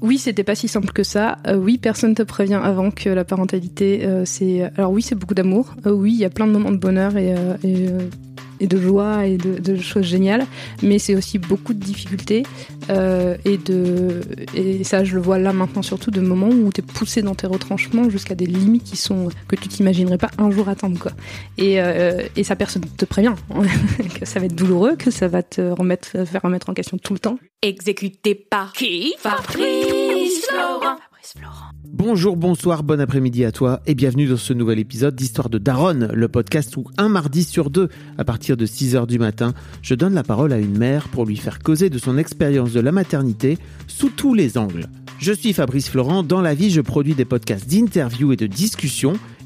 Oui, 0.00 0.18
c'était 0.18 0.44
pas 0.44 0.54
si 0.54 0.68
simple 0.68 0.92
que 0.92 1.02
ça. 1.02 1.38
Euh, 1.46 1.56
oui, 1.56 1.78
personne 1.78 2.14
te 2.14 2.22
prévient 2.22 2.60
avant 2.62 2.90
que 2.90 3.08
la 3.08 3.24
parentalité, 3.24 4.04
euh, 4.04 4.24
c'est. 4.24 4.70
Alors 4.76 4.92
oui, 4.92 5.02
c'est 5.02 5.14
beaucoup 5.14 5.34
d'amour. 5.34 5.74
Euh, 5.86 5.90
oui, 5.90 6.12
il 6.12 6.18
y 6.18 6.24
a 6.24 6.30
plein 6.30 6.46
de 6.46 6.52
moments 6.52 6.70
de 6.70 6.76
bonheur 6.76 7.16
et, 7.16 7.34
et, 7.64 7.88
et 8.60 8.66
de 8.66 8.80
joie 8.80 9.26
et 9.26 9.36
de, 9.36 9.58
de 9.58 9.76
choses 9.76 10.04
géniales, 10.04 10.46
mais 10.82 10.98
c'est 10.98 11.14
aussi 11.14 11.38
beaucoup 11.38 11.74
de 11.74 11.80
difficultés 11.80 12.42
euh, 12.90 13.36
et 13.44 13.56
de 13.58 14.20
et 14.54 14.84
ça, 14.84 15.04
je 15.04 15.14
le 15.14 15.20
vois 15.20 15.38
là 15.38 15.52
maintenant 15.52 15.82
surtout 15.82 16.10
de 16.10 16.20
moments 16.20 16.48
où 16.48 16.72
tu 16.72 16.80
es 16.80 16.84
poussé 16.84 17.22
dans 17.22 17.34
tes 17.34 17.46
retranchements 17.46 18.08
jusqu'à 18.10 18.34
des 18.34 18.46
limites 18.46 18.84
qui 18.84 18.96
sont 18.96 19.28
que 19.46 19.56
tu 19.56 19.68
t'imaginerais 19.68 20.18
pas 20.18 20.30
un 20.38 20.50
jour 20.50 20.68
atteindre 20.68 20.98
quoi. 20.98 21.12
Et, 21.56 21.80
euh, 21.80 22.22
et 22.36 22.44
ça, 22.44 22.56
personne 22.56 22.84
te 22.96 23.04
prévient 23.04 23.34
que 24.20 24.26
ça 24.26 24.40
va 24.40 24.46
être 24.46 24.54
douloureux, 24.54 24.96
que 24.96 25.10
ça 25.10 25.28
va 25.28 25.42
te 25.42 25.60
remettre, 25.60 26.24
faire 26.26 26.42
remettre 26.42 26.70
en 26.70 26.74
question 26.74 26.98
tout 26.98 27.12
le 27.12 27.18
temps. 27.18 27.38
Exécuté 27.62 28.34
par 28.34 28.72
qui? 28.72 29.14
Fabrice 29.18 30.46
Florent. 30.48 30.98
Bonjour, 31.86 32.36
bonsoir, 32.36 32.82
bon 32.82 33.00
après-midi 33.00 33.44
à 33.44 33.52
toi 33.52 33.80
et 33.86 33.94
bienvenue 33.94 34.26
dans 34.26 34.36
ce 34.36 34.52
nouvel 34.52 34.78
épisode 34.78 35.14
d'Histoire 35.14 35.48
de 35.48 35.58
Daronne, 35.58 36.10
le 36.12 36.28
podcast 36.28 36.76
où 36.76 36.84
un 36.96 37.08
mardi 37.08 37.44
sur 37.44 37.70
deux, 37.70 37.88
à 38.18 38.24
partir 38.24 38.56
de 38.56 38.66
6h 38.66 39.06
du 39.06 39.18
matin, 39.18 39.52
je 39.82 39.94
donne 39.94 40.14
la 40.14 40.22
parole 40.22 40.52
à 40.52 40.58
une 40.58 40.78
mère 40.78 41.08
pour 41.08 41.26
lui 41.26 41.36
faire 41.36 41.58
causer 41.58 41.90
de 41.90 41.98
son 41.98 42.18
expérience 42.18 42.72
de 42.72 42.80
la 42.80 42.92
maternité 42.92 43.58
sous 43.86 44.10
tous 44.10 44.34
les 44.34 44.58
angles. 44.58 44.86
Je 45.18 45.32
suis 45.32 45.52
Fabrice 45.52 45.90
Florent, 45.90 46.22
dans 46.22 46.40
la 46.40 46.54
vie 46.54 46.70
je 46.70 46.80
produis 46.80 47.14
des 47.14 47.24
podcasts 47.24 47.68
d'interviews 47.68 48.32
et 48.32 48.36
de 48.36 48.46
discussions 48.46 49.14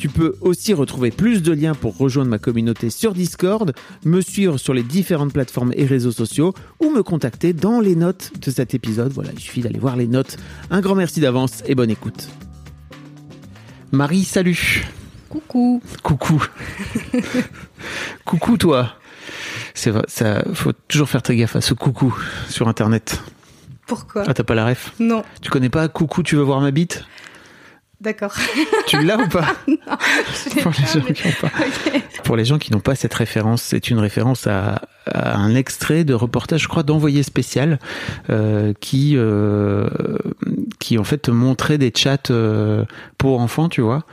Tu 0.00 0.08
peux 0.08 0.34
aussi 0.40 0.72
retrouver 0.72 1.10
plus 1.10 1.42
de 1.42 1.52
liens 1.52 1.74
pour 1.74 1.98
rejoindre 1.98 2.30
ma 2.30 2.38
communauté 2.38 2.88
sur 2.88 3.12
Discord, 3.12 3.74
me 4.06 4.22
suivre 4.22 4.56
sur 4.56 4.72
les 4.72 4.82
différentes 4.82 5.34
plateformes 5.34 5.74
et 5.76 5.84
réseaux 5.84 6.10
sociaux 6.10 6.54
ou 6.80 6.88
me 6.88 7.02
contacter 7.02 7.52
dans 7.52 7.80
les 7.80 7.94
notes 7.94 8.32
de 8.40 8.50
cet 8.50 8.72
épisode. 8.72 9.12
Voilà, 9.12 9.28
il 9.34 9.38
suffit 9.38 9.60
d'aller 9.60 9.78
voir 9.78 9.96
les 9.96 10.06
notes. 10.06 10.38
Un 10.70 10.80
grand 10.80 10.94
merci 10.94 11.20
d'avance 11.20 11.62
et 11.66 11.74
bonne 11.74 11.90
écoute. 11.90 12.30
Marie, 13.92 14.24
salut. 14.24 14.86
Coucou. 15.28 15.82
Coucou. 16.02 16.46
coucou 18.24 18.56
toi. 18.56 18.94
C'est 19.74 19.90
vrai, 19.90 20.04
ça 20.08 20.42
faut 20.54 20.72
toujours 20.88 21.10
faire 21.10 21.22
très 21.22 21.36
gaffe 21.36 21.56
à 21.56 21.60
ce 21.60 21.74
coucou 21.74 22.16
sur 22.48 22.68
internet. 22.68 23.22
Pourquoi? 23.86 24.24
Ah, 24.26 24.32
t'as 24.32 24.44
pas 24.44 24.54
la 24.54 24.64
ref? 24.64 24.94
Non. 24.98 25.24
Tu 25.42 25.50
connais 25.50 25.68
pas 25.68 25.88
coucou, 25.88 26.22
tu 26.22 26.36
veux 26.36 26.42
voir 26.42 26.62
ma 26.62 26.70
bite? 26.70 27.04
D'accord. 28.00 28.32
Tu 28.86 29.02
l'as 29.04 29.18
ou 29.18 29.28
pas 29.28 29.54
Je 29.66 30.54
l'ai 30.56 30.62
Pour 30.62 30.72
les 30.72 30.86
gens 30.86 31.12
qui 31.12 31.26
ont 31.26 31.32
pas. 31.40 31.50
Ok. 31.58 32.02
Pour 32.24 32.36
les 32.36 32.44
gens 32.44 32.58
qui 32.58 32.72
n'ont 32.72 32.80
pas 32.80 32.94
cette 32.94 33.12
référence, 33.14 33.60
c'est 33.62 33.90
une 33.90 33.98
référence 33.98 34.46
à, 34.46 34.82
à 35.06 35.36
un 35.36 35.54
extrait 35.54 36.04
de 36.04 36.14
reportage, 36.14 36.62
je 36.62 36.68
crois, 36.68 36.82
d'envoyé 36.82 37.22
spécial, 37.22 37.78
euh, 38.30 38.72
qui 38.80 39.14
euh, 39.16 39.88
qui 40.78 40.96
en 40.98 41.04
fait 41.04 41.28
montrait 41.28 41.76
des 41.78 41.92
chats 41.94 42.16
euh, 42.30 42.84
pour 43.18 43.40
enfants, 43.40 43.68
tu 43.68 43.80
vois, 43.80 44.04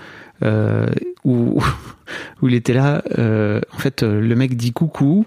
euh, 0.44 0.88
où 1.24 1.62
où 2.42 2.48
il 2.48 2.56
était 2.56 2.74
là. 2.74 3.04
euh, 3.20 3.62
en 3.74 3.78
fait, 3.78 4.02
le 4.04 4.36
mec 4.36 4.56
dit 4.58 4.74
coucou 4.74 5.26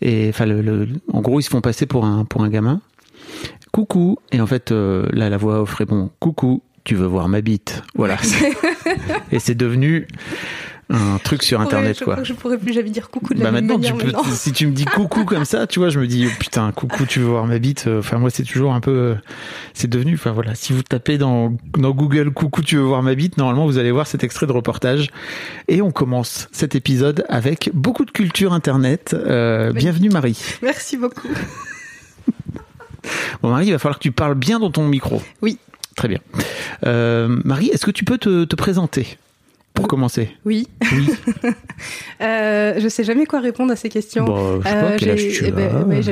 et 0.00 0.28
enfin, 0.30 0.46
le, 0.46 0.62
le- 0.62 0.88
en 1.12 1.20
gros, 1.20 1.40
ils 1.40 1.42
se 1.44 1.50
font 1.50 1.60
passer 1.60 1.86
pour 1.86 2.04
un 2.06 2.24
pour 2.24 2.42
un 2.42 2.48
gamin. 2.48 2.80
Coucou 3.72 4.16
et 4.32 4.40
en 4.40 4.46
fait, 4.46 4.72
euh, 4.72 5.06
là, 5.12 5.28
la 5.30 5.36
voix 5.36 5.60
offrait 5.60 5.84
bon, 5.84 6.10
coucou. 6.18 6.62
Tu 6.84 6.94
veux 6.94 7.06
voir 7.06 7.28
ma 7.28 7.40
bite 7.40 7.82
Voilà. 7.94 8.16
et 9.32 9.38
c'est 9.38 9.54
devenu 9.54 10.06
un 10.92 11.18
truc 11.18 11.44
sur 11.44 11.60
Ouais, 11.60 11.66
Internet, 11.66 11.98
je 12.00 12.04
quoi. 12.04 12.14
crois 12.14 12.22
que 12.22 12.28
je 12.28 12.32
pourrais 12.34 12.58
plus 12.58 12.72
jamais 12.72 12.90
dire 12.90 13.10
coucou 13.10 13.32
de 13.34 13.38
la 13.38 13.44
Bah 13.44 13.52
même 13.52 13.66
maintenant, 13.66 13.78
tu 13.80 13.92
peux, 13.94 14.06
maintenant. 14.06 14.24
si 14.24 14.50
tu 14.50 14.66
me 14.66 14.72
dis 14.72 14.84
coucou 14.86 15.24
comme 15.24 15.44
ça, 15.44 15.68
tu 15.68 15.78
vois, 15.78 15.88
je 15.88 16.00
me 16.00 16.06
dis 16.08 16.26
oh, 16.28 16.32
putain, 16.40 16.72
coucou, 16.72 17.06
tu 17.06 17.20
veux 17.20 17.26
voir 17.26 17.46
ma 17.46 17.58
bite. 17.60 17.86
Enfin, 17.98 18.18
moi, 18.18 18.28
c'est 18.30 18.42
toujours 18.42 18.72
un 18.74 18.80
peu, 18.80 19.14
c'est 19.72 19.88
devenu. 19.88 20.14
Enfin 20.14 20.32
voilà, 20.32 20.56
si 20.56 20.72
vous 20.72 20.82
tapez 20.82 21.16
dans 21.16 21.54
dans 21.78 21.92
Google 21.92 22.32
coucou, 22.32 22.62
tu 22.62 22.74
veux 22.76 22.82
voir 22.82 23.04
ma 23.04 23.14
bite, 23.14 23.36
normalement, 23.36 23.66
vous 23.66 23.78
allez 23.78 23.92
voir 23.92 24.08
cet 24.08 24.24
extrait 24.24 24.46
de 24.48 24.52
reportage. 24.52 25.10
Et 25.68 25.80
on 25.80 25.92
commence 25.92 26.48
cet 26.50 26.74
épisode 26.74 27.24
avec 27.28 27.70
beaucoup 27.72 28.04
de 28.04 28.10
culture 28.10 28.52
internet. 28.52 29.14
Euh, 29.14 29.72
bienvenue 29.72 30.08
Marie. 30.08 30.42
Merci 30.60 30.96
beaucoup. 30.96 31.28
Bon 33.42 33.50
Marie, 33.50 33.66
il 33.66 33.72
va 33.72 33.78
falloir 33.78 33.98
que 33.98 34.02
tu 34.02 34.12
parles 34.12 34.34
bien 34.34 34.58
dans 34.58 34.70
ton 34.72 34.86
micro. 34.88 35.22
Oui. 35.40 35.58
Très 35.96 36.08
bien. 36.08 36.18
Euh, 36.86 37.28
Marie, 37.44 37.68
est-ce 37.68 37.84
que 37.84 37.90
tu 37.90 38.04
peux 38.04 38.18
te, 38.18 38.44
te 38.44 38.56
présenter 38.56 39.18
pour 39.74 39.88
commencer? 39.88 40.30
Oui. 40.44 40.68
Oui. 40.92 41.08
Euh, 42.20 42.74
je 42.78 42.88
sais 42.88 43.02
jamais 43.02 43.24
quoi 43.24 43.40
répondre 43.40 43.72
à 43.72 43.76
ces 43.76 43.88
questions. 43.88 44.26
Bon, 44.26 44.60
pas 44.60 44.70
Euh, 44.70 44.98
j'ai- 44.98 45.30
tu 45.30 45.44
eh 45.46 45.48
as? 45.48 45.50
ben, 45.52 45.84
ouais, 45.88 46.02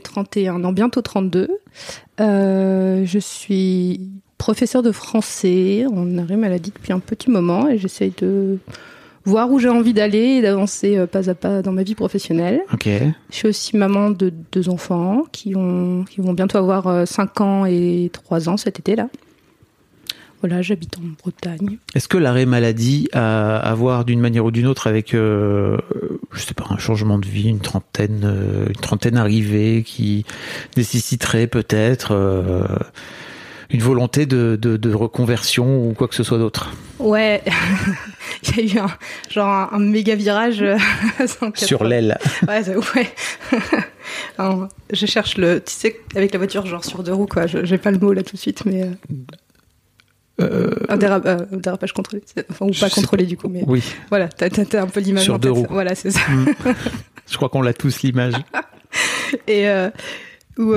31 0.00 0.64
ans, 0.64 0.72
bientôt 0.72 1.00
32. 1.02 1.48
Euh, 2.20 3.04
je 3.06 3.18
suis 3.20 4.00
professeur 4.38 4.82
de 4.82 4.90
français 4.90 5.84
en 5.88 6.18
arrêt 6.18 6.36
maladie 6.36 6.72
depuis 6.74 6.92
un 6.92 6.98
petit 6.98 7.30
moment 7.30 7.68
et 7.68 7.78
j'essaye 7.78 8.12
de 8.20 8.58
voir 9.24 9.50
où 9.50 9.58
j'ai 9.58 9.68
envie 9.68 9.92
d'aller 9.92 10.36
et 10.36 10.42
d'avancer 10.42 10.96
euh, 10.96 11.06
pas 11.06 11.30
à 11.30 11.34
pas 11.34 11.62
dans 11.62 11.72
ma 11.72 11.82
vie 11.82 11.94
professionnelle. 11.94 12.62
Ok. 12.72 12.88
Je 13.30 13.36
suis 13.36 13.48
aussi 13.48 13.76
maman 13.76 14.10
de 14.10 14.32
deux 14.52 14.68
enfants 14.68 15.24
qui, 15.32 15.54
ont, 15.56 16.04
qui 16.04 16.20
vont 16.20 16.32
bientôt 16.32 16.58
avoir 16.58 16.86
euh, 16.86 17.04
5 17.06 17.40
ans 17.40 17.66
et 17.66 18.10
3 18.12 18.48
ans 18.48 18.56
cet 18.56 18.78
été-là. 18.78 19.08
Voilà, 20.42 20.60
j'habite 20.60 20.98
en 20.98 21.02
Bretagne. 21.22 21.78
Est-ce 21.94 22.08
que 22.08 22.18
l'arrêt 22.18 22.46
maladie 22.46 23.08
a 23.12 23.58
à 23.58 23.74
voir 23.74 24.04
d'une 24.04 24.18
manière 24.18 24.44
ou 24.44 24.50
d'une 24.50 24.66
autre 24.66 24.88
avec, 24.88 25.14
euh, 25.14 25.78
je 26.32 26.40
sais 26.40 26.52
pas, 26.52 26.64
un 26.70 26.78
changement 26.78 27.16
de 27.18 27.28
vie, 27.28 27.48
une 27.48 27.60
trentaine, 27.60 28.22
euh, 28.24 28.66
une 28.66 28.80
trentaine 28.80 29.16
arrivée 29.16 29.84
qui 29.86 30.24
nécessiterait 30.76 31.46
peut-être 31.46 32.10
euh, 32.10 32.64
une 33.70 33.82
volonté 33.82 34.26
de, 34.26 34.58
de, 34.60 34.76
de 34.76 34.92
reconversion 34.92 35.88
ou 35.88 35.92
quoi 35.92 36.08
que 36.08 36.16
ce 36.16 36.24
soit 36.24 36.38
d'autre? 36.38 36.72
Ouais, 36.98 37.44
il 38.58 38.66
y 38.66 38.72
a 38.72 38.74
eu 38.74 38.78
un, 38.84 38.90
genre 39.30 39.48
un, 39.48 39.68
un 39.72 39.78
méga 39.78 40.14
virage 40.14 40.62
euh, 40.62 40.76
à 41.18 41.26
180. 41.26 41.66
sur 41.66 41.84
l'aile 41.84 42.18
Ouais, 42.48 42.62
ouais. 42.96 43.08
Alors, 44.38 44.68
je 44.92 45.06
cherche 45.06 45.36
le, 45.38 45.60
tu 45.62 45.72
sais, 45.72 45.96
avec 46.16 46.32
la 46.32 46.38
voiture 46.38 46.66
genre 46.66 46.84
sur 46.84 47.02
deux 47.02 47.12
roues 47.12 47.26
quoi. 47.26 47.46
Je 47.46 47.64
j'ai 47.64 47.78
pas 47.78 47.90
le 47.90 47.98
mot 47.98 48.12
là 48.12 48.22
tout 48.22 48.36
de 48.36 48.40
suite, 48.40 48.64
mais 48.66 48.82
euh, 48.82 48.86
Euh, 50.40 50.70
un 50.88 50.96
déra- 50.96 51.20
euh, 51.26 51.44
un 51.52 51.56
dérapage 51.58 51.92
contrôlé, 51.92 52.22
enfin 52.50 52.66
ou 52.66 52.72
Je 52.72 52.80
pas 52.80 52.88
contrôlé 52.90 53.26
du 53.26 53.36
coup, 53.36 53.48
mais 53.48 53.62
Oui, 53.66 53.82
voilà, 54.08 54.28
t'as 54.28 54.46
un 54.80 54.86
peu 54.86 55.00
l'image 55.00 55.24
Sur 55.24 55.34
en 55.34 55.38
deux 55.38 55.50
roues. 55.50 55.66
Voilà, 55.70 55.94
c'est 55.94 56.10
ça. 56.10 56.20
je 57.30 57.36
crois 57.36 57.48
qu'on 57.50 57.62
l'a 57.62 57.74
tous 57.74 58.02
l'image. 58.02 58.34
Et 59.46 59.68
euh, 59.68 59.90
où 60.58 60.72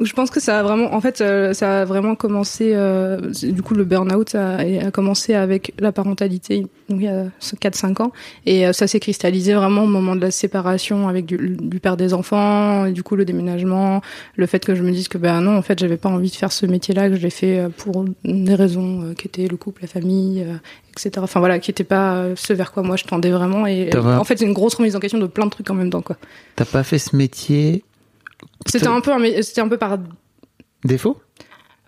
je 0.00 0.12
pense 0.12 0.30
que 0.30 0.40
ça 0.40 0.58
a 0.58 0.62
vraiment, 0.62 0.92
en 0.92 1.00
fait, 1.00 1.20
euh, 1.20 1.52
ça 1.52 1.82
a 1.82 1.84
vraiment 1.84 2.14
commencé. 2.16 2.72
euh, 2.74 3.30
du 3.30 3.62
coup, 3.62 3.74
le 3.74 3.84
burn-out 3.84 4.34
a, 4.34 4.56
a 4.58 4.90
commencé 4.90 5.34
avec 5.34 5.72
la 5.78 5.92
parentalité, 5.92 6.66
donc 6.88 7.00
il 7.00 7.04
y 7.04 7.08
a 7.08 7.26
4-5 7.40 8.02
ans, 8.02 8.12
et 8.44 8.66
euh, 8.66 8.72
ça 8.72 8.86
s'est 8.86 8.98
cristallisé 8.98 9.54
vraiment 9.54 9.84
au 9.84 9.86
moment 9.86 10.16
de 10.16 10.20
la 10.20 10.30
séparation 10.32 11.08
avec 11.08 11.26
du, 11.26 11.56
du 11.60 11.78
père 11.80 11.96
des 11.96 12.12
enfants, 12.12 12.86
et 12.86 12.92
du 12.92 13.02
coup 13.02 13.14
le 13.14 13.24
déménagement, 13.24 14.02
le 14.36 14.46
fait 14.46 14.64
que 14.64 14.74
je 14.74 14.82
me 14.82 14.90
dise 14.90 15.08
que 15.08 15.18
ben 15.18 15.40
non, 15.40 15.56
en 15.56 15.62
fait, 15.62 15.78
j'avais 15.78 15.96
pas 15.96 16.08
envie 16.08 16.30
de 16.30 16.36
faire 16.36 16.50
ce 16.52 16.66
métier-là, 16.66 17.08
que 17.08 17.14
je 17.16 17.22
l'ai 17.22 17.30
fait 17.30 17.68
pour 17.76 18.04
des 18.24 18.54
raisons 18.54 19.14
qui 19.16 19.28
étaient 19.28 19.46
le 19.46 19.56
couple, 19.56 19.82
la 19.82 19.88
famille. 19.88 20.44
etc. 20.90 21.10
Enfin 21.18 21.40
voilà, 21.40 21.58
qui 21.58 21.70
était 21.70 21.84
pas 21.84 22.24
ce 22.36 22.52
vers 22.52 22.72
quoi 22.72 22.82
moi 22.82 22.96
je 22.96 23.04
tendais 23.04 23.30
vraiment. 23.30 23.66
Et 23.66 23.90
en 23.96 24.24
fait, 24.24 24.38
c'est 24.38 24.44
une 24.44 24.52
grosse 24.52 24.74
remise 24.74 24.96
en 24.96 25.00
question 25.00 25.18
de 25.18 25.26
plein 25.26 25.46
de 25.46 25.50
trucs 25.50 25.70
en 25.70 25.74
même 25.74 25.90
temps, 25.90 26.02
quoi. 26.02 26.16
T'as 26.56 26.64
pas 26.64 26.82
fait 26.82 26.98
ce 26.98 27.14
métier 27.16 27.84
C'était 28.66 28.86
un 28.88 29.00
peu, 29.00 29.12
c'était 29.42 29.60
un 29.60 29.68
peu 29.68 29.76
par 29.78 29.98
défaut? 30.84 31.20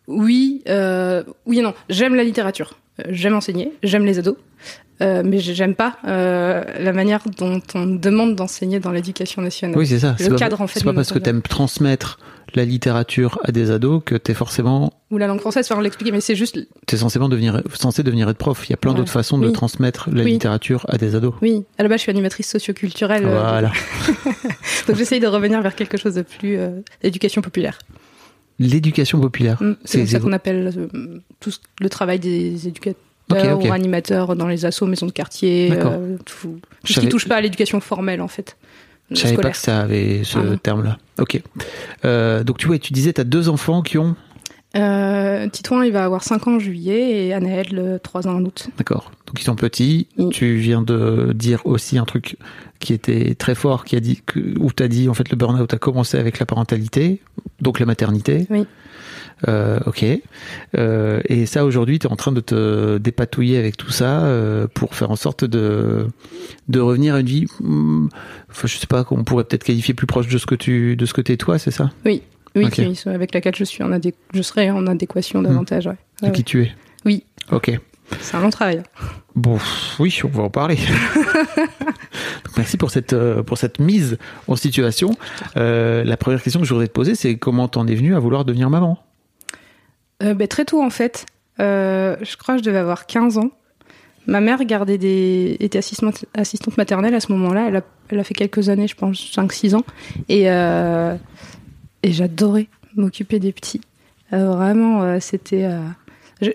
Oui, 0.06 0.62
euh, 0.68 1.22
oui 1.46 1.58
et 1.58 1.62
non. 1.62 1.74
J'aime 1.88 2.14
la 2.14 2.24
littérature. 2.24 2.78
Euh, 3.00 3.04
J'aime 3.10 3.34
enseigner. 3.34 3.72
J'aime 3.82 4.04
les 4.04 4.18
ados. 4.18 4.36
Euh, 5.02 5.22
mais 5.24 5.38
j'ai- 5.40 5.54
j'aime 5.54 5.74
pas 5.74 5.96
euh, 6.06 6.64
la 6.78 6.92
manière 6.94 7.22
dont 7.36 7.60
on 7.74 7.86
demande 7.86 8.34
d'enseigner 8.34 8.80
dans 8.80 8.92
l'éducation 8.92 9.42
nationale. 9.42 9.76
Oui, 9.76 9.86
c'est 9.86 9.98
ça. 9.98 10.12
Le 10.18 10.24
C'est 10.24 10.30
pas, 10.30 10.36
cadre, 10.36 10.60
en 10.62 10.66
fait, 10.66 10.78
c'est 10.78 10.84
pas 10.84 10.94
parce 10.94 11.12
que 11.12 11.18
t'aimes 11.18 11.42
transmettre 11.42 12.18
la 12.54 12.64
littérature 12.64 13.38
à 13.44 13.52
des 13.52 13.70
ados 13.70 14.02
que 14.04 14.14
t'es 14.14 14.34
forcément, 14.34 14.92
Ou 15.10 15.18
la 15.18 15.26
langue 15.26 15.40
française, 15.40 15.66
enfin, 15.70 15.80
l'expliquer, 15.82 16.12
mais 16.12 16.20
c'est 16.20 16.36
juste, 16.36 16.58
t'es 16.86 16.96
censé 16.96 17.18
devenir, 17.18 17.62
censé 17.74 18.02
devenir 18.02 18.28
être 18.28 18.38
prof. 18.38 18.64
Il 18.68 18.70
y 18.70 18.74
a 18.74 18.76
plein 18.76 18.92
Ouais. 18.92 18.96
d'autres 18.98 19.12
façons 19.12 19.38
de 19.38 19.50
transmettre 19.50 20.08
la 20.12 20.22
Oui. 20.24 20.32
littérature 20.32 20.86
à 20.88 20.96
des 20.98 21.14
ados. 21.14 21.34
oui, 21.42 21.64
à 21.78 21.82
la 21.82 21.88
base, 21.88 21.98
je 21.98 22.02
suis 22.02 22.10
animatrice 22.10 22.48
socioculturelle. 22.48 23.24
euh, 23.26 23.40
Voilà. 23.40 23.72
donc 24.86 24.96
j'essaye 24.96 25.20
de 25.20 25.26
revenir 25.26 25.60
vers 25.62 25.74
quelque 25.74 25.96
chose 25.98 26.14
de 26.14 26.22
plus 26.22 26.56
euh, 26.56 26.80
éducation 27.02 27.42
populaire. 27.42 27.78
L'éducation 28.58 29.20
populaire. 29.20 29.62
Mm, 29.62 29.74
C'est 29.84 30.06
ça 30.06 30.18
qu'on 30.20 30.32
appelle 30.32 30.72
euh, 30.94 31.18
tout 31.40 31.52
le 31.80 31.90
travail 31.90 32.18
des 32.18 32.68
éducateurs 32.68 32.96
ou 33.60 33.72
animateurs 33.72 34.34
dans 34.36 34.46
les 34.48 34.64
assos, 34.64 34.86
maisons 34.86 35.06
de 35.06 35.12
quartier, 35.12 35.70
euh, 35.72 36.16
tout, 36.24 36.58
ce 36.84 37.00
qui 37.00 37.08
touche 37.08 37.28
pas 37.28 37.36
à 37.36 37.40
l'éducation 37.40 37.80
formelle 37.80 38.22
en 38.22 38.28
fait. 38.28 38.56
Je 39.10 39.16
savais 39.16 39.36
pas 39.36 39.50
que 39.50 39.56
ça 39.56 39.80
avait 39.80 40.24
ce 40.24 40.38
Ah 40.38 40.56
terme-là. 40.56 40.98
Ok. 41.18 41.40
Euh, 42.04 42.42
donc 42.44 42.58
tu 42.58 42.66
vois, 42.66 42.78
tu 42.78 42.92
disais, 42.92 43.12
t'as 43.12 43.24
deux 43.24 43.48
enfants 43.48 43.82
qui 43.82 43.98
ont, 43.98 44.16
Euh, 44.76 45.48
Titouan, 45.48 45.82
il 45.82 45.92
va 45.92 46.04
avoir 46.04 46.22
5 46.22 46.46
ans 46.48 46.56
en 46.56 46.58
juillet 46.58 47.26
et 47.26 47.32
Anaël, 47.34 47.68
euh, 47.74 47.98
3 47.98 48.26
ans 48.28 48.36
en 48.36 48.44
août. 48.44 48.68
d'accord. 48.78 49.10
Donc 49.26 49.40
ils 49.40 49.44
sont 49.44 49.56
petits. 49.56 50.06
Oui. 50.18 50.28
Tu 50.30 50.56
viens 50.56 50.82
de 50.82 51.32
dire 51.34 51.62
aussi 51.64 51.98
un 51.98 52.04
truc 52.04 52.36
qui 52.78 52.92
était 52.92 53.34
très 53.34 53.54
fort, 53.54 53.84
qui 53.84 53.96
a 53.96 54.00
dit 54.00 54.20
que, 54.24 54.38
où 54.60 54.70
t'as 54.72 54.88
dit 54.88 55.08
en 55.08 55.14
fait 55.14 55.30
le 55.30 55.36
burn-out 55.36 55.72
a 55.74 55.78
commencé 55.78 56.18
avec 56.18 56.38
la 56.38 56.46
parentalité, 56.46 57.20
donc 57.60 57.80
la 57.80 57.86
maternité. 57.86 58.46
Oui. 58.50 58.66
Euh, 59.48 59.78
ok. 59.86 60.04
Euh, 60.78 61.20
et 61.26 61.44
ça 61.46 61.64
aujourd'hui, 61.64 61.98
tu 61.98 62.06
es 62.06 62.10
en 62.10 62.16
train 62.16 62.32
de 62.32 62.40
te 62.40 62.96
dépatouiller 62.98 63.58
avec 63.58 63.76
tout 63.76 63.90
ça 63.90 64.22
euh, 64.24 64.66
pour 64.72 64.94
faire 64.94 65.10
en 65.10 65.16
sorte 65.16 65.44
de 65.44 66.06
de 66.68 66.80
revenir 66.80 67.14
à 67.14 67.20
une 67.20 67.26
vie. 67.26 67.46
hmm, 67.60 68.08
Enfin, 68.50 68.66
je 68.68 68.78
sais 68.78 68.86
pas, 68.86 69.04
qu'on 69.04 69.24
pourrait 69.24 69.44
peut-être 69.44 69.64
qualifier 69.64 69.92
plus 69.92 70.06
proche 70.06 70.28
de 70.28 70.38
ce 70.38 70.46
que 70.46 70.54
tu 70.54 70.96
de 70.96 71.04
ce 71.04 71.12
que 71.12 71.20
t'es 71.20 71.36
toi, 71.36 71.58
c'est 71.58 71.70
ça? 71.70 71.90
Oui, 72.06 72.22
oui, 72.56 73.02
avec 73.06 73.34
laquelle 73.34 73.54
je 73.54 73.64
suis 73.64 73.82
en 73.82 73.90
je 74.32 74.42
serai 74.42 74.70
en 74.70 74.86
adéquation 74.86 75.42
davantage. 75.42 75.86
ouais. 75.86 75.96
De 76.22 76.26
Ouais, 76.26 76.32
qui 76.32 76.44
tu 76.44 76.62
es 76.62 76.72
Oui. 77.04 77.24
Ok. 77.52 77.70
C'est 78.20 78.36
un 78.36 78.40
long 78.40 78.50
travail. 78.50 78.82
Bon, 79.34 79.58
oui, 79.98 80.18
on 80.24 80.28
va 80.28 80.44
en 80.44 80.50
parler. 80.50 80.78
Merci 82.56 82.76
pour 82.76 82.90
cette 82.90 83.12
euh, 83.12 83.42
pour 83.42 83.58
cette 83.58 83.78
mise 83.80 84.16
en 84.46 84.56
situation. 84.56 85.10
Euh, 85.56 86.04
la 86.04 86.16
première 86.16 86.42
question 86.42 86.60
que 86.60 86.66
je 86.66 86.72
voudrais 86.72 86.86
te 86.88 86.92
poser, 86.92 87.14
c'est 87.14 87.36
comment 87.36 87.68
t'en 87.68 87.86
es 87.86 87.94
venu 87.94 88.14
à 88.14 88.18
vouloir 88.18 88.44
devenir 88.44 88.70
maman? 88.70 88.98
Euh, 90.22 90.34
ben, 90.34 90.48
très 90.48 90.64
tôt 90.64 90.82
en 90.82 90.90
fait, 90.90 91.26
euh, 91.60 92.16
je 92.22 92.36
crois 92.36 92.54
que 92.54 92.60
je 92.62 92.64
devais 92.64 92.78
avoir 92.78 93.06
15 93.06 93.38
ans. 93.38 93.50
Ma 94.26 94.40
mère 94.40 94.64
gardait 94.64 94.98
des, 94.98 95.56
était 95.60 95.78
assistante, 95.78 96.24
assistante 96.34 96.76
maternelle 96.78 97.14
à 97.14 97.20
ce 97.20 97.30
moment-là. 97.32 97.66
Elle 97.68 97.76
a, 97.76 97.82
elle 98.08 98.18
a 98.18 98.24
fait 98.24 98.34
quelques 98.34 98.68
années, 98.70 98.88
je 98.88 98.96
pense 98.96 99.18
5-6 99.18 99.76
ans. 99.76 99.84
Et, 100.28 100.48
et 102.02 102.12
j'adorais 102.12 102.68
m'occuper 102.96 103.38
des 103.38 103.52
petits. 103.52 103.80
Euh, 104.32 104.46
vraiment, 104.50 105.02
euh, 105.02 105.18
c'était. 105.20 105.64
euh, 105.64 105.78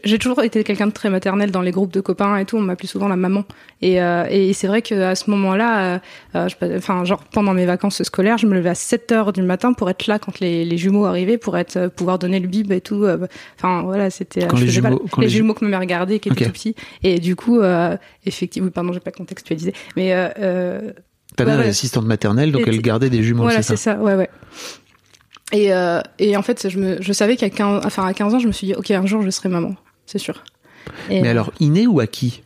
j'ai- 0.03 0.19
toujours 0.19 0.43
été 0.43 0.63
quelqu'un 0.63 0.88
de 0.88 0.91
très 0.91 1.09
maternel 1.09 1.49
dans 1.51 1.61
les 1.61 1.71
groupes 1.71 1.91
de 1.93 2.01
copains 2.01 2.38
et 2.38 2.45
tout. 2.45 2.57
On 2.57 2.61
m'appelait 2.61 2.88
souvent 2.88 3.07
la 3.07 3.15
maman. 3.15 3.45
Et, 3.81 3.95
et 3.95 4.53
c'est 4.53 4.67
vrai 4.67 4.83
qu'à 4.83 5.15
ce 5.15 5.27
moment-là, 5.31 5.99
enfin, 6.35 7.03
genre 7.03 7.23
pendant 7.33 7.53
mes 7.55 7.65
vacances 7.65 8.03
scolaires, 8.03 8.38
je 8.38 8.45
me 8.45 8.53
levais 8.53 8.69
à 8.69 8.75
7 8.75 9.11
heures 9.11 9.33
du 9.33 9.41
matin 9.41 9.73
pour 9.73 9.89
être 9.89 10.05
là 10.05 10.19
quand 10.19 10.39
les, 10.39 10.65
les 10.65 10.77
jumeaux 10.77 11.05
arrivaient, 11.05 11.39
pour 11.39 11.57
être, 11.57 11.88
pouvoir 11.88 12.19
donner 12.19 12.39
le 12.39 12.47
bib 12.47 12.71
et 12.71 12.81
tout. 12.81 13.07
Enfin, 13.57 13.81
voilà, 13.81 14.11
c'était. 14.11 14.41
les 14.59 14.67
faisais 14.67 14.81
pas- 14.81 14.89
jumeaux- 14.89 15.05
quand 15.09 15.21
les 15.21 15.27
les 15.27 15.31
ju- 15.31 15.38
jumeaux 15.38 15.55
que 15.55 15.65
ma 15.65 15.71
mère 15.71 15.85
gardait, 15.88 16.19
qui 16.19 16.29
étaient 16.29 16.41
Ok. 16.41 16.47
tout 16.47 16.53
petits. 16.53 16.75
Et 17.01 17.17
du 17.19 17.35
coup, 17.35 17.59
effectivement, 18.25 18.67
oui, 18.67 18.71
pardon, 18.71 18.93
j'ai 18.93 18.99
pas 18.99 19.11
contextualisé, 19.11 19.73
mais 19.95 20.09
Ta 21.38 21.45
mère 21.45 21.59
ouais. 21.59 21.67
assistante 21.69 22.05
maternelle, 22.05 22.51
donc 22.51 22.67
Et 22.67 22.69
elle 22.69 22.81
gardait 22.81 23.09
des 23.09 23.23
jumeaux, 23.23 23.43
voilà, 23.43 23.61
c'est 23.63 23.77
c'est 23.77 23.83
ça 23.83 23.95
ça, 23.95 24.01
ouais, 24.03 24.15
ouais. 24.15 24.29
Et, 25.51 25.74
euh, 25.74 26.01
et 26.19 26.38
en 26.38 26.42
fait, 26.42 26.69
je, 26.69 26.80
me, 26.80 27.01
je 27.01 27.13
savais 27.13 27.36
qu'à 27.36 27.50
15, 27.50 27.86
enfin, 27.86 28.06
à 28.06 28.13
15 28.13 28.36
ans, 28.36 28.39
je 28.39 28.48
me 28.48 28.51
suis 28.51 28.68
dit, 28.68 28.74
ok, 28.74 28.92
un 28.92 29.06
jour, 29.06 29.21
je 29.21 29.30
serai 29.30 29.50
maman, 29.50 29.75
c'est 30.06 30.18
sûr. 30.18 30.44
Et, 31.09 31.21
Mais 31.21 31.27
euh, 31.27 31.31
alors, 31.31 31.51
inné 31.59 31.88
ou 31.88 32.00
acquis 32.00 32.42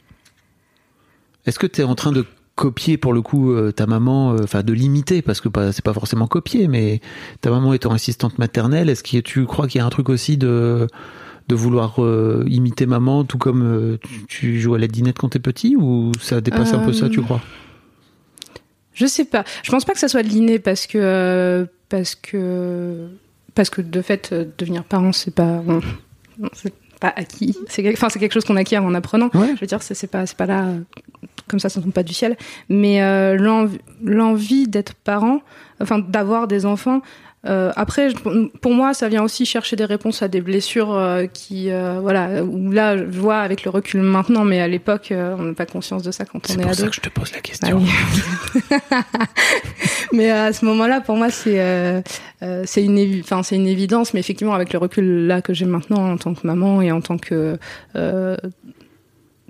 Est-ce 1.46 1.60
que 1.60 1.68
tu 1.68 1.82
es 1.82 1.84
en 1.84 1.96
train 1.96 2.12
de 2.12 2.26
copier 2.56 2.98
pour 2.98 3.14
le 3.14 3.22
coup 3.22 3.52
euh, 3.52 3.72
ta 3.72 3.86
maman, 3.86 4.34
euh, 4.34 4.44
enfin 4.44 4.64
de 4.64 4.74
l'imiter, 4.74 5.22
parce 5.22 5.42
que 5.42 5.50
c'est 5.72 5.84
pas 5.84 5.94
forcément 5.94 6.28
copier, 6.28 6.68
mais 6.68 7.02
ta 7.42 7.50
maman 7.50 7.74
étant 7.74 7.92
assistante 7.92 8.40
maternelle, 8.40 8.90
est-ce 8.90 9.04
que 9.04 9.20
tu 9.20 9.46
crois 9.46 9.68
qu'il 9.68 9.80
y 9.80 9.82
a 9.82 9.86
un 9.86 9.90
truc 9.90 10.10
aussi 10.10 10.38
de 10.38 10.88
de 11.48 11.56
vouloir 11.56 12.04
euh, 12.04 12.44
imiter 12.48 12.86
maman, 12.86 13.24
tout 13.24 13.38
comme 13.38 13.64
euh, 13.64 13.98
tu, 14.02 14.26
tu 14.28 14.60
joues 14.60 14.74
à 14.74 14.80
la 14.80 14.88
dinette 14.88 15.20
quand 15.20 15.30
t'es 15.30 15.40
petit, 15.40 15.76
ou 15.76 16.12
ça 16.20 16.42
dépasse 16.42 16.74
un 16.74 16.80
peu 16.80 16.94
ça, 16.94 17.08
tu 17.10 17.22
crois? 17.22 17.42
Je 18.96 19.06
sais 19.06 19.26
pas. 19.26 19.44
Je 19.64 19.70
pense 19.72 19.86
pas 19.86 19.94
que 19.94 20.00
ça 20.00 20.08
soit 20.08 20.24
de 20.24 20.30
l'inné 20.30 20.58
parce 20.60 20.88
que 20.88 20.98
euh, 20.98 21.66
parce 21.90 22.16
que 22.16 23.08
parce 23.54 23.70
que 23.70 23.82
de 23.82 24.02
fait 24.02 24.30
euh, 24.34 24.46
devenir 24.58 24.84
parent 24.84 25.12
c'est 25.12 25.34
pas 25.36 25.62
on- 25.68 25.82
on- 26.42 26.50
c'est 26.54 26.74
pas 27.00 27.14
acquis. 27.16 27.56
C'est 27.70 27.88
enfin 27.94 28.10
c'est 28.10 28.20
quelque 28.20 28.34
chose 28.34 28.46
qu'on 28.46 28.56
acquiert 28.56 28.84
en 28.84 28.94
apprenant. 28.96 29.30
Ouais. 29.34 29.52
Je 29.56 29.62
veux 29.62 29.68
dire 29.68 29.84
c'est 29.84 29.94
c'est 29.94 30.08
pas 30.08 30.26
c'est 30.26 30.38
pas 30.38 30.46
là 30.48 30.66
euh, 30.66 30.80
comme 31.48 31.60
ça 31.60 31.70
ça 31.70 31.82
tombe 31.82 31.92
pas 31.94 32.04
du 32.04 32.14
ciel. 32.14 32.38
Mais 32.70 33.00
l'envie 33.38 33.80
l'envie 34.04 34.68
d'être 34.68 34.94
parent, 34.96 35.42
enfin 35.82 36.00
d'avoir 36.00 36.48
des 36.48 36.66
enfants. 36.66 37.02
Euh, 37.46 37.72
après, 37.76 38.10
pour 38.62 38.74
moi, 38.74 38.94
ça 38.94 39.08
vient 39.08 39.24
aussi 39.24 39.46
chercher 39.46 39.76
des 39.76 39.86
réponses 39.86 40.22
à 40.22 40.28
des 40.28 40.42
blessures 40.42 40.94
euh, 40.94 41.26
qui, 41.28 41.72
euh, 41.72 42.00
voilà, 42.02 42.44
où 42.44 42.72
là, 42.72 42.98
je 42.98 43.04
vois 43.20 43.38
avec 43.40 43.64
le 43.64 43.70
recul 43.72 44.02
maintenant, 44.02 44.44
mais 44.44 44.60
à 44.62 44.68
l'époque, 44.68 45.12
euh, 45.12 45.36
on 45.38 45.44
n'a 45.44 45.54
pas 45.54 45.66
conscience 45.66 46.02
de 46.04 46.12
ça 46.12 46.26
quand 46.26 46.40
on 46.50 46.54
C'est 46.54 46.60
est 46.60 46.62
pour 46.64 46.72
ado. 46.72 46.82
ça 46.84 46.88
que 46.88 46.96
je 46.96 47.02
te 47.02 47.10
pose 47.10 47.32
la 47.32 47.38
Ah 47.38 47.42
question. 47.42 47.78
oui. 47.78 47.90
mais 50.14 50.32
à 50.32 50.54
ce 50.54 50.66
moment-là, 50.66 51.02
pour 51.02 51.16
moi, 51.18 51.30
c'est 51.30 51.60
euh, 51.60 52.02
euh, 52.44 52.64
c'est 52.66 52.84
une, 52.84 53.20
enfin, 53.22 53.44
c'est 53.44 53.56
une 53.56 53.68
évidence. 53.68 54.14
Mais 54.14 54.20
effectivement, 54.20 54.54
avec 54.54 54.74
le 54.74 54.80
recul 54.80 55.28
là 55.28 55.42
que 55.42 55.54
j'ai 55.54 55.66
maintenant 55.66 56.12
en 56.12 56.18
tant 56.18 56.34
que 56.34 56.46
maman 56.46 56.82
et 56.82 56.92
en 56.92 57.02
tant 57.02 57.18
que 57.18 57.58
euh, 57.96 58.38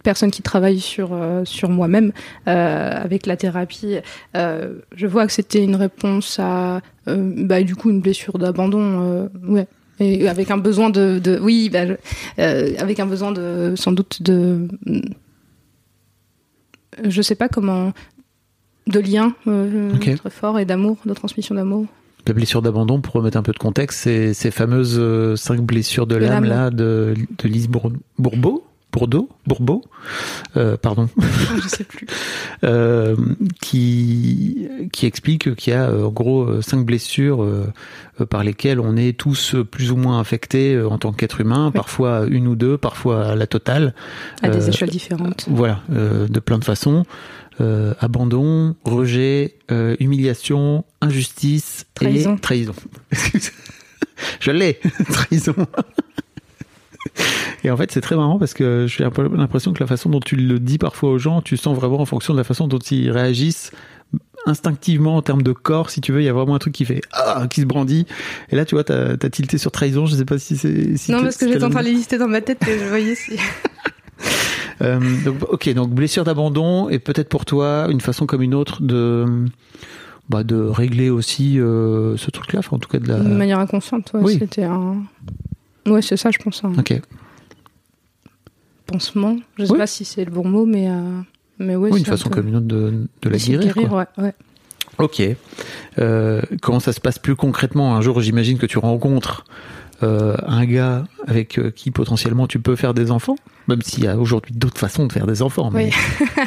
personne 0.05 0.31
qui 0.31 0.41
travaille 0.41 0.79
sur 0.79 1.09
euh, 1.11 1.43
sur 1.43 1.67
moi-même 1.69 2.13
euh, 2.47 2.91
avec 2.95 3.25
la 3.25 3.35
thérapie, 3.35 3.97
euh, 4.37 4.75
je 4.95 5.07
vois 5.07 5.25
que 5.27 5.33
c'était 5.33 5.61
une 5.63 5.75
réponse 5.75 6.39
à 6.39 6.79
bah, 7.07 7.61
du 7.63 7.75
coup 7.75 7.89
une 7.89 7.99
blessure 7.99 8.37
d'abandon. 8.37 9.29
ouais. 9.47 9.67
Et 9.99 10.27
avec 10.27 10.51
un 10.51 10.57
besoin 10.57 10.89
de, 10.89 11.19
de 11.19 11.39
oui, 11.41 11.69
bah, 11.71 11.83
avec 12.37 12.99
un 12.99 13.05
besoin 13.05 13.31
de 13.31 13.73
sans 13.77 13.91
doute 13.93 14.21
de 14.21 14.67
je 17.03 17.21
sais 17.21 17.35
pas 17.35 17.49
comment 17.49 17.91
de 18.87 18.99
lien 18.99 19.33
euh, 19.47 19.95
Ok. 19.95 20.15
très 20.15 20.29
fort 20.29 20.59
et 20.59 20.65
d'amour, 20.65 20.97
de 21.05 21.13
transmission 21.13 21.55
d'amour. 21.55 21.85
La 22.27 22.33
blessure 22.33 22.61
d'abandon, 22.61 23.01
pour 23.01 23.13
remettre 23.15 23.37
un 23.37 23.43
peu 23.43 23.51
de 23.51 23.57
contexte, 23.59 23.99
c'est 24.01 24.33
ces 24.33 24.49
fameuses 24.51 24.99
cinq 25.39 25.61
blessures 25.61 26.07
de 26.07 26.15
l'âme 26.15 26.43
là 26.45 26.71
de, 26.71 27.13
de 27.37 27.47
Lise 27.47 27.67
Bour- 27.67 27.91
Bourbeau, 28.17 28.64
Bourdeau, 28.95 29.27
Bourbeau, 29.45 29.83
euh, 30.55 30.77
pardon, 30.77 31.09
je 31.61 31.67
sais 31.67 31.83
plus. 31.83 32.07
euh, 32.63 33.17
qui 33.59 34.69
qui 34.93 35.05
explique 35.05 35.53
qu'il 35.55 35.73
y 35.73 35.75
a 35.75 35.89
euh, 35.89 36.05
en 36.05 36.11
gros 36.11 36.61
cinq 36.61 36.85
blessures 36.85 37.43
euh, 37.43 37.73
par 38.29 38.45
lesquelles 38.45 38.79
on 38.79 38.95
est 38.95 39.17
tous 39.17 39.53
plus 39.69 39.91
ou 39.91 39.97
moins 39.97 40.21
affectés 40.21 40.81
en 40.81 40.97
tant 40.97 41.11
qu'être 41.11 41.41
humain, 41.41 41.71
parfois 41.71 42.25
une 42.25 42.47
ou 42.47 42.55
deux, 42.55 42.77
parfois 42.77 43.35
la 43.35 43.47
totale. 43.47 43.93
À 44.41 44.47
des 44.47 44.69
échelles 44.69 44.91
différentes. 44.91 45.45
Voilà, 45.49 45.81
de 45.89 46.39
plein 46.39 46.57
de 46.57 46.63
façons. 46.63 47.03
Abandon, 47.99 48.77
rejet, 48.85 49.55
humiliation, 49.99 50.85
injustice 51.01 51.85
Trahison. 51.95 52.37
et 52.37 52.39
trahison. 52.39 52.75
Je 54.39 54.51
l'ai, 54.51 54.79
trahison. 55.11 55.55
Et 57.63 57.71
en 57.71 57.77
fait, 57.77 57.91
c'est 57.91 58.01
très 58.01 58.15
marrant 58.15 58.37
parce 58.37 58.53
que 58.53 58.85
j'ai 58.87 59.03
un 59.03 59.09
peu 59.09 59.27
l'impression 59.27 59.73
que 59.73 59.79
la 59.79 59.87
façon 59.87 60.09
dont 60.09 60.19
tu 60.19 60.35
le 60.35 60.59
dis 60.59 60.77
parfois 60.77 61.09
aux 61.11 61.17
gens, 61.17 61.41
tu 61.41 61.57
sens 61.57 61.75
vraiment 61.75 61.99
en 61.99 62.05
fonction 62.05 62.33
de 62.33 62.37
la 62.37 62.43
façon 62.43 62.67
dont 62.67 62.79
ils 62.79 63.09
réagissent 63.11 63.71
instinctivement 64.45 65.15
en 65.15 65.21
termes 65.23 65.41
de 65.41 65.51
corps, 65.53 65.89
si 65.89 66.01
tu 66.01 66.11
veux, 66.11 66.21
il 66.21 66.25
y 66.25 66.29
a 66.29 66.33
vraiment 66.33 66.53
un 66.53 66.59
truc 66.59 66.73
qui 66.73 66.85
fait 66.85 67.01
ah, 67.11 67.47
qui 67.49 67.61
se 67.61 67.65
brandit. 67.65 68.05
Et 68.51 68.55
là, 68.55 68.65
tu 68.65 68.75
vois, 68.75 68.83
t'as 68.83 69.13
as 69.13 69.29
tilté 69.29 69.57
sur 69.57 69.71
trahison. 69.71 70.05
Je 70.05 70.15
sais 70.15 70.25
pas 70.25 70.37
si 70.37 70.55
c'est 70.57 70.95
si 70.97 71.11
non, 71.11 71.23
parce 71.23 71.37
que 71.37 71.47
j'étais 71.47 71.63
en 71.63 71.71
train 71.71 71.81
de 71.81 71.89
lister 71.89 72.17
dans 72.19 72.27
ma 72.27 72.41
tête 72.41 72.59
et 72.67 72.77
je 72.77 72.85
voyais 72.85 73.15
si. 73.15 73.37
Euh, 74.81 74.99
donc, 75.23 75.37
ok, 75.49 75.73
donc 75.73 75.91
blessure 75.91 76.25
d'abandon 76.25 76.89
et 76.89 76.99
peut-être 76.99 77.29
pour 77.29 77.45
toi 77.45 77.87
une 77.89 78.01
façon 78.01 78.25
comme 78.25 78.41
une 78.41 78.53
autre 78.53 78.81
de 78.83 79.45
bah, 80.27 80.43
de 80.43 80.57
régler 80.57 81.09
aussi 81.09 81.61
euh, 81.61 82.17
ce 82.17 82.29
truc-là, 82.29 82.59
enfin, 82.59 82.75
en 82.75 82.79
tout 82.79 82.89
cas 82.89 82.99
de 82.99 83.07
la. 83.07 83.19
Manière 83.19 83.59
inconsciente, 83.59 84.11
ouais, 84.13 84.21
Oui. 84.21 84.37
c'était 84.37 84.65
un. 84.65 85.03
Ouais, 85.87 86.01
c'est 86.01 86.17
ça, 86.17 86.31
je 86.31 86.37
pense, 86.39 86.63
un 86.63 86.73
Ok. 86.77 86.99
pansement. 88.87 89.37
Je 89.57 89.65
sais 89.65 89.71
Oui. 89.71 89.77
pas 89.77 89.87
si 89.87 90.05
c'est 90.05 90.25
le 90.25 90.31
bon 90.31 90.47
mot, 90.47 90.65
mais. 90.65 90.89
euh, 90.89 91.21
Mais 91.57 91.75
ouais, 91.75 91.89
Oui, 91.91 91.99
une 91.99 92.05
façon 92.05 92.29
peu- 92.29 92.35
comme 92.35 92.47
une 92.49 92.57
autre 92.57 92.65
de, 92.67 93.07
de 93.21 93.29
la 93.29 93.37
de 93.37 93.43
guérir. 93.43 93.73
quoi. 93.89 94.07
ouais, 94.17 94.23
ouais. 94.25 94.33
Ok. 94.97 95.21
Euh, 95.99 96.41
comment 96.61 96.79
ça 96.79 96.91
se 96.93 96.99
passe 96.99 97.17
plus 97.19 97.35
concrètement 97.35 97.95
Un 97.95 98.01
jour, 98.01 98.19
j'imagine 98.21 98.57
que 98.57 98.65
tu 98.65 98.77
rencontres 98.77 99.45
euh, 100.03 100.35
un 100.45 100.65
gars 100.65 101.05
avec 101.27 101.57
euh, 101.57 101.71
qui 101.71 101.91
potentiellement 101.91 102.47
tu 102.47 102.59
peux 102.59 102.75
faire 102.75 102.93
des 102.93 103.09
enfants? 103.11 103.35
Même 103.69 103.81
s'il 103.81 104.03
y 104.03 104.07
a 104.07 104.17
aujourd'hui 104.17 104.53
d'autres 104.53 104.77
façons 104.77 105.05
de 105.07 105.13
faire 105.13 105.25
des 105.27 105.41
enfants. 105.41 105.69
Mais 105.71 105.91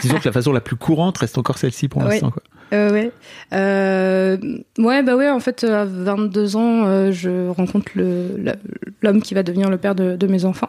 disons 0.03 0.19
que 0.19 0.27
la 0.27 0.33
façon 0.33 0.53
la 0.53 0.61
plus 0.61 0.77
courante 0.77 1.19
reste 1.19 1.39
encore 1.39 1.57
celle-ci 1.59 1.89
pour 1.89 2.03
l'instant. 2.05 2.31
quoi. 2.31 2.43
Euh, 2.73 2.91
ouais. 2.93 3.13
Euh, 3.53 4.37
ouais, 4.79 5.03
bah 5.03 5.17
ouais, 5.17 5.31
en 5.31 5.41
fait, 5.41 5.65
à 5.65 5.85
22 5.85 6.57
ans, 6.57 6.85
euh, 6.87 7.13
je 7.13 7.49
rencontre 7.49 7.93
l'homme 7.97 9.23
qui 9.23 9.35
va 9.35 9.43
devenir 9.43 9.71
le 9.71 9.79
père 9.79 9.95
de, 9.95 10.27
mes 10.27 10.45
enfants. 10.45 10.69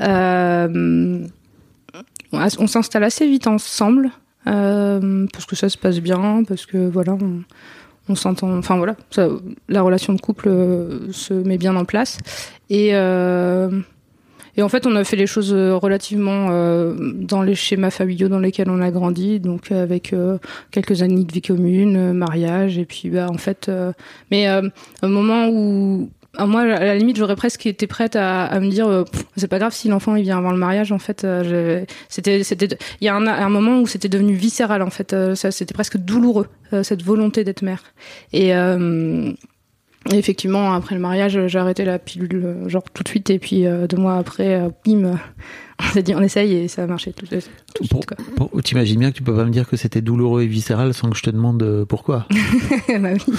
Euh, 0.00 1.26
on 2.32 2.66
s'installe 2.66 3.04
assez 3.04 3.26
vite 3.26 3.46
ensemble, 3.46 4.10
euh, 4.46 5.26
parce 5.32 5.46
que 5.46 5.56
ça 5.56 5.68
se 5.68 5.78
passe 5.78 6.00
bien, 6.00 6.44
parce 6.46 6.66
que 6.66 6.88
voilà, 6.88 7.16
on, 8.08 8.14
s'entend. 8.14 8.56
Enfin 8.58 8.76
voilà, 8.76 8.96
la 9.68 9.82
relation 9.82 10.12
de 10.12 10.20
couple 10.20 10.48
euh, 10.48 11.12
se 11.12 11.32
met 11.32 11.58
bien 11.58 11.76
en 11.76 11.84
place. 11.84 12.18
Et. 12.68 12.92
Et 14.56 14.62
en 14.62 14.68
fait, 14.68 14.86
on 14.86 14.96
a 14.96 15.04
fait 15.04 15.16
les 15.16 15.26
choses 15.26 15.52
euh, 15.52 15.76
relativement 15.76 16.48
euh, 16.50 16.94
dans 16.98 17.42
les 17.42 17.54
schémas 17.54 17.90
familiaux 17.90 18.28
dans 18.28 18.38
lesquels 18.38 18.70
on 18.70 18.80
a 18.80 18.90
grandi, 18.90 19.40
donc 19.40 19.72
euh, 19.72 19.82
avec 19.82 20.14
quelques 20.70 21.02
années 21.02 21.24
de 21.24 21.32
vie 21.32 21.42
commune, 21.42 22.12
mariage, 22.12 22.78
et 22.78 22.84
puis 22.84 23.10
bah 23.10 23.28
en 23.30 23.38
fait, 23.38 23.70
mais 24.30 24.46
un 24.46 24.70
moment 25.02 25.48
où 25.48 26.10
à 26.36 26.46
moi, 26.46 26.60
à 26.60 26.84
la 26.84 26.96
limite, 26.96 27.16
j'aurais 27.16 27.34
presque 27.34 27.66
été 27.66 27.86
prête 27.86 28.14
à, 28.14 28.58
me 28.60 28.70
dire, 28.70 28.86
euh, 28.86 29.04
c'est 29.36 29.48
pas 29.48 29.58
grave 29.58 29.72
si 29.72 29.88
l'enfant 29.88 30.14
il 30.14 30.22
vient 30.22 30.38
avant 30.38 30.52
le 30.52 30.58
mariage. 30.58 30.92
En 30.92 30.98
fait, 30.98 31.26
c'était, 32.08 32.44
c'était, 32.44 32.78
il 33.00 33.04
y 33.04 33.08
a 33.08 33.14
un, 33.16 33.48
moment 33.48 33.80
où 33.80 33.86
c'était 33.86 34.08
devenu 34.08 34.34
viscéral. 34.34 34.82
En 34.82 34.90
fait, 34.90 35.14
c'était 35.34 35.74
presque 35.74 35.96
douloureux 35.96 36.46
cette 36.82 37.02
volonté 37.02 37.42
d'être 37.42 37.62
mère. 37.62 37.82
Et 38.32 38.52
effectivement, 40.12 40.72
après 40.72 40.94
le 40.94 41.00
mariage, 41.00 41.46
j'ai 41.46 41.58
arrêté 41.58 41.84
la 41.84 41.98
pilule 41.98 42.42
euh, 42.44 42.68
genre 42.68 42.84
tout 42.92 43.02
de 43.02 43.08
suite, 43.08 43.30
et 43.30 43.38
puis 43.38 43.66
euh, 43.66 43.86
deux 43.86 43.98
mois 43.98 44.16
après, 44.16 44.54
euh, 44.54 44.70
bim, 44.84 45.18
on 45.80 45.92
s'est 45.92 46.02
dit 46.02 46.14
on 46.14 46.22
essaye 46.22 46.54
et 46.54 46.68
ça 46.68 46.84
a 46.84 46.86
marché 46.86 47.12
tout, 47.12 47.26
de 47.26 47.40
suite. 47.40 47.52
T'imagines 48.64 48.98
bien 48.98 49.10
que 49.10 49.16
tu 49.16 49.22
peux 49.22 49.34
pas 49.34 49.44
me 49.44 49.50
dire 49.50 49.68
que 49.68 49.76
c'était 49.76 50.00
douloureux 50.00 50.42
et 50.42 50.46
viscéral 50.46 50.94
sans 50.94 51.10
que 51.10 51.16
je 51.16 51.22
te 51.22 51.30
demande 51.30 51.84
pourquoi? 51.88 52.26
bah 52.88 53.10
oui. 53.12 53.34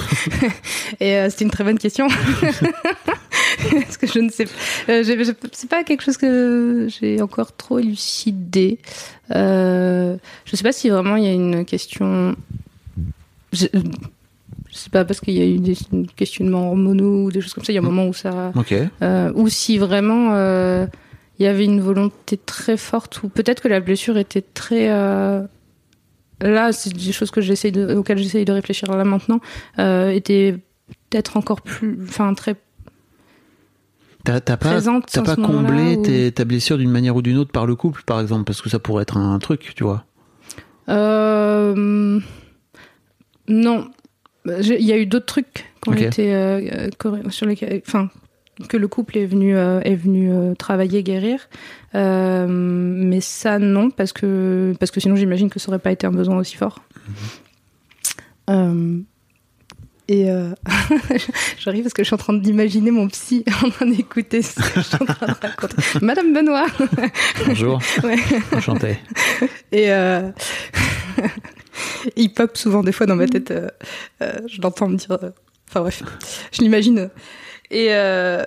Et 0.99 1.15
euh, 1.15 1.29
c'était 1.29 1.45
une 1.45 1.51
très 1.51 1.63
bonne 1.63 1.79
question. 1.79 2.07
Parce 2.07 3.97
que 3.97 4.07
je 4.07 4.19
ne 4.19 4.29
sais 4.29 4.45
pas. 4.45 5.39
C'est 5.51 5.69
pas 5.69 5.83
quelque 5.83 6.03
chose 6.03 6.17
que 6.17 6.87
j'ai 6.89 7.21
encore 7.21 7.55
trop 7.55 7.79
élucidé. 7.79 8.79
Je 9.29 10.17
sais 10.51 10.63
pas 10.63 10.71
si 10.71 10.89
vraiment 10.89 11.15
il 11.15 11.23
y 11.23 11.27
a 11.27 11.33
une 11.33 11.65
question. 11.65 12.35
Je, 13.53 13.67
je 14.71 14.77
sais 14.77 14.89
pas, 14.89 15.03
parce 15.03 15.19
qu'il 15.19 15.33
y 15.33 15.41
a 15.41 15.45
eu 15.45 15.59
des 15.59 15.75
questionnements 16.15 16.69
hormonaux 16.69 17.25
ou 17.25 17.31
des 17.31 17.41
choses 17.41 17.53
comme 17.53 17.65
ça. 17.65 17.73
Il 17.73 17.75
y 17.75 17.77
a 17.77 17.81
un 17.81 17.85
moment 17.85 18.07
où 18.07 18.13
ça. 18.13 18.53
Ok. 18.55 18.73
Euh, 19.01 19.31
ou 19.35 19.49
si 19.49 19.77
vraiment 19.77 20.29
euh, 20.33 20.87
il 21.39 21.43
y 21.43 21.47
avait 21.47 21.65
une 21.65 21.81
volonté 21.81 22.37
très 22.37 22.77
forte, 22.77 23.21
ou 23.23 23.29
peut-être 23.29 23.61
que 23.61 23.67
la 23.67 23.81
blessure 23.81 24.17
était 24.17 24.41
très. 24.41 24.89
euh, 24.89 25.43
là, 26.39 26.71
c'est 26.71 26.93
des 26.93 27.11
choses 27.11 27.31
que 27.31 27.41
j'essaye 27.41 27.73
de, 27.73 27.95
auxquelles 27.95 28.17
j'essaye 28.17 28.45
de 28.45 28.53
réfléchir 28.53 28.89
là 28.95 29.03
maintenant, 29.03 29.41
euh, 29.77 30.09
était 30.09 30.57
peut-être 31.09 31.35
encore 31.35 31.61
plus. 31.61 31.99
Enfin, 32.03 32.33
très. 32.33 32.55
T'as 34.23 34.39
pas, 34.39 34.55
pas 34.55 35.35
comblé 35.35 35.99
tes- 36.01 36.31
ta 36.31 36.45
blessure 36.45 36.77
d'une 36.77 36.91
manière 36.91 37.15
ou 37.15 37.21
d'une 37.23 37.37
autre 37.37 37.51
par 37.51 37.65
le 37.65 37.75
couple, 37.75 38.03
par 38.05 38.21
exemple, 38.21 38.43
parce 38.45 38.61
que 38.61 38.69
ça 38.69 38.77
pourrait 38.79 39.01
être 39.01 39.17
un, 39.17 39.37
truc, 39.39 39.73
tu 39.75 39.83
vois? 39.83 40.05
Euh, 40.89 42.19
non. 43.47 43.89
J'ai- 44.59 44.79
Il 44.79 44.85
y 44.87 44.91
a 44.91 44.97
eu 44.97 45.05
d'autres 45.05 45.25
trucs 45.27 45.65
Ok. 45.87 46.01
été, 46.01 46.33
euh, 46.33 46.89
corré- 46.97 47.29
sur 47.29 47.45
lesquels. 47.45 47.81
Enfin, 47.87 48.09
que 48.69 48.77
le 48.77 48.87
couple 48.87 49.17
est 49.17 49.25
venu, 49.25 49.55
euh, 49.55 49.79
est 49.81 49.95
venu 49.95 50.31
euh, 50.31 50.53
travailler, 50.55 51.03
guérir. 51.03 51.47
Euh, 51.95 52.45
mais 52.49 53.21
ça, 53.21 53.59
non, 53.59 53.89
parce 53.89 54.13
que, 54.13 54.73
parce 54.79 54.91
que 54.91 54.99
sinon, 54.99 55.15
j'imagine 55.15 55.49
que 55.49 55.59
ça 55.59 55.69
aurait 55.69 55.79
pas 55.79 55.91
été 55.91 56.05
un 56.07 56.11
besoin 56.11 56.37
aussi 56.37 56.55
fort. 56.57 56.83
Euh, 58.49 58.99
et 60.07 60.29
euh, 60.29 60.49
j'arrive 61.59 61.83
parce 61.83 61.93
que 61.93 62.03
je 62.03 62.07
suis 62.07 62.13
en 62.15 62.17
train 62.17 62.33
d'imaginer 62.33 62.91
mon 62.91 63.07
psy 63.07 63.45
en 63.63 63.69
train 63.69 63.85
d'écouter 63.85 64.41
ce 64.41 64.55
que 64.55 64.63
je 64.75 64.81
suis 64.81 64.97
en 64.99 65.05
train 65.05 65.27
de 65.27 65.33
raconter. 65.41 65.75
Madame 66.01 66.33
Benoît 66.33 66.65
Bonjour. 67.47 67.79
Ouais. 68.03 68.17
Enchanté. 68.53 68.97
Et 69.71 69.91
euh, 69.91 70.29
il 72.15 72.33
pop 72.33 72.57
souvent 72.57 72.83
des 72.83 72.91
fois 72.91 73.05
dans 73.05 73.15
ma 73.15 73.27
tête. 73.27 73.51
euh, 73.51 73.67
euh, 74.21 74.33
je 74.47 74.61
l'entends 74.61 74.87
me 74.89 74.97
dire. 74.97 75.17
euh, 75.23 75.29
Enfin 75.69 75.81
bref, 75.81 76.03
je 76.51 76.61
l'imagine. 76.61 77.09
Et, 77.69 77.87
euh, 77.91 78.43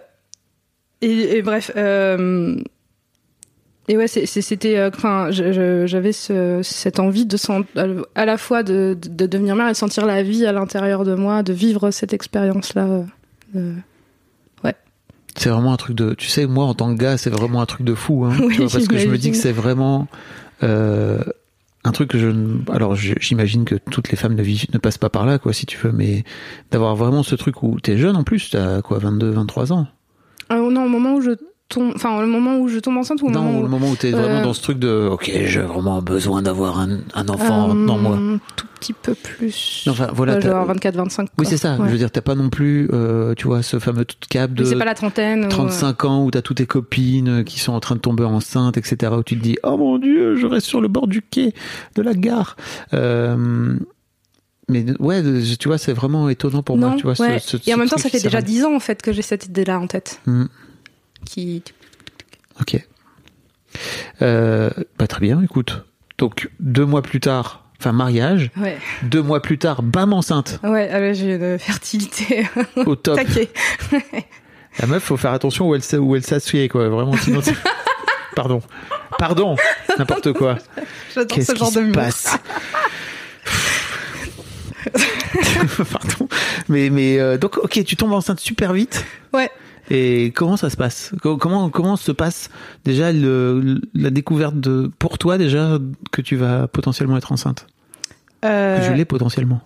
et, 1.01 1.37
et 1.39 1.43
bref. 1.43 1.71
euh, 1.77 2.57
et 3.89 3.97
ouais, 3.99 4.09
c'était. 4.09 4.83
Enfin, 4.87 5.29
j'avais 5.31 6.13
ce- 6.13 6.61
cette 6.63 6.99
envie 7.01 7.27
de 7.27 7.37
sent- 7.37 7.65
à 8.15 8.25
la 8.25 8.39
fois 8.39 8.63
de, 8.63 8.97
de, 9.01 9.09
de 9.11 9.27
devenir 9.27 9.57
mère 9.57 9.69
et 9.69 9.73
de 9.73 9.77
sentir 9.77 10.07
la 10.07 10.23
vie 10.23 10.47
à 10.47 10.53
l'intérieur 10.53 11.05
de 11.05 11.15
moi, 11.15 11.43
de 11.43 11.53
vivre 11.53 11.91
cette 11.91 12.13
expérience-là. 12.15 12.85
euh, 12.87 13.03
euh, 13.57 13.75
C'est 15.37 15.49
vraiment 15.51 15.73
un 15.73 15.77
truc 15.77 15.97
de. 15.97 16.15
Tu 16.15 16.29
sais, 16.29 16.47
moi, 16.47 16.65
en 16.65 16.75
tant 16.75 16.95
que 16.95 17.01
gars, 17.01 17.19
c'est 17.19 17.29
vraiment 17.31 17.61
un 17.61 17.67
truc 17.67 17.85
de 17.85 17.95
fou. 17.95 18.25
Hein, 18.25 18.37
Oui, 18.41 18.55
tu 18.55 18.63
vois, 18.63 18.71
parce 18.71 18.87
que 18.87 18.97
je 18.99 19.09
me 19.09 19.19
dis 19.19 19.31
que 19.33 19.37
c'est 19.37 19.53
vraiment. 19.53 20.07
euh, 20.63 21.19
un 21.85 21.93
truc 21.93 22.11
que 22.11 22.19
je 22.19 22.31
alors 22.73 22.97
j'imagine 22.97 23.65
que 23.65 23.77
toutes 23.77 24.11
les 24.11 24.17
femmes 24.17 24.35
ne 24.35 24.79
passent 24.79 24.99
pas 24.99 25.11
par 25.11 25.27
là 25.27 25.39
quoi 25.39 25.53
si 25.53 25.67
tu 25.67 25.79
veux 25.79 25.93
mais 25.93 26.25
d'avoir 26.71 26.97
vraiment 26.97 27.23
ce 27.23 27.35
truc 27.35 27.63
où 27.63 27.79
t'es 27.81 27.99
jeune 27.99 28.17
en 28.17 28.25
plus 28.25 28.51
t'as 28.51 28.83
quoi 28.83 28.99
22 28.99 29.31
23 29.31 29.73
ans. 29.73 29.87
Euh, 30.53 30.71
non, 30.71 30.85
au 30.85 30.89
moment 30.89 31.15
où 31.15 31.21
je 31.21 31.31
tombe. 31.69 31.93
Enfin, 31.95 32.21
le 32.21 32.27
moment 32.27 32.59
où 32.59 32.69
je 32.69 32.79
tombe 32.79 32.97
enceinte 32.97 33.23
ou 33.23 33.27
au 33.27 33.31
non 33.31 33.43
moment 33.43 33.59
où. 33.59 33.63
le 33.63 33.69
moment 33.69 33.91
où 33.91 33.97
t'es 33.97 34.11
vraiment 34.11 34.41
euh, 34.41 34.43
dans 34.43 34.53
ce 34.55 34.63
truc 34.63 34.79
de 34.79 35.09
ok 35.11 35.31
j'ai 35.47 35.61
vraiment 35.61 36.01
besoin 36.03 36.43
d'avoir 36.43 36.79
un, 36.79 36.99
un 37.15 37.29
enfant 37.29 37.71
Euh, 37.71 37.75
maintenant 37.75 37.99
moi 37.99 38.19
tout 38.57 38.67
petit 38.79 38.93
peu 38.93 39.15
plus. 39.15 39.87
Enfin, 39.89 40.09
voilà, 40.13 40.37
t'as- 40.37 40.51
genre 40.51 40.67
24, 40.67 40.95
25. 40.97 41.29
oui 41.39 41.47
c'est 41.47 41.57
ça 41.57 41.77
je 41.79 41.83
veux 41.91 41.97
dire 41.97 42.11
t'as 42.11 42.21
pas 42.21 42.35
non 42.35 42.51
plus 42.51 42.89
euh, 42.93 43.35
tu 43.35 43.47
vois 43.47 43.63
ce 43.63 43.79
fameux 43.79 44.05
cap 44.29 44.53
de 44.53 44.65
c'est 44.65 44.77
pas 44.77 44.85
la 44.85 44.95
trentaine. 44.95 45.47
ou- 45.47 45.49
35 45.49 46.05
ans 46.05 46.25
où 46.25 46.31
t'as 46.31 46.43
toutes 46.43 46.59
tes 46.59 46.67
copines 46.67 47.45
qui 47.45 47.59
sont 47.59 47.73
en 47.73 47.81
train 47.81 47.95
de 47.97 48.01
tomber 48.01 48.25
enceintes, 48.25 48.77
etc. 48.77 49.13
Où 49.19 49.23
tu 49.23 49.37
te 49.39 49.43
dis 49.43 49.57
oh 49.63 49.77
mon 49.77 49.99
dieu, 49.99 50.37
je 50.37 50.47
reste 50.47 50.67
sur 50.67 50.81
le 50.81 50.89
bord 50.89 51.07
du 51.07 51.23
quai 51.23 51.55
de 51.97 52.03
la 52.03 52.13
gare. 52.15 52.57
Euh, 52.93 53.77
mais 54.69 54.85
ouais, 54.99 55.23
tu 55.59 55.69
vois, 55.69 55.77
c'est 55.77 55.93
vraiment 55.93 56.29
étonnant 56.31 56.63
pour 56.63 56.79
non, 56.79 56.89
moi. 56.89 56.97
Tu 56.97 57.03
vois, 57.03 57.15
ce- 57.15 57.23
ouais. 57.23 57.39
ce- 57.39 57.59
Et 57.67 57.75
en 57.75 57.77
même 57.77 57.89
temps, 57.89 57.99
ça 57.99 58.09
fait 58.09 58.23
déjà. 58.23 58.41
10 58.41 58.65
ans 58.65 58.75
en 58.75 58.81
fait 58.81 59.03
que 59.03 59.13
j'ai 59.13 59.21
cette 59.21 59.45
idée-là 59.47 59.79
en 59.79 59.87
tête. 59.87 60.21
Hmm, 60.27 60.45
Qui. 61.25 61.63
ok. 62.61 62.77
Euh, 64.23 64.71
bah, 64.99 65.07
très 65.07 65.21
bien. 65.21 65.43
Écoute, 65.43 65.85
donc 66.19 66.51
deux 66.61 66.85
mois 66.85 67.03
plus 67.03 67.21
tard, 67.21 67.65
enfin 67.81 67.93
mariage. 67.93 68.51
Ouais. 68.57 68.79
Deux 69.03 69.23
mois 69.23 69.41
plus 69.43 69.59
tard, 69.59 69.83
bam 69.83 70.13
enceinte 70.13 70.61
Ouais, 70.63 70.89
ah 70.93 70.99
ouais, 71.01 71.15
j'ai 71.15 71.35
une 71.35 71.59
fertilité 71.59 72.47
au 72.77 72.95
top. 72.97 73.19
La 74.81 74.87
meuf, 74.87 75.05
faut 75.05 75.17
faire 75.17 75.33
attention 75.33 75.69
où 75.69 75.75
elle 75.75 75.83
où 76.01 76.17
elle 76.17 76.25
s'assied 76.25 76.69
quoi. 76.69 76.89
Vraiment, 76.89 77.17
sinon. 77.17 77.41
Pardon, 78.35 78.61
pardon, 79.17 79.55
n'importe 79.97 80.33
quoi. 80.33 80.59
J'adore 81.15 81.39
ce 81.41 81.55
genre 81.55 81.71
se 81.71 81.79
de 81.79 81.85
mots. 81.85 81.93
passe? 81.93 82.37
Pardon. 85.93 86.29
Mais, 86.69 86.91
mais 86.91 87.21
euh, 87.21 87.39
donc, 87.39 87.59
ok, 87.59 87.85
tu 87.85 87.95
tombes 87.97 88.13
enceinte 88.13 88.41
super 88.41 88.73
vite. 88.73 89.05
Ouais. 89.33 89.51
Et 89.91 90.33
comment 90.35 90.57
ça 90.57 90.71
se 90.71 90.77
passe? 90.77 91.13
Co- 91.23 91.37
Comment 91.37 91.69
comment 91.71 91.97
se 91.97 92.11
passe 92.13 92.49
déjà 92.85 93.13
le, 93.13 93.81
la 93.95 94.11
découverte 94.11 94.59
de 94.59 94.91
pour 94.99 95.19
toi 95.19 95.37
déjà 95.39 95.79
que 96.11 96.23
tu 96.23 96.37
vas 96.37 96.67
potentiellement 96.69 97.17
être 97.19 97.33
enceinte? 97.33 97.67
Euh, 98.45 98.79
Que 98.79 98.85
je 98.87 98.93
l'ai 98.93 99.05
potentiellement? 99.05 99.61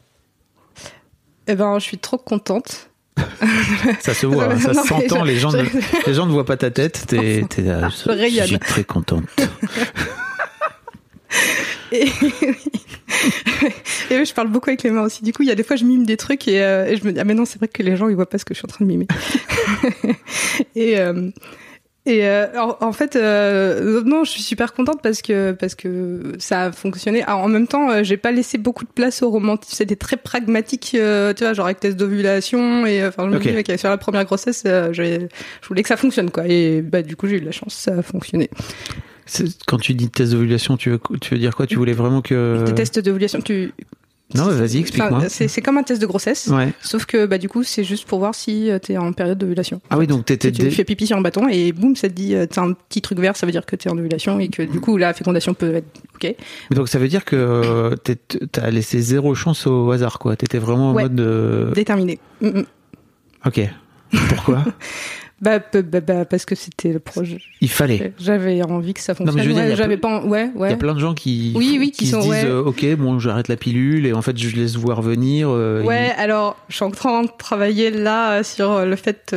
eh 1.47 1.55
ben, 1.55 1.79
je 1.79 1.85
suis 1.85 1.99
trop 1.99 2.19
contente. 2.19 2.91
Ça 4.01 4.15
se 4.15 4.27
voit, 4.27 4.53
hein, 4.53 4.59
ça 4.61 4.75
s'entend. 4.85 5.25
Les 5.25 5.37
gens 5.39 5.51
ne, 5.51 5.65
les 6.07 6.15
gens 6.15 6.27
ne 6.27 6.31
voient 6.31 6.45
pas 6.45 6.57
ta 6.57 6.71
tête. 6.71 7.05
T'es 7.09 7.45
t'es 7.51 7.63
là. 7.63 7.89
Je 7.89 8.45
suis 8.45 8.59
très 8.61 8.85
contente. 8.85 9.25
Et, 11.91 12.05
et 14.11 14.19
oui, 14.19 14.25
je 14.27 14.35
parle 14.35 14.49
beaucoup 14.49 14.69
avec 14.71 14.83
les 14.83 14.91
mains 14.91 15.03
aussi. 15.03 15.23
Du 15.25 15.33
coup, 15.33 15.43
il 15.43 15.49
y 15.49 15.51
a 15.51 15.55
des 15.55 15.63
fois, 15.63 15.77
je 15.77 15.85
mime 15.85 16.05
des 16.05 16.17
trucs 16.19 16.47
et, 16.49 16.63
euh, 16.63 16.87
et 16.87 16.97
je 16.97 17.05
me 17.05 17.13
dis, 17.13 17.21
ah, 17.21 17.25
mais 17.25 17.33
non, 17.35 17.45
c'est 17.47 17.59
vrai 17.59 17.69
que 17.69 17.83
les 17.83 17.97
gens, 17.97 18.09
ils 18.09 18.15
voient 18.15 18.29
pas 18.29 18.37
ce 18.39 18.45
que 18.45 18.53
je 18.53 18.59
suis 18.59 18.67
en 18.67 18.69
train 18.69 18.85
de 18.85 18.91
mimer. 18.91 19.07
et, 20.77 20.99
euh, 20.99 21.31
et 22.07 22.27
euh, 22.27 22.47
en, 22.81 22.93
fait, 22.93 23.17
euh, 23.17 24.03
non, 24.05 24.25
je 24.25 24.31
suis 24.33 24.43
super 24.43 24.73
contente 24.75 25.01
parce 25.03 25.21
que, 25.23 25.53
parce 25.53 25.75
que 25.75 26.35
ça 26.39 26.65
a 26.65 26.73
fonctionné. 26.73 27.23
Alors, 27.23 27.41
en 27.41 27.49
même 27.49 27.67
temps, 27.67 28.03
j'ai 28.03 28.17
pas 28.19 28.33
laissé 28.33 28.57
beaucoup 28.59 28.85
de 28.85 28.91
place 28.91 29.23
au 29.23 29.31
romantisme. 29.31 29.75
C'était 29.77 29.97
très 29.97 30.17
pragmatique, 30.19 30.93
euh, 30.95 31.33
tu 31.35 31.45
vois, 31.45 31.53
genre 31.55 31.67
avec 31.67 31.81
test 31.81 31.97
d'ovulation. 31.97 32.85
Et 32.87 33.07
enfin, 33.07 33.25
je 33.25 33.31
me 33.31 33.37
Ok. 33.37 33.49
dis, 33.65 33.79
sur 33.79 33.89
la 33.89 33.97
première 33.99 34.25
grossesse, 34.27 34.65
j'ai- 34.93 35.29
je 35.63 35.69
voulais 35.69 35.83
que 35.83 35.89
ça 35.89 35.97
fonctionne, 35.97 36.31
quoi. 36.31 36.47
Et 36.47 36.83
bah, 36.83 37.01
du 37.03 37.17
coup, 37.17 37.27
j'ai 37.29 37.37
eu 37.37 37.41
la 37.41 37.53
chance, 37.53 37.75
ça 37.75 37.95
a 37.99 38.03
fonctionné. 38.03 38.51
Quand 39.67 39.79
tu 39.79 39.95
dis 39.95 40.09
test 40.11 40.33
d'ovulation, 40.33 40.77
tu 40.77 40.91
veux 40.91 41.01
tu 41.21 41.35
veux 41.35 41.41
dire 41.41 41.55
quoi? 41.57 41.67
Tu 41.67 41.77
voulais 41.77 41.93
vraiment 41.93 42.23
que 42.23 42.65
Des 42.65 42.75
tests 42.75 42.99
d'ovulation, 42.99 43.41
tu 43.41 43.73
Non, 44.35 44.45
vas-y, 44.45 44.79
explique-moi. 44.79 45.29
C'est 45.29 45.61
comme 45.63 45.79
un 45.79 45.83
test 45.83 46.01
de 46.03 46.07
grossesse. 46.07 46.49
Ouais. 46.49 46.73
Sauf 46.83 47.07
que 47.07 47.25
bah 47.27 47.39
du 47.39 47.49
coup 47.49 47.63
c'est 47.63 47.85
juste 47.85 48.07
pour 48.07 48.19
voir 48.19 48.35
si 48.35 48.71
euh, 48.71 48.79
t'es 48.79 48.97
en 48.99 49.13
période 49.13 49.39
d'ovulation. 49.39 49.81
Ah 49.91 49.97
oui, 49.99 50.07
donc 50.07 50.25
t'étais 50.27 50.53
tu 50.53 50.63
dé- 50.63 50.71
fais 50.71 50.85
pipi 50.85 51.07
sur 51.07 51.17
un 51.17 51.21
bâton 51.23 51.49
et 51.49 51.73
boum 51.73 51.97
ça 51.97 52.09
te 52.09 52.15
dit 52.15 52.35
euh, 52.35 52.47
t'as 52.47 52.63
un 52.63 52.73
petit 52.75 53.01
truc 53.01 53.19
vert 53.21 53.37
ça 53.37 53.47
veut 53.47 53.53
dire 53.53 53.65
que 53.65 53.75
t'es 53.77 53.89
en 53.91 53.97
ovulation 53.97 54.39
et 54.41 54.49
que 54.49 54.63
du 54.63 54.81
coup 54.81 54.97
la 54.99 55.15
fécondation 55.15 55.55
peut 55.55 55.77
être 55.77 55.87
ok. 56.17 56.35
Mais 56.71 56.77
donc 56.77 56.89
ça 56.89 56.99
veut 56.99 57.09
dire 57.09 57.25
que 57.25 57.37
euh, 57.37 57.97
t'es- 57.97 58.17
t'as 58.53 58.71
laissé 58.71 59.01
zéro 59.01 59.35
chance 59.35 59.67
au 59.67 59.91
hasard, 59.93 60.19
quoi. 60.19 60.37
T'étais 60.37 60.59
vraiment 60.59 60.91
en 60.91 60.95
Ouais. 60.95 61.05
mode. 61.09 61.73
Déterminé. 61.75 62.19
Mm, 62.43 62.49
mm. 62.49 62.65
Ok. 63.47 63.61
Pourquoi? 64.31 64.65
Bah, 65.41 65.61
bah, 65.73 65.83
bah, 65.83 66.01
bah, 66.01 66.25
parce 66.25 66.45
que 66.45 66.55
c'était 66.57 66.93
le 66.93 66.99
projet. 66.99 67.39
Il 67.61 67.69
fallait. 67.71 68.13
J'avais 68.19 68.61
envie 68.63 68.93
que 68.95 69.01
ça 69.01 69.13
mais 69.13 69.27
fonctionne. 69.27 69.43
je 69.43 69.49
veux 69.49 69.55
dire, 69.55 69.65
Ouais, 69.65 69.77
j'avais 69.77 69.97
pas. 69.97 70.19
en- 70.21 70.27
Ouais, 70.27 70.51
Il 70.55 70.61
ouais. 70.61 70.71
y 70.71 70.73
a 70.73 70.77
plein 70.77 70.95
de 70.95 70.99
gens 70.99 71.15
qui, 71.15 71.53
Oui, 71.57 71.77
oui, 71.79 71.93
qui 71.93 72.07
sont- 72.07 72.19
disent 72.21 72.29
ouais. 72.31 72.45
euh, 72.45 72.65
ok 72.65 72.85
bon 72.97 73.19
j'arrête 73.21 73.47
la 73.49 73.57
pilule 73.57 74.05
et 74.07 74.13
en 74.13 74.21
fait 74.23 74.37
je 74.37 74.57
laisse 74.57 74.75
voir 74.77 75.01
venir 75.01 75.49
euh, 75.51 75.83
Ouais, 75.85 76.11
alors 76.19 76.57
je 76.69 76.75
suis 76.77 76.85
en 76.85 76.91
train 76.91 77.23
de 77.23 77.31
travailler 77.39 77.91
là 77.93 78.39
euh, 78.39 78.43
sur 78.43 78.85
le 78.85 78.97
fait 78.97 79.35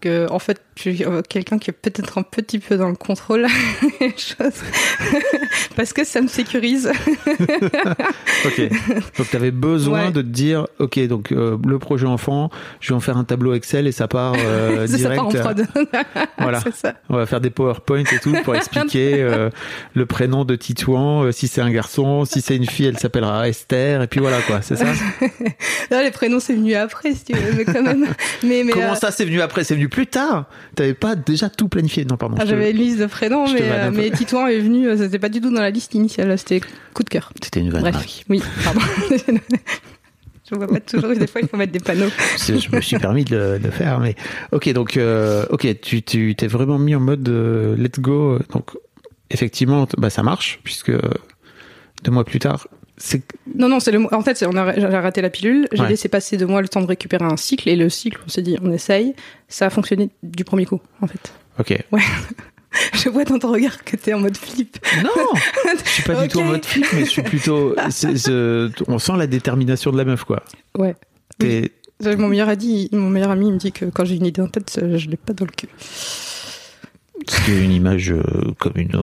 que, 0.00 0.30
en 0.30 0.38
fait, 0.38 0.60
je 0.78 0.90
suis 0.90 1.04
euh, 1.04 1.22
quelqu'un 1.28 1.58
qui 1.58 1.70
est 1.70 1.72
peut-être 1.72 2.18
un 2.18 2.22
petit 2.22 2.60
peu 2.60 2.76
dans 2.76 2.88
le 2.88 2.94
contrôle 2.94 3.46
des 4.00 4.10
choses. 4.16 4.62
parce 5.76 5.92
que 5.92 6.04
ça 6.04 6.20
me 6.20 6.28
sécurise. 6.28 6.90
Ok. 8.44 8.60
Donc 9.18 9.30
t'avais 9.30 9.50
besoin 9.50 9.88
Ouais. 10.06 10.12
de 10.12 10.22
te 10.22 10.26
dire, 10.26 10.66
ok, 10.78 11.00
donc 11.08 11.32
euh, 11.32 11.56
le 11.66 11.78
projet 11.80 12.06
enfant, 12.06 12.50
je 12.80 12.90
vais 12.90 12.94
en 12.94 13.00
faire 13.00 13.16
un 13.16 13.24
tableau 13.24 13.52
Excel 13.54 13.86
et 13.88 13.92
ça 13.92 14.06
part 14.06 14.34
euh, 14.38 14.86
ça, 14.86 14.92
ça 14.92 14.96
direct. 14.98 15.16
part 15.16 15.26
en 15.26 15.30
prod. 15.30 15.66
Voilà. 16.38 16.60
Ça. 16.72 16.94
On 17.08 17.16
va 17.16 17.26
faire 17.26 17.40
des 17.40 17.50
PowerPoint 17.50 18.04
et 18.04 18.18
tout 18.20 18.32
pour 18.44 18.54
expliquer 18.54 19.14
euh, 19.22 19.50
le 19.94 20.06
prénom 20.06 20.44
de 20.44 20.54
Titouan, 20.54 21.24
euh, 21.24 21.32
si 21.32 21.48
c'est 21.48 21.60
un 21.60 21.70
garçon, 21.70 22.24
si 22.24 22.40
c'est 22.40 22.54
une 22.56 22.66
fille, 22.66 22.86
elle 22.86 22.98
s'appellera 22.98 23.48
Esther, 23.48 24.02
et 24.02 24.06
puis 24.06 24.20
voilà 24.20 24.40
quoi, 24.42 24.62
c'est 24.62 24.76
ça? 24.76 24.86
Là, 25.90 26.02
les 26.04 26.10
prénoms, 26.12 26.38
c'est 26.40 26.54
venu 26.54 26.74
après, 26.74 27.14
si 27.14 27.24
tu 27.24 27.32
veux, 27.34 27.52
mais 27.56 27.64
quand 27.64 27.82
même. 27.82 28.06
Mais, 28.44 28.62
mais, 28.64 28.72
Comment 28.72 28.92
euh, 28.92 28.94
ça 28.94 29.10
c'est 29.10 29.24
venu 29.24 29.40
après? 29.40 29.64
C'est 29.64 29.74
venu 29.74 29.88
plus 29.88 30.06
tard? 30.06 30.44
T'avais 30.78 30.94
pas 30.94 31.16
déjà 31.16 31.50
tout 31.50 31.66
planifié 31.68 32.04
Non, 32.04 32.16
pardon. 32.16 32.36
ah, 32.38 32.46
J'avais 32.46 32.70
une 32.70 32.76
liste 32.76 33.00
de 33.00 33.06
prénoms, 33.06 33.52
mais, 33.52 33.62
euh, 33.62 33.90
mais 33.92 34.10
Titouan 34.10 34.46
est 34.46 34.60
venu, 34.60 34.86
euh, 34.86 34.96
c'était 34.96 35.18
pas 35.18 35.28
du 35.28 35.40
tout 35.40 35.50
dans 35.52 35.60
la 35.60 35.70
liste 35.70 35.92
initiale, 35.94 36.38
c'était 36.38 36.60
coup 36.94 37.02
de 37.02 37.08
cœur. 37.08 37.32
C'était 37.42 37.58
une 37.58 37.70
vanne, 37.70 37.80
Bref, 37.82 37.94
Marie. 37.94 38.24
oui, 38.28 38.42
pardon. 38.62 38.80
Je 40.50 40.54
vois 40.54 40.68
pas 40.68 40.78
toujours, 40.80 41.14
des 41.14 41.26
fois 41.26 41.40
il 41.42 41.48
faut 41.48 41.56
mettre 41.56 41.72
des 41.72 41.80
panneaux. 41.80 42.08
Je 42.46 42.74
me 42.74 42.80
suis 42.80 42.96
permis 42.98 43.24
de 43.24 43.36
le, 43.36 43.58
de 43.58 43.70
faire, 43.70 43.98
mais 43.98 44.14
ok, 44.52 44.72
donc 44.72 44.96
euh, 44.96 45.44
ok, 45.50 45.66
tu 45.82 46.00
tu 46.02 46.34
t'es 46.36 46.46
vraiment 46.46 46.78
mis 46.78 46.94
en 46.94 47.00
mode 47.00 47.28
euh, 47.28 47.76
let's 47.76 47.98
go. 47.98 48.38
Donc 48.52 48.70
effectivement, 49.30 49.86
bah 49.98 50.10
ça 50.10 50.22
marche 50.22 50.60
puisque 50.62 50.92
deux 50.92 52.10
mois 52.12 52.24
plus 52.24 52.38
tard, 52.38 52.68
Non, 53.54 53.68
non, 53.68 53.80
c'est 53.80 53.92
le. 53.92 54.12
En 54.14 54.22
fait, 54.22 54.44
on 54.46 54.56
a, 54.56 54.74
j'ai 54.74 54.86
raté 54.86 55.20
la 55.22 55.30
pilule. 55.30 55.68
J'ai 55.72 55.82
Ouais. 55.82 55.88
laissé 55.88 56.08
passer 56.08 56.36
deux 56.36 56.46
mois 56.46 56.60
le 56.62 56.68
temps 56.68 56.80
de 56.82 56.86
récupérer 56.86 57.24
un 57.24 57.36
cycle. 57.36 57.68
Et 57.68 57.76
le 57.76 57.88
cycle, 57.88 58.18
on 58.26 58.28
s'est 58.28 58.42
dit, 58.42 58.56
on 58.62 58.70
essaye. 58.72 59.14
Ça 59.48 59.66
a 59.66 59.70
fonctionné 59.70 60.10
du 60.22 60.44
premier 60.44 60.66
coup, 60.66 60.80
en 61.00 61.06
fait. 61.06 61.32
ok. 61.58 61.82
Je 62.92 63.08
vois 63.08 63.24
dans 63.24 63.38
ton 63.38 63.50
regard 63.50 63.82
que 63.82 63.96
t'es 63.96 64.12
en 64.12 64.20
mode 64.20 64.36
flip. 64.36 64.76
Non, 65.02 65.08
je 65.84 65.88
suis 65.90 66.02
pas 66.02 66.22
du 66.22 66.28
tout 66.28 66.40
en 66.40 66.44
mode 66.44 66.64
flip, 66.66 66.84
mais 66.92 67.00
je 67.06 67.10
suis 67.10 67.22
plutôt. 67.22 67.74
on 68.86 68.98
sent 68.98 69.12
la 69.16 69.26
détermination 69.26 69.90
de 69.90 69.96
la 69.96 70.04
meuf, 70.04 70.24
quoi. 70.24 70.44
Ouais. 70.76 70.94
Mon 72.04 72.28
meilleur, 72.28 72.48
ami, 72.50 72.88
mon 72.92 73.08
meilleur 73.08 73.30
ami 73.30 73.48
il 73.48 73.54
me 73.54 73.58
dit 73.58 73.72
que 73.72 73.86
quand 73.86 74.04
j'ai 74.04 74.16
une 74.16 74.26
idée 74.26 74.42
en 74.42 74.48
tête, 74.48 74.78
je 74.96 75.08
l'ai 75.08 75.16
pas 75.16 75.32
dans 75.32 75.46
le 75.46 75.50
cul. 75.50 75.68
C'est 77.26 77.64
une 77.64 77.72
image 77.72 78.12
euh, 78.12 78.22
comme 78.58 78.74
une 78.76 78.94
autre. 78.96 79.02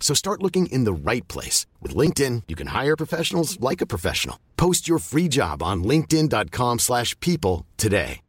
So 0.00 0.14
start 0.14 0.42
looking 0.42 0.66
in 0.66 0.84
the 0.84 0.92
right 0.94 1.26
place. 1.26 1.66
With 1.82 1.94
LinkedIn, 1.96 2.42
you 2.48 2.54
can 2.54 2.68
hire 2.68 2.94
professionals 2.96 3.58
like 3.60 3.82
a 3.82 3.86
professional. 3.86 4.36
Post 4.56 4.86
your 4.88 4.98
free 5.00 5.28
job 5.28 5.62
on 5.62 5.82
linkedin.com/people 5.82 6.78
slash 6.78 7.14
people 7.20 7.64
today. 7.76 8.20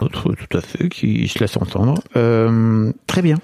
Autre, 0.00 0.34
tout 0.34 0.58
à 0.58 0.60
fait, 0.60 0.88
qui 0.90 1.26
se 1.26 1.38
laisse 1.38 1.56
entendre. 1.56 2.02
Euh, 2.16 2.92
très 3.06 3.22
bien. 3.22 3.38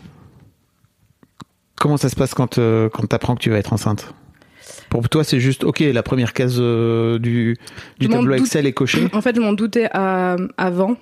Comment 1.77 1.97
ça 1.97 2.11
se 2.11 2.15
passe 2.15 2.35
quand, 2.35 2.59
euh, 2.59 2.91
quand 2.91 3.07
t'apprends 3.07 3.35
que 3.35 3.41
tu 3.43 3.49
vas 3.51 3.57
être 3.57 3.73
enceinte? 3.73 4.13
Pour 4.91 5.09
toi, 5.09 5.25
c'est 5.25 5.41
juste, 5.41 5.65
ok, 5.65 5.81
la 5.81 6.03
première 6.03 6.35
case 6.35 6.57
euh, 6.59 7.19
du, 7.19 7.57
du 7.99 8.09
tableau 8.09 8.33
doute. 8.37 8.41
Excel 8.47 8.67
est 8.67 8.73
cochée. 8.75 9.09
En 9.15 9.23
fait, 9.23 9.35
je 9.35 9.41
m'en 9.41 9.55
doutais 9.55 9.89
à- 9.93 10.37
avant. 10.59 10.97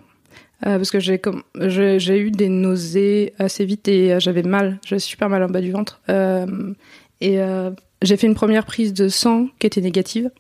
Euh, 0.67 0.77
parce 0.77 0.91
que 0.91 1.01
j'ai 1.01 2.19
eu 2.19 2.31
des 2.31 2.49
nausées 2.49 3.33
assez 3.39 3.65
vite 3.65 3.89
et 3.89 4.13
euh, 4.13 4.21
j'avais 4.21 4.43
mal, 4.43 4.79
j'avais 4.85 5.01
super 5.01 5.31
mal 5.31 5.43
en 5.43 5.49
bas 5.49 5.63
du 5.63 5.73
ventre. 5.73 6.01
Euh, 6.11 6.75
et 7.23 7.39
j'ai 8.01 8.17
fait 8.17 8.27
une 8.27 8.35
première 8.35 8.65
prise 8.65 8.95
de 8.95 9.09
sang 9.09 9.49
qui 9.59 9.67
était 9.67 9.83
négative. 9.83 10.31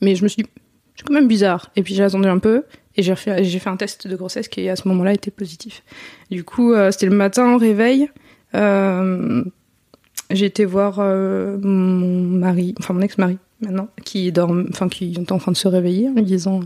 Mais 0.00 0.16
je 0.16 0.24
me 0.24 0.28
suis 0.28 0.42
dit, 0.42 0.48
c'est 0.96 1.06
quand 1.06 1.14
même 1.14 1.28
bizarre. 1.28 1.70
Et 1.76 1.82
puis 1.84 1.94
j'ai 1.94 2.02
attendu 2.02 2.26
un 2.26 2.38
peu 2.38 2.64
et 2.96 3.02
j'ai 3.02 3.14
fait 3.14 3.70
un 3.70 3.76
test 3.76 4.08
de 4.08 4.16
grossesse 4.16 4.48
qui 4.48 4.68
à 4.68 4.74
ce 4.74 4.88
moment-là 4.88 5.12
était 5.12 5.30
positif. 5.30 5.84
Du 6.32 6.42
coup, 6.42 6.74
c'était 6.90 7.06
le 7.06 7.14
matin 7.14 7.54
au 7.54 7.58
réveil. 7.58 8.08
J'ai 8.52 10.44
été 10.44 10.64
voir 10.64 10.98
mon 10.98 12.38
mari, 12.38 12.74
enfin 12.80 12.94
mon 12.94 13.00
ex-mari 13.02 13.38
maintenant, 13.60 13.88
qui 14.04 14.32
enfin 14.36 14.88
qui 14.88 15.14
est 15.14 15.32
en 15.32 15.38
train 15.38 15.52
de 15.52 15.56
se 15.56 15.68
réveiller 15.68 16.08
en 16.08 16.14
lui 16.14 16.22
disant 16.22 16.62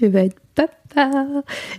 il 0.00 0.08
va 0.08 0.20
être. 0.20 0.36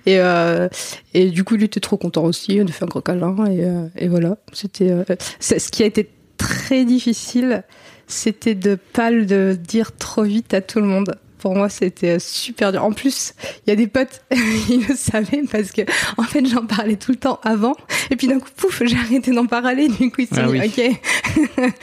Et, 0.05 0.19
euh, 0.19 0.67
et 1.13 1.29
du 1.29 1.43
coup, 1.43 1.55
il 1.55 1.63
était 1.63 1.79
trop 1.79 1.97
content 1.97 2.23
aussi, 2.23 2.55
il 2.55 2.61
a 2.61 2.67
fait 2.67 2.83
un 2.83 2.87
gros 2.87 3.01
câlin 3.01 3.45
et, 3.45 3.63
euh, 3.63 3.87
et 3.97 4.07
voilà. 4.07 4.37
C'était 4.53 4.91
euh, 4.91 5.03
ce 5.39 5.71
qui 5.71 5.83
a 5.83 5.85
été 5.85 6.09
très 6.37 6.85
difficile, 6.85 7.63
c'était 8.07 8.55
de 8.55 8.75
pas 8.75 9.11
le 9.11 9.55
dire 9.55 9.95
trop 9.95 10.23
vite 10.23 10.53
à 10.53 10.61
tout 10.61 10.79
le 10.79 10.87
monde. 10.87 11.15
Pour 11.39 11.55
moi, 11.55 11.69
c'était 11.69 12.17
super 12.19 12.71
dur. 12.71 12.83
En 12.83 12.91
plus, 12.91 13.33
il 13.65 13.69
y 13.69 13.73
a 13.73 13.75
des 13.75 13.87
potes, 13.87 14.23
ils 14.31 14.85
le 14.87 14.95
savaient 14.95 15.43
parce 15.51 15.71
que, 15.71 15.81
en 16.17 16.23
fait, 16.23 16.45
j'en 16.45 16.65
parlais 16.65 16.95
tout 16.95 17.11
le 17.11 17.17
temps 17.17 17.39
avant. 17.43 17.75
Et 18.09 18.15
puis 18.15 18.27
d'un 18.27 18.39
coup, 18.39 18.49
pouf, 18.55 18.81
j'ai 18.85 18.97
arrêté 18.97 19.31
d'en 19.31 19.45
parler. 19.45 19.87
Du 19.87 20.09
coup, 20.11 20.21
ils 20.21 20.27
se 20.27 20.35
sont 20.35 20.41
Ah 20.45 20.49
oui. 20.49 20.61
ok. 20.65 21.61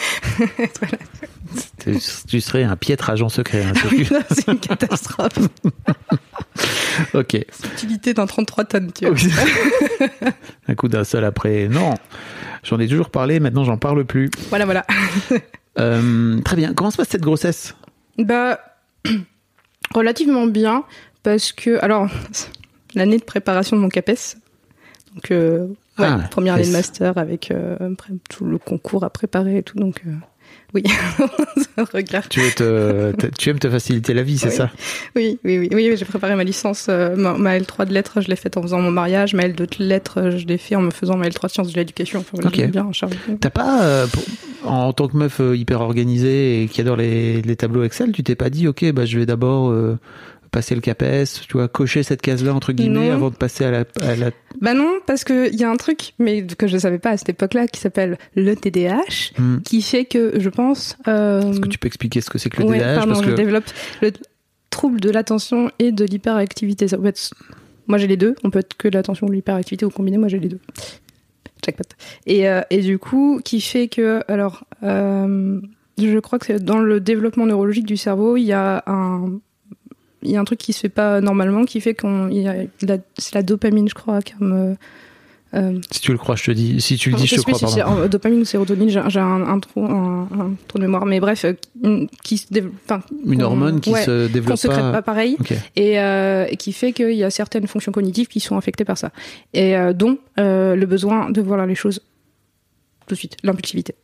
Voilà. 0.80 0.98
Tu- 1.84 1.98
Tu 2.28 2.40
serais 2.40 2.62
un 2.64 2.76
piètre 2.76 3.10
agent 3.10 3.28
secret. 3.28 3.62
hein, 3.64 3.72
Ah 3.76 3.80
c'est 4.30 4.48
oui, 4.48 4.54
une 4.54 4.58
catastrophe. 4.60 5.38
Ok. 7.14 7.36
Utilité 7.74 8.14
d'un 8.14 8.26
33 8.26 8.64
tonnes, 8.64 8.90
tu 8.92 9.06
vois. 9.06 9.16
Un 10.68 10.74
coup 10.74 10.88
d'un 10.88 11.04
seul 11.04 11.24
après. 11.24 11.68
Non. 11.68 11.94
J'en 12.64 12.78
ai 12.80 12.88
toujours 12.88 13.10
parlé, 13.10 13.40
maintenant 13.40 13.64
j'en 13.64 13.76
parle 13.76 14.04
plus. 14.04 14.30
Voilà, 14.48 14.64
voilà. 14.64 14.86
Euh, 15.78 16.40
très 16.42 16.56
bien. 16.56 16.72
Comment 16.74 16.90
se 16.90 16.96
passe 16.96 17.08
cette 17.08 17.22
grossesse? 17.22 17.74
Bah, 18.18 18.58
relativement 19.94 20.46
bien, 20.46 20.84
parce 21.22 21.52
que, 21.52 21.82
alors, 21.82 22.08
l'année 22.94 23.18
de 23.18 23.24
préparation 23.24 23.76
de 23.76 23.82
mon 23.82 23.88
CAPES, 23.88 24.36
donc, 25.14 25.30
euh, 25.30 25.66
ouais, 25.98 26.06
Ah, 26.08 26.20
première 26.30 26.54
année 26.54 26.66
de 26.66 26.72
master 26.72 27.18
avec 27.18 27.50
euh, 27.50 27.76
tout 28.30 28.44
le 28.44 28.58
concours 28.58 29.04
à 29.04 29.10
préparer 29.10 29.58
et 29.58 29.62
tout, 29.62 29.78
donc, 29.78 30.02
euh, 30.06 30.12
oui, 30.74 30.82
regarde. 31.92 32.26
tu, 32.28 32.40
te, 32.54 33.12
te- 33.12 33.26
tu 33.26 33.50
aimes 33.50 33.58
te 33.58 33.68
faciliter 33.68 34.14
la 34.14 34.22
vie, 34.22 34.38
c'est 34.38 34.48
Oui. 34.48 34.54
ça? 34.54 34.70
Oui, 35.16 35.38
oui, 35.44 35.58
oui, 35.58 35.68
oui, 35.72 35.96
j'ai 35.96 36.04
préparé 36.04 36.34
ma 36.34 36.44
licence, 36.44 36.86
euh, 36.88 37.14
ma, 37.16 37.34
ma 37.34 37.58
L3 37.58 37.86
de 37.86 37.92
lettres, 37.92 38.20
je 38.20 38.28
l'ai 38.28 38.36
faite 38.36 38.56
en 38.56 38.62
faisant 38.62 38.80
mon 38.80 38.90
mariage, 38.90 39.34
ma 39.34 39.44
L2 39.44 39.78
de 39.78 39.84
lettres, 39.84 40.18
euh, 40.20 40.38
je 40.38 40.46
l'ai 40.46 40.58
fait 40.58 40.76
en 40.76 40.82
me 40.82 40.90
faisant 40.90 41.16
ma 41.16 41.28
L3 41.28 41.46
de 41.46 41.52
sciences 41.52 41.72
de 41.72 41.76
l'éducation, 41.76 42.20
enfin, 42.20 42.30
voilà, 42.34 42.48
Ok. 42.48 42.54
j'aime 42.56 42.70
bien, 42.70 42.88
Charles. 42.92 43.12
T'as 43.40 43.50
pas, 43.50 43.82
euh, 43.84 44.06
pour- 44.06 44.24
en 44.64 44.92
tant 44.92 45.08
que 45.08 45.16
meuf 45.16 45.40
hyper 45.54 45.80
organisée 45.80 46.62
et 46.62 46.68
qui 46.68 46.80
adore 46.80 46.96
les, 46.96 47.42
les 47.42 47.56
tableaux 47.56 47.82
Excel, 47.82 48.12
tu 48.12 48.22
t'es 48.22 48.36
pas 48.36 48.48
dit, 48.48 48.68
ok, 48.68 48.92
bah 48.92 49.04
je 49.04 49.18
vais 49.18 49.26
d'abord 49.26 49.70
euh, 49.70 49.98
passer 50.52 50.76
le 50.76 50.80
CAPES, 50.80 51.24
tu 51.48 51.54
vois, 51.54 51.66
cocher 51.66 52.04
cette 52.04 52.22
case-là 52.22 52.54
entre 52.54 52.72
guillemets 52.72 53.08
Non. 53.08 53.12
avant 53.14 53.30
de 53.30 53.34
passer 53.34 53.64
à 53.64 53.70
la, 53.72 53.84
à 54.02 54.14
la... 54.14 54.30
Bah 54.60 54.74
non, 54.74 54.92
parce 55.06 55.24
que 55.24 55.48
il 55.52 55.58
y 55.58 55.64
a 55.64 55.70
un 55.70 55.76
truc, 55.76 56.12
mais 56.20 56.46
que 56.46 56.68
je 56.68 56.78
savais 56.78 56.98
pas 57.00 57.10
à 57.10 57.16
cette 57.16 57.30
époque-là, 57.30 57.66
qui 57.66 57.80
s'appelle 57.80 58.18
le 58.36 58.54
TDAH, 58.54 59.32
Hmm. 59.38 59.58
qui 59.64 59.82
fait 59.82 60.04
que 60.04 60.38
je 60.38 60.48
pense. 60.50 60.96
Euh, 61.08 61.40
Est-ce 61.50 61.58
que 61.60 61.68
tu 61.68 61.78
peux 61.78 61.86
expliquer 61.88 62.20
ce 62.20 62.30
que 62.30 62.38
c'est 62.38 62.50
que 62.50 62.62
le 62.62 62.68
ouais, 62.68 62.78
pardon, 62.78 63.14
parce 63.14 63.24
je 63.24 63.30
que 63.30 63.34
développe 63.34 63.64
le 64.02 64.12
trouble 64.70 65.00
de 65.00 65.10
l'attention 65.10 65.70
et 65.78 65.90
de 65.90 66.04
l'hyperactivité. 66.04 66.86
Ça 66.86 66.98
peut 66.98 67.06
être, 67.06 67.34
moi 67.88 67.98
j'ai 67.98 68.06
les 68.06 68.16
deux. 68.18 68.34
On 68.44 68.50
peut 68.50 68.60
être 68.60 68.76
que 68.76 68.88
l'attention 68.88 69.26
ou 69.26 69.32
l'hyperactivité 69.32 69.84
ou 69.86 69.90
combiné. 69.90 70.18
Moi 70.18 70.28
j'ai 70.28 70.38
les 70.38 70.48
deux. 70.48 70.60
Jackpot. 71.64 71.84
Et 72.26 72.48
euh, 72.48 72.60
et 72.70 72.80
du 72.80 72.98
coup, 72.98 73.40
qui 73.44 73.60
fait 73.60 73.88
que 73.88 74.22
alors, 74.28 74.64
euh, 74.82 75.60
je 75.98 76.18
crois 76.18 76.38
que 76.38 76.46
c'est 76.46 76.62
dans 76.62 76.78
le 76.78 77.00
développement 77.00 77.46
neurologique 77.46 77.86
du 77.86 77.96
cerveau, 77.96 78.36
il 78.36 78.44
y 78.44 78.52
a 78.52 78.82
un 78.86 79.40
il 80.22 80.30
y 80.30 80.36
a 80.36 80.40
un 80.40 80.44
truc 80.44 80.58
qui 80.58 80.72
se 80.72 80.80
fait 80.80 80.88
pas 80.88 81.20
normalement, 81.20 81.64
qui 81.64 81.80
fait 81.80 81.94
qu'on 81.94 82.30
c'est 83.18 83.34
la 83.34 83.42
dopamine, 83.42 83.88
je 83.88 83.94
crois, 83.94 84.20
comme 84.22 84.52
euh, 84.52 84.74
euh, 85.54 85.78
Si 85.90 86.00
tu 86.00 86.12
le 86.12 86.18
crois, 86.18 86.34
je 86.36 86.44
te 86.44 86.50
dis. 86.50 86.80
Si 86.80 86.96
tu 86.96 87.10
le 87.10 87.16
dis, 87.16 87.26
je 87.26 87.36
te 87.36 87.40
crois, 87.42 87.58
si 87.58 87.66
c'est 87.68 87.82
en 87.82 88.08
dopamine 88.08 88.40
ou 88.40 88.44
sérotonine, 88.46 88.88
j'ai 88.88 89.20
un, 89.20 89.42
un 89.42 89.58
trou, 89.60 89.84
un, 89.84 90.22
un 90.32 90.50
trou 90.66 90.78
de 90.78 90.82
mémoire. 90.84 91.04
Mais 91.04 91.20
bref, 91.20 91.44
euh, 91.44 91.52
qui- 91.84 92.08
qui 92.24 92.38
se 92.38 92.46
développe, 92.50 92.74
Une 93.26 93.38
qu'on- 93.38 93.44
hormone 93.44 93.80
qui 93.80 93.90
ouais, 93.90 94.02
se 94.04 94.26
qu'on 94.28 94.32
développe 94.32 94.58
secrète 94.58 94.80
pas. 94.80 94.92
pas 94.92 95.02
pareil 95.02 95.36
et, 95.76 96.00
euh, 96.00 96.46
et 96.48 96.56
qui 96.56 96.72
fait 96.72 96.92
qu'il 96.92 97.12
y 97.12 97.24
a 97.24 97.30
certaines 97.30 97.66
fonctions 97.66 97.92
cognitives 97.92 98.28
qui 98.28 98.40
sont 98.40 98.56
affectées 98.56 98.84
par 98.86 98.96
ça. 98.96 99.10
Et 99.52 99.76
euh, 99.76 99.92
dont 99.92 100.16
euh, 100.38 100.74
le 100.74 100.86
besoin 100.86 101.28
de 101.30 101.42
voir 101.42 101.66
les 101.66 101.74
choses 101.74 102.00
tout 103.06 103.14
de 103.14 103.18
suite, 103.18 103.36
l'impulsivité. 103.42 103.94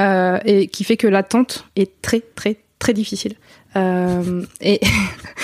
Euh, 0.00 0.38
et 0.44 0.68
qui 0.68 0.82
fait 0.84 0.96
que 0.96 1.06
l'attente 1.06 1.66
est 1.76 2.00
très, 2.02 2.20
très, 2.34 2.56
très 2.78 2.92
difficile. 2.94 3.34
Euh, 3.76 4.44
et 4.60 4.80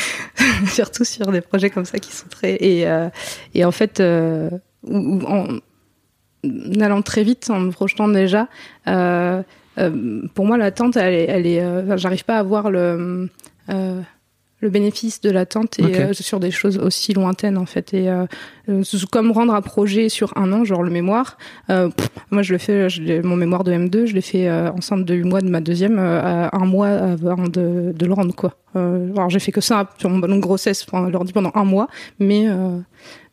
surtout 0.69 1.05
sur 1.05 1.31
des 1.31 1.41
projets 1.41 1.71
comme 1.71 1.85
ça 1.85 1.99
qui 1.99 2.13
sont 2.13 2.29
très. 2.29 2.57
Et, 2.61 2.87
euh, 2.89 3.09
et 3.55 3.65
en 3.65 3.73
fait, 3.73 4.01
euh, 4.01 4.51
ou 4.85 5.21
en 5.27 5.59
allant 6.81 7.03
très 7.03 7.23
vite, 7.23 7.49
en 7.51 7.61
me 7.61 7.71
projetant 7.71 8.09
déjà, 8.09 8.49
euh, 8.89 9.43
euh, 9.79 10.23
pour 10.35 10.47
moi, 10.47 10.57
l'attente, 10.57 10.97
elle. 10.97 11.15
Elle 11.29 11.47
est 11.47 11.63
euh, 11.63 11.97
J'arrive 11.97 12.25
pas 12.25 12.39
à 12.39 12.43
voir 12.43 12.71
le. 12.71 13.29
Le 14.65 14.71
bénéfice 14.71 15.21
de 15.21 15.31
l'attente 15.31 15.79
et 15.79 15.85
euh, 16.01 16.13
sur 16.13 16.41
des 16.41 16.51
choses 16.51 16.79
aussi 16.79 17.13
lointaines 17.13 17.57
en 17.59 17.67
fait. 17.67 17.95
Et 17.95 18.09
euh, 18.09 18.25
euh, 18.69 18.83
comme 19.13 19.31
rendre 19.31 19.55
un 19.55 19.61
projet 19.61 20.09
sur 20.09 20.33
un 20.37 20.53
an 20.53 20.65
genre 20.65 20.83
le 20.83 20.91
mémoire 20.91 21.37
euh, 21.71 21.91
pff, 21.91 22.09
moi 22.31 22.43
je 22.43 22.53
le 22.53 22.59
fais 22.59 22.89
je 22.91 23.23
mon 23.23 23.37
mémoire 23.37 23.63
de 23.63 23.73
M2 23.73 24.07
je 24.07 24.15
l'ai 24.15 24.21
fait 24.23 24.51
enceinte 24.51 25.05
de 25.05 25.15
8 25.15 25.25
mois 25.25 25.41
de 25.43 25.49
ma 25.51 25.61
deuxième 25.61 25.99
à 25.99 26.49
un 26.57 26.65
mois 26.65 26.89
avant 26.89 27.47
de, 27.49 27.93
de 27.97 28.07
le 28.07 28.13
rendre 28.13 28.35
quoi. 28.35 28.57
Alors 28.75 29.31
j'ai 29.31 29.39
fait 29.39 29.53
que 29.53 29.61
ça 29.61 29.89
sur 29.99 30.11
mon 30.11 30.19
ballon 30.19 30.37
de 30.37 30.41
grossesse 30.41 30.83
pendant, 30.85 31.09
l'ordi 31.11 31.33
pendant 31.33 31.53
un 31.55 31.65
mois 31.65 31.89
mais 32.19 32.47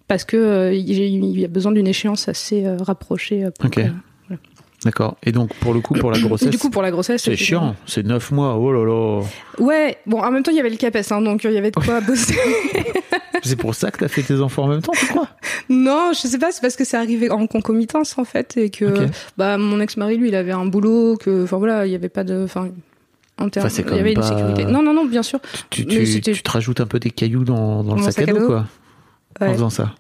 parce 0.08 0.26
que 0.26 0.72
il 0.74 1.40
y 1.40 1.46
a 1.46 1.48
besoin 1.48 1.72
d'une 1.72 1.88
échéance 1.88 2.28
assez 2.28 2.68
rapprochée 2.82 3.48
pour 3.58 3.70
que- 3.72 3.82
D'accord. 4.84 5.16
Et 5.24 5.32
donc, 5.32 5.54
pour 5.56 5.74
le 5.76 5.80
coup, 5.80 5.94
pour 5.94 6.10
la 6.12 6.20
grossesse, 6.20 6.50
du 6.50 6.58
coup 6.58 6.70
pour 6.72 6.82
la 6.82 6.90
grossesse 6.90 7.22
c'est 7.22 7.36
chiant. 7.36 7.76
C'est 7.86 8.04
9 8.06 8.32
mois. 8.32 8.56
Oh 8.56 8.72
là 8.72 8.84
là. 8.84 9.22
ouais 9.60 9.98
bon 10.08 10.20
en 10.22 10.32
même 10.32 10.42
temps 10.42 10.50
il 10.52 10.58
y 10.58 10.60
avait 10.60 10.72
le 10.72 10.78
CAPES 10.78 11.12
hein, 11.12 11.22
donc 11.22 11.46
euh, 11.46 11.52
il 11.52 11.54
y 11.56 11.58
avait 11.60 11.70
de 11.72 11.76
quoi 11.80 12.02
bosser 12.02 12.36
C'est 13.44 13.56
pour 13.56 13.74
ça 13.76 13.90
que 13.92 13.98
t'as 14.00 14.08
fait 14.08 14.22
tes 14.24 14.40
enfants 14.40 14.64
en 14.64 14.68
même 14.68 14.82
temps, 14.82 14.92
tu 14.96 15.06
crois? 15.08 15.28
Non, 15.70 16.12
je 16.14 16.28
sais 16.28 16.38
pas, 16.38 16.52
c'est 16.52 16.62
parce 16.62 16.76
que 16.76 16.84
c'est 16.84 16.98
arrivé 16.98 17.30
en 17.32 17.48
concomitance 17.48 18.18
en 18.18 18.24
fait 18.24 18.56
et 18.58 18.70
que 18.70 18.86
Ok. 19.06 19.10
bah 19.38 19.58
mon 19.58 19.80
ex-mari 19.80 20.18
lui, 20.18 20.28
il 20.30 20.36
avait 20.36 20.52
un 20.52 20.66
boulot 20.66 21.16
que 21.18 21.44
enfin 21.44 21.58
voilà, 21.58 21.86
il 21.86 21.92
y 21.92 21.96
avait 21.96 22.10
pas 22.10 22.24
de 22.24 22.44
enfin 22.44 22.70
en 23.40 23.50
termes 23.50 23.66
Enfin, 23.68 23.84
il 23.88 23.96
y 23.96 24.00
avait 24.00 24.14
une 24.14 24.20
pas- 24.20 24.28
sécurité. 24.28 24.66
Non 24.66 24.82
non 24.84 24.94
non, 24.94 25.06
bien 25.06 25.24
sûr. 25.24 25.40
tu, 25.70 25.86
tu, 25.86 26.22
tu 26.22 26.44
te 26.44 26.52
rajoutes 26.52 26.82
un 26.82 26.86
peu 26.88 27.00
des 27.00 27.10
cailloux 27.12 27.44
dans, 27.44 27.84
dans 27.84 27.96
le 27.96 28.02
Mon 28.02 28.12
sac, 28.12 28.28
à 28.28 28.34
dos, 28.34 28.46
quoi, 28.48 28.66
en 29.40 29.54
faisant 29.54 29.70
ça. 29.72 29.94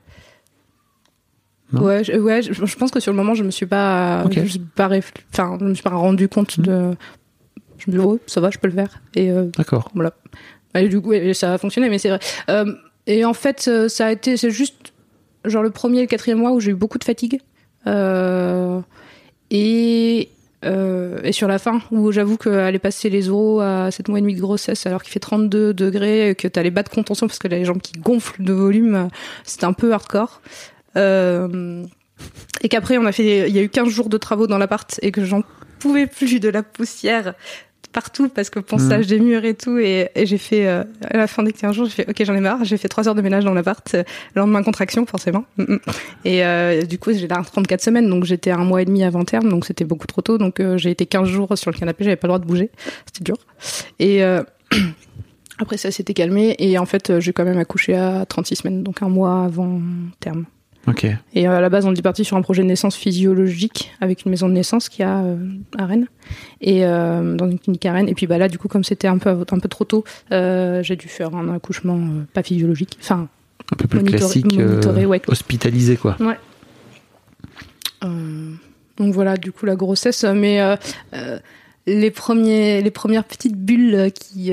Non 1.72 1.82
Ouais, 1.84 2.04
je, 2.04 2.14
ouais, 2.14 2.42
je, 2.42 2.54
je 2.54 2.76
pense 2.76 2.92
que 2.92 3.00
sur 3.00 3.12
le 3.12 3.18
moment, 3.18 3.34
je 3.34 3.44
me 3.44 3.52
suis 3.52 3.66
pas 3.66 4.24
Ok. 4.26 4.34
je 4.36 4.40
me 4.42 4.46
suis 4.48 4.60
pas 4.60 4.90
enfin, 5.34 5.58
je 5.60 5.66
me 5.66 5.74
suis 5.74 5.84
pas 5.84 5.90
rendu 5.92 6.28
compte 6.28 6.60
de 6.60 6.92
je 7.78 7.90
me 7.90 7.98
dis 7.98 8.04
oh, 8.04 8.20
ça 8.28 8.42
va, 8.42 8.50
je 8.52 8.60
peux 8.60 8.68
le 8.68 8.74
faire 8.74 9.02
et 9.16 9.32
euh, 9.32 9.46
D'accord. 9.58 9.90
voilà. 9.96 10.14
Et 10.76 10.88
du 10.88 11.02
coup, 11.02 11.14
ça 11.34 11.54
a 11.54 11.58
fonctionné, 11.58 11.90
mais 11.90 11.98
c'est 11.98 12.10
vrai. 12.10 12.20
Euh, 12.50 12.74
et 13.08 13.26
en 13.26 13.34
fait, 13.34 13.66
euh, 13.68 13.90
ça 13.90 14.08
a 14.08 14.12
été, 14.12 14.38
c'est 14.38 14.52
juste 14.52 14.94
genre 15.46 15.64
le 15.64 15.72
premier 15.72 16.00
et 16.00 16.02
le 16.02 16.08
quatrième 16.08 16.38
mois 16.40 16.52
où 16.52 16.60
j'ai 16.60 16.72
eu 16.72 16.76
beaucoup 16.76 16.98
de 17.00 17.04
fatigue. 17.04 17.40
Euh, 17.88 18.80
et, 19.50 20.30
euh, 20.64 21.20
et 21.24 21.32
sur 21.32 21.48
la 21.48 21.60
fin, 21.60 21.82
où 21.92 22.12
j'avoue 22.12 22.38
qu'aller 22.38 22.80
passer 22.80 23.10
les 23.10 23.30
oraux 23.30 23.60
à 23.60 23.90
7 23.92 24.08
mois 24.08 24.20
et 24.20 24.22
demi 24.22 24.36
de 24.36 24.42
grossesse 24.42 24.86
alors 24.86 25.02
qu'il 25.04 25.12
fait 25.12 25.20
32 25.20 25.74
degrés, 25.74 26.30
et 26.30 26.36
que 26.36 26.48
t'as 26.48 26.62
les 26.64 26.72
bas 26.72 26.84
de 26.84 26.90
contention 26.90 27.28
parce 27.28 27.40
que 27.40 27.48
t'as 27.48 27.58
les 27.58 27.66
jambes 27.66 27.82
qui 27.82 27.94
gonflent 28.00 28.44
de 28.44 28.54
volume, 28.54 28.96
euh, 28.96 29.04
c'était 29.44 29.66
un 29.66 29.74
peu 29.74 29.92
hardcore. 29.94 30.42
Euh, 30.98 31.84
et 32.62 32.70
qu'après, 32.70 32.98
on 32.98 33.06
a 33.06 33.12
fait, 33.12 33.50
il 33.50 33.56
y 33.56 33.60
a 33.60 33.64
eu 33.64 33.70
15 33.70 33.90
jours 33.90 34.10
de 34.10 34.18
travaux 34.18 34.48
dans 34.48 34.58
l'appart 34.58 35.00
et 35.02 35.12
que 35.12 35.26
j'en 35.26 35.44
pouvais 35.80 36.08
plus 36.08 36.40
de 36.40 36.50
la 36.50 36.64
poussière 36.64 37.34
partout 37.92 38.30
parce 38.30 38.50
que 38.50 38.60
ponçage 38.60 39.08
des 39.08 39.20
murs 39.20 39.46
et 39.46 39.54
tout. 39.54 39.78
Et, 39.78 40.10
et 40.16 40.26
j'ai 40.26 40.38
fait 40.38 40.68
euh, 40.68 40.84
à 41.10 41.18
la 41.18 41.28
fin 41.28 41.44
des 41.44 41.54
15 41.54 41.76
jours 41.76 41.86
j'ai 41.86 42.04
fait 42.04 42.10
ok 42.10 42.24
j'en 42.24 42.36
ai 42.36 42.40
marre. 42.40 42.64
J'ai 42.64 42.78
fait 42.78 42.88
3 42.88 43.08
heures 43.08 43.16
de 43.16 43.22
ménage 43.22 43.44
dans 43.44 43.54
l'appart 43.54 43.94
euh, 43.94 44.04
le 44.34 44.42
lendemain 44.42 44.64
contraction 44.64 45.06
forcément. 45.06 45.46
Mm, 45.58 45.64
mm. 45.64 45.80
et 46.26 46.46
euh, 46.46 46.82
du 46.84 46.98
coup 46.98 47.12
j'ai 47.14 47.28
là 47.28 47.42
34 47.44 47.82
semaines. 47.82 48.10
Donc 48.10 48.24
j'étais 48.24 48.52
un 48.52 48.64
mois 48.64 48.82
et 48.82 48.86
demi 48.86 49.04
avant 49.04 49.24
terme 49.24 49.50
donc 49.50 49.66
c'était 49.66 49.86
beaucoup 49.86 50.08
trop 50.08 50.22
tôt. 50.22 50.38
Donc 50.38 50.62
j'ai 50.78 50.92
été 50.92 51.06
15 51.06 51.28
jours 51.28 51.58
sur 51.58 51.72
le 51.72 51.78
canapé. 51.78 52.04
J'avais 52.04 52.16
pas 52.16 52.28
le 52.28 52.32
droit 52.32 52.40
de 52.40 52.46
bouger. 52.46 52.72
C'était 53.06 53.24
dur. 53.24 53.38
Et 54.00 54.22
après 55.60 55.78
ça 55.78 55.92
s'était 55.92 56.14
calmé. 56.14 56.56
Et 56.60 56.78
en 56.78 56.86
fait 56.86 57.20
j'ai 57.20 57.34
quand 57.34 57.46
même 57.46 57.60
accouché 57.60 57.96
à 57.96 58.26
36 58.26 58.56
semaines. 58.56 58.84
Donc 58.84 59.02
un 59.02 59.10
mois 59.10 59.44
avant 59.44 59.82
terme 60.20 60.46
Et 61.34 61.48
euh, 61.48 61.58
à 61.58 61.62
la 61.62 61.70
base, 61.70 61.86
on 61.86 61.92
était 61.92 62.02
parti 62.02 62.26
sur 62.26 62.38
un 62.38 62.42
projet 62.42 62.64
de 62.64 62.68
naissance 62.68 62.96
physiologique 62.96 63.92
avec 64.02 64.26
une 64.26 64.32
maison 64.32 64.50
de 64.50 64.54
naissance 64.54 64.90
qui 64.90 65.04
a 65.04 65.20
euh, 65.24 65.36
à 65.78 65.86
Rennes 65.86 66.08
et 66.60 66.86
euh, 66.86 67.36
dans 67.36 67.50
une 67.50 67.60
clinique 67.60 67.86
à 67.86 67.94
Rennes. 67.94 68.10
Et 68.10 68.14
puis 68.16 68.26
bah 68.28 68.38
là, 68.38 68.48
du 68.48 68.58
coup, 68.58 68.68
comme 68.68 68.84
c'était 68.84 69.08
un 69.08 69.18
peu 69.20 69.30
un 69.30 69.60
peu 69.60 69.70
trop 69.70 69.86
tôt, 69.86 70.04
euh, 70.32 70.82
j'ai 70.84 70.96
dû 70.96 71.08
faire 71.08 71.36
un 71.36 71.54
accouchement 71.54 72.00
pas 72.34 72.42
physiologique, 72.44 72.98
enfin 73.00 73.28
Un 73.72 73.76
peu 73.76 73.88
plus 73.88 74.00
Monitoré- 74.00 74.18
classique, 74.18 74.54
monitoré, 74.58 75.06
ouais. 75.06 75.22
hospitalisé, 75.28 75.98
quoi. 75.98 76.18
Ouais. 76.20 76.38
Donc 78.98 79.14
voilà, 79.14 79.38
du 79.38 79.52
coup 79.52 79.66
la 79.66 79.76
grossesse, 79.76 80.24
mais 80.24 80.60
les 81.88 82.12
premiers, 82.12 82.82
les 82.82 82.92
premières 82.92 83.24
petites 83.24 83.58
bulles 83.58 84.12
qui 84.14 84.52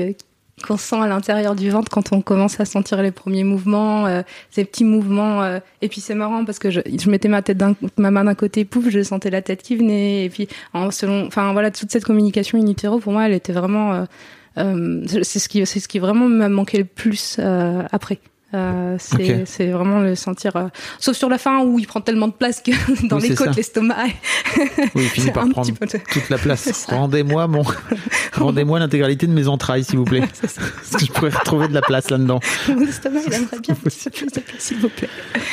qu'on 0.65 0.77
sent 0.77 0.95
à 0.95 1.07
l'intérieur 1.07 1.55
du 1.55 1.69
ventre 1.69 1.89
quand 1.89 2.11
on 2.11 2.21
commence 2.21 2.59
à 2.59 2.65
sentir 2.65 3.01
les 3.01 3.11
premiers 3.11 3.43
mouvements, 3.43 4.05
euh, 4.07 4.21
ces 4.49 4.65
petits 4.65 4.83
mouvements. 4.83 5.41
euh, 5.43 5.59
et 5.81 5.89
puis 5.89 6.01
c'est 6.01 6.15
marrant 6.15 6.45
parce 6.45 6.59
que 6.59 6.69
je, 6.69 6.81
je 6.85 7.09
mettais 7.09 7.27
ma 7.27 7.41
tête 7.41 7.61
ma 7.97 8.11
main 8.11 8.23
d'un 8.23 8.35
côté, 8.35 8.65
pouf, 8.65 8.89
je 8.89 9.01
sentais 9.03 9.29
la 9.29 9.41
tête 9.41 9.61
qui 9.61 9.75
venait. 9.75 10.25
Et 10.25 10.29
puis 10.29 10.47
en 10.73 10.91
selon, 10.91 11.27
enfin 11.27 11.53
voilà, 11.53 11.71
toute 11.71 11.91
cette 11.91 12.05
communication 12.05 12.59
in 12.59 12.73
pour 12.99 13.11
moi, 13.11 13.25
elle 13.25 13.33
était 13.33 13.53
vraiment, 13.53 13.93
euh, 13.93 14.03
euh, 14.57 15.03
c'est 15.23 15.39
ce 15.39 15.49
qui, 15.49 15.65
c'est 15.65 15.79
ce 15.79 15.87
qui 15.87 15.99
vraiment 15.99 16.27
m'a 16.27 16.49
manqué 16.49 16.77
le 16.77 16.85
plus 16.85 17.37
euh, 17.39 17.83
après. 17.91 18.19
Euh, 18.55 18.95
c'est 18.99 19.41
Ok. 19.41 19.41
c'est 19.45 19.67
vraiment 19.67 19.99
le 19.99 20.15
sentir 20.15 20.55
euh, 20.55 20.69
sauf 20.97 21.15
sur 21.15 21.29
la 21.29 21.37
fin 21.37 21.59
où 21.63 21.77
il 21.77 21.85
prend 21.85 22.01
tellement 22.01 22.27
de 22.27 22.33
place 22.33 22.61
que 22.61 22.71
dans 23.07 23.19
Oui, 23.19 23.29
les 23.29 23.35
côtes 23.35 23.55
l'estomac 23.55 24.05
Oui, 24.57 24.63
il 24.95 25.01
finit 25.09 25.29
par 25.29 25.47
prendre 25.49 25.69
de- 25.71 25.97
toute 26.11 26.29
la 26.31 26.39
place. 26.39 26.85
Rendez-moi 26.89 27.45
mon, 27.47 27.63
rendez-moi 28.33 28.79
l'intégralité 28.79 29.27
de 29.27 29.33
mes 29.33 29.47
entrailles, 29.47 29.83
s'il 29.83 29.99
vous 29.99 30.05
plaît. 30.05 30.23
Parce 30.41 30.55
que 30.95 31.05
je 31.05 31.11
pourrais 31.11 31.29
retrouver 31.29 31.67
de 31.67 31.75
la 31.75 31.81
place 31.83 32.09
là-dedans. 32.09 32.39
mon 32.69 32.81
estomac 32.81 33.19
il 33.27 33.33
aimerait 33.35 33.59
bien 33.59 33.75
un 33.75 33.89
petit 33.89 34.03
peu 34.09 34.09
plus 34.09 34.25
de 34.33 34.39
place 34.39 34.59
s'il 34.59 34.77
vous 34.79 34.89
plaît 34.89 35.09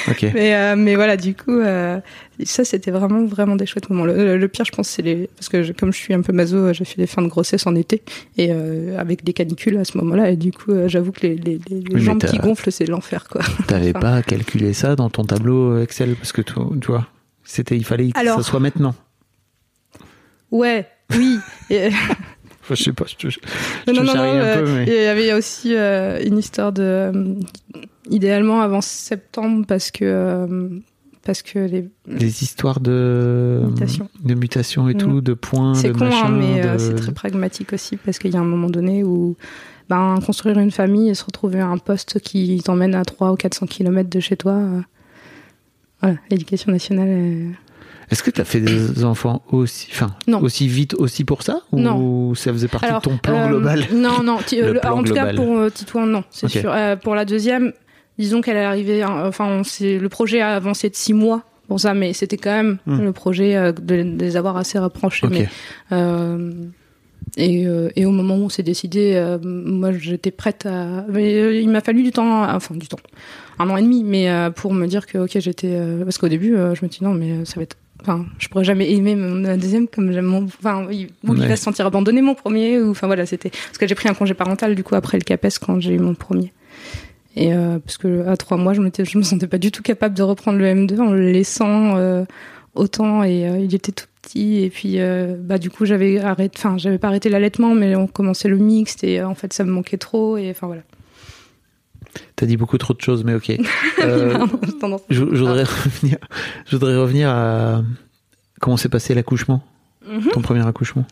Ok. 0.08 0.22
mais 0.34 0.54
euh, 0.54 0.74
mais 0.76 0.94
voilà 0.96 1.18
du 1.18 1.34
coup 1.34 1.50
euh, 1.60 1.98
Et 2.38 2.44
ça, 2.46 2.64
c'était 2.64 2.90
vraiment, 2.90 3.24
vraiment 3.24 3.56
des 3.56 3.64
chouettes 3.66 3.88
moments. 3.88 4.04
Le, 4.04 4.36
le 4.36 4.48
pire, 4.48 4.64
je 4.64 4.72
pense, 4.72 4.88
c'est 4.88 5.02
les. 5.02 5.28
Parce 5.36 5.48
que 5.48 5.62
je- 5.62 5.72
comme 5.72 5.92
je 5.92 5.98
suis 5.98 6.12
un 6.14 6.20
peu 6.20 6.32
maso, 6.32 6.72
j'ai 6.72 6.84
fait 6.84 6.96
des 6.98 7.06
fins 7.06 7.22
de 7.22 7.28
grossesse 7.28 7.66
en 7.66 7.74
été. 7.74 8.02
Et 8.36 8.48
euh, 8.50 8.98
avec 8.98 9.24
des 9.24 9.32
canicules 9.32 9.76
à 9.78 9.84
ce 9.84 9.96
moment-là. 9.98 10.30
Et 10.30 10.36
du 10.36 10.52
coup, 10.52 10.72
euh, 10.72 10.86
j'avoue 10.88 11.12
que 11.12 11.26
les, 11.26 11.36
les, 11.36 11.58
les 11.70 11.98
jambes 12.00 12.22
qui 12.22 12.38
gonflent, 12.38 12.70
c'est 12.70 12.86
l'enfer, 12.86 13.26
quoi. 13.30 13.40
T'avais 13.66 13.90
Enfin. 13.90 14.00
pas 14.00 14.22
calculé 14.22 14.72
ça 14.74 14.96
dans 14.96 15.08
ton 15.10 15.24
tableau 15.24 15.78
Excel? 15.80 16.14
Parce 16.16 16.32
que 16.32 16.42
tu, 16.42 16.52
tu 16.80 16.86
vois, 16.88 17.06
c'était, 17.44 17.76
il 17.76 17.84
fallait 17.84 18.10
que 18.12 18.18
Alors- 18.18 18.36
ça 18.36 18.42
soit 18.42 18.60
maintenant. 18.60 18.94
Ouais, 20.50 20.86
oui. 21.16 21.38
Et- 21.70 21.88
Enfin, 22.68 22.74
je 22.74 22.82
sais 22.82 22.92
pas, 22.92 23.04
je 23.06 23.14
te, 23.14 23.30
je 23.30 23.38
Non, 23.86 23.92
te 23.94 23.98
non, 24.00 24.04
non, 24.14 24.20
un 24.22 24.26
euh, 24.40 24.64
peu, 24.64 24.70
mais. 24.72 24.84
Il 24.88 25.02
y 25.02 25.06
avait 25.06 25.32
aussi 25.32 25.74
euh, 25.76 26.20
une 26.24 26.36
histoire 26.38 26.72
de. 26.72 26.82
euh, 26.82 27.34
idéalement 28.10 28.60
avant 28.60 28.80
septembre, 28.80 29.64
parce 29.68 29.92
que. 29.92 30.68
Parce 31.26 31.42
que 31.42 31.58
les. 31.58 31.88
Les 32.06 32.42
histoires 32.42 32.80
de 32.80 33.60
Mutation. 33.66 34.08
de 34.24 34.34
mutation 34.34 34.88
et 34.88 34.94
Mm. 34.94 34.98
tout, 34.98 35.20
de 35.20 35.34
points, 35.34 35.74
C'est 35.74 35.88
de 35.88 35.92
con, 35.98 36.04
machin. 36.06 36.26
hein, 36.26 36.30
mais 36.30 36.64
euh, 36.64 36.74
de- 36.74 36.78
c'est 36.78 36.94
très 36.94 37.12
pragmatique 37.12 37.72
aussi, 37.72 37.96
parce 37.96 38.18
qu'il 38.18 38.32
y 38.32 38.36
a 38.36 38.40
un 38.40 38.44
moment 38.44 38.70
donné 38.70 39.04
où. 39.04 39.36
Ben, 39.88 40.18
construire 40.24 40.58
une 40.58 40.72
famille 40.72 41.10
et 41.10 41.14
se 41.14 41.24
retrouver 41.24 41.60
à 41.60 41.68
un 41.68 41.78
poste 41.78 42.18
qui 42.18 42.60
t'emmène 42.64 42.94
à 42.96 43.04
300 43.04 43.32
ou 43.34 43.36
400 43.36 43.66
km 43.66 44.10
de 44.10 44.18
chez 44.20 44.36
toi. 44.36 44.52
euh, 44.54 44.80
voilà, 46.00 46.16
l'éducation 46.30 46.72
nationale. 46.72 47.08
euh, 47.08 47.50
Est-ce 48.10 48.22
que 48.22 48.30
tu 48.32 48.40
as 48.40 48.44
fait 48.44 48.60
des 48.60 49.04
enfants 49.04 49.42
aussi, 49.50 49.88
enfin, 49.92 50.14
Non. 50.26 50.40
aussi 50.42 50.66
vite 50.68 50.94
aussi 50.94 51.24
pour 51.24 51.42
ça 51.42 51.60
ou 51.72 51.78
Non. 51.78 52.34
ça 52.34 52.52
faisait 52.52 52.66
partie 52.68 52.86
Alors, 52.86 53.00
de 53.00 53.04
ton 53.08 53.16
plan 53.16 53.44
euh, 53.44 53.48
global? 53.48 53.84
Non, 53.94 54.22
non. 54.24 54.38
Le 54.52 54.80
plan 54.80 54.92
en 54.98 55.04
tout 55.04 55.12
global. 55.12 55.36
cas, 55.36 55.42
pour 55.42 55.72
Titouan, 55.72 56.06
non, 56.06 56.24
c'est 56.30 56.48
sûr. 56.48 56.70
Euh, 56.72 56.96
pour 56.96 57.14
la 57.14 57.24
deuxième, 57.24 57.72
disons 58.18 58.40
qu'elle 58.40 58.56
est 58.56 58.64
arrivée. 58.64 59.02
hein, 59.02 59.24
Enfin, 59.26 59.46
on 59.46 59.62
le 59.80 60.06
projet 60.08 60.40
a 60.40 60.54
avancé 60.56 60.88
de 60.90 60.94
six 60.96 61.12
mois 61.12 61.42
pour 61.68 61.80
ça, 61.80 61.94
mais 61.94 62.12
c'était 62.12 62.36
quand 62.36 62.50
même 62.52 62.78
Hmm. 62.86 63.02
le 63.02 63.12
projet 63.12 63.56
euh, 63.56 63.72
de, 63.72 64.02
de 64.02 64.24
les 64.24 64.36
avoir 64.36 64.56
assez 64.56 64.78
rapprochés. 64.78 65.26
Ok. 65.26 65.32
Mais, 65.32 65.48
euh, 65.92 66.52
et, 67.36 67.66
euh, 67.66 67.90
et 67.96 68.06
au 68.06 68.12
moment 68.12 68.36
où 68.36 68.42
on 68.44 68.48
s'est 68.48 68.62
décidé, 68.62 69.12
euh, 69.16 69.38
moi, 69.42 69.92
j'étais 69.92 70.30
prête 70.30 70.64
à. 70.66 71.04
Mais 71.08 71.60
il 71.60 71.68
m'a 71.68 71.80
fallu 71.80 72.02
du 72.02 72.12
temps, 72.12 72.44
enfin 72.54 72.74
du 72.74 72.86
temps, 72.88 72.98
un 73.58 73.68
an 73.68 73.76
et 73.76 73.82
demi, 73.82 74.04
mais 74.04 74.30
euh, 74.30 74.50
pour 74.50 74.72
me 74.72 74.86
dire 74.86 75.06
que 75.06 75.18
ok, 75.18 75.38
j'étais. 75.40 75.68
euh, 75.72 76.04
parce 76.04 76.18
qu'au 76.18 76.28
début, 76.28 76.52
je 76.56 76.84
me 76.84 76.88
dis 76.88 76.98
non, 77.02 77.12
mais 77.14 77.44
ça 77.44 77.54
va 77.56 77.62
être. 77.62 77.76
Enfin, 78.02 78.24
je 78.38 78.46
pourrais 78.48 78.62
jamais 78.62 78.92
aimer 78.92 79.16
mon 79.16 79.56
deuxième 79.56 79.88
comme 79.88 80.12
j'aime 80.12 80.26
mon. 80.26 80.44
Enfin, 80.44 80.86
il, 80.92 81.08
ou 81.26 81.34
il 81.34 81.40
Ouais. 81.40 81.48
va 81.48 81.56
se 81.56 81.64
sentir 81.64 81.84
abandonné 81.86 82.22
mon 82.22 82.34
premier. 82.34 82.78
Ou 82.80 82.90
enfin 82.90 83.06
voilà, 83.08 83.26
c'était 83.26 83.50
parce 83.50 83.78
que 83.78 83.86
j'ai 83.88 83.94
pris 83.96 84.08
un 84.08 84.14
congé 84.14 84.34
parental 84.34 84.74
du 84.76 84.84
coup 84.84 84.94
après 84.94 85.18
le 85.18 85.24
CAPES 85.24 85.58
quand 85.60 85.80
j'ai 85.80 85.94
eu 85.94 85.98
mon 85.98 86.14
premier. 86.14 86.52
Et 87.36 87.52
euh, 87.52 87.78
parce 87.78 87.98
que 87.98 88.26
à 88.26 88.36
trois 88.36 88.56
mois, 88.56 88.72
je, 88.72 88.80
m'étais- 88.80 89.04
je 89.04 89.18
me 89.18 89.22
sentais 89.22 89.46
pas 89.46 89.58
du 89.58 89.70
tout 89.70 89.82
capable 89.82 90.14
de 90.16 90.22
reprendre 90.22 90.58
le 90.58 90.64
M2 90.64 90.98
en 91.00 91.10
le 91.10 91.30
laissant 91.30 91.96
euh, 91.96 92.24
autant 92.74 93.22
et 93.22 93.48
euh, 93.48 93.58
il 93.58 93.74
était 93.74 93.92
tout 93.92 94.06
petit 94.22 94.62
et 94.64 94.70
puis 94.70 94.98
bah 95.38 95.56
du 95.58 95.70
coup 95.70 95.84
j'avais 95.84 96.18
arrêté, 96.18 96.54
enfin 96.58 96.76
j'avais 96.78 96.98
pas 96.98 97.06
arrêté 97.08 97.28
l'allaitement 97.28 97.74
mais 97.76 97.94
on 97.94 98.08
commençait 98.08 98.48
le 98.48 98.56
mixte 98.56 99.04
et 99.04 99.22
en 99.22 99.36
fait 99.36 99.52
ça 99.52 99.62
me 99.64 99.70
manquait 99.70 99.98
trop 99.98 100.36
et 100.36 100.50
enfin 100.50 100.66
voilà. 100.66 100.82
T'as 102.34 102.46
dit 102.46 102.56
beaucoup 102.56 102.76
trop 102.78 102.92
de 102.94 103.00
choses, 103.00 103.22
mais 103.24 103.34
ok. 103.34 103.52
Euh, 104.00 104.46
je 105.08 105.22
voudrais 105.24 105.62
revenir, 105.64 106.18
je 106.66 106.76
voudrais 106.76 106.96
revenir 106.96 107.30
à 107.30 107.82
comment 108.60 108.76
s'est 108.76 108.88
passé 108.90 109.14
l'accouchement, 109.14 109.62
Mhm. 110.06 110.30
ton 110.32 110.42
premier 110.42 110.66
accouchement. 110.66 111.04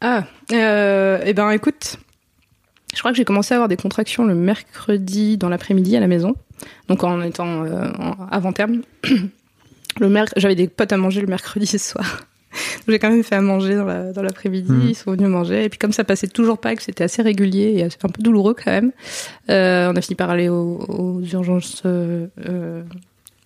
Ah, 0.00 0.24
euh, 0.52 1.20
eh 1.24 1.34
ben 1.34 1.50
écoute, 1.50 1.98
je 2.98 3.02
crois 3.02 3.12
que 3.12 3.16
j'ai 3.16 3.24
commencé 3.24 3.54
à 3.54 3.58
avoir 3.58 3.68
des 3.68 3.76
contractions 3.76 4.24
le 4.24 4.34
mercredi 4.34 5.36
dans 5.38 5.48
l'après-midi 5.48 5.96
à 5.96 6.00
la 6.00 6.08
maison, 6.08 6.34
donc 6.88 7.04
en 7.04 7.22
étant 7.22 7.62
euh, 7.64 7.88
en- 7.96 8.26
avant 8.28 8.52
terme. 8.52 8.82
Le 10.00 10.08
merc- 10.08 10.32
j'avais 10.36 10.56
des 10.56 10.66
potes 10.68 10.92
à 10.92 10.96
manger 10.96 11.20
le 11.20 11.28
mercredi 11.28 11.66
soir. 11.78 12.04
Donc, 12.52 12.88
J'ai 12.88 12.98
quand 12.98 13.10
même 13.10 13.22
fait 13.22 13.36
à 13.36 13.40
manger 13.40 13.76
dans 13.76 13.84
la- 13.84 14.12
dans 14.12 14.22
l'après-midi, 14.22 14.70
Mhm. 14.72 14.86
ils 14.88 14.94
sont 14.96 15.12
venus 15.12 15.28
manger, 15.28 15.62
et 15.64 15.68
puis 15.68 15.78
comme 15.78 15.92
ça 15.92 16.02
passait 16.02 16.26
toujours 16.26 16.58
pas, 16.58 16.72
et 16.72 16.76
que 16.76 16.82
c'était 16.82 17.04
assez 17.04 17.22
régulier 17.22 17.74
et 17.76 17.84
assez- 17.84 17.98
un 18.02 18.08
peu 18.08 18.20
douloureux 18.20 18.54
quand 18.54 18.72
même, 18.72 18.90
euh, 19.50 19.92
on 19.92 19.96
a 19.96 20.00
fini 20.00 20.16
par 20.16 20.30
aller 20.30 20.48
aux, 20.48 20.78
aux 20.88 21.20
urgences 21.22 21.82
euh, 21.86 22.26
euh, 22.48 22.82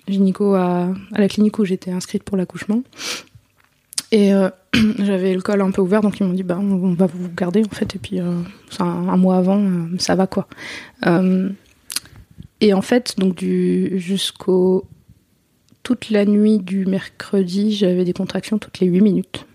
gynéco 0.09 0.55
à, 0.55 0.89
à 1.13 1.21
la 1.21 1.29
clinique 1.29 1.59
où 1.59 1.65
j'étais 1.67 1.91
inscrite 1.91 2.23
pour 2.23 2.37
l'accouchement. 2.39 2.83
Et 4.13 4.33
euh, 4.33 4.51
j'avais 4.99 5.35
le 5.35 5.41
col 5.41 5.61
un 5.63 5.71
peu 5.73 5.81
ouvert, 5.81 6.03
donc 6.03 6.21
ils 6.21 6.27
m'ont 6.27 6.35
dit 6.35 6.43
bah, 6.45 6.59
on 6.61 6.93
va 6.93 7.07
vous 7.07 7.29
garder 7.35 7.63
en 7.65 7.75
fait, 7.75 7.97
et 7.97 7.99
puis 7.99 8.21
euh, 8.21 8.41
un, 8.79 8.85
un 8.85 9.17
mois 9.17 9.39
avant, 9.39 9.59
euh, 9.59 9.87
ça 9.99 10.15
va 10.15 10.27
quoi. 10.29 10.47
Et 12.61 12.75
en 12.75 12.83
fait, 12.83 13.19
donc 13.19 13.35
du 13.35 13.99
jusqu'au 13.99 14.87
toute 15.83 16.11
la 16.11 16.25
nuit 16.27 16.61
du 16.61 16.87
mercredi, 16.87 17.73
j'avais 17.75 18.05
des 18.05 18.13
contractions 18.13 18.59
toutes 18.59 18.79
les 18.79 18.87
8 18.87 19.01
minutes. 19.01 19.47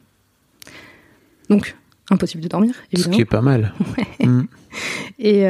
Donc 1.49 1.77
impossible 2.09 2.43
de 2.43 2.49
dormir, 2.49 2.73
Ce 2.73 2.95
évidemment. 2.95 3.15
qui 3.15 3.21
est 3.21 3.25
pas 3.25 3.41
mal. 3.41 3.73
Mm. 4.19 4.47
Et, 5.19 5.45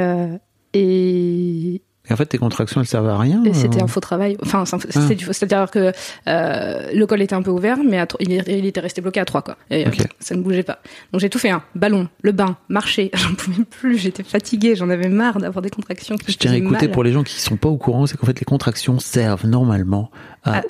et, 0.74 1.82
Et 2.10 2.14
en 2.14 2.16
fait, 2.16 2.26
tes 2.26 2.38
contractions, 2.38 2.80
elles 2.82 2.88
servent 2.88 3.10
à 3.10 3.18
rien. 3.18 3.44
et 3.44 3.54
c'était 3.54 3.82
euh, 3.82 3.84
un 3.84 3.88
faux 3.88 4.00
travail. 4.00 4.38
Enfin, 4.42 4.64
Ah. 4.72 4.78
c'était 4.90 5.16
du 5.16 5.26
faux- 5.26 5.34
c'est-à-dire 5.34 5.70
que 5.70 5.92
euh, 6.28 6.90
le 6.94 7.06
col 7.06 7.22
était 7.22 7.36
un 7.36 7.42
peu 7.42 7.52
ouvert, 7.52 7.78
mais 7.84 8.00
à 8.00 8.08
il, 8.20 8.34
était 8.66 8.80
resté 8.80 9.02
bloqué 9.02 9.20
à 9.20 9.26
3 9.26 9.42
quoi. 9.42 9.58
Et 9.70 9.86
euh, 9.88 9.92
ça 10.20 10.36
ne 10.36 10.42
bougeait 10.42 10.64
pas. 10.64 10.80
Donc 11.12 11.22
j'ai 11.22 11.30
tout 11.30 11.40
fait 11.40 11.50
un 11.50 11.62
ballon, 11.76 12.08
le 12.22 12.32
bain, 12.32 12.58
marcher. 12.70 13.12
J'en 13.14 13.34
pouvais 13.34 13.64
plus. 13.64 13.98
J'étais 13.98 14.24
fatiguée. 14.24 14.76
J'en 14.76 14.90
avais 14.90 15.10
marre 15.10 15.38
d'avoir 15.40 15.62
des 15.62 15.70
contractions. 15.70 16.16
Je 16.28 16.36
tiens 16.38 16.52
à 16.54 16.56
écouter 16.58 16.86
mal. 16.88 16.92
pour 16.92 17.04
les 17.04 17.12
gens 17.12 17.24
qui 17.24 17.40
sont 17.42 17.58
pas 17.58 17.70
au 17.70 17.78
courant, 17.78 18.06
c'est 18.06 18.18
qu'en 18.18 18.26
fait 18.28 18.40
les 18.40 18.46
contractions 18.46 19.00
servent 19.00 19.46
normalement 19.48 20.10
à 20.44 20.58
Ah. 20.60 20.62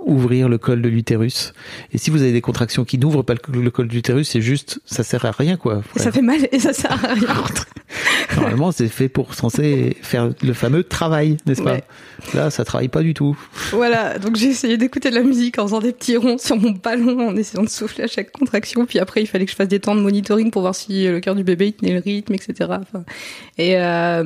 Ouvrir 0.00 0.48
le 0.48 0.58
col 0.58 0.82
de 0.82 0.88
l'utérus. 0.88 1.52
Et 1.92 1.98
si 1.98 2.10
vous 2.10 2.22
avez 2.22 2.32
des 2.32 2.40
contractions 2.40 2.84
qui 2.84 2.98
n'ouvrent 2.98 3.22
pas 3.22 3.34
le, 3.34 3.70
col 3.70 3.88
de 3.88 3.92
l'utérus, 3.92 4.28
c'est 4.28 4.40
juste, 4.40 4.80
ça 4.84 5.02
sert 5.02 5.24
à 5.24 5.30
rien 5.30 5.56
quoi. 5.56 5.82
Ça 5.96 6.12
fait 6.12 6.22
mal 6.22 6.48
et 6.50 6.58
ça 6.58 6.72
sert 6.72 6.92
à 6.92 7.14
rien. 7.14 7.44
Normalement, 8.36 8.72
c'est 8.72 8.88
fait 8.88 9.08
pour 9.08 9.34
censé 9.34 9.96
faire 10.02 10.30
le 10.42 10.52
fameux 10.54 10.82
travail, 10.82 11.36
n'est-ce 11.46 11.62
pas? 11.62 11.74
Ouais. 11.74 11.84
Là, 12.34 12.50
ça 12.50 12.64
travaille 12.64 12.88
pas 12.88 13.02
du 13.02 13.12
tout. 13.12 13.36
Voilà, 13.72 14.18
donc 14.18 14.36
j'ai 14.36 14.48
essayé 14.48 14.78
d'écouter 14.78 15.10
de 15.10 15.14
la 15.14 15.22
musique 15.22 15.58
en 15.58 15.66
faisant 15.66 15.80
des 15.80 15.92
petits 15.92 16.16
ronds 16.16 16.38
sur 16.38 16.56
mon 16.56 16.70
ballon, 16.70 17.28
en 17.28 17.36
essayant 17.36 17.62
de 17.62 17.68
souffler 17.68 18.04
à 18.04 18.06
chaque 18.06 18.32
contraction. 18.32 18.86
Puis 18.86 18.98
après, 18.98 19.22
il 19.22 19.26
fallait 19.26 19.44
que 19.44 19.50
je 19.50 19.56
fasse 19.56 19.68
des 19.68 19.80
temps 19.80 19.94
de 19.94 20.00
monitoring 20.00 20.50
pour 20.50 20.62
voir 20.62 20.74
si 20.74 21.06
le 21.06 21.20
cœur 21.20 21.34
du 21.34 21.44
bébé 21.44 21.72
tenait 21.72 21.92
le 21.92 22.00
rythme, 22.00 22.34
etc. 22.34 22.70
Enfin, 22.80 23.04
et 23.58 23.76
euh, 23.76 24.22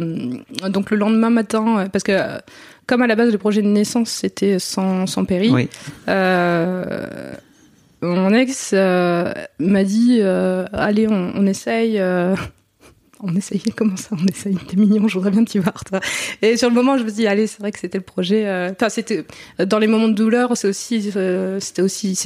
donc 0.69 0.90
le 0.90 0.97
lendemain 0.97 1.31
matin, 1.31 1.79
euh, 1.79 1.88
parce 1.88 2.05
que 2.05 2.12
euh, 2.12 2.38
comme 2.87 3.03
à 3.03 3.07
la 3.07 3.16
base 3.16 3.33
le 3.33 3.38
projet 3.38 3.62
de 3.62 3.68
naissance 3.68 4.11
c'était 4.11 4.59
sans, 4.59 5.07
sans 5.07 5.25
péri, 5.25 5.51
Oui. 5.51 5.68
euh, 6.09 7.33
mon 8.03 8.33
ex 8.33 8.70
euh, 8.75 9.33
m'a 9.59 9.85
dit 9.85 10.18
euh, 10.20 10.66
allez 10.72 11.09
on, 11.09 11.33
on 11.35 11.46
essaye. 11.46 12.01
Euh, 13.23 13.27
on 13.29 13.35
essaye, 13.37 13.61
comment 13.77 13.97
ça, 13.97 14.11
on 14.13 14.27
essaye, 14.27 14.55
t'es 14.69 14.77
mignon, 14.77 15.09
je 15.09 15.15
voudrais 15.15 15.31
bien 15.31 15.45
t'y 15.45 15.59
voir, 15.59 15.83
toi. 15.85 16.01
Et 16.43 16.57
sur 16.57 16.69
le 16.69 16.75
moment, 16.75 16.97
je 16.99 17.03
me 17.05 17.09
suis 17.09 17.17
dit, 17.19 17.27
allez, 17.27 17.47
c'est 17.47 17.61
vrai 17.61 17.73
que 17.73 17.79
c'était 17.79 17.99
le 17.99 18.05
projet. 18.05 18.47
euh, 18.47 18.71
Enfin, 18.73 18.89
c'était 18.89 19.25
dans 19.67 19.79
les 19.79 19.87
moments 19.87 20.09
de 20.09 20.15
douleur, 20.15 20.57
c'est 20.57 20.69
aussi, 20.69 21.11
euh, 21.17 21.59
c'était 21.61 21.83
aussi 21.83 22.19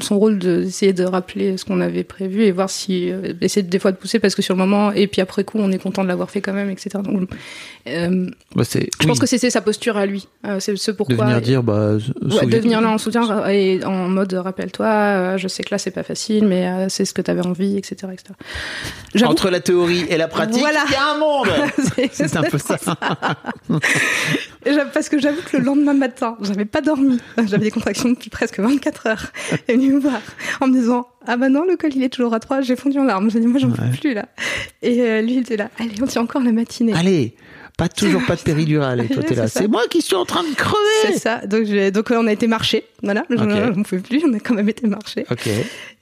son 0.00 0.18
rôle 0.18 0.38
d'essayer 0.38 0.92
de 0.92 1.04
rappeler 1.04 1.56
ce 1.56 1.64
qu'on 1.64 1.80
avait 1.80 2.04
prévu 2.04 2.42
et 2.44 2.52
voir 2.52 2.70
si 2.70 3.10
euh, 3.10 3.32
essayer 3.40 3.62
des 3.66 3.78
fois 3.78 3.92
de 3.92 3.96
pousser 3.96 4.18
parce 4.18 4.34
que 4.34 4.42
sur 4.42 4.54
le 4.54 4.58
moment 4.58 4.92
et 4.92 5.06
puis 5.06 5.20
après 5.20 5.44
coup, 5.44 5.58
on 5.60 5.70
est 5.72 5.78
content 5.78 6.02
de 6.02 6.08
l'avoir 6.08 6.30
fait 6.30 6.40
quand 6.40 6.52
même, 6.52 6.70
etc. 6.70 6.90
Donc, 7.04 7.28
euh, 7.88 8.26
Bah, 8.54 8.62
je 8.64 9.06
pense 9.06 9.18
que 9.18 9.26
c'était 9.26 9.50
sa 9.50 9.60
posture 9.60 9.96
à 9.96 10.06
lui. 10.06 10.28
Euh, 10.46 10.58
c'est 10.60 10.76
ce 10.76 10.90
pourquoi. 10.90 11.16
venir 11.24 11.40
dire, 11.40 11.62
bah, 11.62 11.94
Ouais, 11.94 12.30
souviens- 12.30 12.48
de 12.48 12.56
venir 12.58 12.80
là 12.80 12.90
en 12.90 12.98
soutien 12.98 13.28
euh, 13.30 13.46
et 13.48 13.84
en 13.84 14.08
mode 14.08 14.32
rappelle-toi, 14.34 14.86
euh, 14.86 15.36
je 15.38 15.48
sais 15.48 15.62
que 15.62 15.70
là 15.72 15.78
c'est 15.78 15.90
pas 15.90 16.02
facile, 16.02 16.46
mais 16.46 16.66
euh, 16.66 16.86
c'est 16.88 17.04
ce 17.04 17.12
que 17.14 17.22
t'avais 17.22 17.44
envie, 17.46 17.76
etc., 17.76 18.08
etc. 18.12 18.34
Entre 19.24 19.50
la 19.50 19.60
théorie 19.60 20.04
et 20.08 20.16
la 20.16 20.28
pratique, 20.32 20.58
Voilà. 20.60 20.84
il 20.88 20.92
y 20.92 20.96
a 20.96 21.10
un 21.12 21.18
monde. 21.18 21.48
C'est 22.12 22.36
un 22.36 22.42
peu 22.42 22.58
ça. 22.58 22.76
Et 24.64 24.70
Parce 24.94 25.08
que 25.08 25.18
j'avoue 25.18 25.40
que 25.42 25.56
le 25.56 25.64
lendemain 25.64 25.94
matin, 25.94 26.36
j'avais 26.40 26.64
pas 26.64 26.80
dormi. 26.80 27.18
J'avais 27.46 27.64
des 27.64 27.70
contractions 27.70 28.08
depuis 28.10 28.30
presque 28.30 28.60
24 28.60 29.06
heures. 29.08 29.24
Elle 29.66 29.74
est 29.74 29.78
venue 29.78 29.94
me 29.94 30.00
voir 30.00 30.20
en 30.60 30.68
me 30.68 30.72
disant 30.78 31.08
Ah 31.26 31.36
bah 31.36 31.48
non, 31.48 31.64
le 31.68 31.76
col 31.76 31.90
il 31.94 32.02
est 32.04 32.08
toujours 32.08 32.32
à 32.34 32.38
3. 32.40 32.60
J'ai 32.60 32.76
fondu 32.76 32.98
en 32.98 33.04
larmes. 33.04 33.28
J'ai 33.30 33.40
dit 33.40 33.46
Moi 33.48 33.58
j'en 33.58 33.70
peux 33.70 33.82
plus 34.00 34.14
là. 34.14 34.26
Et 34.82 35.00
euh, 35.02 35.20
lui 35.20 35.32
il 35.34 35.38
était 35.40 35.56
là 35.56 35.68
Allez, 35.80 35.94
on 36.00 36.06
tient 36.06 36.22
encore 36.22 36.42
la 36.42 36.52
matinée. 36.52 36.92
Allez, 36.94 37.34
pas 37.82 37.88
toujours 37.88 38.22
pas 38.26 38.36
de 38.36 38.40
péridurale. 38.42 39.00
Et 39.04 39.08
toi, 39.12 39.22
t'es 39.22 39.34
là. 39.34 39.46
C'est. 39.48 39.60
C'est 39.60 39.68
moi 39.68 39.82
qui 39.90 40.02
suis 40.02 40.14
en 40.14 40.24
train 40.24 40.42
de 40.42 40.48
C'est 40.48 40.54
crever. 40.56 41.18
ça. 41.18 41.46
Donc, 41.46 41.64
je- 41.64 41.90
donc 41.90 42.10
on 42.10 42.26
a 42.26 42.32
été 42.32 42.46
marcher. 42.46 42.84
Voilà. 43.02 43.24
Je- 43.30 43.34
ne 43.36 43.82
pouvait 43.82 44.00
plus. 44.00 44.22
On 44.24 44.32
a 44.34 44.38
quand 44.40 44.54
même 44.54 44.68
été 44.68 44.86
marcher. 44.86 45.24
Ok. 45.30 45.46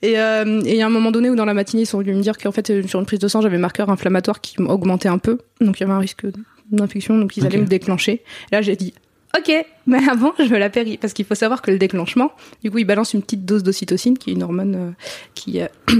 Et 0.01 0.19
euh, 0.19 0.61
et 0.65 0.71
il 0.71 0.75
y 0.77 0.81
a 0.81 0.85
un 0.85 0.89
moment 0.89 1.11
donné 1.11 1.29
où 1.29 1.35
dans 1.35 1.45
la 1.45 1.53
matinée, 1.53 1.83
ils 1.83 1.85
sont 1.87 1.99
venus 1.99 2.15
me 2.15 2.21
dire 2.21 2.37
qu'en 2.37 2.51
fait, 2.51 2.69
euh, 2.69 2.83
sur 2.87 2.99
une 2.99 3.05
prise 3.05 3.19
de 3.19 3.27
sang, 3.27 3.41
j'avais 3.41 3.57
marqueur 3.57 3.89
inflammatoire 3.89 4.41
qui 4.41 4.55
augmentait 4.61 5.09
un 5.09 5.17
peu. 5.17 5.37
Donc 5.59 5.79
il 5.79 5.81
y 5.81 5.83
avait 5.83 5.93
un 5.93 5.99
risque 5.99 6.25
d'infection, 6.71 7.17
donc 7.17 7.35
ils 7.37 7.45
allaient 7.45 7.57
me 7.57 7.65
déclencher. 7.65 8.21
Là, 8.51 8.61
j'ai 8.61 8.75
dit, 8.75 8.93
ok, 9.37 9.51
mais 9.87 9.99
avant, 10.09 10.33
je 10.39 10.43
veux 10.45 10.57
la 10.59 10.69
péri. 10.69 10.97
Parce 10.97 11.13
qu'il 11.13 11.25
faut 11.25 11.35
savoir 11.35 11.61
que 11.61 11.69
le 11.71 11.77
déclenchement, 11.77 12.31
du 12.63 12.71
coup, 12.71 12.77
il 12.77 12.85
balance 12.85 13.13
une 13.13 13.21
petite 13.21 13.43
dose 13.45 13.63
d'ocytocine, 13.63 14.17
qui 14.17 14.29
est 14.29 14.33
une 14.33 14.43
hormone 14.43 14.75
euh, 14.75 14.91
qui... 15.35 15.61
euh, 15.61 15.67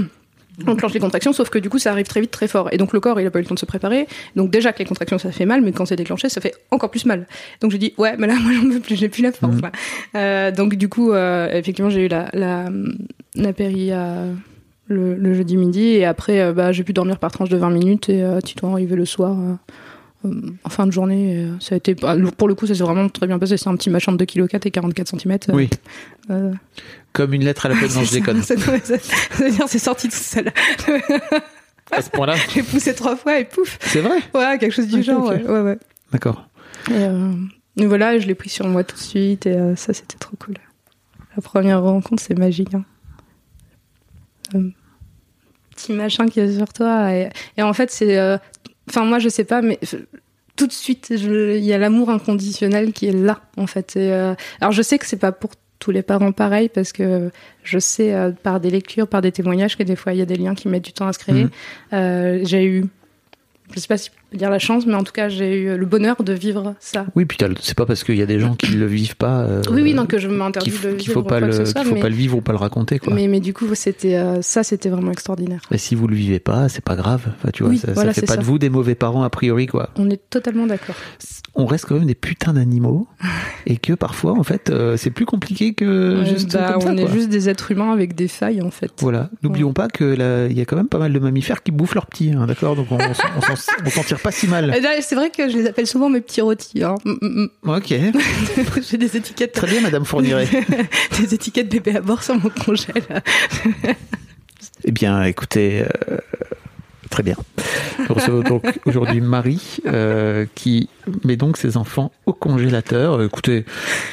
enclenche 0.66 0.92
les 0.94 1.00
contractions, 1.00 1.32
sauf 1.32 1.48
que 1.50 1.58
du 1.58 1.68
coup, 1.70 1.78
ça 1.78 1.90
arrive 1.92 2.06
très 2.06 2.20
vite, 2.20 2.30
très 2.30 2.48
fort. 2.48 2.68
Et 2.72 2.76
donc, 2.76 2.92
le 2.92 3.00
corps, 3.00 3.20
il 3.20 3.26
a 3.26 3.30
pas 3.30 3.38
eu 3.38 3.42
le 3.42 3.48
temps 3.48 3.54
de 3.54 3.58
se 3.60 3.66
préparer. 3.66 4.06
Donc, 4.36 4.50
déjà 4.50 4.72
que 4.72 4.78
les 4.78 4.84
contractions, 4.84 5.18
ça 5.18 5.32
fait 5.32 5.46
mal, 5.46 5.62
mais 5.62 5.72
quand 5.72 5.86
c'est 5.86 5.96
déclenché, 5.96 6.28
ça 6.28 6.40
fait 6.40 6.54
encore 6.70 6.90
plus 6.90 7.06
mal. 7.06 7.26
Donc, 7.60 7.70
je 7.72 7.76
dis, 7.76 7.94
ouais, 7.98 8.16
mais 8.18 8.26
là, 8.26 8.34
moi, 8.42 8.52
j'en 8.52 8.68
veux 8.68 8.80
plus, 8.80 8.96
j'ai 8.96 9.08
plus 9.08 9.22
la 9.22 9.32
force, 9.32 9.60
là. 9.62 9.72
Euh, 10.16 10.50
donc, 10.50 10.74
du 10.74 10.88
coup, 10.88 11.12
euh, 11.12 11.48
effectivement, 11.52 11.90
j'ai 11.90 12.04
eu 12.06 12.08
la, 12.08 12.28
la, 12.32 12.68
la 13.34 13.52
péri 13.52 13.92
à- 13.92 14.24
le, 14.88 15.14
le 15.14 15.34
jeudi 15.34 15.56
midi. 15.56 15.86
Et 15.86 16.04
après, 16.04 16.40
euh, 16.40 16.52
bah, 16.52 16.72
j'ai 16.72 16.84
pu 16.84 16.92
dormir 16.92 17.18
par 17.18 17.30
tranche 17.32 17.48
de 17.48 17.56
20 17.56 17.70
minutes 17.70 18.08
et 18.08 18.22
euh, 18.22 18.40
dois 18.60 18.72
arriver 18.72 18.96
le 18.96 19.04
soir. 19.06 19.36
Euh, 20.24 20.40
en 20.64 20.68
fin 20.68 20.86
de 20.86 20.92
journée, 20.92 21.36
euh, 21.36 21.56
ça 21.60 21.74
a 21.74 21.78
été 21.78 21.94
bah, 21.94 22.16
pour 22.36 22.48
le 22.48 22.54
coup, 22.54 22.66
ça 22.66 22.74
s'est 22.74 22.82
vraiment 22.82 23.08
très 23.08 23.26
bien 23.26 23.38
passé. 23.38 23.56
C'est 23.56 23.68
un 23.68 23.76
petit 23.76 23.90
machin 23.90 24.12
de 24.12 24.24
2,4 24.24 24.48
kg 24.48 24.66
et 24.66 24.70
44 24.70 25.08
cm. 25.20 25.38
Oui. 25.52 25.68
Euh, 26.30 26.52
Comme 27.12 27.34
une 27.34 27.44
lettre 27.44 27.66
à 27.66 27.68
la 27.70 27.74
peine, 27.76 27.92
non, 27.94 28.02
je 28.04 28.12
déconne. 28.12 28.42
ça, 28.42 28.56
ça, 28.56 28.78
ça- 28.80 28.98
ça 28.98 29.44
veut 29.44 29.50
dire 29.50 29.68
c'est 29.68 29.78
sorti 29.78 30.08
tout 30.08 30.16
seul. 30.16 30.52
À 31.90 32.00
ce 32.02 32.10
point-là, 32.10 32.34
J'ai 32.54 32.62
poussé 32.62 32.94
trois 32.94 33.16
fois 33.16 33.38
et 33.38 33.44
pouf. 33.44 33.78
c'est 33.82 34.00
vrai 34.00 34.18
Ouais, 34.34 34.58
quelque 34.58 34.72
chose 34.72 34.86
du 34.88 35.02
genre. 35.02 35.28
Ouais, 35.28 35.42
ouais. 35.60 35.78
D'accord. 36.12 36.48
Et, 36.90 36.94
euh, 36.94 37.32
voilà, 37.76 38.18
je 38.18 38.26
l'ai 38.26 38.34
pris 38.34 38.48
sur 38.50 38.66
moi 38.66 38.84
tout 38.84 38.96
de 38.96 39.00
suite 39.00 39.46
et 39.46 39.52
euh, 39.56 39.76
ça, 39.76 39.92
c'était 39.92 40.16
trop 40.18 40.36
cool. 40.36 40.54
La 41.36 41.42
première 41.42 41.82
rencontre, 41.82 42.22
c'est 42.22 42.38
magique. 42.38 42.74
Hein. 42.74 42.84
Euh, 44.54 44.68
petit 45.74 45.92
machin 45.92 46.26
qui 46.26 46.40
est 46.40 46.56
sur 46.56 46.72
toi. 46.72 47.12
Et, 47.14 47.28
et 47.56 47.62
en 47.62 47.72
fait, 47.72 47.90
c'est. 47.90 48.38
Euh, 48.82 48.90
Enfin, 48.90 49.04
moi, 49.04 49.18
je 49.18 49.28
sais 49.28 49.44
pas, 49.44 49.62
mais 49.62 49.78
je- 49.82 49.96
tout 50.56 50.66
de 50.66 50.72
suite, 50.72 51.08
il 51.10 51.64
y 51.64 51.72
a 51.72 51.78
l'amour 51.78 52.10
inconditionnel 52.10 52.92
qui 52.92 53.06
est 53.06 53.12
là, 53.12 53.40
en 53.56 53.66
fait. 53.66 53.96
Et, 53.96 54.12
euh, 54.12 54.34
alors, 54.60 54.72
je 54.72 54.82
sais 54.82 54.98
que 54.98 55.06
c'est 55.06 55.16
pas 55.16 55.32
pour 55.32 55.52
tous 55.78 55.90
les 55.90 56.02
parents 56.02 56.30
pareil, 56.32 56.68
parce 56.68 56.92
que 56.92 57.30
je 57.64 57.78
sais 57.78 58.14
euh, 58.14 58.30
par 58.30 58.60
des 58.60 58.70
lectures, 58.70 59.08
par 59.08 59.20
des 59.22 59.32
témoignages, 59.32 59.76
que 59.76 59.82
des 59.82 59.96
fois, 59.96 60.12
il 60.12 60.18
y 60.18 60.22
a 60.22 60.26
des 60.26 60.36
liens 60.36 60.54
qui 60.54 60.68
mettent 60.68 60.84
du 60.84 60.92
temps 60.92 61.06
à 61.08 61.12
se 61.12 61.18
créer. 61.18 61.46
Euh, 61.92 62.40
j'ai 62.44 62.64
eu. 62.64 62.84
Je 63.74 63.80
sais 63.80 63.88
pas 63.88 63.96
si 63.96 64.10
je 64.10 64.30
peux 64.30 64.36
dire 64.38 64.50
la 64.50 64.58
chance, 64.58 64.86
mais 64.86 64.94
en 64.94 65.02
tout 65.04 65.12
cas, 65.12 65.28
j'ai 65.28 65.56
eu 65.62 65.76
le 65.76 65.86
bonheur 65.86 66.22
de 66.22 66.32
vivre 66.32 66.74
ça. 66.80 67.06
Oui, 67.14 67.24
puis 67.24 67.38
c'est 67.60 67.76
pas 67.76 67.86
parce 67.86 68.04
qu'il 68.04 68.16
y 68.16 68.22
a 68.22 68.26
des 68.26 68.38
gens 68.40 68.54
qui 68.54 68.72
le 68.72 68.86
vivent 68.86 69.16
pas. 69.16 69.40
euh, 69.42 69.62
Oui, 69.70 69.82
oui, 69.82 69.94
donc 69.94 70.08
que 70.08 70.18
je 70.18 70.28
m'interdis 70.28 70.70
de 70.70 70.76
vivre 70.76 70.96
qu'il 70.96 71.12
faut 71.12 71.22
pas 71.22 71.38
quoi 71.38 71.40
le, 71.40 71.46
que 71.48 71.52
ce 71.52 71.64
soit, 71.64 71.80
qu'il 71.80 71.88
faut 71.90 71.94
mais, 71.96 72.00
pas 72.00 72.08
le 72.08 72.14
vivre 72.14 72.36
ou 72.36 72.40
pas 72.40 72.52
le 72.52 72.58
raconter, 72.58 72.98
quoi. 72.98 73.12
mais, 73.14 73.28
mais 73.28 73.40
du 73.40 73.52
coup, 73.54 73.66
c'était 73.74 74.16
euh, 74.16 74.42
ça, 74.42 74.62
c'était 74.62 74.88
vraiment 74.88 75.10
extraordinaire. 75.12 75.60
Et 75.70 75.78
si 75.78 75.94
vous 75.94 76.06
le 76.06 76.14
vivez 76.16 76.38
pas, 76.40 76.68
c'est 76.68 76.84
pas 76.84 76.96
grave. 76.96 77.22
Enfin, 77.36 77.50
tu 77.52 77.62
vois, 77.62 77.70
Oui, 77.70 77.78
ça, 77.78 77.88
ça 77.88 77.92
voilà, 77.94 78.12
fait 78.12 78.20
c'est 78.20 78.26
pas 78.26 78.34
ça. 78.34 78.40
de 78.40 78.44
vous 78.44 78.58
des 78.58 78.70
mauvais 78.70 78.94
parents 78.94 79.22
a 79.22 79.30
priori, 79.30 79.66
quoi. 79.66 79.90
On 79.96 80.08
est 80.10 80.20
totalement 80.30 80.66
d'accord. 80.66 80.96
On 81.54 81.66
reste 81.66 81.84
quand 81.84 81.96
même 81.96 82.06
des 82.06 82.14
putains 82.14 82.54
d'animaux 82.54 83.06
et 83.66 83.76
que 83.76 83.92
parfois, 83.92 84.32
en 84.32 84.42
fait, 84.42 84.70
euh, 84.70 84.96
c'est 84.96 85.10
plus 85.10 85.26
compliqué 85.26 85.74
que 85.74 86.24
juste 86.26 86.52
bah, 86.54 86.72
comme 86.72 86.80
ça, 86.82 86.88
on 86.92 86.96
est 86.96 87.04
quoi. 87.04 87.12
juste 87.12 87.28
des 87.28 87.50
êtres 87.50 87.70
humains 87.72 87.92
avec 87.92 88.14
des 88.14 88.26
failles, 88.28 88.62
en 88.62 88.70
fait. 88.70 88.90
Voilà. 89.00 89.28
N'oublions 89.42 89.74
pas 89.74 89.88
que 89.88 90.02
là, 90.04 90.46
il 90.46 90.56
y 90.56 90.62
a 90.62 90.64
quand 90.64 90.76
même 90.76 90.88
pas 90.88 90.98
mal 90.98 91.12
de 91.12 91.18
mammifères 91.18 91.62
qui 91.62 91.70
bouffent 91.70 91.94
leurs 91.94 92.06
petits, 92.06 92.32
hein, 92.32 92.46
d'accord? 92.46 92.74
Donc 92.74 92.86
on, 92.90 92.96
on 92.96 93.90
s'en- 93.90 94.02
tire 94.02 94.18
pas 94.20 94.30
si 94.32 94.48
mal. 94.48 94.74
Et 94.74 94.80
là, 94.80 94.90
C'est 95.02 95.14
vrai 95.14 95.28
que 95.30 95.48
je 95.50 95.56
les 95.58 95.66
appelle 95.66 95.86
souvent 95.86 96.08
mes 96.08 96.22
petits 96.22 96.40
rôtis. 96.40 96.82
Hein. 96.82 96.94
Mm, 97.04 97.12
mm, 97.20 97.48
Ok. 97.68 97.90
mm. 97.90 98.80
J'ai 98.90 98.96
des 98.96 99.16
étiquettes, 99.18 99.52
Très 99.52 99.66
bien, 99.66 99.82
Madame 99.82 100.06
Fourniret. 100.06 100.48
des 101.20 101.34
étiquettes 101.34 101.68
bébé 101.68 101.96
à 101.96 102.00
bord 102.00 102.22
sur 102.22 102.34
mon 102.34 102.48
congé. 102.48 102.86
là. 103.10 103.20
Eh 104.84 104.90
bien, 104.90 105.22
écoutez, 105.24 105.82
euh, 106.10 106.16
très 107.12 107.22
bien. 107.22 107.36
Nous 108.08 108.14
recevons 108.14 108.40
donc 108.40 108.80
aujourd'hui 108.86 109.20
Marie, 109.20 109.76
euh, 109.86 110.46
qui 110.54 110.88
met 111.24 111.36
donc 111.36 111.58
ses 111.58 111.76
enfants 111.76 112.10
au 112.24 112.32
congélateur. 112.32 113.20
Euh, 113.20 113.26
Écoutez, 113.26 113.66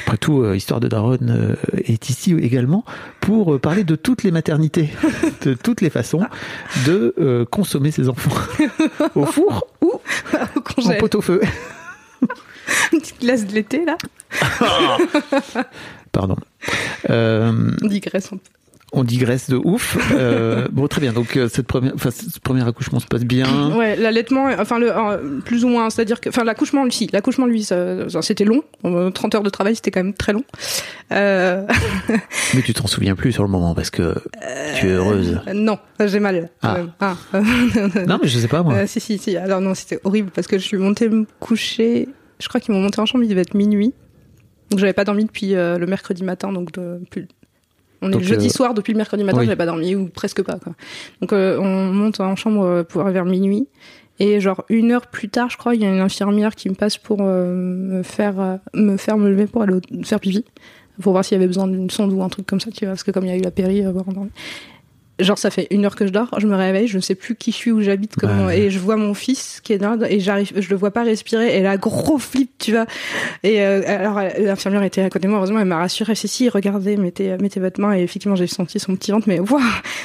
après 0.04 0.18
tout, 0.18 0.42
euh, 0.42 0.54
Histoire 0.54 0.80
de 0.80 0.86
Daronne 0.86 1.30
euh, 1.30 1.80
est 1.86 2.10
ici 2.10 2.34
également 2.34 2.84
pour 3.20 3.58
parler 3.58 3.84
de 3.84 3.96
toutes 3.96 4.22
les 4.22 4.30
maternités, 4.30 4.90
de 5.42 5.54
toutes 5.54 5.80
les 5.80 5.88
façons 5.88 6.20
de 6.86 7.46
consommer 7.50 7.90
ses 7.90 8.10
enfants 8.10 8.36
au 9.14 9.24
four 9.24 9.66
ou 9.80 9.92
Au 9.94 10.00
en 10.58 10.60
congé. 10.60 10.98
pot-au-feu. 10.98 11.40
Une 12.92 13.00
petite 13.00 13.20
glace 13.20 13.46
de 13.46 13.54
l'été, 13.54 13.84
là. 13.86 13.96
Pardon. 16.12 16.36
Euh, 17.08 17.70
On 18.92 19.04
digresse 19.04 19.48
de 19.48 19.56
ouf. 19.56 19.96
Euh, 20.12 20.66
bon, 20.72 20.88
très 20.88 21.00
bien. 21.00 21.12
Donc, 21.12 21.36
euh, 21.36 21.48
cette 21.48 21.66
première, 21.66 21.94
enfin, 21.94 22.10
ce 22.10 22.40
premier 22.40 22.66
accouchement 22.66 22.98
se 22.98 23.06
passe 23.06 23.24
bien. 23.24 23.74
Ouais, 23.76 23.96
l'allaitement, 23.96 24.48
enfin, 24.58 24.78
le, 24.78 24.90
euh, 24.90 25.40
plus 25.44 25.64
ou 25.64 25.68
moins, 25.68 25.90
c'est-à-dire 25.90 26.20
que, 26.20 26.28
enfin, 26.28 26.44
l'accouchement, 26.44 26.84
lui, 26.84 26.92
si, 26.92 27.08
l'accouchement, 27.12 27.46
lui, 27.46 27.62
c'était 27.62 28.44
long. 28.44 28.62
Euh, 28.84 29.10
30 29.10 29.34
heures 29.36 29.42
de 29.42 29.50
travail, 29.50 29.76
c'était 29.76 29.90
quand 29.90 30.02
même 30.02 30.14
très 30.14 30.32
long. 30.32 30.44
Euh, 31.12 31.66
Mais 32.54 32.62
tu 32.62 32.72
t'en 32.74 32.86
souviens 32.86 33.14
plus 33.14 33.32
sur 33.32 33.42
le 33.42 33.48
moment 33.48 33.74
parce 33.74 33.90
que 33.90 34.14
tu 34.78 34.88
es 34.88 34.92
heureuse. 34.92 35.40
non, 35.54 35.78
j'ai 36.04 36.20
mal, 36.20 36.50
Ah. 36.62 36.78
Ah. 37.00 37.16
Non, 38.06 38.18
mais 38.22 38.28
je 38.28 38.38
sais 38.38 38.48
pas 38.48 38.62
moi. 38.62 38.74
Euh, 38.74 38.86
si, 38.86 39.00
si, 39.00 39.18
si. 39.18 39.36
Alors 39.36 39.60
non, 39.60 39.74
c'était 39.74 40.00
horrible 40.04 40.30
parce 40.34 40.46
que 40.46 40.58
je 40.58 40.64
suis 40.64 40.76
montée 40.76 41.08
me 41.08 41.26
coucher. 41.38 42.08
Je 42.40 42.48
crois 42.48 42.60
qu'ils 42.60 42.74
m'ont 42.74 42.80
monté 42.80 43.00
en 43.00 43.06
chambre, 43.06 43.24
il 43.24 43.28
devait 43.28 43.42
être 43.42 43.54
minuit. 43.54 43.92
Donc 44.70 44.78
j'avais 44.80 44.92
pas 44.92 45.04
dormi 45.04 45.24
depuis 45.24 45.54
euh, 45.54 45.78
le 45.78 45.86
mercredi 45.86 46.22
matin. 46.24 46.52
Donc 46.52 46.72
depuis... 46.72 47.26
on 48.02 48.08
est 48.08 48.12
Donc, 48.12 48.22
le 48.22 48.26
jeudi 48.26 48.46
euh, 48.46 48.50
soir, 48.50 48.74
depuis 48.74 48.92
le 48.92 48.96
mercredi 48.96 49.24
matin, 49.24 49.38
oui. 49.38 49.44
j'avais 49.44 49.56
pas 49.56 49.66
dormi 49.66 49.94
ou 49.94 50.06
presque 50.08 50.42
pas. 50.42 50.58
Quoi. 50.58 50.72
Donc 51.20 51.32
euh, 51.32 51.58
on 51.58 51.92
monte 51.92 52.20
en 52.20 52.36
chambre 52.36 52.64
euh, 52.64 52.82
pour 52.82 53.04
vers 53.04 53.24
minuit. 53.24 53.68
Et 54.20 54.38
genre 54.38 54.64
une 54.68 54.92
heure 54.92 55.06
plus 55.06 55.30
tard, 55.30 55.48
je 55.48 55.56
crois, 55.56 55.74
il 55.74 55.80
y 55.80 55.86
a 55.86 55.88
une 55.88 56.00
infirmière 56.00 56.54
qui 56.54 56.68
me 56.68 56.74
passe 56.74 56.98
pour 56.98 57.20
euh, 57.22 57.54
me 57.54 58.02
faire 58.02 58.38
euh, 58.38 58.56
me 58.74 58.98
faire 58.98 59.16
me 59.16 59.30
lever 59.30 59.46
pour 59.46 59.62
aller 59.62 59.80
faire 60.04 60.20
pipi, 60.20 60.44
pour 61.00 61.12
voir 61.12 61.24
s'il 61.24 61.36
y 61.36 61.38
avait 61.38 61.46
besoin 61.46 61.66
d'une 61.66 61.88
sonde 61.88 62.12
ou 62.12 62.22
un 62.22 62.28
truc 62.28 62.46
comme 62.46 62.60
ça, 62.60 62.70
tu 62.70 62.84
vois, 62.84 62.92
parce 62.92 63.02
que 63.02 63.12
comme 63.12 63.24
il 63.24 63.30
y 63.30 63.32
a 63.32 63.36
eu 63.38 63.40
la 63.40 63.50
péri, 63.50 63.82
euh. 63.82 63.92
Genre 65.22 65.38
ça 65.38 65.50
fait 65.50 65.66
une 65.70 65.84
heure 65.84 65.96
que 65.96 66.06
je 66.06 66.12
dors, 66.12 66.28
je 66.38 66.46
me 66.46 66.56
réveille, 66.56 66.86
je 66.88 66.96
ne 66.96 67.02
sais 67.02 67.14
plus 67.14 67.34
qui 67.36 67.50
je 67.52 67.56
suis, 67.56 67.72
où 67.72 67.80
j'habite, 67.80 68.16
comment, 68.16 68.46
Ouais. 68.46 68.60
et 68.60 68.70
je 68.70 68.78
vois 68.78 68.96
mon 68.96 69.14
fils 69.14 69.60
qui 69.62 69.72
est 69.72 69.78
là 69.78 69.96
et 70.08 70.20
j'arrive, 70.20 70.52
je 70.56 70.70
le 70.70 70.76
vois 70.76 70.90
pas 70.90 71.02
respirer 71.02 71.56
et 71.58 71.62
là 71.62 71.76
gros 71.76 72.18
flip, 72.18 72.50
tu 72.58 72.72
vois. 72.72 72.86
Et 73.42 73.62
euh, 73.62 73.82
alors 73.86 74.18
euh, 74.18 74.28
l'infirmière 74.38 74.82
était 74.82 75.02
à 75.02 75.10
côté 75.10 75.26
de 75.26 75.30
moi, 75.30 75.38
heureusement 75.38 75.58
elle 75.60 75.66
m'a 75.66 75.78
rassurée, 75.78 76.14
si 76.14 76.28
si, 76.28 76.48
regardez, 76.48 76.96
mettez 76.96 77.36
mettez 77.38 77.60
votre 77.60 77.80
main 77.80 77.94
et 77.96 78.02
effectivement 78.02 78.36
j'ai 78.36 78.46
senti 78.46 78.78
son 78.80 78.96
petit 78.96 79.10
ventre, 79.12 79.28
mais 79.28 79.40
waouh, 79.40 79.60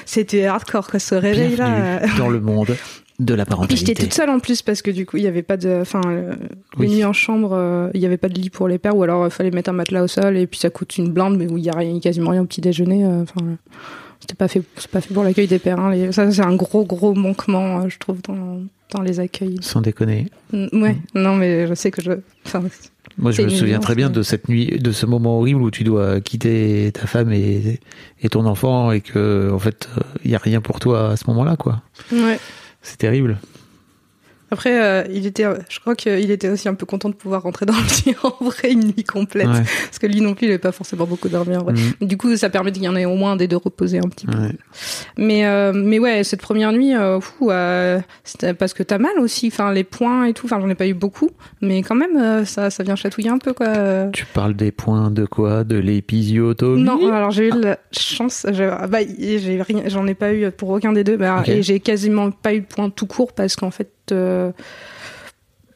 c'était 0.05 0.45
hardcore 0.45 0.87
quoi, 0.87 0.99
ce 0.99 1.15
réveil 1.15 1.55
là. 1.55 2.01
Dans 2.17 2.29
le 2.29 2.39
monde 2.39 2.75
de 3.17 3.33
la 3.33 3.45
Puis 3.45 3.49
parentalité. 3.51 3.85
j'étais 3.85 4.03
toute 4.03 4.13
seule 4.13 4.29
en 4.29 4.39
plus 4.39 4.61
parce 4.61 4.81
que 4.81 4.91
du 4.91 5.05
coup 5.05 5.15
il 5.15 5.23
y 5.23 5.27
avait 5.27 5.41
pas 5.41 5.55
de, 5.55 5.77
enfin 5.81 6.01
euh, 6.07 6.33
Oui. 6.77 6.87
les 6.89 6.95
nuits 6.95 7.05
en 7.05 7.13
chambre, 7.13 7.51
euh, 7.53 7.89
il 7.93 8.01
y 8.01 8.05
avait 8.05 8.17
pas 8.17 8.27
de 8.27 8.33
lit 8.33 8.49
pour 8.49 8.67
les 8.67 8.77
pères 8.77 8.97
ou 8.97 9.03
alors 9.03 9.25
il 9.25 9.31
fallait 9.31 9.51
mettre 9.51 9.69
un 9.69 9.73
matelas 9.73 10.03
au 10.03 10.07
sol 10.07 10.35
et 10.35 10.45
puis 10.47 10.59
ça 10.59 10.69
coûte 10.69 10.97
une 10.97 11.09
blinde 11.13 11.37
mais 11.37 11.47
où 11.49 11.57
il 11.57 11.63
y 11.63 11.69
a 11.69 11.73
rien, 11.77 11.97
quasiment 12.01 12.31
rien 12.31 12.41
au 12.41 12.45
petit 12.45 12.59
déjeuner. 12.59 13.05
euh, 13.05 13.21
Enfin 13.21 13.39
euh, 13.45 13.55
c'était 14.19 14.35
pas 14.35 14.47
fait, 14.47 14.61
c'est 14.77 14.89
pas 14.89 15.01
fait 15.01 15.13
pour 15.13 15.23
l'accueil 15.23 15.47
des 15.47 15.59
pères. 15.59 15.79
Hein, 15.79 15.91
les- 15.91 16.11
ça 16.11 16.29
c'est 16.31 16.41
un 16.41 16.55
gros 16.55 16.85
gros 16.85 17.13
manquement 17.13 17.81
euh, 17.81 17.89
je 17.89 17.97
trouve 17.99 18.21
dans 18.21 18.61
dans 18.91 19.01
les 19.01 19.19
accueils. 19.19 19.57
Sans 19.61 19.81
déconner. 19.81 20.27
Mm, 20.53 20.67
Ouais, 20.81 20.95
non 21.15 21.35
mais 21.35 21.67
je 21.67 21.73
sais 21.73 21.89
que 21.91 22.01
je, 22.01 22.11
Moi, 23.17 23.31
je 23.31 23.41
me 23.43 23.49
souviens 23.49 23.79
très 23.79 23.95
bien 23.95 24.09
de 24.09 24.21
cette 24.21 24.49
nuit, 24.49 24.67
de 24.79 24.91
ce 24.91 25.05
moment 25.05 25.39
horrible 25.39 25.61
où 25.61 25.71
tu 25.71 25.83
dois 25.83 26.19
quitter 26.21 26.91
ta 26.93 27.07
femme 27.07 27.31
et, 27.31 27.79
et 28.21 28.29
ton 28.29 28.45
enfant 28.45 28.91
et 28.91 29.01
que, 29.01 29.49
en 29.53 29.59
fait, 29.59 29.87
il 30.23 30.31
y 30.31 30.35
a 30.35 30.37
rien 30.37 30.59
pour 30.61 30.79
toi 30.79 31.11
à 31.11 31.15
ce 31.17 31.23
moment-là, 31.27 31.55
quoi. 31.55 31.81
ouais. 32.11 32.39
C'est 32.81 32.97
terrible. 32.97 33.37
Après, 34.55 34.81
euh, 34.81 35.03
il 35.13 35.25
était, 35.25 35.45
je 35.67 35.79
crois 35.81 35.95
qu'il 35.95 36.31
était 36.31 36.47
aussi 36.47 36.69
un 36.69 36.75
peu 36.75 36.85
content 36.85 37.09
de 37.09 37.13
pouvoir 37.13 37.43
rentrer 37.43 37.65
dans 37.65 37.73
le 37.73 38.05
lit 38.05 38.15
en 38.23 38.33
vrai 38.45 38.71
une 38.71 38.85
nuit 38.85 39.03
complète, 39.03 39.47
Ouais. 39.47 39.63
parce 39.85 39.99
que 39.99 40.07
lui 40.07 40.21
non 40.21 40.33
plus, 40.33 40.45
il 40.45 40.49
n'avait 40.49 40.59
pas 40.59 40.71
forcément 40.71 41.05
beaucoup 41.05 41.27
dormi 41.27 41.57
en 41.57 41.63
vrai. 41.63 41.73
Mhm. 41.73 42.07
Du 42.07 42.15
coup, 42.15 42.33
ça 42.37 42.49
permet 42.49 42.71
qu'il 42.71 42.83
y 42.83 42.87
en 42.87 42.95
ait 42.95 43.03
au 43.03 43.15
moins 43.15 43.35
des 43.35 43.49
deux 43.49 43.57
reposés 43.57 43.97
un 43.99 44.07
petit 44.07 44.25
peu. 44.27 44.37
Ouais. 44.37 44.51
Mais 45.17 45.45
euh, 45.45 45.73
mais 45.75 45.99
ouais, 45.99 46.23
cette 46.23 46.39
première 46.41 46.71
nuit, 46.71 46.95
euh, 46.95 47.19
fou, 47.19 47.51
euh, 47.51 47.99
c'était 48.23 48.53
parce 48.53 48.73
que 48.73 48.81
t'as 48.81 48.97
mal 48.97 49.19
aussi. 49.19 49.47
Enfin, 49.47 49.73
les 49.73 49.83
points 49.83 50.23
et 50.23 50.31
tout. 50.33 50.45
Enfin, 50.45 50.61
j'en 50.61 50.69
ai 50.69 50.75
pas 50.75 50.87
eu 50.87 50.93
beaucoup, 50.93 51.29
mais 51.61 51.83
quand 51.83 51.95
même, 51.95 52.45
ça 52.45 52.69
ça 52.69 52.83
vient 52.83 52.95
chatouiller 52.95 53.29
un 53.29 53.37
peu 53.39 53.51
quoi. 53.51 54.07
Tu 54.13 54.25
parles 54.25 54.53
des 54.55 54.71
points 54.71 55.11
de 55.11 55.25
quoi? 55.25 55.65
De 55.65 55.75
l'épisiotomie? 55.77 56.81
Non, 56.81 57.11
alors 57.11 57.31
j'ai 57.31 57.47
eu 57.49 57.51
la 57.59 57.77
chance. 57.91 58.45
ah 58.47 58.87
bah, 58.87 58.99
j'en 59.87 60.07
ai 60.07 60.15
pas 60.15 60.33
eu 60.33 60.49
pour 60.51 60.69
aucun 60.69 60.93
des 60.93 61.03
deux. 61.03 61.17
Bah. 61.17 61.43
Et 61.45 61.61
j'ai 61.61 61.81
quasiment 61.81 62.31
pas 62.31 62.53
eu 62.53 62.61
de 62.61 62.65
points 62.65 62.89
tout 62.89 63.05
court 63.07 63.33
parce 63.33 63.55
qu'en 63.55 63.71
fait, 63.71 63.89
euh, 64.11 64.51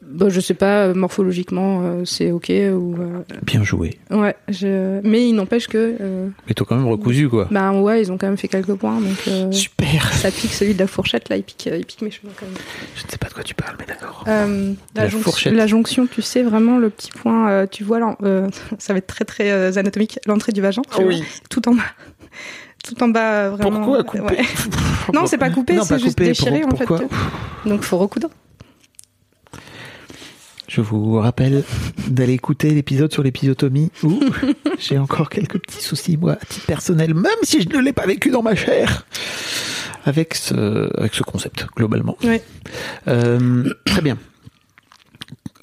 bah, 0.02 0.28
je 0.30 0.40
sais 0.40 0.54
pas, 0.54 0.86
euh, 0.88 0.94
morphologiquement, 0.96 1.82
euh, 1.84 2.06
c'est 2.06 2.32
ok 2.32 2.50
ou 2.50 2.96
euh, 3.00 3.20
Bien 3.44 3.64
joué. 3.64 4.00
ouais. 4.10 4.36
je- 4.48 5.02
Mais 5.04 5.28
il 5.28 5.34
n'empêche 5.34 5.68
que, 5.68 5.98
euh, 6.00 6.30
Mais 6.48 6.54
t'as 6.54 6.64
quand 6.66 6.78
même 6.78 6.88
recousu, 6.88 7.28
quoi. 7.30 7.48
bah 7.52 7.72
ouais, 7.74 8.02
ils 8.02 8.12
ont 8.12 8.18
quand 8.18 8.26
même 8.28 8.38
fait 8.38 8.48
quelques 8.48 8.74
points, 8.76 9.00
donc 9.02 9.18
euh, 9.28 9.52
Super. 9.52 10.12
ça 10.14 10.32
pique 10.32 10.54
celui 10.54 10.74
de 10.74 10.80
la 10.80 10.88
fourchette 10.88 11.28
là, 11.30 11.36
il 11.38 11.44
pique, 11.44 11.70
il 11.72 11.86
pique 11.86 12.02
mes 12.02 12.12
cheveux 12.12 12.30
quand 12.40 12.46
même. 12.46 12.56
Je 12.96 13.06
ne 13.06 13.10
sais 13.12 13.18
pas 13.18 13.28
de 13.28 13.34
quoi 13.34 13.44
tu 13.44 13.54
parles, 13.54 13.76
mais 13.78 13.86
d'accord. 13.86 14.24
Euh, 14.28 14.74
la, 14.96 15.04
La 15.04 15.10
jonction, 15.10 15.32
fourchette. 15.32 15.54
la 15.54 15.68
jonction, 15.68 16.08
tu 16.08 16.22
sais 16.22 16.44
vraiment 16.44 16.78
le 16.80 16.90
petit 16.90 17.12
point, 17.12 17.50
euh, 17.52 17.68
tu 17.70 17.84
vois, 17.84 18.00
là, 18.00 18.16
euh, 18.24 18.48
ça 18.80 18.94
va 18.94 19.00
être 19.00 19.08
très 19.08 19.26
très 19.26 19.52
euh, 19.52 19.74
anatomique, 19.76 20.18
l'entrée 20.26 20.54
du 20.54 20.62
vagin, 20.62 20.82
tu 20.96 21.04
vois, 21.04 21.14
tout 21.50 21.68
en 21.70 21.74
bas, 21.76 21.84
tout 22.84 23.02
en 23.04 23.08
bas 23.10 23.46
euh, 23.46 23.50
vraiment. 23.52 23.80
Pourquoi 23.80 24.04
couper 24.04 24.24
ouais. 24.24 24.46
Non, 25.14 25.26
c'est 25.26 25.38
pas 25.38 25.50
coupé, 25.50 25.78
c'est 25.84 26.00
juste 26.00 26.16
coupé, 26.18 26.26
déchiré 26.28 26.62
pour- 26.62 26.74
en 26.74 26.98
fait. 26.98 27.08
Donc 27.70 27.82
faut 27.84 27.98
recoudre. 27.98 28.30
Je 30.68 30.82
vous 30.82 31.16
rappelle 31.16 31.64
d'aller 32.08 32.34
écouter 32.34 32.70
l'épisode 32.76 33.12
sur 33.12 33.24
l'épisiotomie 33.24 33.92
où 34.04 34.20
j'ai 34.78 35.00
encore 35.00 35.30
quelques 35.30 35.60
petits 35.60 35.82
soucis, 35.82 36.16
moi, 36.16 36.34
à 36.34 36.46
titre 36.46 36.68
personnel, 36.68 37.16
même 37.16 37.32
si 37.42 37.62
je 37.64 37.70
ne 37.70 37.80
l'ai 37.80 37.92
pas 37.94 38.06
vécu 38.06 38.30
dans 38.30 38.44
ma 38.44 38.54
chair. 38.56 39.06
avec 40.06 40.36
ce, 40.36 40.96
avec 41.00 41.16
ce 41.16 41.24
concept, 41.24 41.66
globalement. 41.76 42.18
Ouais. 42.24 42.44
Euh, 43.08 43.74
très 43.86 44.02
bien. 44.02 44.18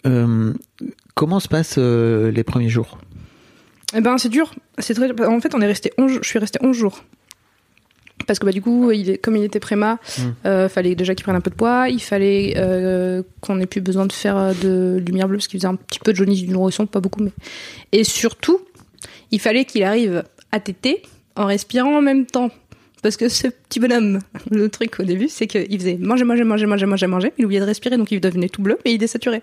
Euh, 0.06 0.52
comment 1.14 1.38
se 1.38 1.46
passent 1.48 1.76
euh, 1.78 2.32
les 2.32 2.42
premiers 2.42 2.68
jours? 2.68 2.98
Eh 3.94 4.00
ben, 4.00 4.18
c'est 4.18 4.28
dur. 4.28 4.52
C'est 4.78 4.94
très. 4.94 5.10
En 5.26 5.40
fait, 5.40 5.54
on 5.54 5.60
est 5.60 5.66
resté 5.66 5.92
11 5.98 6.10
jours- 6.12 6.22
Je 6.22 6.28
suis 6.28 6.38
resté 6.38 6.58
11 6.62 6.76
jours. 6.76 7.02
Parce 8.26 8.38
que 8.38 8.46
bah, 8.46 8.52
du 8.52 8.60
coup, 8.62 8.90
il 8.90 9.10
est, 9.10 9.18
comme 9.18 9.36
il 9.36 9.44
était 9.44 9.60
préma, 9.60 9.98
Mm. 10.18 10.22
euh, 10.46 10.68
fallait 10.68 10.94
déjà 10.94 11.14
qu'il 11.14 11.22
prenne 11.22 11.36
un 11.36 11.40
peu 11.40 11.50
de 11.50 11.54
poids. 11.54 11.88
Il 11.88 12.00
fallait 12.02 12.54
euh, 12.56 13.22
qu'on 13.40 13.60
ait 13.60 13.66
plus 13.66 13.80
besoin 13.80 14.06
de 14.06 14.12
faire 14.12 14.36
euh, 14.36 14.52
de 14.62 15.02
lumière 15.06 15.28
bleue 15.28 15.36
parce 15.36 15.46
qu'il 15.48 15.60
faisait 15.60 15.68
un 15.68 15.76
petit 15.76 16.00
peu 16.00 16.12
de 16.12 16.16
jaunisse 16.16 16.40
du 16.42 16.48
nourrisson, 16.48 16.86
pas 16.86 17.00
beaucoup, 17.00 17.22
mais. 17.22 17.30
Et 17.92 18.02
surtout, 18.04 18.60
il 19.30 19.40
fallait 19.40 19.64
qu'il 19.64 19.84
arrive 19.84 20.24
à 20.50 20.58
téter 20.60 21.02
en 21.36 21.44
respirant 21.46 21.98
en 21.98 22.02
même 22.02 22.26
temps. 22.26 22.50
Parce 23.06 23.16
que 23.16 23.28
ce 23.28 23.46
petit 23.46 23.78
bonhomme, 23.78 24.18
le 24.50 24.68
truc 24.68 24.98
au 24.98 25.04
début, 25.04 25.28
c'est 25.28 25.46
qu'il 25.46 25.78
faisait 25.78 25.96
manger, 25.96 26.24
manger, 26.24 26.42
manger, 26.42 26.66
manger, 26.66 26.86
manger, 26.86 27.06
manger. 27.06 27.32
Il 27.38 27.44
oubliait 27.44 27.60
de 27.60 27.64
respirer, 27.64 27.96
donc 27.96 28.10
il 28.10 28.20
devenait 28.20 28.48
tout 28.48 28.62
bleu, 28.62 28.80
mais 28.84 28.94
il 28.94 28.98
désaturait. 28.98 29.42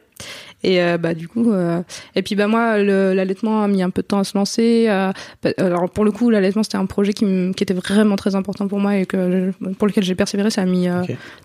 Et 0.63 0.83
euh, 0.83 0.97
bah 0.97 1.13
du 1.13 1.29
coup, 1.29 1.53
euh, 1.53 1.81
et 2.13 2.23
puis 2.23 2.35
bah 2.35 2.47
moi, 2.47 2.77
l'allaitement 2.77 3.63
a 3.63 3.69
mis 3.69 3.81
un 3.81 3.89
peu 3.89 4.01
de 4.01 4.07
temps 4.07 4.19
à 4.19 4.25
se 4.25 4.37
lancer. 4.37 4.87
euh, 4.89 5.13
bah, 5.41 5.51
alors 5.59 5.89
pour 5.89 6.03
le 6.03 6.11
coup, 6.11 6.29
l'allaitement 6.29 6.61
c'était 6.63 6.75
un 6.75 6.85
projet 6.85 7.13
qui, 7.13 7.23
était 7.57 7.73
vraiment 7.73 8.17
très 8.17 8.35
important 8.35 8.67
pour 8.67 8.81
moi 8.81 8.97
et 8.97 9.05
que 9.05 9.51
pour 9.79 9.87
lequel 9.87 10.03
j'ai 10.03 10.15
persévéré. 10.15 10.49
Ça 10.49 10.63
a 10.63 10.65
mis 10.65 10.89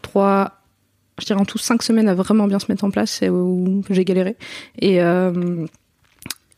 trois, 0.02 0.58
je 1.20 1.24
dirais 1.24 1.38
en 1.38 1.44
tout 1.44 1.58
cinq 1.58 1.84
semaines 1.84 2.08
à 2.08 2.14
vraiment 2.14 2.48
bien 2.48 2.58
se 2.58 2.66
mettre 2.68 2.82
en 2.82 2.90
place 2.90 3.22
où 3.30 3.84
j'ai 3.90 4.04
galéré. 4.04 4.34
Et 4.80 5.00
euh, 5.00 5.66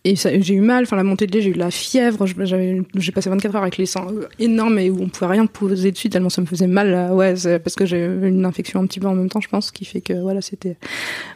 et 0.05 0.15
j'ai 0.17 0.55
eu 0.55 0.61
mal, 0.63 0.85
enfin 0.85 0.97
la 0.97 1.03
montée 1.05 1.27
de 1.27 1.33
lait, 1.33 1.43
j'ai 1.43 1.51
eu 1.51 1.53
de 1.53 1.59
la 1.59 1.71
fièvre, 1.71 2.25
j'ai 2.27 3.13
passé 3.13 3.29
24 3.29 3.55
heures 3.57 3.63
avec 3.63 3.77
les 3.77 3.85
seins 3.87 4.07
euh, 4.11 4.27
énormes 4.39 4.79
et 4.79 4.89
où 4.89 4.99
on 5.03 5.09
pouvait 5.09 5.31
rien 5.33 5.45
poser 5.47 5.91
dessus 5.93 6.09
tellement 6.09 6.31
ça 6.31 6.41
me 6.41 6.47
faisait 6.47 6.67
mal. 6.67 6.91
là. 6.91 7.15
Ouais, 7.15 7.35
parce 7.59 7.75
que 7.77 7.85
j'ai 7.85 7.99
eu 8.07 8.29
une 8.29 8.45
infection 8.47 8.81
un 8.81 8.87
petit 8.87 8.99
peu 9.01 9.07
en 9.09 9.15
même 9.15 9.29
temps, 9.29 9.41
je 9.43 9.49
pense, 9.49 9.71
qui 9.71 9.85
fait 9.85 10.01
que 10.01 10.15
voilà, 10.15 10.41
c'était. 10.41 10.77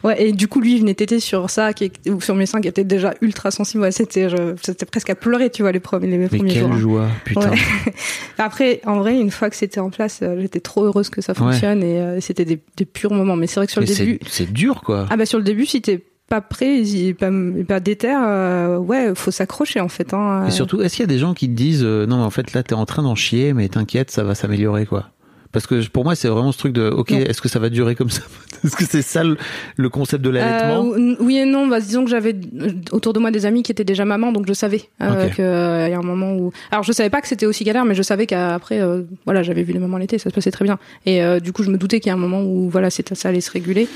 Ouais, 0.03 0.19
et 0.29 0.31
du 0.31 0.47
coup 0.47 0.61
lui 0.61 0.73
il 0.73 0.79
venait 0.79 0.95
téter 0.95 1.19
sur 1.19 1.49
ça, 1.49 1.73
qui 1.73 1.85
est- 1.85 2.09
ou 2.09 2.19
sur 2.21 2.33
mes 2.35 2.45
seins 2.47 2.59
qui 2.61 2.67
étaient 2.67 2.83
déjà 2.83 3.13
ultra 3.21 3.51
sensibles. 3.51 3.83
Ouais, 3.83 3.91
c'était, 3.91 4.29
je- 4.29 4.55
c'était 4.61 4.85
presque 4.87 5.09
à 5.11 5.15
pleurer, 5.15 5.49
tu 5.51 5.61
vois, 5.61 5.71
les 5.71 5.79
premiers, 5.79 6.07
les 6.17 6.27
premiers 6.27 6.53
quelle 6.53 6.63
jours. 6.63 6.71
hein. 6.73 6.79
joie, 6.79 7.07
putain. 7.23 7.51
Ouais. 7.51 7.57
Après, 8.37 8.81
en 8.85 8.97
vrai, 8.99 9.19
une 9.19 9.31
fois 9.31 9.49
que 9.49 9.55
c'était 9.55 9.79
en 9.79 9.89
place, 9.89 10.19
euh, 10.23 10.39
j'étais 10.41 10.59
trop 10.59 10.83
heureuse 10.85 11.09
que 11.09 11.21
ça 11.21 11.33
fonctionne 11.33 11.83
et 11.83 11.99
euh, 11.99 12.19
c'était 12.19 12.45
des, 12.45 12.59
des 12.77 12.85
purs 12.85 13.13
moments. 13.13 13.35
Mais 13.35 13.47
c'est 13.47 13.55
vrai 13.59 13.65
que 13.67 13.71
sur 13.71 13.81
Mais 13.81 13.87
le 13.87 13.95
début, 13.95 14.19
c'est 14.25 14.45
c'est 14.45 14.51
dur, 14.51 14.81
quoi. 14.83 15.05
ah 15.09 15.17
bah 15.17 15.25
sur 15.25 15.37
le 15.37 15.43
début, 15.43 15.65
si 15.65 15.81
t'es 15.81 16.03
pas 16.27 16.41
prêt, 16.41 16.81
pas, 17.19 17.29
pas 17.67 17.79
déter, 17.79 18.13
euh, 18.15 18.77
ouais, 18.77 19.13
faut 19.15 19.31
s'accrocher 19.31 19.79
en 19.79 19.89
fait. 19.89 20.13
Hein. 20.13 20.45
Et 20.47 20.51
surtout, 20.51 20.81
est-ce 20.81 20.95
qu'il 20.95 21.03
y 21.03 21.09
a 21.09 21.13
des 21.13 21.19
gens 21.19 21.33
qui 21.33 21.47
te 21.47 21.53
disent 21.53 21.83
euh, 21.83 22.05
non, 22.05 22.17
mais 22.17 22.23
en 22.23 22.31
fait, 22.31 22.53
là, 22.53 22.63
t'es 22.63 22.73
en 22.73 22.85
train 22.85 23.03
d'en 23.03 23.15
chier, 23.15 23.53
mais 23.53 23.67
t'inquiète, 23.69 24.09
ça 24.09 24.23
va 24.23 24.33
s'améliorer, 24.33 24.87
quoi 24.87 25.11
Parce 25.51 25.67
que 25.67 25.87
pour 25.87 26.03
moi, 26.03 26.15
c'est 26.15 26.27
vraiment 26.27 26.51
ce 26.51 26.57
truc 26.57 26.73
de 26.73 26.89
ok, 26.89 27.11
est-ce 27.11 27.41
que 27.41 27.49
ça 27.49 27.59
va 27.59 27.69
durer 27.69 27.93
comme 27.93 28.09
ça? 28.09 28.23
Est-ce 28.63 28.75
que 28.75 28.85
c'est 28.85 29.03
ça 29.03 29.21
le, 29.23 29.89
concept 29.89 30.23
de 30.23 30.31
l'allaitement? 30.31 30.93
Euh, 30.95 31.15
oui 31.19 31.37
et 31.37 31.45
non, 31.45 31.67
bah, 31.67 31.79
disons 31.79 32.03
que 32.03 32.09
j'avais 32.09 32.33
euh, 32.33 32.71
autour 32.91 33.13
de 33.13 33.19
moi 33.19 33.29
des 33.29 33.45
amis 33.45 33.61
qui 33.61 33.71
étaient 33.71 33.83
déjà 33.83 34.05
mamans, 34.05 34.31
donc 34.31 34.47
je 34.47 34.53
savais 34.53 34.81
euh, 35.01 35.29
qu'il 35.29 35.43
y 35.43 35.93
a 35.93 35.99
un 35.99 36.01
moment 36.01 36.33
où. 36.33 36.51
Alors 36.71 36.83
je 36.83 36.91
savais 36.91 37.11
pas 37.11 37.21
que 37.21 37.27
c'était 37.27 37.45
aussi 37.45 37.63
galère, 37.63 37.85
mais 37.85 37.93
je 37.93 38.01
savais 38.01 38.25
qu'après, 38.25 38.81
voilà, 39.25 39.43
j'avais 39.43 39.61
vu 39.61 39.73
les 39.73 39.79
mamans 39.79 39.97
l'été, 39.97 40.17
ça 40.17 40.31
se 40.31 40.35
passait 40.35 40.49
très 40.49 40.65
bien. 40.65 40.79
Et 41.05 41.21
du 41.39 41.53
coup, 41.53 41.61
je 41.61 41.69
me 41.69 41.77
doutais 41.77 41.99
qu'il 41.99 42.09
y 42.09 42.11
a 42.11 42.15
un 42.15 42.19
moment 42.19 42.41
où 42.41 42.67
voilà, 42.67 42.89
c'était 42.89 43.13
ça 43.13 43.29
allait 43.29 43.41
se 43.41 43.51
réguler. 43.51 43.87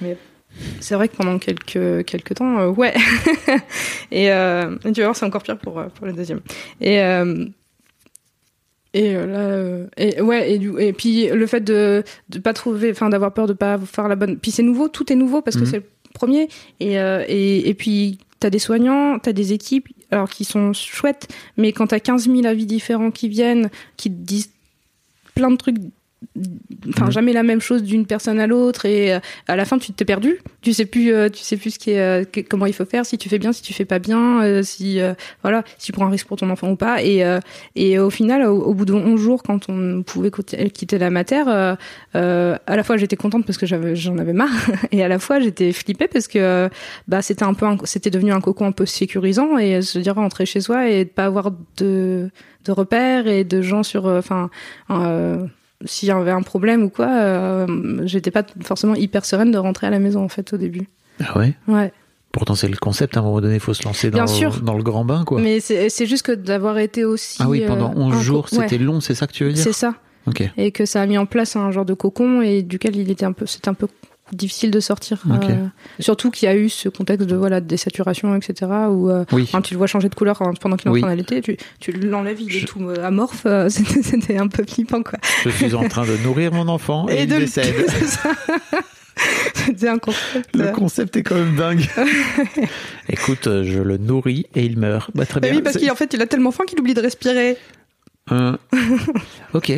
Mais 0.00 0.16
c'est 0.80 0.94
vrai 0.94 1.08
que 1.08 1.16
pendant 1.16 1.38
quelques 1.38 2.04
quelques 2.06 2.34
temps, 2.34 2.58
euh, 2.58 2.68
ouais. 2.68 2.94
et 4.10 4.30
euh, 4.32 4.76
tu 4.84 5.00
vas 5.00 5.04
voir, 5.04 5.16
c'est 5.16 5.26
encore 5.26 5.42
pire 5.42 5.58
pour 5.58 5.78
euh, 5.78 5.86
pour 5.94 6.06
le 6.06 6.12
deuxième. 6.12 6.40
Et 6.80 7.00
euh, 7.02 7.46
et 8.94 9.12
là, 9.12 9.86
et 9.98 10.20
ouais, 10.22 10.54
et, 10.54 10.92
puis 10.92 11.28
le 11.28 11.46
fait 11.46 11.60
de 11.60 12.02
de 12.30 12.38
pas 12.38 12.54
trouver, 12.54 12.90
enfin 12.90 13.10
d'avoir 13.10 13.34
peur 13.34 13.46
de 13.46 13.52
pas 13.52 13.78
faire 13.78 14.08
la 14.08 14.16
bonne. 14.16 14.38
Puis 14.38 14.50
c'est 14.50 14.62
nouveau, 14.62 14.88
tout 14.88 15.12
est 15.12 15.16
nouveau 15.16 15.42
parce 15.42 15.56
que 15.56 15.62
Mhm. 15.62 15.66
c'est 15.66 15.76
le 15.78 15.84
premier. 16.14 16.48
Et 16.80 16.94
et, 16.94 17.68
et 17.68 17.74
puis 17.74 18.18
t'as 18.40 18.48
des 18.50 18.58
soignants, 18.58 19.18
t'as 19.18 19.32
des 19.32 19.52
équipes, 19.52 19.88
alors 20.10 20.30
qui 20.30 20.44
sont 20.44 20.72
chouettes, 20.72 21.28
mais 21.56 21.72
quand 21.72 21.88
t'as 21.88 22.00
15 22.00 22.28
000 22.30 22.46
avis 22.46 22.66
différents 22.66 23.10
qui 23.10 23.28
viennent, 23.28 23.70
qui 23.96 24.10
te 24.10 24.16
disent 24.16 24.50
plein 25.34 25.50
de 25.50 25.56
trucs. 25.56 25.76
Enfin, 26.88 27.06
Mhm. 27.06 27.10
jamais 27.12 27.32
la 27.32 27.42
même 27.42 27.60
chose 27.60 27.82
d'une 27.82 28.06
personne 28.06 28.40
à 28.40 28.46
l'autre 28.46 28.86
et 28.86 29.12
euh, 29.14 29.20
à 29.48 29.56
la 29.56 29.64
fin 29.64 29.78
tu 29.78 29.92
t'es 29.92 30.04
perdu. 30.04 30.38
Tu 30.62 30.72
sais 30.72 30.86
plus, 30.86 31.12
euh, 31.12 31.28
tu 31.28 31.42
sais 31.42 31.56
plus 31.56 31.72
ce 31.72 31.78
qui 31.78 31.90
est, 31.90 32.00
euh, 32.00 32.24
que- 32.24 32.40
comment 32.40 32.66
il 32.66 32.72
faut 32.72 32.84
faire, 32.86 33.04
si 33.04 33.18
tu 33.18 33.28
fais 33.28 33.38
bien, 33.38 33.52
si 33.52 33.62
tu 33.62 33.72
fais 33.74 33.84
pas 33.84 33.98
bien, 33.98 34.62
si 34.62 34.98
voilà, 35.42 35.62
si 35.78 35.86
tu 35.86 35.92
prends 35.92 36.06
un 36.06 36.10
risque 36.10 36.26
pour 36.26 36.36
ton 36.38 36.48
enfant 36.50 36.70
ou 36.70 36.76
pas. 36.76 37.02
Et 37.02 37.22
et 37.74 37.98
au 37.98 38.10
final, 38.10 38.42
au, 38.46 38.62
au 38.62 38.74
bout 38.74 38.84
de 38.86 38.92
11 38.94 39.20
jours, 39.20 39.42
quand 39.42 39.68
on 39.68 40.02
pouvait 40.02 40.30
quitter 40.72 40.98
la 40.98 41.10
mater, 41.10 41.44
euh, 41.48 41.76
euh, 42.14 42.56
à 42.66 42.76
la 42.76 42.82
fois 42.82 42.96
j'étais 42.96 43.16
contente 43.16 43.44
parce 43.44 43.58
que 43.58 43.66
j'avais, 43.66 43.94
j'en 43.94 44.16
avais 44.18 44.32
marre, 44.32 44.50
et 44.92 45.02
à 45.04 45.08
la 45.08 45.18
fois 45.18 45.38
j'étais 45.40 45.72
flippée 45.72 46.08
parce 46.08 46.28
que 46.28 46.68
bah 47.08 47.20
c'était 47.22 47.44
un 47.44 47.54
peu, 47.54 47.66
c'était 47.84 48.10
devenu 48.10 48.32
un 48.32 48.40
cocon 48.40 48.66
un 48.66 48.72
peu 48.72 48.86
sécurisant 48.86 49.58
et 49.58 49.82
se 49.82 49.98
dire 49.98 50.14
rentrer 50.14 50.46
chez 50.46 50.60
soi 50.60 50.88
et 50.88 51.04
de 51.04 51.10
pas 51.10 51.26
avoir 51.26 51.52
de 51.76 52.30
de 52.64 52.72
repères 52.72 53.28
et 53.28 53.44
de 53.44 53.62
gens 53.62 53.82
sur, 53.84 54.06
enfin. 54.06 54.50
euh, 54.90 55.46
s'il 55.84 56.08
y 56.08 56.12
avait 56.12 56.30
un 56.30 56.42
problème 56.42 56.82
ou 56.84 56.88
quoi, 56.88 57.08
euh, 57.10 57.66
j'étais 58.04 58.30
pas 58.30 58.44
forcément 58.62 58.94
hyper 58.94 59.24
sereine 59.24 59.50
de 59.50 59.58
rentrer 59.58 59.86
à 59.86 59.90
la 59.90 59.98
maison 59.98 60.22
en 60.24 60.28
fait 60.28 60.52
au 60.52 60.56
début. 60.56 60.88
Ah 61.24 61.38
ouais? 61.38 61.54
Ouais. 61.68 61.92
Pourtant, 62.32 62.54
c'est 62.54 62.68
le 62.68 62.76
concept, 62.76 63.16
à 63.16 63.20
un 63.20 63.22
moment 63.22 63.40
donné, 63.40 63.54
il 63.54 63.60
faut 63.60 63.72
se 63.72 63.84
lancer 63.84 64.10
dans, 64.10 64.18
Bien 64.18 64.26
sûr. 64.26 64.60
dans 64.60 64.76
le 64.76 64.82
grand 64.82 65.04
bain, 65.06 65.24
quoi. 65.24 65.40
Mais 65.40 65.60
c'est 65.60 66.06
juste 66.06 66.26
que 66.26 66.32
d'avoir 66.32 66.76
été 66.78 67.04
aussi. 67.04 67.38
ah 67.40 67.48
oui, 67.48 67.62
pendant 67.66 67.90
euh, 67.92 67.96
11 67.96 68.12
un 68.12 68.16
co- 68.16 68.22
jours, 68.22 68.46
ouais, 68.52 68.62
c'était 68.68 68.78
long, 68.78 69.00
c'est 69.00 69.14
ça 69.14 69.26
que 69.26 69.32
tu 69.32 69.44
veux 69.44 69.52
dire? 69.52 69.62
C'est 69.64 69.72
ça. 69.72 69.94
Ok. 70.26 70.42
Et 70.58 70.70
que 70.72 70.84
ça 70.84 71.00
a 71.00 71.06
mis 71.06 71.16
en 71.16 71.24
place 71.24 71.56
un 71.56 71.70
genre 71.70 71.84
de 71.86 71.94
cocon 71.94 72.42
et 72.42 72.62
duquel 72.62 72.96
il 72.96 73.10
était 73.10 73.24
un 73.24 73.32
peu, 73.32 73.46
c'était 73.46 73.68
un 73.68 73.74
peu 73.74 73.86
difficile 74.32 74.70
de 74.70 74.80
sortir. 74.80 75.22
Euh, 75.30 75.66
surtout 76.00 76.30
qu'il 76.30 76.46
y 76.46 76.48
a 76.50 76.56
eu 76.56 76.68
ce 76.68 76.88
contexte 76.88 77.26
de 77.28 77.36
voilà 77.36 77.60
de 77.60 77.66
désaturation, 77.66 78.34
etc. 78.36 78.70
Où 78.90 79.08
euh, 79.10 79.24
Oui. 79.32 79.48
tu 79.62 79.74
le 79.74 79.78
vois 79.78 79.86
changer 79.86 80.08
de 80.08 80.14
couleur 80.14 80.42
pendant 80.60 80.76
qu'il 80.76 80.88
est 80.88 80.94
en 80.94 80.98
train 80.98 81.08
d'allaiter, 81.08 81.40
tu, 81.42 81.56
tu 81.80 81.92
l'enlèves, 81.92 82.40
il 82.40 82.50
Je- 82.50 82.58
est 82.58 82.66
tout 82.66 82.82
euh, 82.88 83.04
amorphe. 83.04 83.42
euh, 83.46 83.68
C'était 84.02 84.38
un 84.38 84.48
peu 84.48 84.64
flippant 84.64 85.02
quoi. 85.02 85.18
Je 85.44 85.50
suis 85.50 85.74
en 85.74 85.88
train 85.88 86.04
de 86.06 86.16
nourrir 86.24 86.52
mon 86.52 86.68
enfant 86.68 87.08
et, 87.08 87.22
il 87.22 87.28
de 87.28 87.36
décède. 87.38 87.74
C'était 89.54 89.88
un 89.88 89.98
concept. 89.98 90.54
Le 90.54 90.72
concept 90.72 91.16
est 91.16 91.22
quand 91.22 91.36
même 91.36 91.56
dingue. 91.56 91.88
Écoute, 93.08 93.44
je 93.44 93.80
le 93.80 93.96
nourris 93.96 94.46
et 94.54 94.64
il 94.64 94.78
meurt. 94.78 95.10
Bah, 95.14 95.24
très 95.24 95.40
bien. 95.40 95.52
oui, 95.54 95.62
parce 95.62 95.78
qu'en 95.78 95.94
fait, 95.94 96.12
il 96.12 96.20
a 96.20 96.26
tellement 96.26 96.50
faim 96.50 96.64
qu'il 96.66 96.78
oublie 96.80 96.94
de 96.94 97.00
respirer. 97.00 97.56
Ok. 99.54 99.70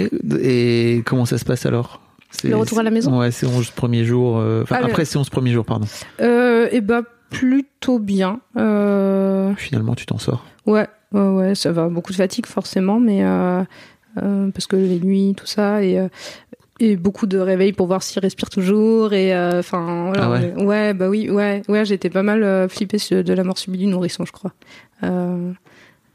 Et 0.42 1.02
comment 1.06 1.24
ça 1.26 1.38
se 1.38 1.44
passe 1.44 1.66
alors? 1.66 2.00
Le 2.44 2.56
retour 2.56 2.78
à 2.78 2.82
la 2.82 2.90
maison? 2.90 3.18
Ouais, 3.18 3.30
c'est 3.30 3.46
11 3.46 3.70
premiers 3.70 4.04
jours. 4.04 4.38
euh, 4.38 4.62
Enfin, 4.62 4.76
Ah, 4.80 4.86
après, 4.86 5.04
c'est 5.04 5.18
11 5.18 5.30
premiers 5.30 5.52
jours, 5.52 5.64
pardon. 5.64 5.86
Euh, 6.20 6.68
et 6.70 6.80
bah 6.80 7.02
plutôt 7.30 7.98
bien. 7.98 8.40
Euh, 8.56 9.54
Finalement, 9.56 9.94
tu 9.94 10.06
t'en 10.06 10.18
sors. 10.18 10.44
ouais, 10.66 10.86
ouais, 11.12 11.28
ouais, 11.28 11.54
ça 11.54 11.72
va. 11.72 11.88
Beaucoup 11.88 12.12
de 12.12 12.16
fatigue 12.16 12.46
forcément, 12.46 13.00
mais 13.00 13.22
parce 14.14 14.66
que 14.66 14.76
les 14.76 15.00
nuits, 15.00 15.34
tout 15.36 15.46
ça, 15.46 15.82
et 15.82 15.98
et 16.80 16.94
beaucoup 16.96 17.26
de 17.26 17.38
réveils 17.38 17.72
pour 17.72 17.88
voir 17.88 18.02
s'il 18.04 18.20
respire 18.22 18.50
toujours. 18.50 19.12
Et 19.12 19.36
enfin, 19.36 20.12
Ah 20.16 20.30
ouais? 20.30 20.94
bah 20.94 21.08
oui, 21.08 21.28
ouais, 21.28 21.62
ouais, 21.68 21.84
j'étais 21.84 22.08
pas 22.10 22.22
mal 22.22 22.42
euh, 22.44 22.68
flippée 22.68 22.98
de 23.10 23.32
la 23.32 23.42
mort 23.44 23.58
subie 23.58 23.78
du 23.78 23.86
nourrisson, 23.86 24.24
je 24.24 24.32
crois. 24.32 24.52
Euh, 25.02 25.52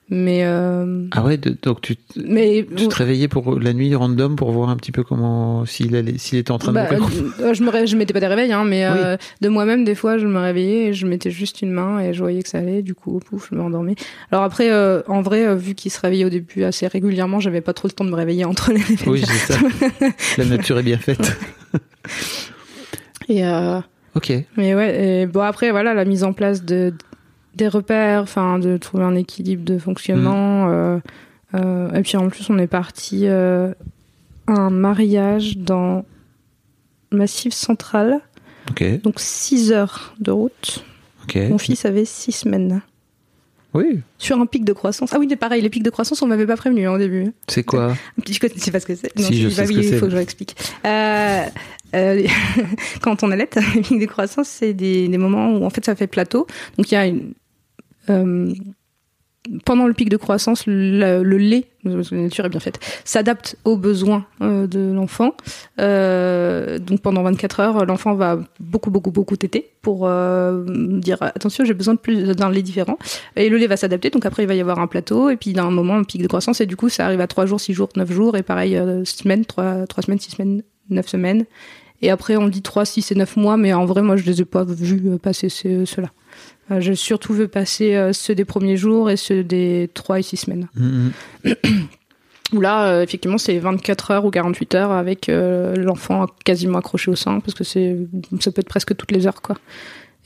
mais 0.09 0.41
euh, 0.43 1.05
Ah 1.11 1.23
ouais, 1.23 1.37
de- 1.37 1.55
donc 1.61 1.81
tu, 1.81 1.95
mais 2.15 2.67
tu 2.75 2.87
te 2.87 2.95
réveillais 2.95 3.27
pour 3.27 3.57
la 3.59 3.73
nuit 3.73 3.95
random 3.95 4.35
pour 4.35 4.51
voir 4.51 4.69
un 4.69 4.75
petit 4.75 4.91
peu 4.91 5.01
comment 5.03 5.65
s'il 5.65 5.95
allait, 5.95 6.17
s'il 6.17 6.37
était 6.39 6.51
en 6.51 6.57
train 6.59 6.71
de 6.71 6.75
Bah, 6.77 6.97
mourir. 6.99 7.23
euh, 7.39 7.53
je 7.53 7.63
me 7.63 7.69
ré- 7.69 7.87
je 7.87 7.95
mettais 7.95 8.13
pas 8.13 8.19
des 8.19 8.27
réveils 8.27 8.51
hein, 8.51 8.63
mais 8.65 8.85
euh, 8.85 9.15
de 9.41 9.49
moi-même 9.49 9.83
des 9.85 9.95
fois 9.95 10.17
je 10.17 10.27
me 10.27 10.37
réveillais 10.39 10.87
et 10.89 10.93
je 10.93 11.07
mettais 11.07 11.31
juste 11.31 11.61
une 11.61 11.71
main 11.71 11.99
et 11.99 12.13
je 12.13 12.19
voyais 12.19 12.43
que 12.43 12.49
ça 12.49 12.57
allait 12.59 12.81
du 12.81 12.93
coup 12.93 13.19
pouf 13.19 13.47
je 13.49 13.55
me 13.55 13.61
rendormais 13.61 13.95
alors 14.31 14.43
après 14.43 14.71
euh, 14.71 15.01
en 15.07 15.21
vrai 15.21 15.55
vu 15.55 15.73
qu'il 15.73 15.89
se 15.91 15.99
réveillait 16.01 16.25
au 16.25 16.29
début 16.29 16.63
assez 16.63 16.85
régulièrement 16.87 17.39
j'avais 17.39 17.61
pas 17.61 17.73
trop 17.73 17.87
le 17.87 17.93
temps 17.93 18.03
de 18.05 18.09
me 18.11 18.15
réveiller 18.15 18.45
entre 18.45 18.71
les 18.73 18.81
réveils 18.81 19.07
Oui, 19.09 19.23
c'est 19.25 19.53
ça. 19.53 19.59
La 20.37 20.45
nature 20.45 20.77
est 20.79 20.83
bien 20.83 20.97
faite. 20.97 21.35
et 23.29 23.45
euh, 23.45 23.79
Ok. 24.15 24.31
mais 24.57 24.75
ouais 24.75 25.21
et 25.21 25.25
bon 25.25 25.41
après 25.41 25.71
voilà 25.71 25.93
la 25.93 26.05
mise 26.05 26.23
en 26.23 26.33
place 26.33 26.63
de 26.63 26.93
des 27.55 27.67
repères 27.67 28.21
enfin 28.23 28.59
de 28.59 28.77
trouver 28.77 29.03
un 29.03 29.15
équilibre 29.15 29.63
de 29.63 29.77
fonctionnement 29.77 30.69
euh, 30.69 30.99
euh, 31.55 31.91
et 31.93 32.01
puis 32.01 32.17
en 32.17 32.29
plus 32.29 32.49
on 32.49 32.57
est 32.57 32.67
parti 32.67 33.27
euh, 33.27 33.73
à 34.47 34.53
un 34.53 34.69
mariage 34.69 35.57
dans 35.57 36.05
Massif 37.11 37.53
Central 37.53 38.21
donc 39.03 39.19
6 39.19 39.71
heures 39.71 40.15
de 40.19 40.31
route. 40.31 40.85
Mon 41.35 41.57
fils 41.57 41.85
avait 41.85 42.05
six 42.05 42.31
semaines. 42.31 42.81
Oui. 43.73 44.01
Sur 44.17 44.39
un 44.39 44.45
pic 44.45 44.63
de 44.65 44.71
croissance. 44.73 45.11
Ah 45.13 45.17
oui, 45.19 45.27
mais 45.29 45.35
pareil, 45.35 45.61
les 45.61 45.69
pics 45.69 45.83
de 45.83 45.89
croissance, 45.89 46.21
on 46.21 46.27
m'avait 46.27 46.45
pas 46.45 46.55
prévenu 46.57 46.85
hein, 46.87 46.93
au 46.93 46.97
début. 46.97 47.31
C'est 47.47 47.63
quoi? 47.63 47.93
Tu 48.25 48.33
sais 48.33 48.71
pas 48.71 48.79
ce 48.79 48.85
que 48.85 48.95
c'est 48.95 49.11
Si, 49.19 49.41
je 49.41 49.47
tu- 49.47 49.53
sais 49.53 49.61
bah 49.61 49.67
ce 49.67 49.73
oui, 49.73 49.81
que 49.81 49.93
il 49.93 49.97
faut 49.99 50.05
que 50.05 50.11
je 50.11 50.17
l'explique. 50.17 50.55
Euh, 50.85 51.43
euh, 51.95 52.27
quand 53.01 53.23
on 53.23 53.31
allait, 53.31 53.49
les 53.75 53.81
pics 53.81 53.99
de 53.99 54.05
croissance, 54.05 54.47
c'est 54.47 54.73
des, 54.73 55.07
des 55.07 55.17
moments 55.17 55.51
où 55.51 55.65
en 55.65 55.69
fait 55.69 55.83
ça 55.83 55.95
fait 55.95 56.07
plateau. 56.07 56.45
Donc 56.77 56.91
il 56.91 56.93
y 56.93 56.97
a 56.97 57.05
une, 57.07 57.17
euh, 57.19 57.31
pendant 59.65 59.87
le 59.87 59.93
pic 59.93 60.07
de 60.07 60.15
croissance, 60.15 60.63
le, 60.67 61.21
le 61.21 61.37
lait, 61.37 61.65
la 61.83 61.95
nature 62.11 62.45
est 62.45 62.49
bien 62.49 62.61
faite, 62.61 62.79
s'adapte 63.03 63.57
aux 63.65 63.75
besoins 63.75 64.25
euh, 64.41 64.67
de 64.67 64.79
l'enfant. 64.93 65.35
Euh, 65.81 66.79
donc 66.79 67.01
pendant 67.01 67.23
24 67.23 67.59
heures, 67.59 67.85
l'enfant 67.85 68.13
va 68.13 68.39
beaucoup, 68.61 68.89
beaucoup, 68.89 69.11
beaucoup 69.11 69.35
téter 69.35 69.69
pour 69.81 70.03
euh, 70.07 70.63
dire 70.99 71.17
attention, 71.21 71.65
j'ai 71.65 71.73
besoin 71.73 71.93
de 71.95 71.99
plus 71.99 72.23
d'un 72.23 72.49
lait 72.49 72.61
différent. 72.61 72.97
Et 73.35 73.49
le 73.49 73.57
lait 73.57 73.67
va 73.67 73.75
s'adapter, 73.75 74.09
donc 74.11 74.25
après 74.25 74.43
il 74.43 74.47
va 74.47 74.55
y 74.55 74.61
avoir 74.61 74.79
un 74.79 74.87
plateau, 74.87 75.29
et 75.29 75.35
puis 75.35 75.51
d'un 75.51 75.69
moment 75.71 75.95
un 75.95 76.03
pic 76.03 76.21
de 76.21 76.27
croissance, 76.27 76.61
et 76.61 76.65
du 76.65 76.77
coup 76.77 76.87
ça 76.87 77.05
arrive 77.05 77.19
à 77.19 77.27
3 77.27 77.45
jours, 77.45 77.59
6 77.59 77.73
jours, 77.73 77.89
9 77.97 78.09
jours, 78.13 78.37
et 78.37 78.43
pareil, 78.43 78.77
euh, 78.77 79.03
semaines, 79.03 79.43
3, 79.43 79.87
3 79.87 80.03
semaines, 80.03 80.19
6 80.19 80.31
semaines, 80.31 80.63
9 80.89 81.05
semaines. 81.07 81.43
Et 82.01 82.09
après 82.09 82.37
on 82.37 82.47
dit 82.47 82.61
3, 82.61 82.85
6 82.85 83.11
et 83.11 83.15
9 83.15 83.35
mois, 83.35 83.57
mais 83.57 83.73
en 83.73 83.85
vrai 83.85 84.01
moi 84.03 84.15
je 84.15 84.23
les 84.23 84.39
ai 84.41 84.45
pas 84.45 84.63
vus 84.63 85.01
euh, 85.05 85.17
passer 85.17 85.49
ce- 85.49 85.83
ceux-là. 85.83 86.11
Euh, 86.71 86.79
J'ai 86.79 86.95
surtout 86.95 87.33
vu 87.33 87.47
passer 87.47 87.95
euh, 87.95 88.13
ceux 88.13 88.35
des 88.35 88.45
premiers 88.45 88.77
jours 88.77 89.09
et 89.09 89.17
ceux 89.17 89.43
des 89.43 89.89
3 89.93 90.19
et 90.19 90.23
6 90.23 90.37
semaines. 90.37 90.67
Mhm. 90.75 91.11
Où 92.53 92.61
là, 92.61 92.87
euh, 92.87 93.01
effectivement, 93.01 93.37
c'est 93.37 93.57
24 93.57 94.11
heures 94.11 94.25
ou 94.25 94.31
48 94.31 94.75
heures 94.75 94.91
avec 94.91 95.29
l'enfant 95.29 96.27
quasiment 96.45 96.79
accroché 96.79 97.09
au 97.09 97.15
sein, 97.15 97.39
parce 97.39 97.53
que 97.55 97.63
c'est, 97.63 97.97
ça 98.39 98.51
peut 98.51 98.61
être 98.61 98.69
presque 98.69 98.95
toutes 98.95 99.11
les 99.11 99.25
heures, 99.25 99.41
quoi. 99.41 99.57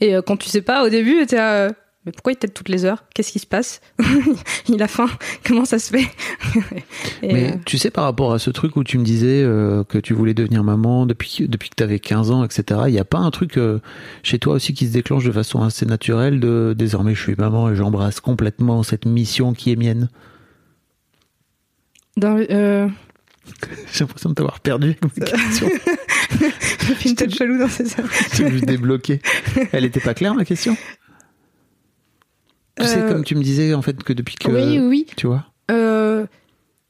Et 0.00 0.14
quand 0.26 0.36
tu 0.36 0.48
sais 0.48 0.62
pas, 0.62 0.84
au 0.84 0.88
début, 0.90 1.26
t'es 1.26 1.40
euh, 1.40 1.70
mais 2.06 2.12
pourquoi 2.12 2.32
il 2.32 2.36
tète 2.36 2.54
toutes 2.54 2.68
les 2.68 2.84
heures? 2.84 3.04
Qu'est-ce 3.14 3.32
qui 3.32 3.38
se 3.38 3.46
passe? 3.46 3.80
Il 4.68 4.82
a 4.82 4.88
faim. 4.88 5.08
Comment 5.44 5.64
ça 5.64 5.78
se 5.78 5.90
fait? 5.90 6.06
Et, 7.22 7.32
Mais 7.32 7.52
euh, 7.52 7.56
tu 7.66 7.76
sais, 7.76 7.90
par 7.90 8.04
rapport 8.04 8.32
à 8.32 8.38
ce 8.38 8.50
truc 8.50 8.76
où 8.76 8.84
tu 8.84 8.98
me 8.98 9.04
disais 9.04 9.42
euh, 9.42 9.82
que 9.84 9.98
tu 9.98 10.14
voulais 10.14 10.32
devenir 10.32 10.62
maman 10.62 11.06
depuis, 11.06 11.46
depuis 11.48 11.70
que 11.70 11.74
tu 11.76 11.82
avais 11.82 11.98
15 11.98 12.30
ans, 12.30 12.44
etc., 12.44 12.82
il 12.86 12.92
n'y 12.92 13.00
a 13.00 13.04
pas 13.04 13.18
un 13.18 13.30
truc 13.30 13.58
euh, 13.58 13.80
chez 14.22 14.38
toi 14.38 14.54
aussi 14.54 14.74
qui 14.74 14.86
se 14.86 14.92
déclenche 14.92 15.24
de 15.24 15.32
façon 15.32 15.62
assez 15.62 15.86
naturelle 15.86 16.40
de 16.40 16.74
désormais 16.76 17.14
je 17.14 17.20
suis 17.20 17.34
maman 17.36 17.70
et 17.70 17.76
j'embrasse 17.76 18.20
complètement 18.20 18.82
cette 18.82 19.04
mission 19.04 19.52
qui 19.52 19.72
est 19.72 19.76
mienne? 19.76 20.08
Dans, 22.16 22.38
J'ai 22.38 22.88
l'impression 24.00 24.30
de 24.30 24.34
t'avoir 24.34 24.60
perdu. 24.60 24.96
J'ai 26.40 26.94
fait 26.94 27.08
une 27.10 27.16
tête 27.16 27.34
chelou 27.34 27.58
dans 27.58 27.68
ces 27.68 28.00
heures. 28.00 28.08
J'ai 28.34 28.50
juste 28.50 28.64
débloqué. 28.64 29.20
Elle 29.72 29.84
était 29.84 30.00
pas 30.00 30.14
claire 30.14 30.34
ma 30.34 30.44
question? 30.44 30.76
Sais, 32.80 32.98
Euh, 32.98 33.12
comme 33.12 33.24
tu 33.24 33.34
me 33.34 33.42
disais 33.42 33.74
en 33.74 33.82
fait 33.82 34.02
que 34.02 34.12
depuis 34.12 34.36
que. 34.36 34.50
Oui, 34.50 34.78
oui. 34.80 35.06
Tu 35.16 35.26
vois 35.26 35.44
Euh, 35.70 36.26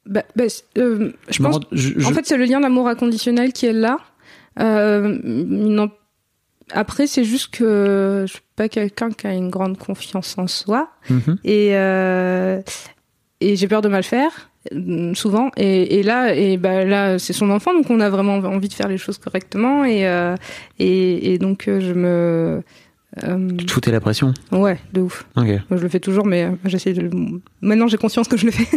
bah, 0.07 0.22
bah, 0.36 0.49
c'est- 0.49 0.64
euh, 0.78 1.12
je 1.30 1.43
pense 1.43 1.59
je- 1.72 1.93
je- 1.99 2.07
En 2.07 2.12
fait, 2.12 2.24
c'est 2.26 2.36
le 2.36 2.45
lien 2.45 2.61
d'amour 2.61 2.89
inconditionnel 2.89 3.53
qui 3.53 3.66
est 3.66 3.72
là. 3.72 3.99
Non- 4.59 5.91
Après, 6.72 7.07
c'est 7.07 7.24
juste 7.24 7.49
que 7.55 8.24
je 8.26 8.32
suis 8.34 8.43
pas 8.55 8.68
quelqu'un 8.68 9.11
qui 9.11 9.26
a 9.26 9.32
une 9.32 9.49
grande 9.49 9.78
confiance 9.78 10.36
en 10.36 10.47
soi 10.47 10.91
Mhm. 11.09 11.39
et 11.43 11.70
euh, 11.72 12.61
et 13.41 13.57
j'ai 13.57 13.68
peur 13.68 13.80
de 13.80 13.89
mal 13.89 14.03
faire 14.03 14.51
souvent. 15.14 15.51
Et, 15.57 15.99
et 15.99 16.03
là, 16.03 16.34
et 16.34 16.59
bah 16.59 16.84
là, 16.84 17.18
c'est 17.18 17.32
son 17.32 17.49
enfant, 17.49 17.72
donc 17.72 17.89
on 17.89 18.01
a 18.01 18.11
vraiment 18.11 18.34
envie 18.34 18.68
de 18.68 18.74
faire 18.74 18.89
les 18.89 18.99
choses 18.99 19.16
correctement 19.16 19.86
et 19.86 20.07
euh, 20.07 20.34
et, 20.78 21.32
et 21.32 21.39
donc 21.39 21.62
je 21.66 21.95
me 21.95 22.62
euh, 23.25 23.51
Tu 23.57 23.66
te 23.66 23.73
foutais 23.73 23.91
la 23.91 24.01
pression 24.01 24.35
ouais, 24.53 24.79
de 24.93 25.01
ouf. 25.01 25.27
Moi, 25.37 25.47
je 25.71 25.77
le 25.77 25.89
fais 25.89 26.01
toujours, 26.01 26.27
mais 26.27 26.45
euh, 26.45 26.51
j'essaie 26.64 26.93
de. 26.93 27.11
Maintenant, 27.61 27.89
j'ai 27.89 27.97
conscience 27.97 28.29
que 28.29 28.37
je 28.37 28.47
le 28.47 28.53
fais, 28.53 28.69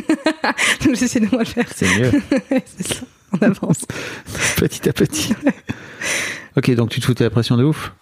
donc 0.86 0.96
j'essaie 0.96 1.20
de 1.20 1.28
moins 1.32 1.40
le 1.40 1.46
faire. 1.46 1.66
C'est 1.76 1.88
mieux. 2.00 2.12
c'est 2.66 2.88
ça. 2.94 3.02
On 3.34 3.46
avance. 3.46 3.86
petit 4.58 4.90
à 4.90 4.94
petit. 4.94 5.34
ok, 6.58 6.76
donc 6.76 6.90
tu 6.90 7.00
te 7.00 7.06
foutais 7.06 7.24
la 7.24 7.30
pression 7.30 7.58
de 7.58 7.64
ouf 7.64 7.94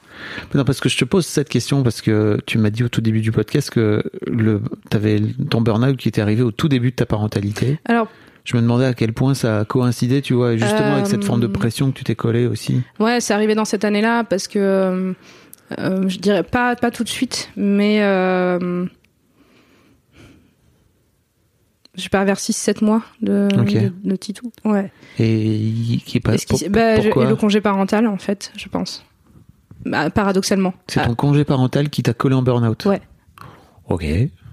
non, 0.54 0.64
parce 0.64 0.80
que 0.80 0.90
je 0.90 0.98
te 0.98 1.06
pose 1.06 1.26
cette 1.26 1.50
question 1.50 1.84
parce 1.84 2.02
que 2.02 2.40
tu 2.46 2.58
m'as 2.58 2.70
dit 2.70 2.84
au 2.84 2.90
tout 2.90 3.02
début 3.02 3.22
du 3.22 3.32
podcast 3.32 3.70
que 3.70 4.04
le, 4.28 4.62
t'avais 4.90 5.22
ton 5.50 5.62
burn-out 5.62 5.98
qui 5.98 6.08
était 6.10 6.22
arrivé 6.22 6.42
au 6.44 6.52
tout 6.52 6.68
début 6.68 6.92
de 6.92 6.96
ta 6.96 7.06
parentalité. 7.06 7.80
Alors, 7.86 8.08
Je 8.46 8.56
me 8.56 8.62
demandais 8.62 8.86
à 8.86 8.94
quel 8.94 9.14
point 9.14 9.34
ça 9.34 9.60
a 9.60 9.66
coïncidé, 9.66 10.22
tu 10.22 10.34
vois, 10.34 10.56
justement 10.58 10.96
avec 10.96 11.08
cette 11.08 11.24
Euh, 11.24 11.26
forme 11.26 11.42
de 11.42 11.48
pression 11.48 11.92
que 11.92 11.98
tu 11.98 12.04
t'es 12.04 12.16
collé 12.16 12.48
aussi. 12.48 12.82
ouais, 13.00 13.22
c'est 13.22 13.34
arrivé 13.34 13.56
dans 13.56 13.66
cette 13.66 13.86
année-là 13.86 14.24
parce 14.24 14.48
que 14.48 14.60
euh, 14.60 14.92
euh, 14.92 15.14
je 15.78 16.18
dirais 16.18 16.44
pas 16.44 16.76
pas 16.76 16.92
tout 16.92 17.04
de 17.04 17.10
suite, 17.10 17.50
mais 17.56 18.02
euh, 18.04 18.86
je 21.96 22.04
sais 22.04 22.10
pas 22.10 22.24
vers 22.24 22.38
6-7 22.38 22.84
mois 22.84 23.02
de, 23.22 23.48
Ok. 23.60 23.74
de, 23.74 23.92
de 24.04 24.16
Titou. 24.16 24.52
Ouais. 24.64 24.92
Et 25.20 26.00
qui 26.06 26.18
est 26.18 26.20
pas. 26.22 26.34
Est-ce 26.36 26.46
qu'il- 26.46 26.60
pour- 26.60 26.70
bah, 26.70 26.96
je- 26.98 27.02
pourquoi 27.04 27.26
et 27.26 27.28
le 27.30 27.36
congé 27.36 27.62
parental, 27.62 28.08
en 28.08 28.18
fait, 28.18 28.52
je 28.56 28.68
pense. 28.70 29.06
Bah, 29.86 30.10
paradoxalement. 30.10 30.74
C'est 30.88 31.00
Ah, 31.02 31.08
ton 31.08 31.16
congé 31.16 31.44
parental 31.46 31.90
qui 31.90 32.04
t'a 32.04 32.14
collé 32.14 32.36
en 32.36 32.42
burn-out. 32.42 32.86
Ouais. 32.86 33.02
Ok. 33.88 34.06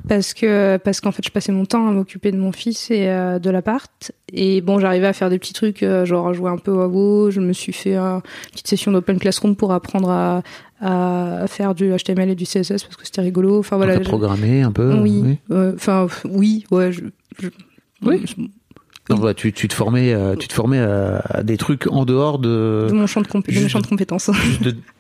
Parce 0.08 0.34
que 0.34 0.76
parce 0.78 1.00
qu'en 1.00 1.12
fait 1.12 1.24
je 1.24 1.30
passais 1.30 1.52
mon 1.52 1.64
temps 1.64 1.86
à 1.88 1.90
m'occuper 1.90 2.30
de 2.32 2.36
mon 2.36 2.52
fils 2.52 2.90
et 2.90 3.08
euh, 3.08 3.38
de 3.38 3.50
l'appart 3.50 4.12
et 4.32 4.60
bon 4.60 4.78
j'arrivais 4.78 5.06
à 5.08 5.12
faire 5.12 5.30
des 5.30 5.38
petits 5.38 5.52
trucs 5.52 5.82
euh, 5.82 6.04
genre 6.04 6.32
jouer 6.34 6.50
un 6.50 6.58
peu 6.58 6.80
à 6.80 6.86
WoW 6.88 7.30
je 7.30 7.40
me 7.40 7.52
suis 7.52 7.72
fait 7.72 7.96
euh, 7.96 8.16
une 8.16 8.20
petite 8.52 8.68
session 8.68 8.92
d'open 8.92 9.18
classroom 9.18 9.56
pour 9.56 9.72
apprendre 9.72 10.10
à, 10.10 10.42
à 10.80 11.46
faire 11.48 11.74
du 11.74 11.90
HTML 11.94 12.30
et 12.30 12.34
du 12.34 12.44
CSS 12.44 12.82
parce 12.84 12.96
que 12.96 13.04
c'était 13.04 13.22
rigolo 13.22 13.58
enfin 13.58 13.76
Voilà, 13.76 13.98
programmé 14.00 14.62
un 14.62 14.72
peu. 14.72 14.94
oui 15.00 15.38
euh, 15.50 15.72
enfin 15.74 16.06
oui 16.24 16.64
ouais 16.70 16.92
je, 16.92 17.02
je- 17.40 17.48
Oui. 18.02 18.22
Bah, 19.08 19.34
tu, 19.34 19.52
tu 19.52 19.68
te 19.68 19.74
formais, 19.74 20.12
euh, 20.12 20.34
tu 20.36 20.48
te 20.48 20.52
formais 20.52 20.78
à, 20.80 21.22
à 21.28 21.42
des 21.42 21.56
trucs 21.56 21.86
en 21.86 22.04
dehors 22.04 22.38
de, 22.38 22.86
de 22.88 22.92
mon 22.94 23.06
champ 23.06 23.20
de, 23.20 23.28
compé- 23.28 23.52
de 23.54 23.80
de 23.80 23.86
compétences 23.86 24.30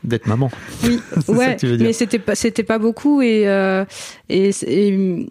d'être 0.04 0.26
maman. 0.26 0.50
Oui, 0.84 1.00
ouais, 1.28 1.54
que 1.56 1.60
tu 1.60 1.66
veux 1.66 1.76
dire. 1.76 1.86
mais 1.86 1.92
c'était 1.92 2.18
pas 2.20 2.34
c'était 2.34 2.62
pas 2.62 2.78
beaucoup 2.78 3.20
et 3.22 3.48
euh, 3.48 3.84
et, 4.28 4.50
et 4.66 5.26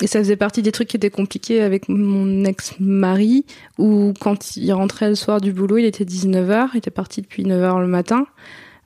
et 0.00 0.06
ça 0.06 0.20
faisait 0.20 0.36
partie 0.36 0.62
des 0.62 0.70
trucs 0.72 0.86
qui 0.88 0.96
étaient 0.96 1.10
compliqués 1.10 1.60
avec 1.60 1.88
mon 1.88 2.44
ex-mari 2.44 3.44
où 3.78 4.14
quand 4.20 4.56
il 4.56 4.72
rentrait 4.72 5.08
le 5.08 5.16
soir 5.16 5.40
du 5.40 5.52
boulot, 5.52 5.78
il 5.78 5.84
était 5.86 6.04
19h, 6.04 6.68
il 6.74 6.78
était 6.78 6.90
parti 6.92 7.20
depuis 7.20 7.42
9h 7.42 7.80
le 7.80 7.88
matin. 7.88 8.26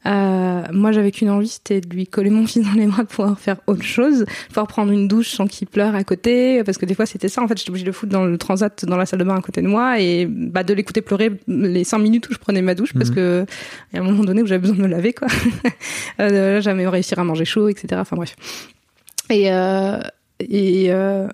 Euh, 0.05 0.63
moi, 0.73 0.91
j'avais 0.93 1.11
qu'une 1.13 1.31
envie, 1.31 1.49
c'était 1.49 1.81
de 1.81 1.89
lui 1.95 2.07
coller 2.07 2.31
mon 2.31 2.47
fils 2.49 2.65
dans 2.65 2.73
les 2.73 2.87
bras, 2.87 3.03
de 3.05 3.09
pouvoir 3.09 3.39
faire 3.39 3.57
autre 3.67 3.83
chose, 3.85 4.25
pouvoir 4.49 4.67
prendre 4.67 4.91
une 4.93 5.07
douche 5.09 5.29
sans 5.31 5.47
qu'il 5.47 5.69
pleure 5.69 5.95
à 5.95 6.03
côté, 6.05 6.63
parce 6.65 6.79
que 6.79 6.87
des 6.87 6.95
fois 6.95 7.07
c'était 7.07 7.29
ça. 7.29 7.43
En 7.43 7.49
fait, 7.49 7.57
j'étais 7.59 7.71
obligée 7.71 7.85
de 7.85 7.91
le 7.91 7.93
foutre 7.93 8.13
dans 8.13 8.25
le 8.25 8.37
transat, 8.39 8.85
dans 8.85 8.97
la 8.97 9.07
salle 9.07 9.21
de 9.21 9.25
bain 9.25 9.37
à 9.37 9.41
côté 9.41 9.63
de 9.63 9.69
moi, 9.69 10.01
et 10.01 10.27
bah 10.27 10.65
de 10.65 10.75
l'écouter 10.75 11.03
pleurer 11.03 11.31
les 11.47 11.85
cinq 11.85 11.99
minutes 11.99 12.29
où 12.29 12.33
je 12.33 12.39
prenais 12.39 12.63
ma 12.63 12.75
douche, 12.75 12.93
parce 12.95 13.11
Mhm. 13.11 13.15
que 13.15 13.47
il 13.93 13.97
y 13.97 13.99
a 13.99 14.03
un 14.03 14.05
moment 14.05 14.25
donné 14.25 14.43
où 14.43 14.47
j'avais 14.47 14.61
besoin 14.61 14.77
de 14.77 14.83
me 14.83 14.89
laver, 14.89 15.13
quoi. 15.13 15.29
euh, 16.21 16.61
jamais 16.61 16.87
réussir 16.89 17.19
à 17.19 17.25
manger 17.25 17.45
chaud, 17.45 17.69
etc. 17.69 17.87
Enfin 18.01 18.17
bref. 18.17 18.35
Et 19.31 19.53
euh, 19.53 19.99
et 20.41 20.87
euh, 20.93 21.29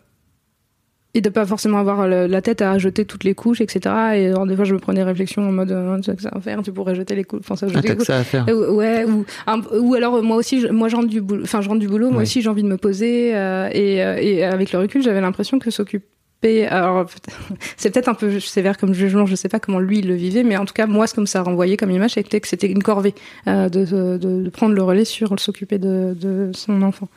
et 1.19 1.21
de 1.21 1.29
pas 1.31 1.45
forcément 1.45 1.79
avoir 1.79 2.07
la 2.07 2.43
tête 2.43 2.63
à 2.63 2.79
jeter 2.79 3.05
toutes 3.05 3.25
les 3.25 3.35
couches, 3.35 3.61
etc. 3.61 3.81
Et 4.15 4.27
alors, 4.29 4.47
des 4.47 4.55
fois, 4.55 4.65
je 4.65 4.73
me 4.73 4.79
prenais 4.79 5.03
réflexion 5.03 5.43
en 5.43 5.51
mode, 5.51 5.73
euh, 5.73 5.97
tu 5.97 6.05
sais 6.05 6.15
que 6.17 6.23
ça 6.23 6.31
à 6.33 6.41
faire, 6.41 6.63
tu 6.63 6.73
pourrais 6.73 6.95
jeter 6.95 7.15
les 7.17 7.25
couches, 7.25 7.41
enfin, 7.41 7.57
ça, 7.57 7.67
Ah, 7.69 7.73
jeter 7.75 7.89
les 7.89 7.95
que 7.95 7.99
couches. 7.99 8.07
ça 8.07 8.19
à 8.19 8.25
faire. 8.25 8.47
Euh, 8.49 8.71
Ouais, 8.73 9.05
ou, 9.05 9.25
un- 9.47 9.63
ou 9.81 9.95
alors 9.95 10.15
euh, 10.17 10.23
moi 10.23 10.37
aussi, 10.37 10.61
je, 10.61 10.69
moi 10.69 10.89
je 10.89 10.95
rentre 10.97 11.09
du 11.09 11.21
boulot, 11.21 11.43
enfin 11.43 11.61
je 11.61 11.69
rentre 11.69 11.81
du 11.81 11.89
boulot, 11.89 12.09
moi 12.11 12.19
Oui. 12.19 12.23
aussi 12.23 12.41
j'ai 12.43 12.49
envie 12.49 12.63
de 12.63 12.69
me 12.69 12.77
poser 12.77 13.35
euh, 13.37 13.69
et, 13.73 13.97
et 13.97 14.45
avec 14.45 14.73
le 14.73 14.79
recul, 14.79 15.03
j'avais 15.03 15.21
l'impression 15.21 15.59
que 15.59 15.71
s'occuper, 15.73 16.67
alors 16.67 17.07
c'est 17.77 17.91
peut-être 17.91 18.09
un 18.09 18.15
peu 18.15 18.39
sévère 18.39 18.79
comme 18.79 18.95
jugement, 18.95 19.27
je 19.27 19.35
sais 19.35 19.49
pas 19.49 19.59
comment 19.59 19.81
lui 19.81 19.99
il 19.99 20.07
le 20.09 20.15
vivait, 20.15 20.45
mais 20.45 20.57
en 20.57 20.65
tout 20.67 20.75
cas 20.75 20.87
moi 20.87 21.07
ce 21.09 21.15
comme 21.15 21.27
ça 21.27 21.43
renvoyait 21.43 21.77
comme 21.77 21.91
image, 21.91 22.13
c'était 22.13 22.39
que 22.41 22.47
c'était 22.47 22.69
une 22.71 22.83
corvée 22.83 23.15
euh, 23.49 23.69
de, 23.69 23.85
de, 24.19 24.43
de 24.45 24.51
prendre 24.51 24.75
le 24.75 24.83
relais 24.83 25.05
sur 25.05 25.39
s'occuper 25.41 25.79
de, 25.79 26.15
de 26.21 26.51
son 26.55 26.83
enfant. 26.83 27.09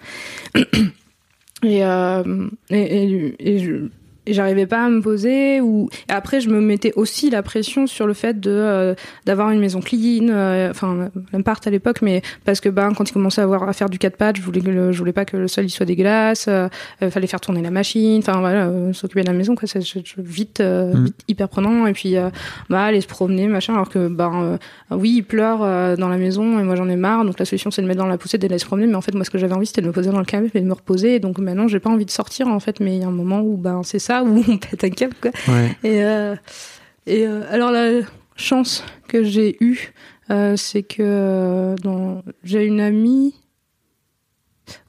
Et, 1.64 1.84
euh, 1.86 2.47
et, 2.70 3.03
et, 3.03 3.55
et 3.55 3.89
et 4.28 4.34
j'arrivais 4.34 4.67
pas 4.67 4.86
à 4.86 4.89
me 4.89 5.01
poser 5.01 5.61
ou 5.61 5.89
et 6.09 6.11
après 6.13 6.41
je 6.41 6.49
me 6.49 6.61
mettais 6.61 6.93
aussi 6.95 7.30
la 7.32 7.41
pression 7.41 7.88
sur 7.88 8.05
le 8.05 8.13
fait 8.13 8.39
de 8.39 8.51
euh, 8.51 8.93
d'avoir 9.26 9.49
une 9.49 9.59
maison 9.59 9.80
clean 9.80 10.28
euh, 10.30 10.69
enfin 10.69 11.09
l'appart 11.34 11.65
à 11.65 11.72
l'époque 11.72 12.01
mais 12.03 12.22
parce 12.45 12.59
que 12.61 12.69
ben 12.69 12.93
quand 12.93 13.09
il 13.09 13.13
commençait 13.13 13.41
à 13.41 13.45
avoir 13.45 13.67
à 13.67 13.74
faire 13.74 13.89
du 13.89 13.97
4 13.97 14.17
pattes 14.17 14.36
je 14.38 14.41
voulais 14.43 14.61
que 14.61 14.69
le- 14.69 14.91
je 14.91 14.99
voulais 14.99 15.11
pas 15.13 15.26
que 15.26 15.38
le 15.38 15.47
sol 15.47 15.65
il 15.65 15.69
soit 15.69 15.86
dégueulasse 15.88 16.45
euh, 16.47 16.67
euh, 17.01 17.09
fallait 17.09 17.26
faire 17.28 17.41
tourner 17.41 17.61
la 17.63 17.72
machine 17.72 18.19
enfin 18.19 18.39
voilà 18.39 18.67
euh, 18.67 18.93
s'occuper 18.93 19.22
de 19.22 19.28
la 19.28 19.34
maison 19.34 19.55
quoi. 19.55 19.67
C'est 19.67 19.80
vite 20.17 20.59
euh, 20.61 20.93
Mm. 20.93 21.05
vite 21.05 21.15
hyper 21.28 21.49
prenant. 21.49 21.88
Et 21.88 21.93
puis 21.93 22.15
bah 22.69 22.84
aller 22.84 23.01
se 23.01 23.07
promener 23.07 23.47
machin 23.47 23.74
alors 23.74 23.89
que 23.89 24.07
ben 24.07 24.57
euh, 24.91 24.95
oui 24.95 25.13
il 25.17 25.24
pleure 25.24 25.59
euh, 25.63 25.95
dans 25.95 26.09
la 26.09 26.17
maison 26.17 26.59
et 26.59 26.63
moi 26.63 26.76
j'en 26.76 26.89
ai 26.89 26.95
marre. 26.95 27.26
Donc 27.26 27.39
la 27.39 27.45
solution 27.45 27.72
c'est 27.72 27.82
de 27.82 27.88
mettre 27.88 27.99
dans 27.99 28.07
la 28.07 28.17
poussette 28.17 28.43
et 28.43 28.47
d'aller 28.47 28.59
se 28.59 28.65
promener. 28.65 28.88
Mais 28.88 28.95
en 28.95 29.01
fait 29.01 29.13
moi 29.15 29.24
ce 29.24 29.30
que 29.30 29.38
j'avais 29.38 29.53
envie 29.53 29.65
c'était 29.65 29.82
de 29.82 29.88
me 29.88 29.91
poser 29.93 30.11
dans 30.11 30.19
le 30.19 30.26
canapé 30.26 30.59
et 30.59 30.61
de 30.61 30.67
me 30.67 30.74
reposer. 30.74 31.19
Donc 31.19 31.38
maintenant 31.39 31.67
j'ai 31.67 31.80
pas 31.80 31.89
envie 31.89 32.05
de 32.05 32.11
sortir 32.11 32.47
en 32.47 32.59
fait. 32.59 32.80
Mais 32.80 32.95
il 32.97 33.01
y 33.01 33.03
a 33.03 33.07
un 33.07 33.11
moment 33.11 33.41
où 33.41 33.57
ben 33.57 33.82
c'est 33.84 33.99
ça 33.99 34.11
où 34.24 34.43
on 34.47 34.57
pète 34.57 34.84
un 34.84 34.89
câble 34.89 35.16
quoi 35.22 35.32
Ouais. 35.47 35.76
et, 35.84 36.03
euh, 36.03 36.36
et 37.05 37.26
euh, 37.26 37.43
alors 37.49 37.72
la 37.72 38.01
chance 38.36 38.84
que 39.07 39.24
j'ai 39.24 39.57
eue, 39.62 39.93
euh, 40.30 40.55
c'est 40.55 40.84
que 40.84 41.76
dans... 41.82 42.24
j'ai 42.43 42.66
une 42.66 42.80
amie. 42.80 43.36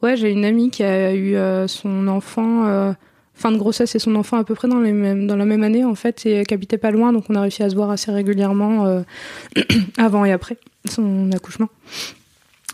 Ouais, 0.02 0.16
j'ai 0.16 0.30
une 0.30 0.44
amie 0.44 0.70
qui 0.70 0.84
a 0.84 1.14
eu 1.14 1.36
son 1.66 2.06
enfant 2.06 2.94
fin 3.34 3.50
de 3.50 3.56
grossesse 3.56 3.94
et 3.94 3.98
son 3.98 4.14
enfant 4.14 4.36
à 4.36 4.44
peu 4.44 4.54
près 4.54 4.68
dans 4.68 4.78
les 4.80 4.92
mêmes 4.92 5.26
dans 5.26 5.36
la 5.36 5.44
même 5.44 5.62
année 5.62 5.84
en 5.84 5.94
fait 5.94 6.24
et 6.26 6.44
qui 6.44 6.54
habitait 6.54 6.78
pas 6.78 6.90
loin, 6.90 7.12
donc 7.12 7.24
on 7.28 7.34
a 7.34 7.40
réussi 7.40 7.62
à 7.62 7.70
se 7.70 7.74
voir 7.74 7.90
assez 7.90 8.10
régulièrement 8.12 8.86
euh, 8.86 9.02
avant 9.98 10.24
et 10.24 10.32
après 10.32 10.58
son 10.88 11.30
accouchement. 11.32 11.68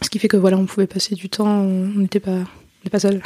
Ce 0.02 0.10
qui 0.10 0.18
fait 0.18 0.28
que 0.28 0.36
voilà, 0.36 0.56
on 0.58 0.66
pouvait 0.66 0.86
passer 0.86 1.14
du 1.14 1.28
temps, 1.28 1.48
on 1.48 1.86
n'était 1.86 2.20
pas 2.20 2.44
pas 2.88 2.98
seul. 2.98 3.20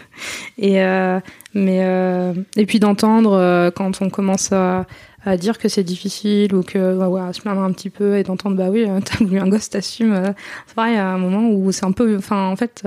et 0.58 0.82
euh, 0.82 1.20
mais 1.54 1.80
euh, 1.82 2.34
et 2.56 2.66
puis 2.66 2.80
d'entendre 2.80 3.32
euh, 3.32 3.70
quand 3.70 4.02
on 4.02 4.10
commence 4.10 4.52
à, 4.52 4.86
à 5.24 5.36
dire 5.36 5.58
que 5.58 5.68
c'est 5.68 5.82
difficile 5.84 6.54
ou 6.54 6.62
que 6.62 6.96
ouais, 6.96 7.06
ouais, 7.06 7.20
à 7.20 7.32
se 7.32 7.40
plaindre 7.40 7.62
un 7.62 7.72
petit 7.72 7.90
peu 7.90 8.18
et 8.18 8.22
d'entendre 8.22 8.56
bah 8.56 8.68
oui 8.70 8.86
t'as 9.04 9.24
voulu 9.24 9.38
un 9.38 9.48
gosse 9.48 9.70
t'assumes 9.70 10.34
c'est 10.66 10.76
vrai 10.76 10.92
il 10.92 10.96
y 10.96 10.98
a 10.98 11.08
un 11.08 11.18
moment 11.18 11.48
où 11.50 11.72
c'est 11.72 11.84
un 11.84 11.92
peu 11.92 12.16
enfin 12.16 12.48
en 12.48 12.56
fait 12.56 12.86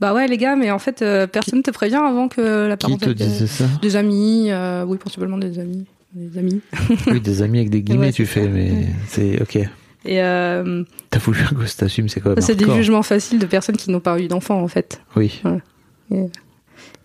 bah 0.00 0.14
ouais 0.14 0.28
les 0.28 0.36
gars 0.36 0.56
mais 0.56 0.70
en 0.70 0.78
fait 0.78 1.04
personne 1.32 1.62
te 1.62 1.70
prévient 1.70 1.96
avant 1.96 2.28
que 2.28 2.66
la 2.68 2.76
Qui 2.76 2.96
parole 2.96 2.98
te 2.98 3.10
disait 3.10 3.46
ça 3.46 3.64
des 3.82 3.96
amis 3.96 4.50
oui 4.86 4.98
principalement 4.98 5.38
des 5.38 5.58
amis 5.58 5.86
des 6.14 6.38
amis 6.38 6.60
Oui, 7.08 7.20
des 7.20 7.42
amis 7.42 7.58
avec 7.58 7.70
des 7.70 7.82
guillemets, 7.82 8.06
Ouais, 8.06 8.12
tu 8.12 8.24
fais, 8.24 8.46
mais 8.46 8.86
c'est 9.08 9.42
ok. 9.42 9.58
Et 10.04 10.22
euh, 10.22 10.84
T'as 11.10 11.18
voulu 11.18 11.40
un 11.50 11.54
gosse, 11.54 11.76
t'assumes, 11.76 12.08
c'est 12.08 12.20
même. 12.24 12.40
c'est 12.40 12.54
des 12.54 12.70
jugements 12.74 13.02
faciles 13.02 13.38
de 13.38 13.46
personnes 13.46 13.76
qui 13.76 13.90
n'ont 13.90 14.00
pas 14.00 14.18
eu 14.20 14.28
d'enfants 14.28 14.60
en 14.60 14.68
fait 14.68 15.00
Oui. 15.16 15.40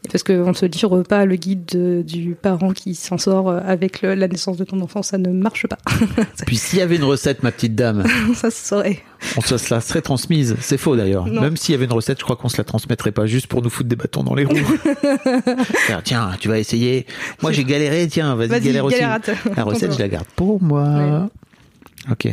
Et 0.06 0.08
parce 0.10 0.24
qu'on 0.24 0.48
ne 0.48 0.54
te 0.54 0.66
livre 0.66 1.04
pas 1.04 1.26
le 1.26 1.36
guide 1.36 1.66
de- 1.66 2.02
du 2.08 2.34
parent 2.42 2.72
qui 2.72 2.96
s'en 2.96 3.18
sort 3.18 3.50
euh, 3.50 3.60
avec 3.66 4.02
le- 4.02 4.16
la 4.16 4.30
naissance 4.30 4.56
de 4.56 4.64
ton 4.64 4.80
enfant, 4.80 5.04
ça 5.04 5.18
ne 5.18 5.30
marche 5.30 5.68
pas. 5.68 5.78
Puis 6.48 6.56
s'il 6.56 6.80
y 6.80 6.82
avait 6.82 6.96
une 6.96 7.04
recette, 7.04 7.44
ma 7.44 7.52
petite 7.52 7.76
dame, 7.76 8.06
ça 8.34 8.50
se 8.50 8.66
saurait. 8.66 9.00
on 9.36 9.42
se 9.42 9.74
la 9.74 9.82
serait 9.82 10.02
transmise. 10.02 10.56
C'est 10.62 10.78
faux 10.78 10.96
d'ailleurs. 10.96 11.26
Non. 11.28 11.42
Même 11.42 11.58
s'il 11.58 11.74
y 11.74 11.76
avait 11.76 11.84
une 11.84 11.92
recette, 11.92 12.18
je 12.20 12.24
crois 12.24 12.38
qu'on 12.38 12.48
se 12.48 12.58
la 12.58 12.64
transmettrait 12.64 13.12
pas 13.12 13.26
juste 13.26 13.48
pour 13.48 13.62
nous 13.62 13.70
foutre 13.70 13.90
des 13.90 13.98
bâtons 13.98 14.24
dans 14.24 14.36
les 14.36 14.46
roues. 14.46 14.56
Tiens, 15.88 16.02
Tiens, 16.04 16.32
tu 16.40 16.48
vas 16.48 16.60
essayer. 16.60 17.06
Moi 17.42 17.52
j'ai 17.52 17.66
galéré, 17.66 18.08
tiens, 18.08 18.36
vas-y, 18.36 18.48
Vas-y, 18.48 18.62
galère 18.62 18.86
aussi. 18.86 18.96
galérate. 19.00 19.32
La 19.56 19.64
recette, 19.66 19.94
je 19.94 20.00
la 20.00 20.08
garde 20.08 20.28
pour 20.38 20.62
moi. 20.64 21.30
Ok. 22.10 22.30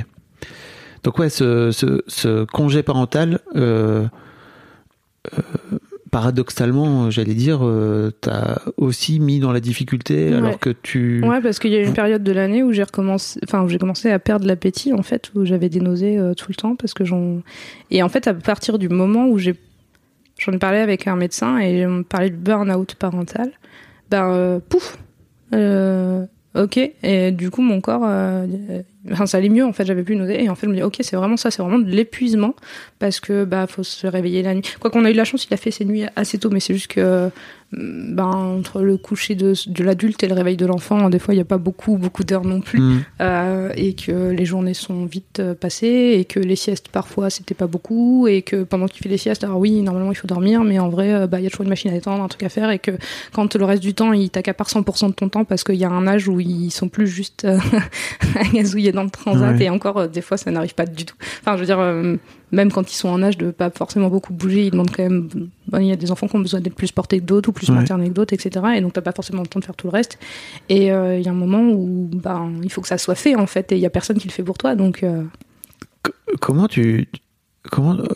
Donc 1.06 1.20
ouais, 1.20 1.28
ce, 1.28 1.70
ce, 1.70 2.02
ce 2.08 2.44
congé 2.46 2.82
parental, 2.82 3.38
euh, 3.54 4.06
euh, 5.32 5.78
paradoxalement, 6.10 7.12
j'allais 7.12 7.34
dire, 7.34 7.60
euh, 7.62 8.10
t'as 8.20 8.58
aussi 8.76 9.20
mis 9.20 9.38
dans 9.38 9.52
la 9.52 9.60
difficulté 9.60 10.30
Ouais. 10.30 10.34
alors 10.34 10.58
que 10.58 10.70
tu... 10.70 11.22
Ouais, 11.24 11.40
parce 11.40 11.60
qu'il 11.60 11.70
y 11.70 11.76
a 11.76 11.80
eu 11.80 11.86
une 11.86 11.94
période 11.94 12.24
de 12.24 12.32
l'année 12.32 12.64
où 12.64 12.72
j'ai 12.72 12.82
recommencé, 12.82 13.38
enfin 13.44 13.68
j'ai 13.68 13.78
commencé 13.78 14.10
à 14.10 14.18
perdre 14.18 14.48
l'appétit 14.48 14.92
en 14.92 15.04
fait, 15.04 15.30
où 15.36 15.44
j'avais 15.44 15.68
des 15.68 15.78
nausées 15.78 16.18
tout 16.36 16.46
le 16.48 16.56
temps 16.56 16.74
parce 16.74 16.92
que 16.92 17.04
j'en 17.04 17.40
et 17.92 18.02
en 18.02 18.08
fait 18.08 18.26
à 18.26 18.34
partir 18.34 18.76
du 18.76 18.88
moment 18.88 19.28
où 19.28 19.38
j'ai 19.38 19.54
j'en 20.40 20.50
ai 20.50 20.58
parlé 20.58 20.78
avec 20.78 21.06
un 21.06 21.14
médecin 21.14 21.58
et 21.58 21.86
on 21.86 21.98
me 21.98 22.02
parlait 22.02 22.30
de 22.30 22.36
burn-out 22.36 22.96
parental, 22.96 23.52
ben 24.10 24.60
pouf, 24.68 24.98
euh, 25.54 26.26
ok 26.56 26.78
et 27.02 27.32
du 27.32 27.50
coup 27.50 27.62
mon 27.62 27.80
corps, 27.80 28.04
euh, 28.04 28.46
enfin 29.10 29.26
ça 29.26 29.38
allait 29.38 29.48
mieux 29.48 29.64
en 29.64 29.72
fait, 29.72 29.84
j'avais 29.84 30.02
plus 30.02 30.14
de 30.14 30.20
nausées 30.20 30.42
et 30.42 30.48
en 30.48 30.54
fait 30.54 30.66
je 30.66 30.70
me 30.70 30.76
dis 30.76 30.82
ok 30.82 30.96
c'est 31.00 31.16
vraiment 31.16 31.36
ça, 31.36 31.50
c'est 31.50 31.62
vraiment 31.62 31.78
de 31.78 31.90
l'épuisement 31.90 32.54
parce 32.98 33.20
que 33.20 33.44
bah 33.44 33.66
faut 33.66 33.82
se 33.82 34.06
réveiller 34.06 34.42
la 34.42 34.54
nuit. 34.54 34.64
Quoi 34.80 34.90
qu'on 34.90 35.04
a 35.04 35.10
eu 35.10 35.14
la 35.14 35.24
chance, 35.24 35.46
il 35.48 35.54
a 35.54 35.56
fait 35.56 35.70
ses 35.70 35.84
nuits 35.84 36.04
assez 36.16 36.38
tôt, 36.38 36.50
mais 36.50 36.60
c'est 36.60 36.74
juste 36.74 36.88
que 36.88 37.30
ben, 37.72 38.26
entre 38.26 38.80
le 38.80 38.96
coucher 38.96 39.34
de, 39.34 39.52
de 39.66 39.84
l'adulte 39.84 40.22
et 40.22 40.28
le 40.28 40.34
réveil 40.34 40.56
de 40.56 40.66
l'enfant, 40.66 41.10
des 41.10 41.18
fois, 41.18 41.34
il 41.34 41.38
n'y 41.38 41.42
a 41.42 41.46
pas 41.46 41.58
beaucoup, 41.58 41.96
beaucoup 41.96 42.22
d'heures 42.22 42.44
non 42.44 42.60
plus. 42.60 42.80
Hmm. 42.80 43.00
Euh, 43.20 43.72
et 43.74 43.94
que 43.94 44.30
les 44.30 44.44
journées 44.44 44.72
sont 44.72 45.04
vite 45.04 45.40
euh, 45.40 45.54
passées, 45.54 46.16
et 46.18 46.24
que 46.24 46.38
les 46.38 46.54
siestes, 46.54 46.88
parfois, 46.88 47.28
c'était 47.28 47.54
pas 47.54 47.66
beaucoup, 47.66 48.28
et 48.28 48.42
que 48.42 48.62
pendant 48.62 48.86
qu'il 48.86 49.02
fait 49.02 49.08
les 49.08 49.18
siestes, 49.18 49.42
alors 49.42 49.58
oui, 49.58 49.82
normalement, 49.82 50.12
il 50.12 50.14
faut 50.14 50.28
dormir, 50.28 50.62
mais 50.62 50.78
en 50.78 50.88
vrai, 50.88 51.12
euh, 51.12 51.26
bah, 51.26 51.40
il 51.40 51.44
y 51.44 51.46
a 51.46 51.50
toujours 51.50 51.64
une 51.64 51.70
machine 51.70 51.90
à 51.90 51.96
étendre, 51.96 52.22
un 52.22 52.28
truc 52.28 52.44
à 52.44 52.48
faire, 52.48 52.70
et 52.70 52.78
que 52.78 52.92
quand 53.32 53.56
le 53.56 53.64
reste 53.64 53.82
du 53.82 53.94
temps, 53.94 54.12
il 54.12 54.30
t'accapare 54.30 54.68
100% 54.68 55.08
de 55.08 55.12
ton 55.14 55.28
temps, 55.28 55.44
parce 55.44 55.64
qu'il 55.64 55.74
y 55.74 55.84
a 55.84 55.90
un 55.90 56.06
âge 56.06 56.28
où 56.28 56.38
ils 56.38 56.70
sont 56.70 56.88
plus 56.88 57.08
juste 57.08 57.46
à 58.36 58.44
gazouiller 58.54 58.92
dans 58.92 59.04
le 59.04 59.10
transat, 59.10 59.56
Ouais. 59.56 59.64
et 59.64 59.70
encore, 59.70 60.08
des 60.08 60.22
fois, 60.22 60.36
ça 60.36 60.50
n'arrive 60.50 60.74
pas 60.74 60.86
du 60.86 61.04
tout. 61.04 61.16
Enfin, 61.40 61.56
je 61.56 61.60
veux 61.60 61.66
dire, 61.66 61.78
même 62.52 62.70
quand 62.70 62.90
ils 62.90 62.94
sont 62.96 63.08
en 63.08 63.22
âge 63.22 63.36
de 63.38 63.50
pas 63.50 63.70
forcément 63.70 64.08
beaucoup 64.08 64.32
bouger, 64.32 64.66
ils 64.66 64.70
demandent 64.70 64.90
quand 64.94 65.02
même. 65.02 65.28
il 65.74 65.86
y 65.86 65.92
a 65.92 65.96
des 65.96 66.10
enfants 66.10 66.28
qui 66.28 66.36
ont 66.36 66.40
besoin 66.40 66.60
d'être 66.60 66.74
plus 66.76 66.92
portés 66.92 67.18
que 67.18 67.24
d'autres 67.24 67.48
ou 67.48 67.52
plus 67.52 67.68
Ouais. 67.70 67.74
maternés 67.76 68.08
que 68.08 68.14
d'autres, 68.14 68.34
etc. 68.34 68.64
Et 68.76 68.80
donc 68.80 68.92
t'as 68.92 69.00
pas 69.00 69.12
forcément 69.12 69.42
le 69.42 69.48
temps 69.48 69.58
de 69.60 69.64
faire 69.64 69.74
tout 69.76 69.88
le 69.88 69.92
reste. 69.92 70.18
Et 70.68 70.92
euh, 70.92 71.18
il 71.18 71.24
y 71.24 71.28
a 71.28 71.32
un 71.32 71.34
moment 71.34 71.62
où 71.70 72.08
ben 72.12 72.52
il 72.62 72.70
faut 72.70 72.80
que 72.80 72.88
ça 72.88 72.98
soit 72.98 73.14
fait 73.16 73.34
en 73.34 73.46
fait, 73.46 73.72
et 73.72 73.74
il 73.76 73.80
y 73.80 73.86
a 73.86 73.90
personne 73.90 74.18
qui 74.18 74.28
le 74.28 74.32
fait 74.32 74.44
pour 74.44 74.58
toi. 74.58 74.74
Donc 74.76 75.02
euh, 75.02 75.22
Comment 76.40 76.68
tu... 76.68 77.08
Comment, 77.70 77.94
euh, 77.94 78.06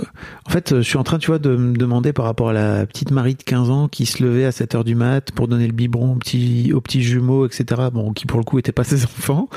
en 0.46 0.50
fait, 0.50 0.76
je 0.76 0.82
suis 0.82 0.96
en 0.96 1.02
train, 1.02 1.18
tu 1.18 1.28
vois, 1.28 1.38
de 1.38 1.56
me 1.56 1.76
demander 1.76 2.12
par 2.12 2.24
rapport 2.24 2.50
à 2.50 2.52
la 2.52 2.86
petite 2.86 3.10
Marie 3.10 3.34
de 3.34 3.42
15 3.42 3.70
ans 3.70 3.88
qui 3.88 4.06
se 4.06 4.22
levait 4.22 4.44
à 4.44 4.52
7 4.52 4.74
heures 4.74 4.84
du 4.84 4.94
mat 4.94 5.32
pour 5.32 5.48
donner 5.48 5.66
le 5.66 5.72
biberon 5.72 6.12
aux 6.12 6.16
petits, 6.16 6.72
aux 6.72 6.80
petits 6.80 7.02
jumeaux, 7.02 7.46
etc. 7.46 7.88
Bon, 7.92 8.12
qui 8.12 8.26
pour 8.26 8.38
le 8.38 8.44
coup 8.44 8.58
étaient 8.58 8.72
pas 8.72 8.84
ses 8.84 9.04
enfants. 9.04 9.48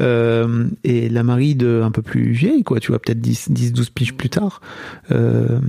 Euh, 0.00 0.68
et 0.84 1.08
la 1.08 1.22
Marie 1.22 1.54
de 1.54 1.82
un 1.84 1.90
peu 1.90 2.02
plus 2.02 2.30
vieille, 2.32 2.64
quoi, 2.64 2.80
tu 2.80 2.92
vois, 2.92 2.98
peut-être 2.98 3.20
10, 3.20 3.50
10, 3.50 3.72
12 3.72 3.90
piges 3.90 4.14
plus 4.14 4.30
tard. 4.30 4.60
Euh, 5.10 5.60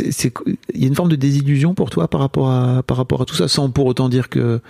il 0.00 0.80
y 0.80 0.84
a 0.84 0.88
une 0.88 0.94
forme 0.94 1.10
de 1.10 1.16
désillusion 1.16 1.74
pour 1.74 1.90
toi 1.90 2.08
par 2.08 2.20
rapport 2.20 2.50
à, 2.50 2.82
par 2.82 2.96
rapport 2.96 3.22
à 3.22 3.24
tout 3.24 3.34
ça, 3.34 3.46
sans 3.46 3.70
pour 3.70 3.86
autant 3.86 4.08
dire 4.08 4.28
que, 4.28 4.60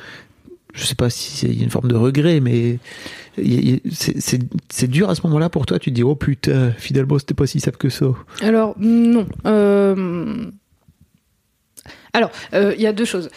je 0.77 0.85
sais 0.85 0.95
pas 0.95 1.11
si 1.11 1.31
c'est 1.33 1.47
il 1.49 1.59
y 1.59 1.61
a 1.62 1.64
une 1.64 1.70
forme 1.70 1.89
de 1.89 1.97
regret, 1.97 2.41
mais 2.41 2.79
c'est, 3.91 4.89
dur 4.89 5.11
à 5.11 5.14
ce 5.14 5.22
moment-là 5.27 5.49
pour 5.49 5.66
toi. 5.66 5.79
Tu 5.79 5.91
te 5.91 5.95
dis, 5.95 6.03
oh 6.03 6.14
putain, 6.14 6.72
Fidalbo, 6.72 7.18
c'était 7.18 7.35
pas 7.35 7.47
si 7.47 7.61
simple 7.61 7.79
que 7.79 7.89
ça. 7.89 8.07
alors 8.43 8.77
non. 8.79 9.27
Euh, 9.47 10.47
Alors 12.12 12.31
euh, 12.55 12.74
il 12.77 12.83
y 12.83 12.87
a 12.87 12.93
deux 12.93 13.05
choses. 13.05 13.31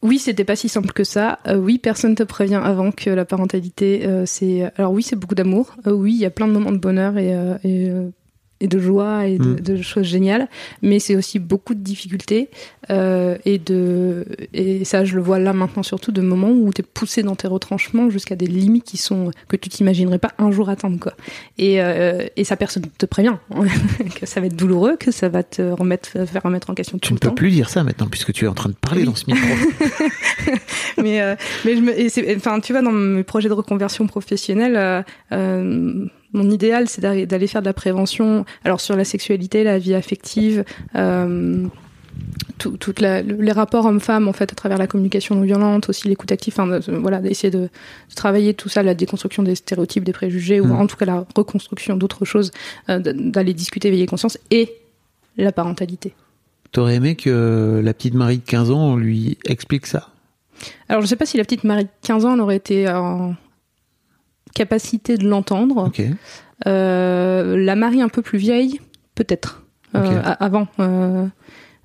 Oui, 0.00 0.18
c'était 0.18 0.44
pas 0.44 0.56
si 0.56 0.68
simple 0.68 0.92
que 0.92 1.04
ça. 1.04 1.40
Euh, 1.48 1.56
oui, 1.56 1.78
personne 1.78 2.14
te 2.14 2.22
prévient 2.22 2.60
avant 2.62 2.92
que 2.92 3.10
la 3.10 3.24
parentalité, 3.24 4.08
c'est. 4.26 4.70
Alors 4.76 4.92
oui, 4.92 5.02
c'est 5.02 5.16
beaucoup 5.16 5.34
d'amour. 5.34 5.74
Oui, 5.86 6.14
il 6.14 6.20
y 6.20 6.26
a 6.26 6.30
plein 6.30 6.46
de 6.46 6.52
moments 6.52 6.72
de 6.72 6.78
bonheur 6.78 7.18
et, 7.18 7.92
et 8.60 8.66
de 8.68 8.78
joie 8.78 9.26
et 9.26 9.38
de, 9.38 9.44
Mm. 9.44 9.60
de 9.60 9.82
choses 9.82 10.04
géniales, 10.06 10.48
mais 10.82 10.98
c'est 10.98 11.14
aussi 11.16 11.38
beaucoup 11.38 11.74
de 11.74 11.80
difficultés 11.80 12.48
euh, 12.90 13.36
et 13.44 13.58
de 13.58 14.24
et 14.52 14.84
ça, 14.84 15.04
je 15.04 15.14
le 15.14 15.22
vois 15.22 15.38
là 15.38 15.52
maintenant 15.52 15.82
surtout 15.82 16.10
de 16.12 16.20
moments 16.22 16.50
où 16.50 16.72
tu 16.72 16.80
es 16.82 16.84
poussé 16.84 17.22
dans 17.22 17.36
tes 17.36 17.46
retranchements 17.48 18.10
jusqu'à 18.10 18.34
des 18.36 18.46
limites 18.46 18.84
qui 18.84 18.96
sont 18.96 19.30
que 19.48 19.56
tu 19.56 19.68
t'imaginerais 19.68 20.18
pas 20.18 20.32
un 20.38 20.50
jour 20.50 20.68
atteindre 20.70 20.98
quoi. 20.98 21.12
Et 21.58 21.80
euh, 21.82 22.26
et 22.36 22.44
ça 22.44 22.56
personne 22.56 22.84
te 22.98 23.06
prévient 23.06 23.36
que 24.20 24.26
ça 24.26 24.40
va 24.40 24.46
être 24.46 24.56
douloureux, 24.56 24.96
que 24.98 25.10
ça 25.12 25.28
va 25.28 25.42
te 25.42 25.62
remettre 25.62 26.26
faire 26.26 26.42
remettre 26.42 26.70
en 26.70 26.74
question 26.74 26.98
Tu 26.98 27.08
tout 27.08 27.14
ne 27.14 27.16
le 27.16 27.20
peux 27.20 27.28
temps. 27.28 27.34
plus 27.34 27.50
dire 27.50 27.68
ça 27.68 27.84
maintenant 27.84 28.06
puisque 28.08 28.32
tu 28.32 28.44
es 28.44 28.48
en 28.48 28.54
train 28.54 28.70
de 28.70 28.74
parler 28.74 29.00
Oui. 29.00 29.06
dans 29.06 29.14
ce 29.14 29.24
micro. 29.28 29.46
mais 31.02 31.20
euh, 31.20 31.36
mais 31.64 31.76
je 31.76 31.80
me, 31.80 31.98
et 32.00 32.36
enfin 32.36 32.60
tu 32.60 32.72
vois 32.72 32.82
dans 32.82 32.92
mes 32.92 33.22
projets 33.22 33.48
de 33.48 33.54
reconversion 33.54 34.06
professionnelle 34.06 34.76
euh, 34.76 35.02
euh, 35.32 36.06
mon 36.32 36.50
idéal 36.50 36.88
c'est 36.88 37.00
d'aller 37.00 37.46
faire 37.46 37.62
de 37.62 37.66
la 37.66 37.72
prévention 37.72 38.44
alors 38.64 38.80
sur 38.80 38.96
la 38.96 39.04
sexualité 39.04 39.64
la 39.64 39.78
vie 39.78 39.94
affective 39.94 40.64
euh, 40.96 41.66
tout, 42.58 42.76
toute 42.76 43.00
la, 43.00 43.22
le- 43.22 43.36
les 43.36 43.52
rapports 43.52 43.86
hommes-femmes 43.86 44.26
en 44.28 44.32
fait 44.32 44.50
à 44.52 44.54
travers 44.56 44.78
la 44.78 44.86
communication 44.86 45.34
non 45.36 45.42
violente 45.42 45.88
aussi 45.88 46.08
l'écoute 46.08 46.30
active 46.32 46.54
enfin 46.54 46.66
de- 46.66 46.96
voilà 46.96 47.20
d'essayer 47.20 47.50
de, 47.50 47.58
de 47.60 48.14
travailler 48.16 48.54
tout 48.54 48.68
ça 48.68 48.82
la 48.82 48.94
déconstruction 48.94 49.42
des 49.42 49.54
stéréotypes 49.54 50.04
des 50.04 50.12
préjugés 50.12 50.60
ou 50.60 50.66
Mm. 50.66 50.72
en 50.80 50.86
tout 50.86 50.96
cas 50.96 51.06
la 51.06 51.24
reconstruction 51.36 51.96
d'autres 51.96 52.24
choses 52.24 52.50
euh, 52.88 52.98
d'aller 52.98 53.54
discuter 53.54 53.90
veiller 53.90 54.06
conscience 54.06 54.38
et 54.50 54.72
la 55.36 55.52
parentalité 55.52 56.14
T'aurais 56.72 56.96
aimé 56.96 57.14
que 57.16 57.80
la 57.82 57.94
petite 57.94 58.12
Marie 58.14 58.38
de 58.38 58.44
15 58.44 58.70
ans 58.72 58.80
on 58.92 58.96
lui 58.96 59.38
explique 59.46 59.86
ça? 59.86 60.08
Alors, 60.90 61.00
je 61.00 61.06
sais 61.06 61.16
pas 61.16 61.24
si 61.24 61.36
la 61.38 61.44
petite 61.44 61.64
Marie 61.64 61.84
de 61.84 61.88
15 62.02 62.24
ans 62.26 62.34
elle 62.34 62.40
aurait 62.40 62.56
été 62.56 62.86
en 62.90 63.34
capacité 64.58 65.16
de 65.16 65.26
l'entendre. 65.28 65.90
Euh, 66.66 67.56
la 67.56 67.76
Marie 67.76 68.02
un 68.02 68.08
peu 68.08 68.22
plus 68.22 68.38
vieille, 68.38 68.80
peut-être. 69.14 69.62
Euh, 69.94 70.20
avant. 70.40 70.66
euh, 70.80 71.26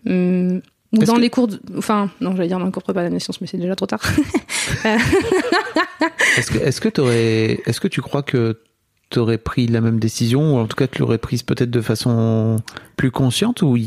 hum, 0.07 0.61
ou 0.91 0.97
dans 1.05 1.15
que- 1.15 1.21
les 1.21 1.29
cours 1.29 1.47
de... 1.47 1.59
Enfin, 1.77 2.09
non, 2.21 2.35
j'allais 2.35 2.49
dire 2.49 2.59
dans 2.59 2.65
le 2.65 2.71
cours 2.71 2.81
de 2.81 2.85
prépa 2.85 3.01
la 3.03 3.09
naissance, 3.09 3.39
mais 3.41 3.47
c'est 3.47 3.57
déjà 3.57 3.75
trop 3.75 3.85
tard. 3.87 4.01
Est-ce 6.37 6.51
que 6.51 6.57
est-ce 6.57 6.81
que 6.81 6.89
est-ce 7.69 7.79
que 7.79 7.87
tu 7.87 8.01
crois 8.01 8.23
que 8.23 8.59
t'aurais 9.09 9.37
pris 9.37 9.67
la 9.67 9.79
même 9.81 9.99
décision 9.99 10.55
ou 10.55 10.57
en 10.59 10.65
tout 10.67 10.75
cas 10.75 10.87
tu 10.87 10.99
l'aurais 10.99 11.17
prise 11.19 11.43
peut-être 11.43 11.69
de 11.69 11.81
façon 11.81 12.57
plus 12.97 13.11
consciente 13.11 13.61
ou 13.61 13.77
je, 13.77 13.83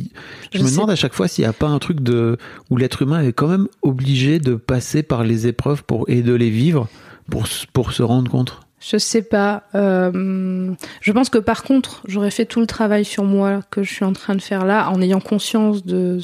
Je 0.54 0.62
me 0.62 0.66
sais- 0.68 0.74
demande 0.74 0.90
à 0.90 0.96
chaque 0.96 1.14
fois 1.14 1.26
s'il 1.28 1.42
n'y 1.44 1.48
a 1.48 1.52
pas 1.52 1.66
un 1.66 1.78
truc 1.78 2.00
de 2.00 2.38
où 2.70 2.76
l'être 2.76 3.02
humain 3.02 3.22
est 3.22 3.32
quand 3.32 3.48
même 3.48 3.66
obligé 3.82 4.38
de 4.38 4.54
passer 4.54 5.02
par 5.02 5.24
les 5.24 5.46
épreuves 5.46 5.82
pour 5.84 6.08
et 6.08 6.22
de 6.22 6.32
les 6.32 6.50
vivre 6.50 6.88
pour 7.30 7.46
pour 7.72 7.92
se 7.92 8.02
rendre 8.02 8.30
compte? 8.30 8.60
Je 8.80 8.98
sais 8.98 9.22
pas. 9.22 9.64
euh, 9.74 10.72
je 11.00 11.12
pense 11.12 11.30
que 11.30 11.38
par 11.38 11.62
contre, 11.64 12.02
j'aurais 12.06 12.30
fait 12.30 12.44
tout 12.44 12.60
le 12.60 12.66
travail 12.66 13.04
sur 13.04 13.24
moi 13.24 13.62
que 13.70 13.82
je 13.82 13.92
suis 13.92 14.04
en 14.04 14.12
train 14.12 14.34
de 14.34 14.42
faire 14.42 14.64
là, 14.64 14.90
en 14.90 15.00
ayant 15.00 15.20
conscience 15.20 15.84
de 15.84 16.18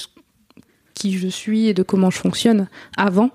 qui 0.94 1.16
je 1.16 1.28
suis 1.28 1.68
et 1.68 1.74
de 1.74 1.82
comment 1.82 2.10
je 2.10 2.18
fonctionne 2.18 2.68
avant. 2.96 3.30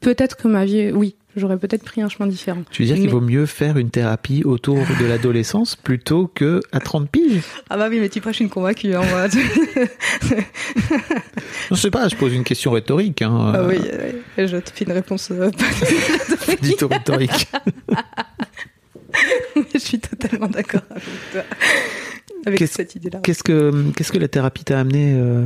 Peut-être 0.00 0.36
que 0.36 0.48
ma 0.48 0.64
vie, 0.64 0.90
oui, 0.92 1.16
j'aurais 1.36 1.58
peut-être 1.58 1.84
pris 1.84 2.00
un 2.02 2.08
chemin 2.08 2.26
différent. 2.28 2.62
Tu 2.70 2.82
veux 2.82 2.86
dire 2.86 2.96
qu'il 2.96 3.08
vaut 3.10 3.20
mieux 3.20 3.46
faire 3.46 3.76
une 3.78 3.90
thérapie 3.90 4.42
autour 4.44 4.78
de 5.00 5.04
l'adolescence 5.06 5.76
plutôt 5.76 6.26
que 6.34 6.60
à 6.72 6.80
30 6.80 7.08
piges? 7.10 7.42
Ah 7.70 7.76
bah 7.76 7.88
oui, 7.90 7.98
mais 8.00 8.08
tu 8.08 8.20
prêches 8.20 8.40
une 8.40 8.48
convaincue. 8.48 8.94
Hein, 8.94 9.02
moi. 9.10 9.26
Je 11.70 11.74
sais 11.74 11.90
pas, 11.90 12.08
je 12.08 12.14
pose 12.16 12.32
une 12.32 12.44
question 12.44 12.70
rhétorique. 12.70 13.22
Hein. 13.22 13.52
ah 13.54 13.62
oui, 13.66 13.78
je 14.38 14.56
te 14.58 14.70
fais 14.70 14.84
une 14.84 14.92
réponse. 14.92 15.30
euh, 15.32 15.50
tout 16.78 16.88
rhétorique. 16.88 17.48
je 19.74 19.78
suis 19.78 19.98
totalement 19.98 20.46
d'accord 20.48 20.82
avec 20.90 21.04
toi. 21.32 21.42
Avec 22.46 22.66
cette 22.68 22.94
idée-là. 22.94 23.18
Qu'est-ce 23.22 23.42
que 23.42 23.90
qu'est-ce 23.96 24.12
que 24.12 24.18
la 24.18 24.28
thérapie 24.28 24.64
t'a 24.64 24.78
amené 24.78 25.14
euh, 25.16 25.44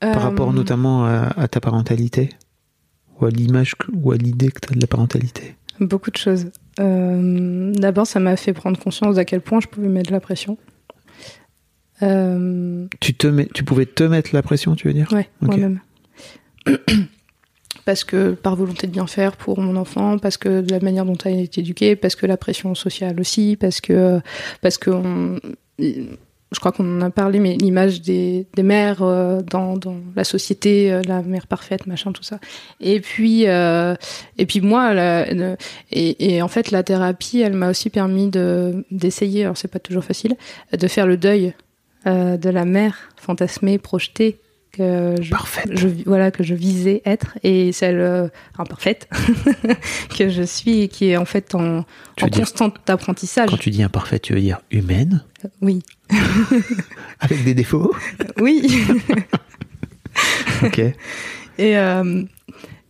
Par 0.00 0.16
Euh, 0.16 0.20
rapport 0.20 0.52
notamment 0.52 1.04
à, 1.04 1.32
à 1.36 1.46
ta 1.48 1.60
parentalité? 1.60 2.30
Ou 3.20 3.26
à 3.26 3.30
l'image 3.30 3.74
ou 3.92 4.12
à 4.12 4.16
l'idée 4.16 4.50
que 4.50 4.60
tu 4.60 4.72
as 4.72 4.74
de 4.76 4.80
la 4.80 4.86
parentalité 4.86 5.54
Beaucoup 5.80 6.10
de 6.10 6.16
choses. 6.16 6.46
Euh, 6.78 7.72
D'abord, 7.74 8.06
ça 8.06 8.20
m'a 8.20 8.36
fait 8.36 8.52
prendre 8.52 8.78
conscience 8.78 9.16
d'à 9.16 9.24
quel 9.24 9.40
point 9.40 9.60
je 9.60 9.66
pouvais 9.66 9.88
mettre 9.88 10.12
la 10.12 10.20
pression. 10.20 10.58
Euh, 12.02 12.86
tu, 13.00 13.14
te 13.14 13.26
mets, 13.26 13.48
tu 13.52 13.62
pouvais 13.64 13.86
te 13.86 14.02
mettre 14.04 14.30
la 14.32 14.42
pression, 14.42 14.74
tu 14.74 14.88
veux 14.88 14.94
dire? 14.94 15.08
Ouais, 15.12 15.28
Ok. 15.42 15.48
moi-même. 15.48 15.80
parce 17.84 18.04
que 18.04 18.32
par 18.32 18.56
volonté 18.56 18.86
de 18.86 18.92
bien 18.92 19.06
faire 19.06 19.36
pour 19.36 19.60
mon 19.60 19.76
enfant, 19.76 20.18
parce 20.18 20.36
que 20.36 20.60
de 20.60 20.70
la 20.70 20.80
manière 20.80 21.04
dont 21.04 21.16
elle 21.24 21.34
a 21.38 21.40
été 21.40 21.60
éduquée, 21.60 21.96
parce 21.96 22.14
que 22.16 22.26
la 22.26 22.36
pression 22.36 22.74
sociale 22.74 23.20
aussi, 23.20 23.56
parce 23.58 23.80
que 23.80 24.20
parce 24.62 24.78
que 24.78 24.90
on- 24.90 25.38
je 26.52 26.58
crois 26.58 26.72
qu'on 26.72 26.98
en 26.98 27.00
a 27.00 27.10
parlé, 27.10 27.38
mais 27.38 27.56
l'image 27.56 28.02
des, 28.02 28.46
des 28.54 28.62
mères 28.62 29.02
euh, 29.02 29.40
dans, 29.40 29.76
dans 29.76 29.96
la 30.16 30.24
société, 30.24 30.92
euh, 30.92 31.00
la 31.06 31.22
mère 31.22 31.46
parfaite, 31.46 31.86
machin, 31.86 32.10
tout 32.12 32.22
ça. 32.24 32.40
Et 32.80 33.00
puis 33.00 33.46
euh, 33.46 33.94
et 34.36 34.46
puis 34.46 34.60
moi, 34.60 34.92
la- 34.92 35.26
et, 35.92 36.34
et 36.34 36.42
en 36.42 36.48
fait 36.48 36.70
la 36.72 36.82
thérapie, 36.82 37.40
elle 37.40 37.52
m'a 37.54 37.70
aussi 37.70 37.88
permis 37.90 38.28
de 38.28 38.84
d'essayer, 38.90 39.44
alors 39.44 39.56
c'est 39.56 39.68
pas 39.68 39.78
toujours 39.78 40.04
facile, 40.04 40.36
de 40.76 40.88
faire 40.88 41.06
le 41.06 41.16
deuil 41.16 41.54
euh, 42.06 42.36
de 42.36 42.48
la 42.50 42.64
mère 42.64 42.96
fantasmée, 43.16 43.78
projetée 43.78 44.40
que 44.72 45.14
je, 45.20 45.86
voilà 46.06 46.30
que 46.30 46.42
je 46.44 46.54
visais 46.54 47.02
être 47.04 47.36
et 47.42 47.72
celle 47.72 47.98
euh, 47.98 48.28
imparfaite 48.58 49.08
que 50.16 50.28
je 50.28 50.42
suis 50.42 50.82
et 50.82 50.88
qui 50.88 51.08
est 51.10 51.16
en 51.16 51.24
fait 51.24 51.54
en, 51.54 51.78
en 52.22 52.28
constant 52.32 52.72
apprentissage. 52.86 53.50
Quand 53.50 53.56
tu 53.56 53.70
dis 53.70 53.82
imparfaite, 53.82 54.22
tu 54.22 54.32
veux 54.34 54.40
dire 54.40 54.60
humaine 54.70 55.24
Oui, 55.60 55.82
Avec 57.20 57.44
des 57.44 57.54
défauts? 57.54 57.92
Oui. 58.40 58.84
Ok. 60.62 60.78
et 60.78 60.94
euh, 61.78 62.22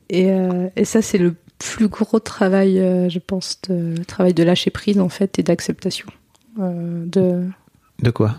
et, 0.08 0.30
euh, 0.32 0.68
et 0.76 0.84
ça 0.84 1.02
c'est 1.02 1.18
le 1.18 1.34
plus 1.58 1.88
gros 1.88 2.18
travail, 2.20 2.78
euh, 2.78 3.08
je 3.08 3.18
pense, 3.18 3.60
de 3.68 4.02
travail 4.04 4.32
de 4.34 4.42
lâcher 4.42 4.70
prise 4.70 4.98
en 4.98 5.08
fait 5.08 5.38
et 5.38 5.42
d'acceptation 5.42 6.06
euh, 6.58 7.04
de 7.06 7.44
De 8.02 8.10
quoi? 8.10 8.36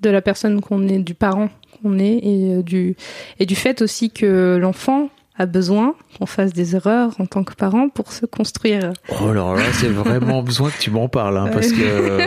de 0.00 0.08
la 0.10 0.22
personne 0.22 0.60
qu'on 0.62 0.88
est, 0.88 0.98
du 0.98 1.14
parent 1.14 1.50
qu'on 1.82 1.98
est 1.98 2.18
et 2.22 2.54
euh, 2.56 2.62
du 2.62 2.96
et 3.38 3.46
du 3.46 3.54
fait 3.56 3.82
aussi 3.82 4.10
que 4.10 4.58
l'enfant 4.60 5.08
a 5.38 5.46
besoin 5.46 5.94
qu'on 6.18 6.26
fasse 6.26 6.52
des 6.52 6.76
erreurs 6.76 7.12
en 7.18 7.24
tant 7.26 7.44
que 7.44 7.54
parent 7.54 7.88
pour 7.88 8.12
se 8.12 8.26
construire. 8.26 8.92
Oh 9.22 9.32
là 9.32 9.54
là, 9.54 9.62
c'est 9.72 9.88
vraiment 9.88 10.42
besoin 10.50 10.70
que 10.70 10.78
tu 10.78 10.90
m'en 10.90 11.08
parles, 11.08 11.38
hein, 11.38 11.48
parce 11.52 11.72
que 11.72 12.18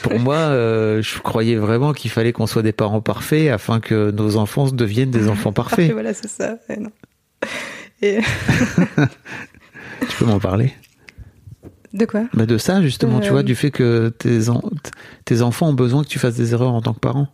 pour 0.02 0.18
moi, 0.20 0.36
euh, 0.36 1.02
je 1.02 1.18
croyais 1.18 1.56
vraiment 1.56 1.92
qu'il 1.92 2.10
fallait 2.12 2.32
qu'on 2.32 2.46
soit 2.46 2.62
des 2.62 2.72
parents 2.72 3.00
parfaits 3.00 3.50
afin 3.50 3.80
que 3.80 4.12
nos 4.12 4.36
enfants 4.36 4.68
deviennent 4.70 5.10
des 5.10 5.28
enfants 5.28 5.52
Parfait, 5.52 5.76
parfaits. 5.76 5.92
voilà, 5.92 6.14
c'est 6.14 6.28
ça. 6.28 6.56
Ouais, 6.68 6.76
non. 6.76 6.90
Et 8.02 8.18
Tu 10.08 10.16
peux 10.18 10.26
m'en 10.26 10.38
parler? 10.40 10.72
De 11.92 12.04
quoi? 12.04 12.24
Bah 12.34 12.46
De 12.46 12.58
ça, 12.58 12.82
justement, 12.82 13.20
tu 13.20 13.28
Euh, 13.28 13.32
vois, 13.32 13.42
du 13.42 13.54
fait 13.54 13.70
que 13.70 14.10
tes, 14.10 14.48
en- 14.48 14.62
tes 15.24 15.42
enfants 15.42 15.68
ont 15.70 15.74
besoin 15.74 16.02
que 16.04 16.08
tu 16.08 16.18
fasses 16.18 16.36
des 16.36 16.52
erreurs 16.52 16.72
en 16.72 16.82
tant 16.82 16.92
que 16.92 17.00
parent. 17.00 17.28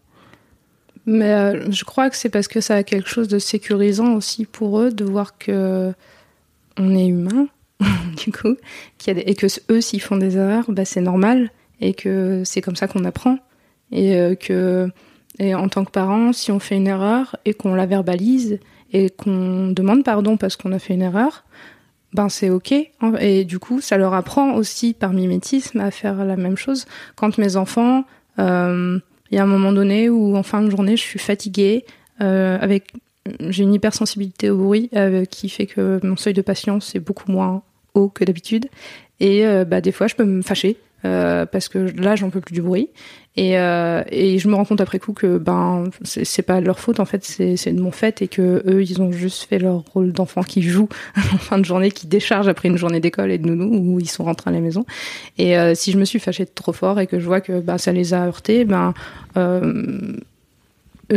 Mais 1.07 1.33
euh, 1.33 1.71
je 1.71 1.85
crois 1.85 2.11
que 2.11 2.17
c'est 2.17 2.29
parce 2.29 2.49
que 2.49 2.61
ça 2.61 2.77
a 2.77 2.83
quelque 2.83 3.09
chose 3.09 3.29
de 3.29 3.39
sécurisant 3.39 4.15
aussi 4.15 4.45
pour 4.45 4.79
eux 4.81 4.91
de 4.91 5.05
voir 5.05 5.37
que 5.37 5.93
on 6.79 6.95
est 6.95 7.07
humain, 7.07 7.49
du 8.25 8.33
coup, 8.33 8.57
et 9.07 9.35
que 9.35 9.47
eux 9.71 9.81
s'ils 9.81 10.01
font 10.01 10.17
des 10.17 10.37
erreurs, 10.37 10.65
bah, 10.69 10.85
c'est 10.85 11.01
normal 11.01 11.51
et 11.81 11.95
que 11.95 12.43
c'est 12.45 12.61
comme 12.61 12.77
ça 12.77 12.87
qu'on 12.87 13.05
apprend 13.05 13.39
et 13.91 14.17
euh, 14.17 14.35
que 14.35 14.89
et 15.39 15.55
en 15.55 15.69
tant 15.69 15.85
que 15.85 15.91
parent, 15.91 16.33
si 16.33 16.53
on 16.53 16.59
fait 16.59 16.77
une 16.77 16.87
erreur 16.87 17.37
et 17.45 17.55
qu'on 17.55 17.75
la 17.75 17.87
verbalise 17.87 18.59
et 18.93 19.09
qu'on 19.09 19.69
demande 19.69 20.05
pardon 20.05 20.37
parce 20.37 20.57
qu'on 20.57 20.73
a 20.73 20.79
fait 20.79 20.95
une 20.95 21.03
erreur, 21.03 21.45
ben 22.13 22.29
c'est 22.29 22.51
ok 22.51 22.75
et 23.19 23.45
du 23.45 23.59
coup 23.59 23.81
ça 23.81 23.97
leur 23.97 24.13
apprend 24.15 24.55
aussi 24.55 24.93
par 24.93 25.13
mimétisme 25.13 25.81
à 25.81 25.91
faire 25.91 26.25
la 26.25 26.37
même 26.37 26.57
chose. 26.57 26.87
Quand 27.17 27.39
mes 27.39 27.57
enfants 27.57 28.05
euh, 28.39 28.99
il 29.33 29.37
y 29.37 29.39
a 29.39 29.43
un 29.43 29.47
moment 29.47 29.73
donné 29.73 30.11
où 30.11 30.37
en 30.37 30.43
fin 30.43 30.63
de 30.63 30.71
journée, 30.71 30.97
je 30.97 31.03
suis 31.03 31.19
fatiguée, 31.19 31.87
euh, 32.21 32.59
avec 32.61 32.93
j'ai 33.41 33.63
une 33.63 33.73
hypersensibilité 33.73 34.51
au 34.51 34.59
bruit 34.59 34.91
euh, 34.95 35.25
qui 35.25 35.49
fait 35.49 35.67
que 35.67 36.01
mon 36.03 36.17
seuil 36.17 36.35
de 36.35 36.43
patience 36.43 36.95
est 36.95 37.01
beaucoup 37.01 37.33
moins 37.33 37.63
haut 37.95 38.09
que 38.09 38.25
d'habitude. 38.25 38.67
Et 39.21 39.47
euh, 39.47 39.65
bah, 39.65 39.81
des 39.81 39.93
fois, 39.93 40.07
je 40.07 40.17
peux 40.17 40.25
me 40.25 40.43
fâcher 40.43 40.77
euh, 41.05 41.47
parce 41.47 41.69
que 41.69 41.79
là, 41.79 42.17
j'en 42.17 42.31
peux 42.31 42.41
plus 42.41 42.55
du 42.55 42.63
bruit. 42.63 42.91
Et, 43.35 43.59
euh, 43.59 44.03
et 44.11 44.39
je 44.39 44.47
me 44.47 44.55
rends 44.55 44.67
compte 44.67 44.83
après 44.83 44.99
coup 44.99 45.15
que 45.15 45.39
ben 45.39 45.85
c'est 46.03 46.43
pas 46.43 46.61
leur 46.61 46.79
faute 46.79 47.01
en 47.01 47.07
fait, 47.07 47.25
c'est 47.25 47.73
de 47.73 47.81
mon 47.81 47.91
fait 47.91 48.21
et 48.21 48.29
que 48.29 48.63
eux, 48.67 48.83
ils 48.83 49.01
ont 49.01 49.11
juste 49.11 49.45
fait 49.45 49.59
leur 49.59 49.85
rôle 49.95 50.13
d'enfant 50.13 50.43
qui 50.43 50.61
joue 50.61 50.87
en 51.17 51.39
fin 51.39 51.59
de 51.59 51.65
journée, 51.65 51.91
qui 51.91 52.07
décharge 52.07 52.49
après 52.49 52.69
une 52.69 52.77
journée 52.77 53.01
d'école 53.01 53.31
et 53.31 53.39
de 53.39 53.47
nounou 53.47 53.95
où 53.95 54.01
ils 54.01 54.11
sont 54.11 54.25
rentrés 54.25 54.51
à 54.51 54.53
la 54.53 54.61
maison. 54.61 54.85
Et 55.39 55.57
euh, 55.57 55.75
si 55.75 55.93
je 55.93 55.99
me 55.99 56.05
suis 56.05 56.19
fâchée 56.19 56.45
trop 56.45 56.75
fort 56.75 57.01
et 57.01 57.07
que 57.07 57.19
je 57.19 57.25
vois 57.25 57.41
que 57.41 57.61
bah, 57.61 57.79
ça 57.79 57.93
les 57.93 58.13
a 58.13 58.27
heurtés, 58.27 58.67
ben 58.67 58.93
euh, 59.39 60.13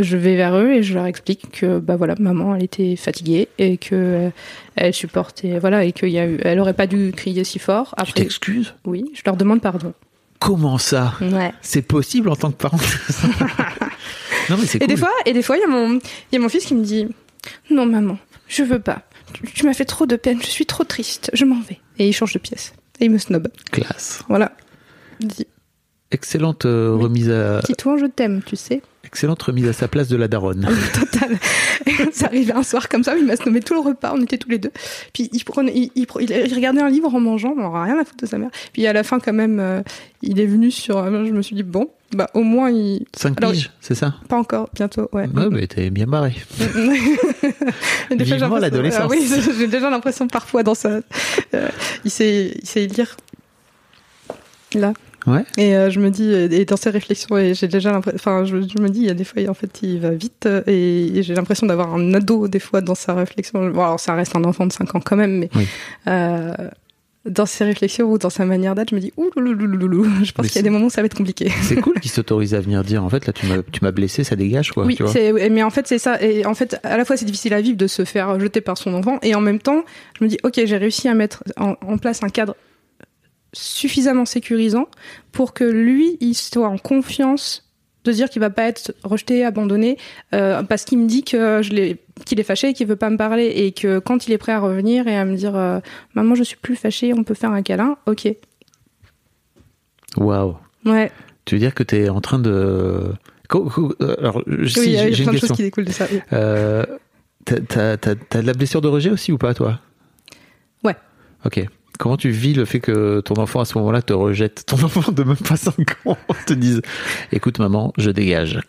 je 0.02 0.16
vais 0.16 0.36
vers 0.36 0.56
eux 0.56 0.72
et 0.72 0.82
je 0.82 0.94
leur 0.94 1.06
explique 1.06 1.50
que 1.52 1.78
bah 1.78 1.96
voilà 1.96 2.14
maman 2.18 2.54
elle 2.54 2.64
était 2.64 2.96
fatiguée 2.96 3.48
et 3.58 3.76
que 3.78 3.94
euh, 3.94 4.30
elle 4.74 4.92
supportait 4.94 5.58
voilà 5.58 5.84
et 5.84 5.92
qu'il 5.92 6.08
y 6.10 6.18
a 6.18 6.26
eu 6.26 6.38
elle 6.42 6.58
aurait 6.60 6.74
pas 6.74 6.86
dû 6.86 7.12
crier 7.16 7.44
si 7.44 7.58
fort 7.58 7.94
Tu 7.96 8.02
après. 8.02 8.12
t'excuses? 8.22 8.74
Oui 8.84 9.10
je 9.14 9.22
leur 9.24 9.36
demande 9.36 9.60
pardon. 9.60 9.92
Comment 10.38 10.76
ça? 10.78 11.14
Ouais. 11.20 11.52
C'est 11.62 11.82
possible 11.82 12.28
en 12.28 12.36
tant 12.36 12.50
que 12.50 12.56
parent 12.56 12.78
Non, 14.50 14.56
mais 14.60 14.66
c'est 14.66 14.76
et 14.76 14.80
cool. 14.80 14.88
des 14.88 14.96
fois 14.96 15.10
et 15.24 15.32
des 15.32 15.42
fois 15.42 15.56
il 15.56 15.60
y 15.60 15.64
a 15.64 15.68
mon 15.68 15.94
il 15.94 16.00
y 16.32 16.36
a 16.36 16.38
mon 16.40 16.48
fils 16.48 16.64
qui 16.66 16.74
me 16.74 16.84
dit 16.84 17.08
non 17.70 17.86
maman 17.86 18.18
je 18.48 18.62
veux 18.62 18.78
pas. 18.80 19.02
Tu, 19.32 19.42
tu 19.52 19.66
m'as 19.66 19.74
fait 19.74 19.84
trop 19.86 20.06
de 20.06 20.16
peine 20.16 20.40
je 20.40 20.46
suis 20.46 20.66
trop 20.66 20.84
triste 20.84 21.30
je 21.32 21.44
m'en 21.44 21.60
vais 21.60 21.80
et 21.98 22.06
il 22.08 22.12
change 22.12 22.32
de 22.34 22.38
pièce. 22.38 22.72
Et 23.00 23.06
il 23.06 23.10
me 23.10 23.18
snob. 23.18 23.48
Classe. 23.72 24.22
voilà. 24.28 24.52
Excellente 26.10 26.66
euh, 26.66 26.94
Oui. 26.94 27.02
remise 27.04 27.30
à 27.30 27.60
Titouan 27.64 27.96
je 27.98 28.06
t'aime 28.06 28.40
tu 28.44 28.54
sais 28.56 28.82
excellente 29.16 29.42
remise 29.42 29.66
à 29.66 29.72
sa 29.72 29.88
place 29.88 30.08
de 30.08 30.16
la 30.16 30.28
daronne. 30.28 30.68
total. 30.92 31.38
ça 32.12 32.26
arrivait 32.26 32.52
un 32.52 32.62
soir 32.62 32.86
comme 32.90 33.02
ça, 33.02 33.16
il 33.16 33.24
m'a 33.24 33.32
nommé 33.46 33.60
tout 33.60 33.72
le 33.72 33.80
repas, 33.80 34.12
on 34.14 34.20
était 34.22 34.36
tous 34.36 34.50
les 34.50 34.58
deux. 34.58 34.72
Puis 35.14 35.30
il 35.32 35.42
prenait, 35.42 35.72
il, 35.74 36.06
regardait 36.54 36.82
un 36.82 36.90
livre 36.90 37.14
en 37.14 37.20
mangeant, 37.20 37.54
on 37.56 37.64
aura 37.64 37.84
rien 37.84 37.98
à 37.98 38.04
foutre 38.04 38.24
de 38.24 38.26
sa 38.26 38.36
mère. 38.36 38.50
Puis 38.74 38.86
à 38.86 38.92
la 38.92 39.02
fin 39.02 39.18
quand 39.18 39.32
même, 39.32 39.58
euh, 39.58 39.80
il 40.20 40.38
est 40.38 40.44
venu 40.44 40.70
sur, 40.70 40.98
euh, 40.98 41.24
je 41.24 41.32
me 41.32 41.40
suis 41.40 41.56
dit 41.56 41.62
bon, 41.62 41.88
bah 42.14 42.28
au 42.34 42.42
moins 42.42 42.70
il, 42.70 43.06
5 43.16 43.38
Alors, 43.38 43.52
piges, 43.52 43.70
c'est 43.80 43.94
ça 43.94 44.16
pas 44.28 44.36
encore, 44.36 44.68
bientôt, 44.74 45.08
ouais. 45.14 45.26
Ouais, 45.28 45.48
mais 45.50 45.66
t'es 45.66 45.88
bien 45.88 46.06
barré. 46.06 46.34
Vivement 46.58 47.06
l'impression- 48.10 48.56
l'adolescence. 48.56 49.02
Ah 49.02 49.08
oui, 49.08 49.26
j'ai 49.58 49.66
déjà 49.66 49.88
l'impression 49.88 50.28
parfois 50.28 50.62
dans 50.62 50.74
sa, 50.74 51.00
euh, 51.54 51.68
il 52.04 52.10
sait, 52.10 52.52
il 52.54 52.68
sait 52.68 52.86
lire. 52.86 53.16
Là. 54.74 54.92
Ouais. 55.26 55.44
Et 55.58 55.76
euh, 55.76 55.90
je 55.90 55.98
me 56.00 56.10
dis, 56.10 56.32
et 56.32 56.64
dans 56.64 56.76
ses 56.76 56.90
réflexions, 56.90 57.36
et 57.36 57.54
j'ai 57.54 57.68
déjà 57.68 57.90
l'impression, 57.90 58.16
enfin, 58.18 58.44
je, 58.44 58.56
je 58.62 58.80
me 58.82 58.88
dis, 58.88 59.00
il 59.00 59.06
y 59.06 59.10
a 59.10 59.14
des 59.14 59.24
fois, 59.24 59.42
en 59.48 59.54
fait, 59.54 59.80
il 59.82 59.98
va 60.00 60.10
vite, 60.10 60.46
euh, 60.46 60.62
et, 60.66 61.18
et 61.18 61.22
j'ai 61.22 61.34
l'impression 61.34 61.66
d'avoir 61.66 61.94
un 61.94 62.14
ado, 62.14 62.48
des 62.48 62.60
fois, 62.60 62.80
dans 62.80 62.94
sa 62.94 63.14
réflexion. 63.14 63.68
Bon, 63.70 63.82
alors, 63.82 64.00
ça 64.00 64.14
reste 64.14 64.36
un 64.36 64.44
enfant 64.44 64.66
de 64.66 64.72
5 64.72 64.94
ans 64.94 65.00
quand 65.04 65.16
même, 65.16 65.38
mais 65.38 65.50
Oui. 65.56 65.66
euh, 66.08 66.54
dans 67.28 67.44
ses 67.44 67.64
réflexions 67.64 68.08
ou 68.08 68.18
dans 68.18 68.30
sa 68.30 68.44
manière 68.44 68.76
d'être, 68.76 68.90
je 68.90 68.94
me 68.94 69.00
dis, 69.00 69.12
ouh, 69.16 69.30
je 69.34 70.30
pense 70.30 70.46
qu'il 70.46 70.54
y 70.56 70.58
a 70.60 70.62
des 70.62 70.70
moments 70.70 70.86
où 70.86 70.90
ça 70.90 71.02
va 71.02 71.06
être 71.06 71.16
compliqué. 71.16 71.50
C'est 71.62 71.74
cool 71.80 71.94
qu'il 72.00 72.08
s'autorise 72.12 72.54
à 72.54 72.60
venir 72.60 72.84
dire 72.84 73.02
en 73.02 73.08
fait 73.10 73.26
là 73.26 73.32
tu 73.32 73.46
m'as 73.46 73.64
tu 73.72 73.80
m'as 73.82 73.90
blessé, 73.90 74.22
ça 74.22 74.36
dégage 74.36 74.70
quoi, 74.70 74.84
oui, 74.86 74.94
tu 74.94 75.02
vois. 75.02 75.12
mais 75.50 75.64
en 75.64 75.70
fait, 75.70 75.88
c'est 75.88 75.98
ça. 75.98 76.22
Et 76.22 76.46
en 76.46 76.54
fait, 76.54 76.78
à 76.84 76.96
la 76.96 77.04
fois, 77.04 77.16
c'est 77.16 77.24
difficile 77.24 77.52
à 77.52 77.60
vivre 77.60 77.76
de 77.76 77.88
se 77.88 78.04
faire 78.04 78.38
jeter 78.38 78.60
par 78.60 78.78
son 78.78 78.94
enfant, 78.94 79.18
et 79.22 79.34
en 79.34 79.40
même 79.40 79.58
temps, 79.58 79.84
je 80.16 80.22
me 80.24 80.28
dis, 80.28 80.38
ok, 80.44 80.60
j'ai 80.66 80.76
réussi 80.76 81.08
à 81.08 81.14
mettre 81.14 81.42
en, 81.56 81.74
en 81.84 81.98
place 81.98 82.22
un 82.22 82.28
cadre 82.28 82.54
suffisamment 83.56 84.24
sécurisant 84.24 84.86
pour 85.32 85.54
que 85.54 85.64
lui, 85.64 86.16
il 86.20 86.34
soit 86.34 86.68
en 86.68 86.78
confiance 86.78 87.62
de 88.04 88.12
dire 88.12 88.30
qu'il 88.30 88.40
va 88.40 88.50
pas 88.50 88.64
être 88.64 88.94
rejeté, 89.02 89.44
abandonné, 89.44 89.96
euh, 90.34 90.62
parce 90.62 90.84
qu'il 90.84 90.98
me 90.98 91.06
dit 91.08 91.24
que 91.24 91.60
je 91.62 91.72
l'ai, 91.72 91.96
qu'il 92.24 92.38
est 92.38 92.44
fâché 92.44 92.68
et 92.68 92.72
qu'il 92.72 92.86
veut 92.86 92.94
pas 92.96 93.10
me 93.10 93.16
parler, 93.16 93.46
et 93.46 93.72
que 93.72 93.98
quand 93.98 94.28
il 94.28 94.32
est 94.32 94.38
prêt 94.38 94.52
à 94.52 94.60
revenir 94.60 95.08
et 95.08 95.16
à 95.16 95.24
me 95.24 95.34
dire, 95.36 95.56
euh, 95.56 95.80
maman, 96.14 96.34
je 96.36 96.44
suis 96.44 96.56
plus 96.56 96.76
fâché, 96.76 97.12
on 97.14 97.24
peut 97.24 97.34
faire 97.34 97.50
un 97.50 97.62
câlin, 97.62 97.96
ok, 98.06 98.28
Waouh. 100.16 100.56
ouais. 100.84 101.10
Tu 101.44 101.54
veux 101.56 101.58
dire 101.58 101.74
que 101.74 101.82
t'es 101.82 102.08
en 102.08 102.20
train 102.20 102.38
de 102.38 103.12
euh, 103.54 104.16
alors 104.18 104.42
si, 104.66 104.80
oui, 104.80 104.86
il 104.86 104.92
y 104.92 104.98
a 104.98 105.10
j'ai 105.10 105.22
une 105.24 105.30
de 105.30 105.32
choses 105.32 105.40
question. 105.40 105.54
qui 105.54 105.62
découlent 105.62 105.84
de 105.84 105.92
ça. 105.92 106.06
oui. 106.10 106.20
Euh, 106.32 106.84
t'as, 107.44 107.60
t'as, 107.60 107.96
t'as- 107.96 108.14
t'as 108.16 108.42
de 108.42 108.46
la 108.46 108.52
blessure 108.54 108.80
de 108.80 108.88
rejet 108.88 109.10
aussi 109.10 109.30
ou 109.30 109.38
pas 109.38 109.54
toi? 109.54 109.78
Ouais. 110.82 110.96
Ok. 111.44 111.64
Comment 111.98 112.16
tu 112.16 112.30
vis 112.30 112.54
le 112.54 112.64
fait 112.64 112.80
que 112.80 113.20
ton 113.20 113.34
enfant 113.34 113.60
à 113.60 113.64
ce 113.64 113.78
moment-là 113.78 114.02
te 114.02 114.12
rejette? 114.12 114.64
Ton 114.66 114.76
enfant 114.84 115.12
de 115.12 115.22
même 115.22 115.36
pas 115.36 115.56
5 115.56 115.72
ans 116.06 116.16
te 116.46 116.52
dise 116.52 116.82
Écoute 117.32 117.58
maman, 117.58 117.92
je 117.98 118.10
dégage. 118.10 118.60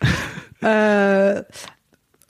Euh, 0.64 1.40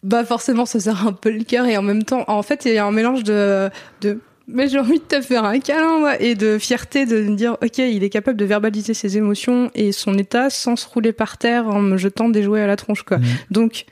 bah 0.02 0.24
forcément, 0.24 0.66
ça 0.66 0.80
sert 0.80 1.06
un 1.06 1.12
peu 1.12 1.30
le 1.30 1.44
cœur 1.44 1.66
et 1.66 1.76
en 1.76 1.82
même 1.82 2.04
temps, 2.04 2.24
en 2.28 2.42
fait, 2.42 2.64
il 2.64 2.74
y 2.74 2.78
a 2.78 2.84
un 2.84 2.92
mélange 2.92 3.24
de, 3.24 3.70
de 4.00 4.18
mais 4.48 4.68
j'ai 4.68 4.78
envie 4.78 4.98
de 4.98 5.04
te 5.04 5.20
faire 5.20 5.44
un 5.44 5.58
câlin 5.60 5.98
moi, 5.98 6.20
et 6.20 6.34
de 6.34 6.58
fierté 6.58 7.04
de 7.04 7.22
me 7.22 7.36
dire 7.36 7.56
ok, 7.62 7.78
il 7.78 8.02
est 8.02 8.08
capable 8.08 8.38
de 8.38 8.44
verbaliser 8.44 8.94
ses 8.94 9.18
émotions 9.18 9.70
et 9.74 9.92
son 9.92 10.16
état 10.16 10.50
sans 10.50 10.74
se 10.76 10.86
rouler 10.88 11.12
par 11.12 11.36
terre 11.36 11.68
en 11.68 11.80
me 11.80 11.96
jetant 11.96 12.30
des 12.30 12.42
jouets 12.42 12.62
à 12.62 12.66
la 12.66 12.76
tronche 12.76 13.02
quoi. 13.02 13.18
Mhm. 13.18 13.26
Donc 13.50 13.84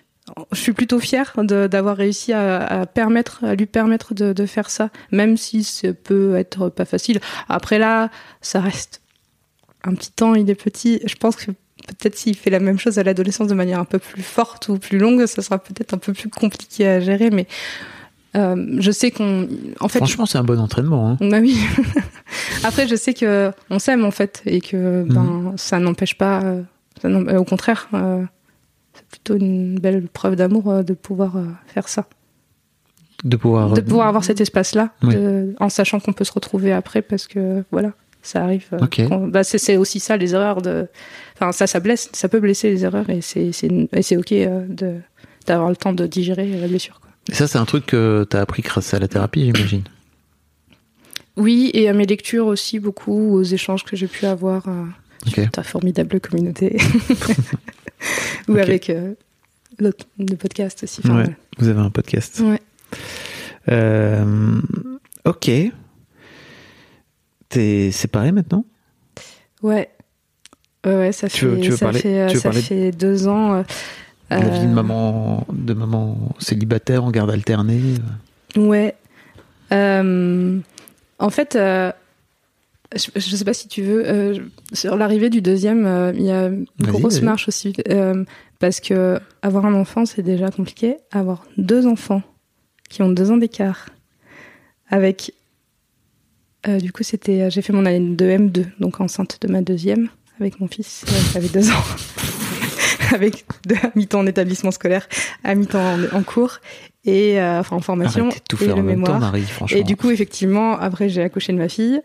je 0.53 0.59
suis 0.61 0.73
plutôt 0.73 0.99
fière 0.99 1.33
de- 1.39 1.67
d'avoir 1.67 1.97
réussi 1.97 2.33
à, 2.33 2.65
à 2.67 2.87
permettre, 2.87 3.45
à 3.45 3.55
lui 3.55 3.67
permettre 3.67 4.13
de, 4.15 4.33
de 4.33 4.47
faire 4.47 4.71
ça, 4.71 4.91
même 5.13 5.37
si 5.37 5.63
ça 5.65 5.93
peut 5.93 6.35
être 6.37 6.69
pas 6.69 6.85
facile. 6.85 7.21
Après 7.49 7.79
là, 7.79 8.11
ça 8.41 8.61
reste 8.61 9.03
un 9.85 9.95
petit 9.95 10.11
temps, 10.13 10.35
il 10.35 10.51
est 10.51 10.55
petit. 10.57 11.01
Je 11.07 11.15
pense 11.15 11.37
que 11.37 11.53
peut-être 11.87 12.17
s'il 12.17 12.37
fait 12.37 12.51
la 12.51 12.59
même 12.59 12.79
chose 12.79 12.99
à 12.99 13.05
l'adolescence 13.05 13.47
de 13.47 13.55
manière 13.55 13.79
un 13.79 13.85
peu 13.85 13.99
plus 14.01 14.23
forte 14.23 14.69
ou 14.69 14.79
plus 14.79 14.99
longue, 14.99 15.27
ça 15.27 15.43
sera 15.43 15.59
peut-être 15.59 15.95
un 15.95 15.99
peu 15.99 16.13
plus 16.13 16.29
compliqué 16.29 16.89
à 16.89 16.99
gérer. 17.01 17.31
Mais 17.31 17.47
euh, 18.35 18.77
je 18.81 18.91
sais 18.91 19.13
qu'on, 19.13 19.49
en 19.81 19.87
fait, 19.89 19.99
Franchement, 20.01 20.27
c'est 20.27 20.39
un 20.39 20.45
bon 20.45 20.59
entraînement. 20.59 21.11
Hein. 21.11 21.19
bah 21.21 21.39
oui. 21.41 21.57
Après, 22.65 22.89
je 22.89 22.97
sais 22.97 23.15
que 23.15 23.53
on 23.71 23.79
s'aime 23.79 24.05
en 24.05 24.11
fait 24.11 24.43
et 24.47 24.61
que 24.61 25.05
ben 25.09 25.55
ça 25.57 25.79
n'empêche 25.79 26.19
pas. 26.19 26.43
euh, 26.43 26.63
ça 27.01 27.09
au 27.39 27.45
contraire, 27.45 27.89
euh, 27.95 28.25
plutôt 29.23 29.37
une 29.37 29.79
belle 29.79 30.07
preuve 30.09 30.37
d'amour 30.37 30.71
euh, 30.71 30.83
de 30.83 30.95
pouvoir 30.95 31.37
euh, 31.37 31.45
faire 31.67 31.89
ça, 31.89 32.07
De 33.25 33.37
pouvoir. 33.37 33.73
de 33.73 33.81
pouvoir 33.81 34.09
avoir 34.09 34.25
cet 34.25 34.41
espace-là, 34.41 34.91
Oui. 35.03 35.15
en 35.59 35.69
sachant 35.69 36.01
qu'on 36.01 36.13
peut 36.13 36.25
se 36.25 36.33
retrouver 36.33 36.73
après 36.73 37.03
parce 37.03 37.27
que 37.27 37.65
voilà, 37.71 37.93
ça 38.23 38.43
arrive. 38.45 38.67
euh, 38.73 38.79
Ok. 38.83 39.07
qu'on- 39.09 39.29
bah, 39.29 39.43
c'est 39.45 39.77
aussi 39.77 40.01
ça 40.01 40.17
les 40.17 40.35
erreurs 40.35 40.63
de. 40.63 40.87
Enfin, 41.35 41.53
ça, 41.53 41.67
ça 41.67 41.81
blesse, 41.81 42.09
ça 42.13 42.29
peut 42.29 42.41
blesser 42.41 42.71
les 42.71 42.85
erreurs 42.85 43.09
et 43.11 43.21
c'est 43.23 44.17
ok 44.17 44.33
de 44.33 44.97
d'avoir 45.47 45.71
le 45.71 45.77
temps 45.77 45.93
de 45.93 46.07
digérer 46.07 46.49
la 46.61 46.67
blessure. 46.67 46.99
Quoi. 47.01 47.11
Et 47.31 47.35
ça, 47.35 47.47
c'est 47.47 47.59
un 47.59 47.65
truc 47.65 47.87
que 47.87 48.27
t'as 48.29 48.41
appris 48.41 48.63
grâce 48.63 48.93
à 48.95 48.99
la 48.99 49.07
thérapie, 49.09 49.45
j'imagine. 49.55 49.85
Oui, 51.37 51.71
et 51.75 51.89
à 51.89 51.93
mes 51.93 52.07
lectures 52.07 52.47
aussi 52.47 52.81
beaucoup, 52.81 53.35
aux 53.35 53.43
échanges 53.43 53.85
que 53.85 53.95
j'ai 53.97 54.09
pu 54.09 54.27
avoir. 54.27 54.65
euh, 54.69 54.85
ta 55.53 55.63
formidable 55.63 56.21
communauté. 56.21 56.77
Ou 58.49 58.53
Ok. 58.53 58.59
avec 58.59 58.91
euh, 58.91 59.15
l'autre 59.79 60.07
le 60.19 60.37
podcast 60.37 60.83
aussi. 60.85 61.01
Enfin, 61.05 61.17
Ouais. 61.25 61.37
Vous 61.59 61.69
avez 61.69 61.81
un 61.81 61.91
podcast. 61.91 62.41
ouais. 62.41 62.61
Euh, 63.69 64.61
ok. 65.25 65.51
T'es 67.49 67.91
séparé 67.93 68.33
maintenant? 68.33 68.65
Ouais. 69.63 69.91
Ouais, 70.85 70.95
ouais, 70.97 71.13
ça 71.13 71.29
Tu 71.29 71.39
fait, 71.41 71.47
veux- 71.47 71.61
tu 71.61 71.71
veux 71.71 71.77
ça 71.77 71.87
parler- 71.87 72.01
fait, 72.01 72.27
tu 72.29 72.39
ça 72.39 72.53
fait 72.53 72.91
deux 72.93 73.27
ans. 73.29 73.55
euh, 73.55 73.63
La 74.31 74.41
vie 74.41 74.67
de 74.67 74.73
maman, 74.73 75.47
de 75.53 75.73
maman 75.75 76.35
célibataire 76.39 77.05
en 77.05 77.11
garde 77.11 77.31
alternée. 77.31 77.81
Ouais. 78.57 78.95
Euh, 79.73 80.59
en 81.19 81.31
fait, 81.31 81.57
je, 82.95 83.09
je 83.15 83.37
sais 83.37 83.45
pas 83.45 83.55
si 83.55 83.69
tu 83.69 83.83
veux. 83.83 84.03
euh, 84.07 84.39
sur 84.73 84.97
l'arrivée 84.97 85.31
du 85.31 85.43
deuxième, 85.43 85.87
euh, 85.87 86.13
il 86.15 86.23
y 86.23 86.31
a 86.31 86.47
une 86.47 86.67
grosse 86.81 87.23
marche 87.23 87.49
aussi. 87.49 87.75
euh, 87.89 88.25
parce 88.59 88.81
que 88.81 89.19
avoir 89.43 89.67
un 89.67 89.75
enfant, 89.75 90.07
c'est 90.07 90.23
déjà 90.23 90.51
compliqué. 90.51 90.97
Avoir 91.13 91.45
deux 91.57 91.87
enfants 91.87 92.23
qui 92.89 93.03
ont 93.03 93.09
deux 93.11 93.31
ans 93.31 93.37
d'écart, 93.37 93.89
avec. 94.89 95.33
du 96.67 96.93
coup, 96.93 97.03
c'était. 97.03 97.51
J'ai 97.51 97.63
fait 97.63 97.73
mon 97.73 97.87
année 97.87 98.15
de 98.17 98.25
M2, 98.27 98.67
donc 98.81 99.01
enceinte 99.01 99.39
de 99.41 99.49
ma 99.53 99.61
deuxième, 99.61 100.09
avec 100.41 100.61
mon 100.61 100.69
fils, 100.69 101.05
qui 101.33 101.39
avait 101.39 101.49
deux 101.49 101.71
ans. 101.71 101.85
avec 103.15 103.45
deux 103.67 103.77
à 103.83 103.91
mi-temps 103.95 104.21
en 104.21 104.27
établissement 104.27 104.71
scolaire, 104.73 105.09
à 105.45 105.55
mi-temps 105.55 105.79
en, 106.13 106.17
en 106.19 106.23
cours, 106.23 106.59
et 107.05 107.41
euh, 107.41 107.61
enfin 107.61 107.77
en 107.77 107.81
formation, 107.81 108.27
Arrêtez 108.27 108.41
tout 108.49 108.63
et 108.65 108.67
le 108.67 108.73
en 108.75 108.77
même 108.83 108.97
temps, 109.05 109.13
mémoire. 109.13 109.21
Marie, 109.21 109.43
franchement. 109.45 109.79
Et 109.79 109.85
du 109.85 109.97
coup, 109.97 110.11
effectivement, 110.11 110.77
après, 110.79 111.09
j'ai 111.09 111.23
accouché 111.23 111.53
de 111.53 111.59
ma 111.59 111.69
fille. 111.69 112.01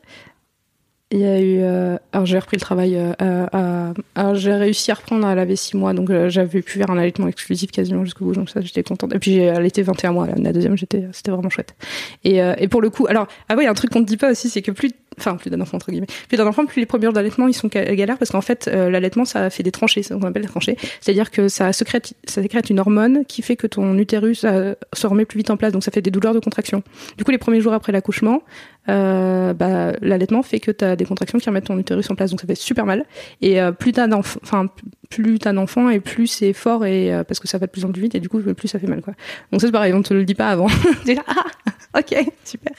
Il 1.14 1.20
y 1.20 1.26
a 1.26 1.40
eu. 1.42 1.60
euh, 1.62 1.98
alors, 2.14 2.26
j'ai 2.26 2.40
repris 2.40 2.56
le 2.56 2.62
travail. 2.62 2.96
euh, 2.96 3.12
à- 3.20 3.90
à- 3.90 3.94
alors, 4.16 4.36
j'ai 4.36 4.54
réussi 4.54 4.92
à 4.92 4.94
reprendre. 4.94 5.28
Elle 5.28 5.40
avait 5.40 5.58
6 5.58 5.76
mois, 5.76 5.94
donc 5.94 6.10
euh, 6.10 6.30
j'avais 6.30 6.62
pu 6.62 6.78
faire 6.80 6.90
un 6.90 6.98
allaitement 6.98 7.28
exclusif 7.28 7.70
quasiment 7.72 8.06
jusqu'au 8.06 8.24
bout. 8.26 8.34
Donc, 8.34 8.50
ça, 8.50 8.62
j'étais 8.62 8.82
contente. 8.84 9.14
Et 9.14 9.20
puis, 9.20 9.34
j'ai 9.34 9.50
allaité 9.50 9.82
21 9.82 10.14
mois. 10.14 10.28
La, 10.38 10.54
deuxième, 10.54 10.78
j'étais, 10.78 11.08
c'était 11.12 11.32
vraiment 11.32 11.50
chouette. 11.50 11.76
Et, 12.24 12.42
euh, 12.42 12.54
et 12.58 12.70
pour 12.70 12.82
le 12.82 12.90
coup, 12.90 13.08
alors, 13.08 13.28
ah 13.50 13.56
a 13.60 13.70
un 13.70 13.74
truc 13.74 13.90
qu'on 13.92 14.00
ne 14.00 14.06
dit 14.06 14.16
pas 14.18 14.32
aussi, 14.32 14.50
c'est 14.50 14.62
que 14.62 14.72
plus. 14.72 14.92
Enfin, 15.20 15.36
plus 15.36 15.50
d'un 15.50 15.60
enfant, 15.60 15.76
entre 15.76 15.92
guillemets. 15.92 16.08
Plus 16.30 16.38
d'un 16.38 16.48
enfant, 16.48 16.66
plus 16.66 16.80
les 16.80 16.86
premiers 16.86 17.04
jours 17.04 17.14
d'allaitement, 17.14 17.48
ils 17.48 17.54
sont 17.54 17.68
ga- 17.68 17.94
galères 17.96 18.18
parce 18.18 18.32
qu'en 18.32 18.40
fait, 18.42 18.70
euh, 18.72 18.90
l'allaitement, 18.90 19.26
ça 19.26 19.50
fait 19.50 19.62
des 19.62 19.70
tranchées, 19.72 20.04
c'est 20.04 20.14
ce 20.14 20.20
qu'on 20.20 20.26
appelle 20.26 20.42
des 20.44 20.48
tranchées. 20.48 20.78
C'est-à-dire 21.02 21.32
que 21.32 21.50
ça 21.50 21.74
sécrète, 21.74 22.14
ça 22.26 22.42
sécrète 22.42 22.70
une 22.70 22.80
hormone 22.80 23.26
qui 23.26 23.42
fait 23.42 23.58
que 23.58 23.68
ton 23.68 23.98
utérus 23.98 24.46
euh, 24.46 24.74
se 24.94 25.06
remet 25.08 25.26
plus 25.26 25.38
vite 25.38 25.50
en 25.52 25.58
place, 25.58 25.74
donc 25.74 25.84
ça 25.84 25.92
fait 25.92 26.02
des 26.02 26.12
douleurs 26.12 26.34
de 26.34 26.40
contraction. 26.40 26.82
Du 27.18 27.26
coup, 27.26 27.32
les 27.32 27.38
premiers 27.38 27.60
jours 27.60 27.74
après 27.74 27.92
l'accouchement, 27.92 28.42
euh, 28.90 29.54
bah, 29.54 29.92
l'allaitement 30.02 30.44
fait 30.44 30.62
que 30.62 30.72
tu 30.72 30.86
as 30.86 30.96
des 30.96 31.06
contractions 31.06 31.40
qui 31.40 31.50
remettent 31.50 31.66
ton 31.66 31.78
utérus 31.78 32.10
en 32.10 32.16
place, 32.16 32.32
donc 32.32 32.40
ça 32.42 32.48
fait 32.48 32.56
super 32.56 32.86
mal. 32.86 33.06
Et 33.42 33.60
plus 33.80 33.92
t'as 33.92 34.08
d'enfants, 34.08 34.40
enfin 34.44 34.68
plus 35.10 35.40
t'as 35.40 35.52
d'enfants 35.52 35.90
et 35.90 36.00
plus 36.00 36.28
c'est 36.28 36.54
fort 36.54 36.86
et 36.86 37.12
parce 37.28 37.40
que 37.42 37.48
ça 37.50 37.58
va 37.58 37.66
de 37.68 37.72
plus 37.72 37.84
en 37.84 37.92
plus 37.92 38.02
vite 38.02 38.16
et 38.16 38.20
du 38.22 38.30
coup 38.30 38.40
plus 38.40 38.68
ça 38.70 38.80
fait 38.80 38.88
mal 38.88 39.02
quoi. 39.02 39.14
Donc 39.52 39.60
ça 39.62 39.68
c'est 39.68 39.72
pareil, 39.74 39.94
on 39.94 40.02
te 40.02 40.14
le 40.14 40.24
dit 40.24 40.36
pas 40.36 40.48
avant. 40.48 40.68
Là, 41.06 41.22
ah, 41.28 42.00
ok, 42.00 42.16
super. 42.46 42.72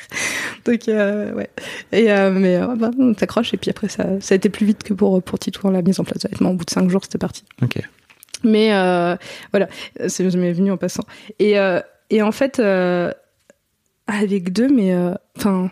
Donc 0.64 0.80
ouais. 0.88 1.50
Mais 2.30 2.56
euh, 2.56 2.74
bah, 2.76 2.90
on 2.98 3.14
t'accroche 3.14 3.52
et 3.54 3.56
puis 3.56 3.70
après 3.70 3.88
ça, 3.88 4.20
ça 4.20 4.34
a 4.34 4.36
été 4.36 4.48
plus 4.48 4.66
vite 4.66 4.82
que 4.82 4.94
pour 4.94 5.22
pour 5.22 5.38
Titou 5.38 5.70
la 5.70 5.82
mise 5.82 5.98
en 6.00 6.04
place 6.04 6.24
de. 6.24 6.50
Au 6.50 6.54
bout 6.54 6.64
de 6.64 6.70
cinq 6.70 6.88
jours 6.90 7.02
c'était 7.04 7.18
parti. 7.18 7.44
Ok. 7.62 7.78
Mais 8.44 8.74
euh, 8.74 9.16
voilà, 9.52 9.68
c'est 10.08 10.28
ça 10.30 10.36
m'est 10.36 10.52
venu 10.52 10.72
en 10.72 10.76
passant. 10.76 11.04
Et, 11.38 11.58
euh, 11.60 11.80
et 12.10 12.22
en 12.22 12.32
fait, 12.32 12.58
euh, 12.58 13.12
avec 14.08 14.52
deux, 14.52 14.68
mais 14.68 14.92
euh, 14.92 15.14
enfin, 15.38 15.70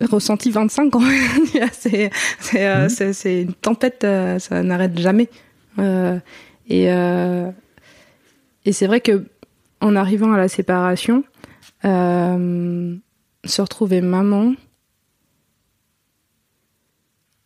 ressenti 0.00 0.50
25 0.50 0.90
quand 0.90 1.00
même. 1.00 1.46
c'est 1.72 2.10
c'est 2.40 2.66
euh, 2.68 2.88
c'est- 2.88 3.12
c'est 3.14 3.42
une 3.42 3.54
tempête, 3.54 4.04
euh, 4.04 4.38
ça 4.38 4.62
n'arrête 4.62 4.98
jamais. 4.98 5.28
Euh, 5.78 6.18
et 6.68 6.92
euh, 6.92 7.50
et 8.66 8.72
c'est 8.72 8.86
vrai 8.86 9.00
que 9.00 9.24
en 9.80 9.96
arrivant 9.96 10.32
à 10.32 10.36
la 10.36 10.48
séparation, 10.48 11.24
euh, 11.86 12.94
se 13.44 13.62
retrouver 13.62 14.00
maman. 14.02 14.52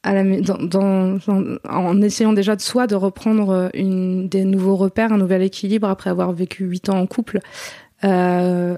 En 0.05 2.03
essayant 2.03 2.33
déjà 2.33 2.57
de 2.57 2.61
soi 2.61 2.87
de 2.87 2.95
reprendre 2.95 3.71
une, 3.75 4.29
des 4.29 4.45
nouveaux 4.45 4.77
repères, 4.77 5.13
un 5.13 5.19
nouvel 5.19 5.43
équilibre 5.43 5.89
après 5.89 6.11
avoir 6.11 6.33
vécu 6.33 6.65
huit 6.65 6.89
ans 6.89 6.99
en 6.99 7.07
couple. 7.07 7.41
Euh, 8.05 8.77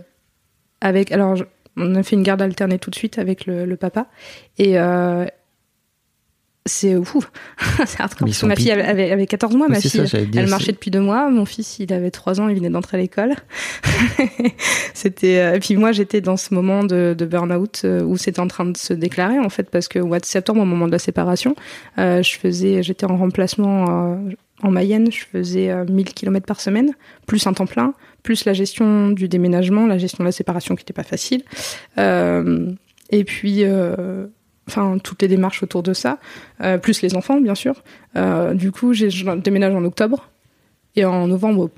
avec, 0.81 1.11
alors, 1.11 1.37
on 1.77 1.95
a 1.95 2.03
fait 2.03 2.16
une 2.16 2.22
garde 2.22 2.43
alternée 2.43 2.79
tout 2.79 2.91
de 2.91 2.95
suite 2.95 3.18
avec 3.18 3.47
le, 3.47 3.64
le 3.64 3.77
papa. 3.77 4.07
Et 4.59 4.79
euh, 4.79 5.27
c'est 6.67 6.97
ouf, 6.97 7.31
c'est 7.87 8.01
hardcore. 8.01 8.29
Ma 8.45 8.57
fille 8.57 8.71
avait, 8.71 8.85
avait, 8.85 9.11
avait 9.11 9.27
14 9.27 9.57
mois, 9.57 9.69
ma 9.69 9.81
fille, 9.81 10.07
ça, 10.07 10.19
elle 10.19 10.49
marchait 10.49 10.73
depuis 10.73 10.91
deux 10.91 11.01
mois. 11.01 11.31
Mon 11.31 11.47
fils, 11.47 11.79
il 11.79 11.93
avait 11.93 12.11
trois 12.11 12.41
ans, 12.41 12.49
il 12.49 12.57
venait 12.57 12.71
d'entrer 12.71 12.99
à 12.99 13.01
l'école. 13.01 13.35
c'était, 14.95 15.39
euh, 15.39 15.55
et 15.55 15.61
puis 15.61 15.77
moi, 15.77 15.93
j'étais 15.93 16.21
dans 16.21 16.37
ce 16.37 16.53
moment 16.53 16.85
de, 16.85 17.14
de 17.17 17.25
burn-out 17.25 17.83
euh, 17.85 18.03
où 18.03 18.17
c'était 18.17 18.41
en 18.41 18.49
train 18.49 18.67
de 18.67 18.77
se 18.77 18.93
déclarer, 18.93 19.39
en 19.39 19.49
fait, 19.49 19.71
parce 19.71 19.89
que 19.89 19.99
au 19.99 20.07
mois 20.07 20.21
de 20.21 20.27
septembre, 20.27 20.61
au 20.61 20.67
moment 20.67 20.87
de 20.87 20.93
la 20.93 20.99
séparation, 20.99 21.57
euh, 21.99 22.23
je 22.23 22.37
faisais, 22.37 22.83
j'étais 22.83 23.07
en 23.07 23.17
remplacement 23.17 24.14
euh, 24.14 24.17
en 24.62 24.71
Mayenne, 24.71 25.11
je 25.11 25.25
faisais 25.25 25.71
euh, 25.71 25.85
1000 25.85 26.07
km 26.14 26.47
par 26.47 26.61
semaine, 26.61 26.93
plus 27.27 27.47
un 27.47 27.53
temps 27.53 27.67
plein, 27.67 27.95
plus 28.23 28.45
la 28.45 28.53
gestion 28.53 29.11
du 29.11 29.29
déménagement, 29.29 29.87
la 29.87 29.99
gestion 29.99 30.25
de 30.25 30.29
la 30.29 30.33
séparation 30.33 30.75
qui 30.75 30.83
n'était 30.83 30.93
pas 30.93 31.03
facile. 31.03 31.43
Euh, 31.99 32.73
et 33.11 33.25
puis, 33.25 33.64
euh, 33.64 34.27
enfin, 34.69 34.99
toutes 35.03 35.23
les 35.23 35.29
démarches 35.29 35.62
autour 35.62 35.83
de 35.83 35.93
ça, 35.93 36.19
euh, 36.61 36.79
plus 36.79 37.03
les 37.03 37.14
enfants, 37.14 37.41
bien 37.41 37.55
sûr. 37.55 37.83
Euh, 38.17 38.55
du 38.55 38.73
coup, 38.73 38.93
j'ai 38.93 39.09
déménage 39.37 39.75
en 39.75 39.85
octobre. 39.85 40.29
Et 40.99 41.05
en 41.05 41.27
novembre, 41.27 41.71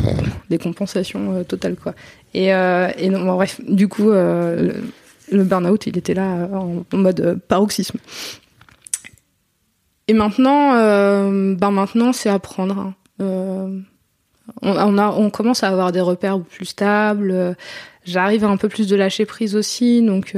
des 0.48 0.58
compensations 0.58 1.32
euh, 1.34 1.42
totales, 1.42 1.74
quoi. 1.74 1.94
Et, 2.34 2.48
et 2.48 3.08
non, 3.08 3.34
bref, 3.34 3.60
du 3.66 3.88
coup, 3.88 4.10
le, 4.10 4.72
burn-out, 5.32 5.86
il 5.86 5.98
était 5.98 6.14
là 6.14 6.48
en, 6.52 6.84
mode 6.96 7.40
paroxysme. 7.48 7.98
Et 10.06 10.12
maintenant, 10.12 10.74
ben 11.54 11.70
maintenant, 11.70 12.12
c'est 12.12 12.28
apprendre. 12.28 12.78
hein. 12.78 12.94
On, 14.62 14.72
on, 14.76 14.98
a, 14.98 15.08
on 15.10 15.30
commence 15.30 15.64
à 15.64 15.68
avoir 15.68 15.90
des 15.90 16.00
repères 16.00 16.40
plus 16.40 16.66
stables. 16.66 17.56
J'arrive 18.04 18.44
à 18.44 18.48
un 18.48 18.56
peu 18.56 18.68
plus 18.68 18.86
de 18.86 18.94
lâcher 18.94 19.26
prise 19.26 19.56
aussi, 19.56 20.00
donc 20.02 20.36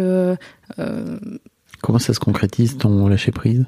Comment 1.82 1.98
ça 1.98 2.12
se 2.14 2.20
concrétise 2.20 2.76
ton 2.78 3.08
lâcher 3.08 3.32
prise? 3.32 3.64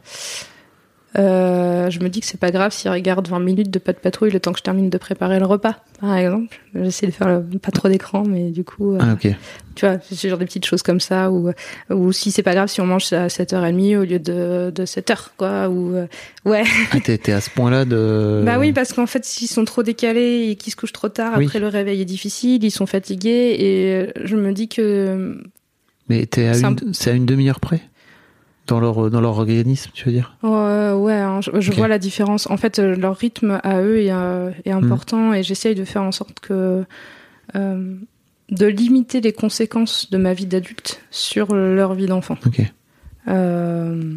Euh, 1.18 1.90
je 1.90 1.98
me 2.00 2.08
dis 2.08 2.20
que 2.20 2.26
c'est 2.26 2.40
pas 2.40 2.50
grave 2.50 2.72
s'il 2.72 2.90
regarde 2.90 3.28
20 3.28 3.38
minutes 3.38 3.70
de 3.70 3.78
pas 3.78 3.92
de 3.92 3.98
patrouille 3.98 4.30
le 4.30 4.40
temps 4.40 4.52
que 4.52 4.58
je 4.58 4.62
termine 4.62 4.88
de 4.88 4.96
préparer 4.96 5.38
le 5.38 5.44
repas, 5.44 5.76
par 6.00 6.16
exemple. 6.16 6.58
J'essaie 6.74 7.04
de 7.06 7.10
faire 7.10 7.28
le- 7.28 7.58
pas 7.58 7.70
trop 7.70 7.88
d'écran, 7.88 8.24
mais 8.26 8.50
du 8.50 8.64
coup, 8.64 8.94
euh, 8.94 8.98
Ah 8.98 9.12
ok. 9.12 9.28
tu 9.74 9.84
vois, 9.86 9.98
c'est 10.10 10.30
genre 10.30 10.38
des 10.38 10.46
petites 10.46 10.64
choses 10.64 10.80
comme 10.82 11.00
ça, 11.00 11.30
ou, 11.30 11.50
ou 11.90 12.12
si 12.12 12.30
c'est 12.30 12.42
pas 12.42 12.54
grave 12.54 12.68
si 12.68 12.80
on 12.80 12.86
mange 12.86 13.12
à 13.12 13.28
7h30 13.28 13.98
au 13.98 14.04
lieu 14.04 14.18
de, 14.20 14.72
de 14.74 14.86
7h, 14.86 15.32
quoi, 15.36 15.68
ou, 15.68 15.94
euh, 15.94 16.06
ouais. 16.46 16.64
Ah 16.92 16.96
t'es 17.00 17.30
à 17.32 17.42
ce 17.42 17.50
point-là 17.50 17.84
de. 17.84 18.40
Bah 18.46 18.56
oui, 18.58 18.72
parce 18.72 18.94
qu'en 18.94 19.06
fait, 19.06 19.26
s'ils 19.26 19.48
sont 19.48 19.66
trop 19.66 19.82
décalés 19.82 20.48
et 20.48 20.56
qu'ils 20.56 20.70
se 20.72 20.76
couchent 20.76 20.94
trop 20.94 21.10
tard, 21.10 21.34
Oui. 21.36 21.44
après 21.44 21.58
le 21.60 21.68
réveil 21.68 22.00
est 22.00 22.06
difficile, 22.06 22.64
ils 22.64 22.70
sont 22.70 22.86
fatigués, 22.86 23.54
et 23.58 24.12
je 24.24 24.34
me 24.36 24.54
dis 24.54 24.68
que 24.68 25.38
Mais 26.08 26.24
t'es 26.24 26.46
à 26.48 26.52
un- 26.52 26.70
une, 26.70 26.94
c'est 26.94 27.10
à 27.10 27.14
une 27.14 27.26
demi-heure 27.26 27.60
près? 27.60 27.82
Dans 28.66 28.80
leur 28.80 29.10
dans 29.10 29.20
leur 29.20 29.38
organisme, 29.38 29.90
tu 29.92 30.04
veux 30.04 30.12
dire? 30.12 30.36
Ouais, 30.42 30.92
ouais 30.92 31.14
hein, 31.14 31.40
je, 31.40 31.72
vois 31.72 31.88
la 31.88 31.98
différence. 31.98 32.48
En 32.48 32.56
fait, 32.56 32.78
euh, 32.78 32.94
leur 32.94 33.16
rythme 33.16 33.60
à 33.62 33.80
eux 33.80 33.98
est, 33.98 34.12
euh, 34.12 34.50
est 34.64 34.70
important 34.70 35.32
et 35.32 35.42
j'essaye 35.42 35.74
de 35.74 35.84
faire 35.84 36.02
en 36.02 36.12
sorte 36.12 36.40
que 36.40 36.84
euh, 37.54 37.96
de 38.50 38.66
limiter 38.66 39.20
les 39.20 39.32
conséquences 39.32 40.10
de 40.10 40.18
ma 40.18 40.34
vie 40.34 40.46
d'adulte 40.46 41.02
sur 41.10 41.54
leur 41.54 41.94
vie 41.94 42.06
d'enfant. 42.06 42.36
Ok. 42.46 42.62
Euh, 43.28 44.14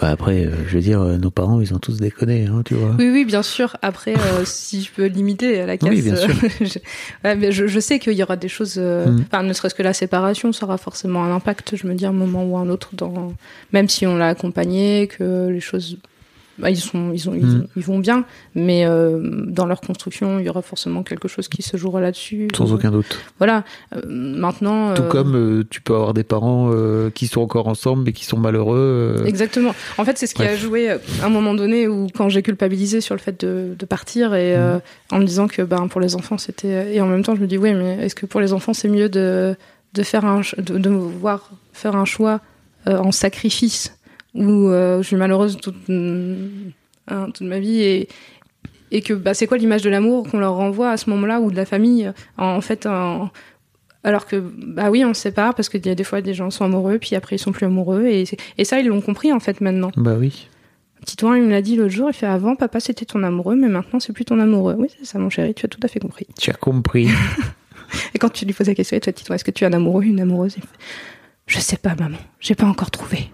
Bah 0.00 0.08
après, 0.08 0.46
euh, 0.46 0.50
je 0.66 0.76
veux 0.76 0.80
dire, 0.80 1.02
euh, 1.02 1.18
nos 1.18 1.30
parents, 1.30 1.60
ils 1.60 1.74
ont 1.74 1.78
tous 1.78 1.98
déconné, 1.98 2.46
hein, 2.46 2.62
tu 2.64 2.74
vois. 2.74 2.94
oui, 2.98 3.10
oui, 3.10 3.24
bien 3.26 3.42
sûr. 3.42 3.76
Après, 3.82 4.14
euh, 4.14 4.42
si 4.44 4.82
je 4.82 4.90
peux 4.90 5.06
limiter 5.06 5.60
à 5.60 5.66
la 5.66 5.76
casse, 5.76 5.90
Oui, 5.90 6.00
bien 6.00 6.16
sûr. 6.16 6.34
je, 6.60 6.78
ouais, 7.24 7.36
mais 7.36 7.52
je, 7.52 7.66
je 7.66 7.80
sais 7.80 7.98
qu'il 7.98 8.14
y 8.14 8.22
aura 8.22 8.36
des 8.36 8.48
choses. 8.48 8.78
Mm. 8.78 9.24
Enfin, 9.26 9.42
ne 9.42 9.52
serait-ce 9.52 9.74
que 9.74 9.82
la 9.82 9.92
séparation, 9.92 10.52
ça 10.52 10.64
aura 10.64 10.78
forcément 10.78 11.22
un 11.22 11.34
impact. 11.34 11.76
Je 11.76 11.86
me 11.86 11.94
dis 11.94 12.06
à 12.06 12.08
un 12.08 12.12
moment 12.12 12.44
ou 12.44 12.56
à 12.56 12.60
un 12.60 12.70
autre, 12.70 12.90
dans 12.94 13.34
même 13.72 13.88
si 13.88 14.06
on 14.06 14.16
l'a 14.16 14.28
accompagné, 14.28 15.06
que 15.06 15.48
les 15.48 15.60
choses, 15.60 15.98
bah, 16.60 16.70
ils 16.70 16.76
sont, 16.76 17.12
ils 17.12 17.28
ont, 17.28 17.34
ils, 17.34 17.44
Mm. 17.46 17.66
ils 17.76 17.82
vont 17.82 17.98
bien, 17.98 18.24
mais 18.54 18.84
euh, 18.86 19.18
dans 19.46 19.66
leur 19.66 19.80
construction, 19.80 20.38
il 20.38 20.46
y 20.46 20.48
aura 20.48 20.62
forcément 20.62 21.02
quelque 21.02 21.26
chose 21.28 21.48
qui 21.48 21.62
se 21.62 21.76
jouera 21.76 22.00
là-dessus. 22.00 22.48
Sans 22.56 22.72
aucun 22.72 22.90
doute. 22.90 23.18
Voilà. 23.38 23.64
Euh, 23.94 24.00
maintenant. 24.06 24.94
Tout 24.94 25.02
euh, 25.02 25.08
comme 25.08 25.34
euh, 25.36 25.64
tu 25.68 25.80
peux 25.80 25.94
avoir 25.94 26.14
des 26.14 26.22
parents 26.24 26.70
euh, 26.72 27.10
qui 27.10 27.26
sont 27.26 27.40
encore 27.40 27.66
ensemble 27.68 28.02
mais 28.04 28.12
qui 28.12 28.24
sont 28.24 28.38
malheureux. 28.38 29.16
euh, 29.20 29.24
Exactement. 29.24 29.74
En 29.98 30.04
fait, 30.04 30.18
c'est 30.18 30.26
ce 30.26 30.34
qui 30.34 30.42
Bref. 30.42 30.52
a 30.52 30.56
joué 30.56 30.90
euh, 30.90 30.98
à 31.22 31.26
un 31.26 31.30
moment 31.30 31.54
donné 31.54 31.88
où 31.88 32.06
quand 32.14 32.28
j'ai 32.28 32.42
culpabilisé 32.42 33.00
sur 33.00 33.14
le 33.14 33.20
fait 33.20 33.40
de, 33.40 33.74
de 33.78 33.86
partir 33.86 34.34
et 34.34 34.56
euh, 34.56 34.74
Mhm. 34.74 34.80
en 35.12 35.18
me 35.20 35.24
disant 35.24 35.48
que 35.48 35.62
ben 35.62 35.88
pour 35.88 36.00
les 36.00 36.14
enfants 36.14 36.38
c'était 36.38 36.94
et 36.94 37.00
en 37.00 37.06
même 37.06 37.22
temps 37.24 37.34
je 37.34 37.40
me 37.40 37.46
dis 37.46 37.58
oui 37.58 37.72
mais 37.74 38.04
est-ce 38.04 38.14
que 38.14 38.26
pour 38.26 38.40
les 38.40 38.52
enfants 38.52 38.72
c'est 38.74 38.88
mieux 38.88 39.08
de 39.08 39.56
de 39.94 40.02
faire 40.02 40.24
un 40.24 40.42
de, 40.58 40.78
de 40.78 40.90
voir 40.90 41.50
faire 41.72 41.96
un 41.96 42.04
choix 42.04 42.40
euh, 42.86 42.98
en 42.98 43.10
sacrifice 43.12 43.96
où 44.34 44.68
euh, 44.68 45.02
je 45.02 45.06
suis 45.06 45.16
malheureuse 45.16 45.56
toute 45.56 45.76
hein, 45.88 47.26
toute 47.34 47.46
ma 47.46 47.58
vie 47.58 47.80
et 47.82 48.08
et 48.92 49.02
que 49.02 49.14
bah, 49.14 49.34
c'est 49.34 49.46
quoi 49.46 49.56
l'image 49.56 49.82
de 49.82 49.90
l'amour 49.90 50.28
qu'on 50.28 50.38
leur 50.40 50.54
renvoie 50.54 50.90
à 50.90 50.96
ce 50.96 51.08
moment-là 51.10 51.40
ou 51.40 51.50
de 51.52 51.56
la 51.56 51.64
famille 51.64 52.12
en, 52.38 52.60
fait 52.60 52.86
en- 52.86 53.30
alors 54.02 54.26
que 54.26 54.36
bah 54.56 54.90
oui 54.90 55.04
on 55.04 55.14
se 55.14 55.20
sépare 55.20 55.54
parce 55.54 55.68
qu'il 55.68 55.84
y 55.86 55.90
a 55.90 55.94
des 55.94 56.02
fois 56.04 56.20
des 56.22 56.34
gens 56.34 56.50
sont 56.50 56.64
amoureux 56.64 56.98
puis 56.98 57.14
après 57.14 57.36
ils 57.36 57.38
sont 57.38 57.52
plus 57.52 57.66
amoureux 57.66 58.06
et, 58.06 58.24
et 58.58 58.64
ça 58.64 58.80
ils 58.80 58.86
l'ont 58.86 59.00
compris 59.00 59.32
en 59.32 59.38
fait 59.40 59.60
maintenant. 59.60 59.92
Bah 59.96 60.16
oui. 60.18 60.48
Titouan 61.06 61.34
il 61.36 61.42
me 61.44 61.50
l'a 61.50 61.62
dit 61.62 61.76
l'autre 61.76 61.92
jour 61.92 62.08
il 62.10 62.14
fait 62.14 62.26
avant 62.26 62.56
papa 62.56 62.80
c'était 62.80 63.04
ton 63.04 63.22
amoureux 63.22 63.54
mais 63.54 63.68
maintenant 63.68 64.00
c'est 64.00 64.12
plus 64.12 64.24
ton 64.24 64.40
amoureux. 64.40 64.74
Oui 64.78 64.88
c'est 64.98 65.04
ça 65.06 65.18
mon 65.20 65.30
chéri 65.30 65.54
tu 65.54 65.66
as 65.66 65.68
tout 65.68 65.80
à 65.84 65.88
fait 65.88 66.00
compris. 66.00 66.26
Tu 66.38 66.50
as 66.50 66.54
compris. 66.54 67.08
et 68.14 68.18
quand 68.18 68.30
tu 68.30 68.44
lui 68.44 68.52
poses 68.52 68.66
la 68.68 68.74
question 68.74 68.96
et 68.96 69.00
toi 69.00 69.12
Titouan 69.12 69.36
est-ce 69.36 69.44
que 69.44 69.50
tu 69.52 69.62
es 69.62 69.66
un 69.68 69.72
amoureux 69.72 70.02
une 70.02 70.20
amoureuse? 70.20 70.54
Il 70.56 70.62
fait, 70.62 70.68
je 71.46 71.58
sais 71.60 71.76
pas 71.76 71.94
maman. 71.94 72.18
J'ai 72.40 72.54
pas 72.56 72.66
encore 72.66 72.90
trouvé 72.90 73.30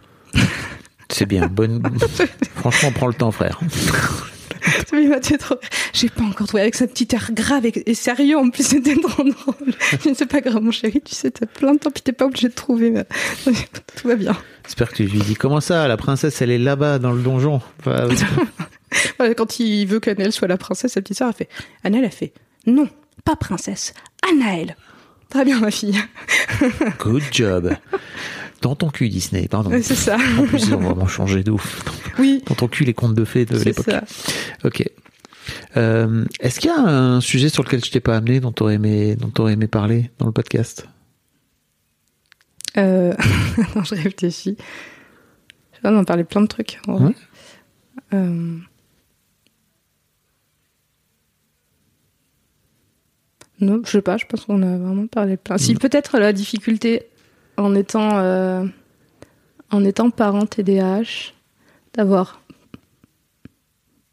C'est 1.09 1.27
bien. 1.27 1.47
Bonne. 1.47 1.83
Franchement, 2.57 2.91
prends 2.93 3.07
le 3.07 3.15
temps, 3.15 3.31
frère. 3.31 3.61
Rire. 4.93 5.17
J'ai 5.93 6.09
pas 6.09 6.23
encore 6.25 6.47
trouvé 6.49 6.63
avec 6.63 6.75
sa 6.75 6.87
petite 6.87 7.15
air 7.15 7.31
grave 7.33 7.67
et, 7.67 7.95
sérieux 7.95 8.37
en 8.37 8.51
plus 8.51 8.67
c'était 8.67 8.97
trop 8.97 9.23
drôle. 9.23 9.75
Je 10.03 10.09
ne 10.09 10.15
sais 10.15 10.27
pas 10.27 10.41
grave 10.41 10.61
mon 10.63 10.73
chéri, 10.73 11.01
tu 11.05 11.15
sais 11.15 11.31
t'as 11.31 11.47
plein 11.47 11.75
de 11.75 11.79
temps 11.79 11.91
puis 11.91 12.03
t'es 12.03 12.13
pas 12.13 12.25
obligé 12.27 12.49
de 12.49 12.55
trouver. 12.55 12.91
mais- 12.91 13.07
Tout 13.97 14.09
va 14.09 14.17
bien. 14.17 14.37
J'espère 14.65 14.91
que 14.91 14.97
tu 14.97 15.05
lui 15.05 15.21
dis 15.21 15.35
comment 15.35 15.61
ça, 15.61 15.87
la 15.87 15.97
princesse, 15.97 16.43
elle 16.43 16.51
est 16.51 16.59
là-bas 16.59 16.99
dans 16.99 17.13
le 17.13 17.23
donjon? 17.23 17.61
Enfin, 17.81 18.09
Voilà, 19.19 19.35
Quand 19.35 19.61
il 19.61 19.87
veut 19.87 20.01
qu'Anaël 20.01 20.33
soit 20.33 20.49
la 20.49 20.57
princesse, 20.57 20.93
sa 20.95 21.01
petite 21.01 21.19
sœur 21.19 21.29
a 21.29 21.33
fait. 21.33 21.49
Anaël 21.85 22.05
a 22.05 22.11
fait. 22.11 22.33
Non, 22.67 22.89
pas 23.25 23.37
princesse, 23.37 23.95
Anaël. 24.29 24.77
Très 25.29 25.45
bien 25.45 25.61
ma 25.61 25.71
fille. 25.71 25.99
Good 26.99 27.23
job. 27.33 27.73
Dans 28.67 28.75
ton 28.75 28.89
cul, 28.91 29.09
Disney, 29.09 29.47
pardon. 29.47 29.71
C'est 29.81 29.95
ça. 29.95 30.17
En 30.41 30.43
plus, 30.45 30.67
ils 30.67 30.75
ont 30.75 30.81
vraiment 30.81 31.07
changé 31.07 31.45
de 31.45 31.53
ouf. 31.53 31.85
Oui. 32.19 32.43
Dans 32.47 32.57
ton 32.57 32.67
cul, 32.67 32.83
les 32.85 32.95
contes 32.95 33.15
de 33.15 33.25
fées 33.25 33.45
de 33.45 33.57
C'est 33.57 33.65
l'époque. 33.67 33.85
ça. 33.89 34.03
Ok. 34.65 34.83
Euh, 35.77 36.25
Est-ce 36.41 36.59
qu'il 36.59 36.71
y 36.71 36.73
a 36.73 36.81
un 36.81 37.21
sujet 37.21 37.49
sur 37.49 37.63
lequel 37.63 37.85
je 37.85 37.93
t'ai 37.93 38.01
pas 38.01 38.17
amené, 38.17 38.41
dont 38.41 38.51
t'aurais 38.51 38.75
aimé, 38.75 39.15
dont 39.15 39.29
t'aurais 39.29 39.53
aimé 39.53 39.69
parler 39.69 40.11
dans 40.19 40.27
le 40.27 40.33
podcast? 40.33 40.89
Euh... 42.77 43.15
Attends, 43.59 43.85
je 43.85 43.95
réfléchis. 43.95 44.57
Je 45.77 45.89
vais 45.89 45.95
en 45.97 46.03
parler 46.03 46.25
plein 46.25 46.41
de 46.41 46.49
trucs. 46.49 46.81
en 46.89 46.97
vrai. 46.97 47.05
Ouais. 47.07 47.15
Euh, 48.15 48.57
Non, 53.61 53.81
je 53.87 53.91
sais 53.91 54.03
pas, 54.03 54.17
je 54.19 54.27
pense 54.27 54.45
qu'on 54.45 54.63
a 54.63 54.77
vraiment 54.77 55.07
parlé 55.07 55.37
plein. 55.37 55.57
Si, 55.57 55.75
peut-être 55.75 56.19
la 56.19 56.33
difficulté 56.35 57.05
en 57.57 57.75
étant, 57.75 58.19
euh, 58.19 58.65
en 59.71 59.85
étant 59.85 60.11
parent 60.11 60.47
TDAH, 60.47 61.33
d'avoir 61.95 62.41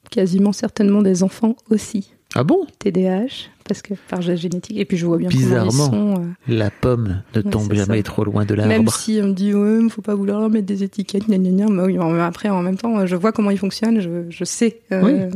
quasiment 0.10 0.52
certainement 0.54 1.02
des 1.02 1.24
enfants 1.24 1.56
aussi 1.70 2.12
Ah 2.36 2.44
bon? 2.44 2.66
TDAH, 2.80 3.50
parce 3.68 3.82
que 3.82 3.94
par 4.10 4.22
génétique, 4.22 4.78
et 4.78 4.86
puis 4.86 4.98
je 4.98 5.06
vois 5.06 5.18
bien 5.18 5.30
Bizarrement. 5.30 5.90
comment 5.90 6.12
ils 6.12 6.16
sont. 6.16 6.22
euh, 6.22 6.54
La 6.56 6.70
pomme 6.72 7.22
ne 7.36 7.42
Ouais, 7.42 7.50
tombe 7.50 7.74
jamais 7.74 7.98
ça. 7.98 8.04
trop 8.04 8.24
loin 8.24 8.46
de 8.46 8.54
même 8.56 8.70
l'arbre. 8.70 8.94
si 8.94 9.20
on 9.24 9.28
me 9.28 9.34
dit 9.34 9.54
ouais, 9.54 9.90
faut 9.90 10.02
pas 10.02 10.16
vouloir 10.16 10.48
mettre 10.50 10.66
des 10.68 10.84
étiquettes, 10.84 11.28
gna 11.28 11.38
gna 11.38 11.50
gna. 11.52 11.66
Bah 11.68 11.84
oui, 11.86 11.98
mais 11.98 12.22
après 12.22 12.50
en 12.50 12.62
même 12.62 12.78
temps, 12.78 13.06
je 13.06 13.16
vois 13.16 13.32
comment 13.32 13.50
ils 13.52 13.58
fonctionnent, 13.58 14.00
je, 14.02 14.30
je 14.30 14.44
sais. 14.44 14.82
euh, 14.92 15.30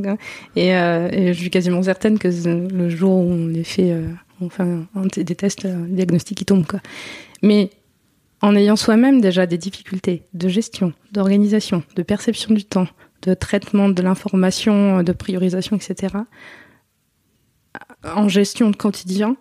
et, 0.55 0.75
euh, 0.75 1.09
et 1.11 1.33
je 1.33 1.39
suis 1.39 1.49
quasiment 1.49 1.81
certaine 1.83 2.19
que 2.19 2.27
le 2.27 2.89
jour 2.89 3.17
où 3.17 3.31
on 3.31 3.47
les 3.47 3.63
fait, 3.63 3.91
un- 4.95 5.07
des 5.23 5.35
tests, 5.35 5.65
un 5.65 5.85
diagnostic 5.87 6.37
qui 6.37 6.45
tombe 6.45 6.65
quoi. 6.67 6.79
Mais 7.41 7.69
en 8.41 8.55
ayant 8.55 8.75
soi-même 8.75 9.21
déjà 9.21 9.45
des 9.45 9.57
difficultés 9.57 10.23
de 10.33 10.47
gestion, 10.47 10.93
d'organisation, 11.11 11.83
de 11.95 12.03
perception 12.03 12.53
du 12.53 12.65
temps, 12.65 12.87
de 13.23 13.33
traitement 13.33 13.89
de 13.89 14.01
l'information, 14.01 15.03
de 15.03 15.11
priorisation, 15.11 15.75
etc. 15.75 16.15
En 18.03 18.27
gestion 18.27 18.69
de 18.69 18.75
quotidien, 18.75 19.35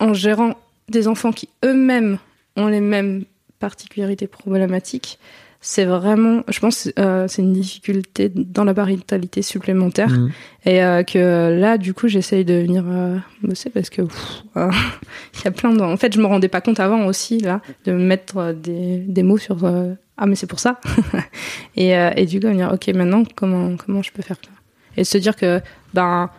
en 0.00 0.12
gérant 0.12 0.54
des 0.88 1.08
enfants 1.08 1.32
qui 1.32 1.48
eux-mêmes 1.64 2.18
ont 2.56 2.66
les 2.66 2.80
mêmes 2.80 3.24
particularités 3.58 4.26
problématiques, 4.26 5.18
c'est 5.60 5.84
vraiment, 5.84 6.42
je 6.48 6.60
pense, 6.60 6.88
euh, 7.00 7.26
c'est 7.26 7.42
une 7.42 7.52
difficulté 7.52 8.28
dans 8.28 8.62
la 8.62 8.74
parentalité 8.74 9.42
supplémentaire. 9.42 10.10
Mhm. 10.10 10.30
Et 10.66 10.84
euh, 10.84 11.02
que 11.02 11.58
là, 11.58 11.78
du 11.78 11.94
coup, 11.94 12.06
j'essaye 12.06 12.44
de 12.44 12.54
venir 12.54 12.84
euh, 12.86 13.18
bosser 13.42 13.68
parce 13.68 13.90
que 13.90 14.02
euh, 14.02 14.70
il 15.34 15.44
y 15.44 15.48
a 15.48 15.50
plein 15.50 15.72
de. 15.72 15.80
En 15.80 15.96
fait, 15.96 16.14
je 16.14 16.20
me 16.20 16.26
rendais 16.26 16.48
pas 16.48 16.60
compte 16.60 16.78
avant 16.78 17.06
aussi 17.06 17.38
là 17.38 17.60
de 17.86 17.92
mettre 17.92 18.36
euh, 18.36 18.52
des, 18.52 18.98
des 18.98 19.22
mots 19.24 19.38
sur 19.38 19.64
euh, 19.64 19.94
ah 20.16 20.26
mais 20.26 20.36
c'est 20.36 20.46
pour 20.46 20.60
ça. 20.60 20.80
et, 21.76 21.96
euh, 21.96 22.10
et 22.16 22.26
du 22.26 22.38
coup, 22.38 22.46
venir 22.46 22.70
ok 22.72 22.88
maintenant 22.94 23.24
comment 23.34 23.76
comment 23.76 24.02
je 24.02 24.12
peux 24.12 24.22
faire 24.22 24.36
ça? 24.36 24.50
Et 24.96 25.02
se 25.02 25.18
dire 25.18 25.34
que 25.34 25.60
ben 25.92 26.30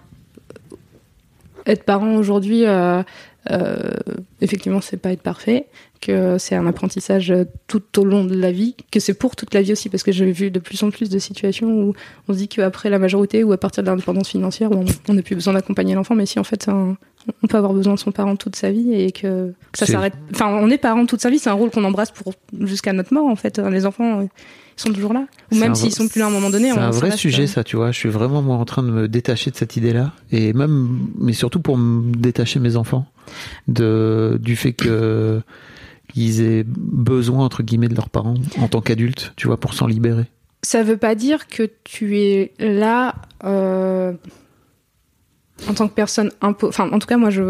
être 1.66 1.84
parent 1.84 2.16
aujourd'hui, 2.16 2.64
euh, 3.52 3.58
euh, 3.58 3.92
effectivement, 4.42 4.82
c'est 4.82 4.98
pas 4.98 5.12
être 5.12 5.22
parfait, 5.22 5.66
que 6.02 6.38
c'est 6.38 6.56
un 6.56 6.66
apprentissage 6.68 7.34
tout 7.68 7.82
au 8.00 8.06
long 8.06 8.24
de 8.24 8.36
la 8.36 8.52
vie, 8.52 8.76
que 8.92 9.00
c'est 9.00 9.14
pour 9.14 9.36
toute 9.36 9.54
la 9.54 9.62
vie 9.62 9.72
aussi, 9.74 9.90
parce 9.90 10.04
que 10.04 10.12
j'ai 10.12 10.32
vu 10.32 10.52
de 10.52 10.60
plus 10.60 10.82
en 10.84 10.92
plus 10.92 11.10
de 11.10 11.20
situations 11.20 11.70
où 11.70 11.94
on 12.28 12.34
se 12.34 12.38
dit 12.38 12.48
qu'après 12.48 12.90
la 12.90 13.00
majorité 13.00 13.44
ou 13.44 13.52
à 13.54 13.58
partir 13.58 13.84
de 13.84 13.90
l'indépendance 13.90 14.30
financière, 14.30 14.70
on 14.72 15.14
n'a 15.14 15.22
plus 15.22 15.36
besoin 15.36 15.54
d'accompagner 15.54 15.96
l'enfant, 15.96 16.16
mais 16.16 16.26
si 16.26 16.40
en 16.40 16.44
fait, 16.44 16.68
un- 16.70 16.96
on 17.44 17.48
peut 17.48 17.58
avoir 17.58 17.74
besoin 17.74 17.96
de 17.96 18.00
son 18.00 18.12
parent 18.12 18.36
toute 18.38 18.56
sa 18.56 18.72
vie 18.72 18.94
et 18.94 19.12
que, 19.12 19.50
que 19.72 19.78
ça 19.78 19.86
s'arrête. 19.94 20.14
Enfin, 20.34 20.48
on 20.48 20.70
est 20.70 20.78
parent 20.78 21.06
toute 21.06 21.22
sa 21.22 21.30
vie, 21.30 21.38
c'est 21.38 21.50
un 21.50 21.54
rôle 21.54 21.70
qu'on 21.70 21.84
embrasse 21.84 22.12
pour 22.12 22.34
jusqu'à 22.62 22.94
notre 22.94 23.14
mort 23.14 23.26
en 23.28 23.36
fait. 23.36 23.60
Les 23.60 23.86
enfants, 23.86 24.22
ils 24.22 24.30
sont 24.82 24.94
toujours 24.94 25.14
là, 25.14 25.26
ou 25.52 25.56
même 25.56 25.72
s'ils 25.76 25.94
sont 25.94 26.08
plus 26.08 26.20
là 26.20 26.26
à 26.26 26.30
un 26.30 26.32
moment 26.32 26.50
donné. 26.50 26.72
C'est 26.72 26.80
un 26.80 26.92
vrai 26.92 27.12
sujet, 27.18 27.44
euh, 27.44 27.48
ça, 27.48 27.64
tu 27.66 27.76
vois. 27.76 27.92
Je 27.92 28.00
suis 28.00 28.10
vraiment 28.10 28.42
moi 28.42 28.56
en 28.56 28.64
train 28.64 28.84
de 28.84 28.90
me 28.90 29.08
détacher 29.10 29.52
de 29.52 29.58
cette 29.58 29.76
idée-là, 29.76 30.14
et 30.32 30.54
même, 30.54 30.98
mais 31.20 31.34
surtout 31.34 31.60
pour 31.60 31.78
me 31.78 32.16
détacher 32.16 32.60
mes 32.62 32.78
enfants 32.78 33.06
de 33.68 34.38
du 34.42 34.56
fait 34.56 34.74
que 34.74 35.42
ils 36.16 36.42
aient 36.42 36.64
besoin 36.68 37.46
entre 37.46 37.62
guillemets 37.64 37.88
de 37.88 37.96
leurs 37.96 38.10
parents 38.10 38.36
en 38.58 38.68
tant 38.68 38.82
qu'adultes, 38.82 39.34
tu 39.36 39.48
vois, 39.48 39.58
pour 39.60 39.74
s'en 39.74 39.86
libérer. 39.88 40.26
ça 40.64 40.84
veut 40.84 40.98
pas 40.98 41.16
dire 41.16 41.48
que 41.48 41.70
tu 41.84 42.18
es 42.20 42.52
là 42.60 43.16
euh, 43.44 44.14
en 45.68 45.74
tant 45.74 45.88
que 45.88 45.94
personne 45.94 46.32
imposée. 46.42 46.70
Enfin, 46.70 46.90
en 46.92 47.00
tout 47.00 47.08
cas, 47.08 47.18
moi, 47.18 47.30
je 47.30 47.44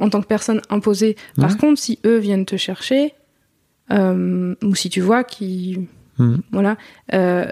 en 0.00 0.08
tant 0.10 0.20
que 0.20 0.26
personne 0.26 0.60
imposée. 0.70 1.16
Par 1.36 1.50
Ouais. 1.52 1.56
contre, 1.56 1.80
si 1.80 1.98
eux 2.04 2.18
viennent 2.18 2.46
te 2.46 2.56
chercher, 2.56 3.14
euh, 3.92 4.54
ou 4.62 4.74
si 4.74 4.90
tu 4.90 5.00
vois 5.00 5.22
qu'ils, 5.24 5.86
Mhm. 6.18 6.42
voilà, 6.52 6.76
euh, 7.12 7.46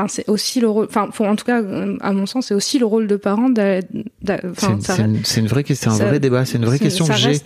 ben 0.00 0.06
c'est 0.08 0.28
aussi 0.28 0.60
le 0.60 0.68
rôle. 0.68 0.86
Enfin, 0.88 1.08
en 1.26 1.34
tout 1.36 1.44
cas, 1.44 1.60
à 2.00 2.12
mon 2.12 2.26
sens, 2.26 2.46
c'est 2.46 2.54
aussi 2.54 2.78
le 2.78 2.86
rôle 2.86 3.08
de 3.08 3.16
parent. 3.16 3.48
C'est 3.56 4.98
une, 5.00 5.20
une- 5.36 5.46
vraie 5.48 5.64
question, 5.64 5.90
un 5.90 5.94
ça- 5.94 6.06
vrai 6.06 6.20
débat, 6.20 6.44
c'est 6.44 6.58
une 6.58 6.64
vraie 6.66 6.78
question 6.78 7.04
ça 7.04 7.14
que 7.14 7.18
j'ai 7.18 7.40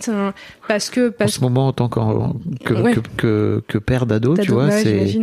parce 0.67 0.89
que 0.89 1.09
en 1.09 1.11
parce 1.17 1.33
ce 1.33 1.41
moment 1.41 1.67
en 1.67 1.73
tant 1.73 1.89
que, 1.89 1.99
Ouais. 2.73 2.93
que, 2.93 2.99
que, 3.17 3.63
que 3.67 3.77
père 3.79 4.05
d'ado, 4.05 4.37
tu 4.37 4.51
vois. 4.51 4.69
c'est 4.71 5.19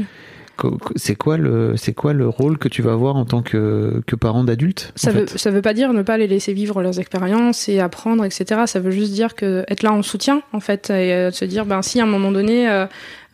C'est 0.97 1.15
quoi 1.15 1.37
le 1.39 1.75
c'est 1.77 1.95
quoi 1.95 2.13
le 2.13 2.29
rôle 2.29 2.59
que 2.59 2.69
tu 2.69 2.83
vas 2.83 2.93
avoir 2.93 3.17
en 3.17 3.25
tant 3.25 3.41
que, 3.43 4.03
que 4.07 4.15
parent 4.17 4.45
d'adulte 4.45 4.93
Ça 4.97 5.11
en 5.11 5.15
veut, 5.15 5.27
fait? 5.27 5.39
ça 5.39 5.51
veut 5.51 5.63
pas 5.63 5.73
dire 5.73 5.93
ne 5.95 6.03
pas 6.03 6.19
les 6.19 6.27
laisser 6.27 6.53
vivre 6.53 6.83
leurs 6.83 6.99
expériences 6.99 7.69
et 7.69 7.81
apprendre, 7.81 8.25
etc. 8.25 8.63
Ça 8.67 8.81
veut 8.81 8.91
juste 8.91 9.13
dire 9.13 9.35
que 9.35 9.65
être 9.69 9.83
là 9.83 9.93
en 9.93 10.03
soutien, 10.03 10.43
en 10.53 10.61
fait, 10.61 10.91
et 10.91 11.15
euh, 11.15 11.31
se 11.31 11.45
dire, 11.47 11.65
ben 11.65 11.81
si 11.83 12.01
à 12.01 12.03
un 12.03 12.07
moment 12.07 12.31
donné, 12.31 12.69
euh, 12.69 12.87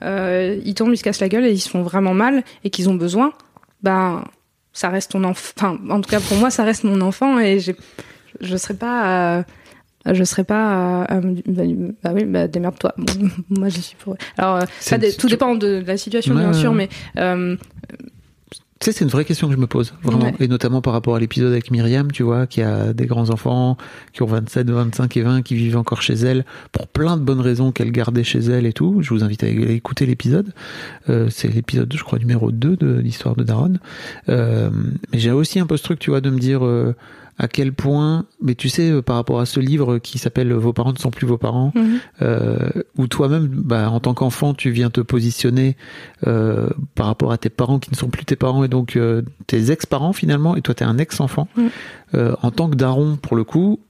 euh, 0.05 0.57
ils 0.65 0.75
tombent, 0.75 0.93
ils 0.93 0.99
se 0.99 1.03
cassent 1.03 1.21
la 1.21 1.29
gueule 1.29 1.47
et 1.47 1.51
ils 1.51 1.59
se 1.61 1.69
font 1.71 1.83
vraiment 1.83 2.15
mal 2.15 2.45
et 2.63 2.71
qu'ils 2.71 2.89
ont 2.89 2.95
besoin, 2.95 3.33
ben 3.83 4.25
ça 4.73 4.89
reste 4.91 5.13
ton 5.13 5.25
enfant. 5.25 5.53
Enfin, 5.57 5.79
en 5.91 6.01
tout 6.01 6.11
cas 6.11 6.21
pour 6.21 6.37
moi, 6.37 6.51
ça 6.51 6.65
reste 6.65 6.85
mon 6.85 7.01
enfant 7.01 7.39
et 7.39 7.59
j'ai, 7.61 7.75
je 8.41 8.57
serais 8.57 8.75
pas. 8.75 9.39
euh, 9.39 9.43
je 10.13 10.23
serais 10.23 10.45
pas. 10.45 11.05
euh, 11.11 11.35
bah, 11.47 11.63
bah 12.05 12.11
oui, 12.15 12.25
bah 12.25 12.47
démerde-toi. 12.47 12.95
Moi, 13.51 13.69
je 13.71 13.81
suis 13.81 13.97
pour. 13.97 14.17
Alors, 14.39 14.57
euh, 14.57 14.61
ça 14.79 14.99
tout 15.19 15.29
dépend 15.29 15.55
de, 15.57 15.81
de 15.81 15.85
la 15.87 15.97
situation, 15.97 16.35
Ouais, 16.35 16.43
bien 16.43 16.53
sûr, 16.53 16.71
ouais. 16.71 16.89
mais 17.17 17.21
euh, 17.21 17.57
Tu 18.79 18.85
sais, 18.85 18.93
c'est 18.93 19.05
une 19.05 19.11
vraie 19.11 19.25
question 19.25 19.49
que 19.49 19.55
je 19.55 19.59
me 19.59 19.67
pose, 19.67 19.95
vraiment. 20.03 20.27
Ouais. 20.27 20.35
Et 20.41 20.49
notamment 20.49 20.83
par 20.83 20.93
rapport 20.93 21.17
à 21.17 21.19
l'épisode 21.19 21.51
avec 21.51 21.71
Myriam, 21.71 22.13
tu 22.13 22.23
vois, 22.23 22.47
qui 22.47 22.61
a 22.61 22.93
des 22.93 23.07
grands-enfants, 23.07 23.79
qui 24.13 24.23
ont 24.23 24.27
27, 24.27 24.69
25 24.69 25.17
et 25.17 25.23
20, 25.23 25.43
qui 25.43 25.55
vivent 25.55 25.79
encore 25.79 26.03
chez 26.03 26.13
elle, 26.13 26.45
pour 26.73 26.87
plein 26.87 27.17
de 27.17 27.23
bonnes 27.23 27.41
raisons 27.41 27.73
qu'elle 27.73 27.91
gardait 27.91 28.23
chez 28.23 28.41
elle 28.41 28.67
et 28.67 28.75
tout. 28.75 28.99
Je 29.01 29.15
vous 29.15 29.25
invite 29.25 29.45
à 29.45 29.49
écouter 29.49 30.05
l'épisode. 30.05 30.53
Euh, 31.09 31.29
c'est 31.31 31.49
l'épisode, 31.49 31.91
je 31.97 32.05
crois, 32.05 32.19
numéro 32.19 32.53
2 32.53 32.77
de 32.77 32.99
l'histoire 32.99 33.35
de 33.35 33.45
Daron. 33.45 33.75
Euh, 34.29 34.69
mais 35.11 35.19
j'ai 35.19 35.31
aussi 35.31 35.59
un 35.59 35.67
peu 35.67 35.79
ce 35.79 35.83
truc, 35.83 35.99
tu 35.99 36.11
vois, 36.11 36.21
de 36.21 36.29
me 36.29 36.39
dire... 36.39 36.65
euh, 36.65 36.95
à 37.39 37.49
quel 37.49 37.73
point, 37.73 38.25
mais 38.41 38.55
tu 38.55 38.69
sais, 38.69 38.91
euh, 38.91 39.03
par 39.03 39.17
rapport 39.17 39.41
à 39.41 39.47
ce 39.47 39.61
livre 39.61 39.99
qui 39.99 40.19
s'appelle 40.19 40.53
Vos 40.55 40.73
parents 40.73 40.93
ne 40.93 40.99
sont 40.99 41.11
plus 41.11 41.27
vos 41.27 41.37
parents, 41.37 41.73
mhm. 41.75 41.99
euh, 42.23 42.71
où 42.97 43.07
toi-même, 43.07 43.47
bah, 43.47 43.91
en 43.91 44.01
tant 44.01 44.15
qu'enfant, 44.15 44.55
tu 44.55 44.71
viens 44.71 44.89
te 44.89 45.01
positionner 45.01 45.77
euh, 46.27 46.69
par 46.95 47.07
rapport 47.07 47.33
à 47.33 47.39
tes 47.39 47.51
parents 47.51 47.79
qui 47.79 47.91
ne 47.91 47.97
sont 47.97 48.09
plus 48.09 48.25
tes 48.25 48.37
parents 48.37 48.65
et 48.65 48.69
donc 48.69 48.97
euh, 48.97 49.23
tes 49.47 49.71
ex-parents 49.71 50.15
finalement, 50.15 50.57
et 50.57 50.63
toi, 50.63 50.75
tu 50.75 50.83
es 50.83 50.87
un 50.87 50.99
ex-enfant. 50.99 51.49
Euh, 52.15 52.35
en 52.43 52.51
tant 52.51 52.71
que 52.71 52.77
daron, 52.77 53.17
pour 53.17 53.37
le 53.37 53.45
coup, 53.45 53.81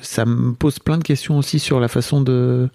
ça 0.00 0.24
me 0.24 0.52
pose 0.52 0.78
plein 0.78 0.98
de 0.98 1.02
questions 1.02 1.38
aussi 1.38 1.58
sur 1.58 1.80
la 1.80 1.88
façon 1.88 2.20
de 2.20 2.68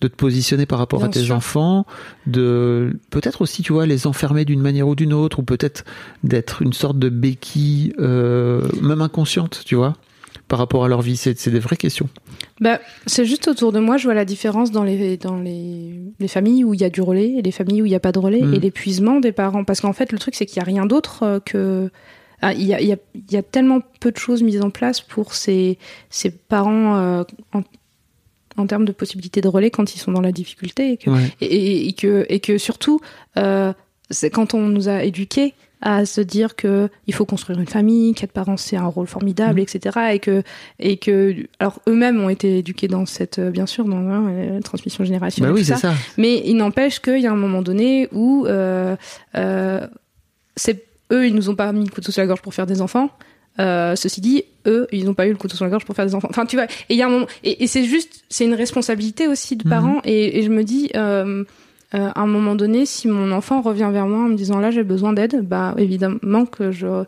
de 0.00 0.08
te 0.08 0.14
positionner 0.14 0.64
par 0.66 0.78
rapport 0.78 1.02
à 1.02 1.08
tes 1.08 1.20
sûr. 1.20 1.34
enfants, 1.34 1.84
de 2.26 2.92
peut-être 3.10 3.42
aussi, 3.42 3.62
tu 3.62 3.72
vois, 3.72 3.84
les 3.86 4.06
enfermer 4.06 4.44
d'une 4.44 4.60
manière 4.60 4.86
ou 4.86 4.94
d'une 4.94 5.12
autre, 5.12 5.40
ou 5.40 5.42
peut-être 5.42 5.84
d'être 6.22 6.62
une 6.62 6.72
sorte 6.72 6.98
de 6.98 7.08
béquille, 7.08 7.92
euh, 7.98 8.62
même 8.80 9.00
inconsciente, 9.02 9.62
tu 9.66 9.74
vois, 9.74 9.96
par 10.46 10.60
rapport 10.60 10.84
à 10.84 10.88
leur 10.88 11.02
vie. 11.02 11.16
C'est 11.16 11.36
c'est 11.38 11.50
des 11.50 11.58
vraies 11.58 11.76
questions. 11.76 12.08
Bah, 12.60 12.80
c'est 13.06 13.24
juste 13.24 13.48
autour 13.48 13.72
de 13.72 13.80
moi, 13.80 13.96
je 13.96 14.04
vois 14.04 14.14
la 14.14 14.24
différence 14.24 14.70
dans 14.70 14.84
les, 14.84 15.16
dans 15.16 15.36
les, 15.38 16.00
les 16.20 16.28
familles 16.28 16.64
où 16.64 16.74
il 16.74 16.80
y 16.80 16.84
a 16.84 16.90
du 16.90 17.00
relais 17.02 17.34
et 17.38 17.42
les 17.42 17.50
familles 17.52 17.82
où 17.82 17.86
il 17.86 17.90
n'y 17.90 17.96
a 17.96 18.00
pas 18.00 18.12
de 18.12 18.18
relais 18.20 18.42
Mm. 18.42 18.54
et 18.54 18.60
l'épuisement 18.60 19.18
des 19.20 19.32
parents. 19.32 19.64
Parce 19.64 19.80
qu'en 19.80 19.92
fait, 19.92 20.12
le 20.12 20.18
truc, 20.18 20.34
c'est 20.36 20.46
qu'il 20.46 20.60
n'y 20.60 20.62
a 20.62 20.66
rien 20.66 20.86
d'autre 20.86 21.22
euh, 21.24 21.40
que. 21.40 21.90
Ah, 22.40 22.52
Il 22.54 22.62
y, 22.62 22.72
a, 22.72 22.80
y 22.80 23.36
a 23.36 23.42
tellement 23.42 23.80
peu 23.98 24.12
de 24.12 24.16
choses 24.16 24.44
mises 24.44 24.60
en 24.62 24.70
place 24.70 25.00
pour 25.00 25.34
ces, 25.34 25.76
ces 26.08 26.30
parents 26.30 26.94
euh, 26.96 27.24
en, 27.52 27.62
en 28.58 28.66
termes 28.66 28.84
de 28.84 28.92
possibilités 28.92 29.40
de 29.40 29.48
relais 29.48 29.70
quand 29.70 29.94
ils 29.94 29.98
sont 29.98 30.12
dans 30.12 30.20
la 30.20 30.32
difficulté 30.32 30.92
et 30.92 30.96
que, 30.96 31.10
Ouais. 31.10 31.32
et, 31.40 31.46
et- 31.46 31.88
et 31.88 31.92
que, 31.92 32.26
et 32.28 32.40
que 32.40 32.58
surtout, 32.58 33.00
euh, 33.36 33.72
c'est 34.10 34.30
quand 34.30 34.54
on 34.54 34.66
nous 34.68 34.88
a 34.88 35.02
éduqués 35.04 35.54
à 35.80 36.04
se 36.06 36.20
dire 36.20 36.56
que 36.56 36.88
il 37.06 37.14
faut 37.14 37.24
construire 37.24 37.60
une 37.60 37.68
famille, 37.68 38.12
qu'être 38.12 38.32
parent 38.32 38.56
c'est 38.56 38.76
un 38.76 38.86
rôle 38.86 39.06
formidable, 39.06 39.60
Mm. 39.60 39.62
etc. 39.62 39.98
Et 40.14 40.18
que 40.18 40.42
et 40.80 40.96
que 40.96 41.36
alors 41.60 41.78
eux-mêmes 41.88 42.20
ont 42.20 42.28
été 42.28 42.58
éduqués 42.58 42.88
dans 42.88 43.06
cette 43.06 43.38
euh, 43.38 43.50
bien 43.50 43.66
sûr 43.66 43.84
dans 43.84 43.96
hein, 43.98 44.32
la 44.54 44.60
transmission 44.60 45.02
Bah 45.04 45.06
générationnelle. 45.06 45.52
oui, 45.52 45.60
tout 45.60 45.66
c'est 45.66 45.74
ça. 45.74 45.92
ça. 45.92 45.94
Mais 46.16 46.42
il 46.44 46.56
n'empêche 46.56 46.98
qu'il 47.00 47.20
y 47.20 47.26
a 47.28 47.32
un 47.32 47.36
moment 47.36 47.62
donné 47.62 48.08
où 48.12 48.44
euh, 48.48 48.96
euh, 49.36 49.86
c'est 50.56 50.84
eux 51.12 51.26
ils 51.28 51.34
nous 51.34 51.48
ont 51.48 51.54
pas 51.54 51.72
mis 51.72 51.84
le 51.84 51.90
couteau 51.90 52.10
sur 52.10 52.22
la 52.22 52.26
gorge 52.26 52.42
pour 52.42 52.54
faire 52.54 52.66
des 52.66 52.80
enfants. 52.82 53.10
Euh, 53.60 53.96
ceci 53.96 54.20
dit, 54.20 54.44
eux, 54.66 54.86
ils 54.92 55.04
n'ont 55.04 55.14
pas 55.14 55.26
eu 55.26 55.30
le 55.30 55.36
couteau 55.36 55.56
sur 55.56 55.64
la 55.64 55.70
gorge 55.70 55.84
pour 55.84 55.96
faire 55.96 56.06
des 56.06 56.14
enfants. 56.14 56.28
Enfin, 56.30 56.46
tu 56.46 56.56
vois, 56.56 56.66
et 56.66 56.68
il 56.90 56.96
y 56.96 57.02
a 57.02 57.06
un 57.06 57.10
moment, 57.10 57.26
et, 57.42 57.64
et 57.64 57.66
c'est 57.66 57.84
juste, 57.84 58.24
c'est 58.28 58.44
une 58.44 58.54
responsabilité 58.54 59.26
aussi 59.26 59.56
de 59.56 59.64
Mhm. 59.64 59.70
parents. 59.70 60.00
Et, 60.04 60.38
et 60.38 60.42
je 60.42 60.48
me 60.50 60.62
dis, 60.62 60.90
euh, 60.96 61.44
euh, 61.94 62.08
à 62.14 62.20
un 62.20 62.26
moment 62.26 62.54
donné, 62.54 62.86
si 62.86 63.08
mon 63.08 63.32
enfant 63.32 63.60
revient 63.62 63.88
vers 63.92 64.06
moi 64.06 64.20
en 64.24 64.28
me 64.28 64.36
disant 64.36 64.58
là 64.60 64.70
j'ai 64.70 64.84
besoin 64.84 65.12
d'aide, 65.12 65.40
bah 65.42 65.74
évidemment 65.78 66.44
que 66.46 66.70
je 66.70 67.04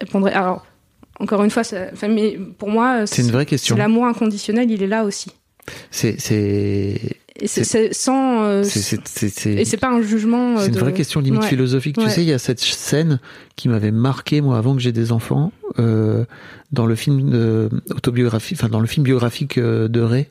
répondrai. 0.00 0.32
Alors, 0.32 0.64
encore 1.20 1.44
une 1.44 1.50
fois, 1.50 1.62
ça- 1.64 1.90
mais 2.08 2.38
pour 2.58 2.70
moi, 2.70 3.06
C'est 3.06 3.22
une 3.22 3.30
vraie 3.30 3.46
question. 3.46 3.76
l'amour 3.76 4.06
inconditionnel, 4.06 4.70
il 4.70 4.82
est 4.82 4.86
là 4.88 5.04
aussi. 5.04 5.30
C'est 5.90 6.16
Et 7.40 7.46
c'est 7.48 7.92
sans. 7.94 8.42
euh, 8.42 8.62
c'est 8.62 8.80
c'est 8.80 9.00
c'est- 9.08 9.28
c'est- 9.28 9.54
et 9.54 9.64
c'est 9.64 9.76
pas 9.78 9.88
un 9.90 10.02
jugement. 10.02 10.56
euh, 10.56 10.60
c'est 10.60 10.66
une 10.68 10.74
de- 10.74 10.78
vraie 10.80 10.92
question 10.92 11.20
limite 11.20 11.42
Ouais. 11.42 11.48
philosophique. 11.48 11.96
Tu 11.96 12.04
Ouais. 12.04 12.10
sais, 12.10 12.22
il 12.22 12.28
y 12.28 12.32
a 12.32 12.38
cette 12.38 12.60
scène 12.60 13.20
qui 13.56 13.68
m'avait 13.68 13.90
marqué 13.90 14.40
moi 14.40 14.58
avant 14.58 14.74
que 14.74 14.80
j'ai 14.80 14.92
des 14.92 15.12
enfants 15.12 15.52
euh, 15.78 16.24
dans 16.72 16.84
le 16.86 16.94
film 16.94 17.30
de, 17.30 17.70
autobiographie, 17.90 18.54
enfin 18.58 18.68
dans 18.68 18.80
le 18.80 18.86
film 18.86 19.04
biographique 19.04 19.56
euh, 19.58 19.88
de 19.88 20.00
Ray. 20.00 20.26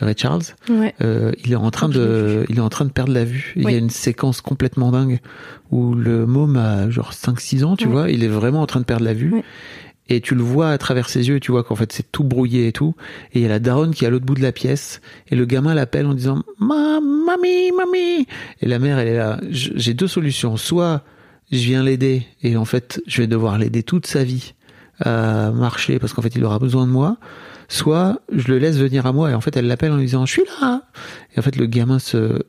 Ray 0.00 0.14
Charles, 0.18 0.42
Ouais. 0.68 0.92
euh, 1.02 1.30
il 1.44 1.52
est 1.52 1.56
en 1.56 1.70
train 1.70 1.88
de, 1.88 2.44
il 2.48 2.56
est 2.58 2.60
en 2.60 2.68
train 2.68 2.84
de 2.84 2.90
perdre 2.90 3.12
la 3.12 3.24
vue. 3.24 3.52
Il 3.56 3.62
y 3.70 3.74
a 3.74 3.78
une 3.78 3.90
séquence 3.90 4.40
complètement 4.40 4.90
dingue 4.90 5.20
où 5.70 5.94
le 5.94 6.26
môme 6.26 6.56
a 6.56 6.90
genre 6.90 7.12
5-6 7.12 7.62
ans, 7.64 7.76
tu 7.76 7.86
vois, 7.86 8.10
il 8.10 8.24
est 8.24 8.28
vraiment 8.28 8.60
en 8.60 8.66
train 8.66 8.80
de 8.80 8.84
perdre 8.84 9.04
la 9.04 9.14
vue. 9.14 9.32
Et 10.08 10.20
tu 10.20 10.34
le 10.34 10.42
vois 10.42 10.70
à 10.70 10.78
travers 10.78 11.08
ses 11.08 11.28
yeux, 11.28 11.36
et 11.36 11.40
tu 11.40 11.50
vois 11.50 11.64
qu'en 11.64 11.76
fait 11.76 11.92
c'est 11.92 12.10
tout 12.12 12.24
brouillé 12.24 12.68
et 12.68 12.72
tout. 12.72 12.94
Et 13.32 13.38
il 13.38 13.42
y 13.42 13.46
a 13.46 13.48
la 13.48 13.58
daronne 13.58 13.94
qui 13.94 14.04
est 14.04 14.06
à 14.06 14.10
l'autre 14.10 14.26
bout 14.26 14.34
de 14.34 14.42
la 14.42 14.52
pièce, 14.52 15.00
et 15.28 15.36
le 15.36 15.46
gamin 15.46 15.74
l'appelle 15.74 16.06
en 16.06 16.14
disant 16.14 16.42
Ma, 16.58 17.00
mamie, 17.00 17.72
mamie. 17.72 18.26
Et 18.60 18.66
la 18.66 18.78
mère, 18.78 18.98
elle 18.98 19.08
est 19.08 19.16
là. 19.16 19.40
J'ai 19.50 19.94
deux 19.94 20.08
solutions. 20.08 20.56
Soit 20.56 21.02
je 21.50 21.58
viens 21.58 21.82
l'aider, 21.82 22.26
et 22.42 22.56
en 22.56 22.64
fait 22.64 23.00
je 23.06 23.22
vais 23.22 23.26
devoir 23.26 23.58
l'aider 23.58 23.82
toute 23.82 24.06
sa 24.06 24.24
vie 24.24 24.54
à 25.00 25.50
marcher 25.50 25.98
parce 25.98 26.12
qu'en 26.12 26.22
fait 26.22 26.34
il 26.34 26.44
aura 26.44 26.58
besoin 26.58 26.86
de 26.86 26.92
moi. 26.92 27.16
Soit 27.68 28.20
je 28.30 28.48
le 28.48 28.58
laisse 28.58 28.76
venir 28.76 29.06
à 29.06 29.12
moi, 29.12 29.30
et 29.30 29.34
en 29.34 29.40
fait 29.40 29.56
elle 29.56 29.66
l'appelle 29.66 29.92
en 29.92 29.96
lui 29.96 30.06
disant 30.06 30.26
Je 30.26 30.32
suis 30.32 30.44
là. 30.60 30.82
Et 31.34 31.38
en 31.38 31.42
fait 31.42 31.56
le 31.56 31.66
gamin 31.66 31.98
se 31.98 32.40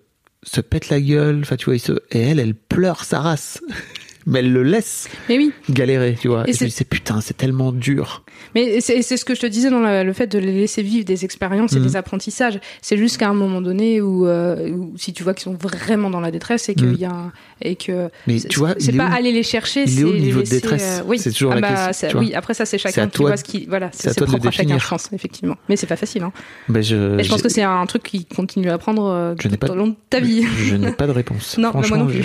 se 0.43 0.61
pète 0.61 0.89
la 0.89 0.99
gueule. 0.99 1.39
Enfin 1.41 1.55
tu 1.55 1.65
vois, 1.65 1.75
il 1.75 1.79
se 1.79 1.93
et 2.11 2.19
elle, 2.19 2.39
elle 2.39 2.55
pleure 2.55 3.03
sa 3.05 3.21
race. 3.21 3.61
Mais 4.27 4.39
elle 4.39 4.51
le 4.51 4.63
laisse 4.63 5.07
Mais 5.29 5.37
oui. 5.37 5.51
galérer, 5.69 6.17
tu 6.19 6.27
vois. 6.29 6.47
Et 6.47 6.49
Et, 6.49 6.53
je 6.53 6.63
me 6.65 6.69
putain, 6.85 7.21
c'est 7.21 7.37
tellement 7.37 7.71
dur. 7.71 8.23
Mais 8.55 8.81
c'est 8.81 9.01
ce 9.01 9.23
que 9.25 9.35
je 9.35 9.41
te 9.41 9.45
disais 9.45 9.69
dans 9.69 9.79
la- 9.79 10.03
le 10.03 10.13
fait 10.13 10.27
de 10.27 10.39
les 10.39 10.51
laisser 10.51 10.81
vivre 10.81 11.05
des 11.05 11.25
expériences 11.25 11.73
et 11.73 11.79
Mhm. 11.79 11.85
des 11.85 11.95
apprentissages. 11.95 12.59
C'est 12.81 12.97
juste 12.97 13.17
qu'à 13.17 13.29
un 13.29 13.33
moment 13.33 13.61
donné 13.61 14.01
où, 14.01 14.25
euh, 14.27 14.69
où 14.71 14.93
si 14.97 15.13
tu 15.13 15.23
vois 15.23 15.33
qu'ils 15.33 15.43
sont 15.43 15.53
vraiment 15.61 16.09
dans 16.09 16.19
la 16.21 16.31
détresse 16.31 16.69
et 16.69 16.75
qu'il 16.75 16.87
Mhm. 16.87 16.95
y 16.95 17.05
a 17.05 17.11
un- 17.11 17.31
et 17.61 17.75
que 17.75 18.09
Mais 18.27 18.39
tu 18.39 18.59
vois, 18.59 18.73
c'est 18.79 18.93
pas 18.93 19.09
où- 19.09 19.13
aller 19.13 19.31
les 19.31 19.43
chercher, 19.43 19.85
c'est 19.87 20.01
les 20.13 20.21
niveau 20.21 20.39
de 20.39 20.45
laisser, 20.45 20.55
détresse 20.55 20.99
euh, 21.01 21.03
oui. 21.07 21.19
C'est 21.19 21.31
toujours 21.31 21.51
Ah 21.51 21.55
la 21.55 21.61
bah, 21.61 21.67
question, 21.87 22.07
tu 22.09 22.13
vois. 22.15 22.21
Oui, 22.25 22.33
après 22.33 22.53
ça 22.53 22.65
c'est 22.65 22.77
chacun 22.77 23.05
qui 23.07 23.17
toi 23.17 23.27
voit 23.29 23.35
de- 23.35 23.39
ce 23.39 23.43
qui 23.43 23.65
voilà, 23.67 23.89
c'est 23.93 24.09
de 24.19 24.25
propre 24.25 24.47
à 24.47 24.51
chacun, 24.51 24.77
je 24.79 24.87
pense 24.87 25.09
effectivement. 25.13 25.55
Mais 25.69 25.75
c'est 25.75 25.87
pas 25.87 25.95
facile. 25.95 26.23
Hein. 26.23 26.31
Ben, 26.67 26.81
je, 26.83 26.95
pense 27.29 27.41
que 27.41 27.49
c'est 27.49 27.61
un 27.63 27.85
truc 27.85 28.03
qui 28.03 28.25
continue 28.25 28.69
à 28.69 28.77
euh, 29.13 29.35
n'ai 29.47 29.57
tout 29.57 29.73
au 29.73 29.75
long 29.75 29.87
de 29.87 29.95
ta 30.09 30.19
vie. 30.19 30.43
Je 30.65 30.75
n'ai 30.75 30.91
pas 30.91 31.07
de 31.07 31.11
réponse. 31.11 31.57
Non, 31.57 31.71
moi 31.73 31.97
non 31.97 32.07
plus. 32.07 32.21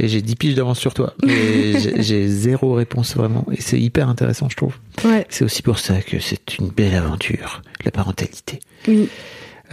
et 0.00 0.08
j'ai 0.08 0.22
10 0.22 0.36
piges 0.36 0.54
d'avance 0.54 0.77
sur 0.78 0.94
toi. 0.94 1.14
J'ai- 1.26 2.28
zéro 2.28 2.74
réponse 2.74 3.16
vraiment. 3.16 3.46
Et 3.52 3.60
c'est 3.60 3.78
hyper 3.80 4.08
intéressant, 4.08 4.48
je 4.48 4.56
trouve. 4.56 4.74
Ouais. 5.04 5.26
C'est 5.28 5.44
aussi 5.44 5.62
pour 5.62 5.78
ça 5.78 6.00
que 6.02 6.18
c'est 6.20 6.58
une 6.58 6.68
belle 6.68 6.94
aventure, 6.94 7.62
la 7.84 7.90
parentalité. 7.90 8.60
Oui. 8.86 9.08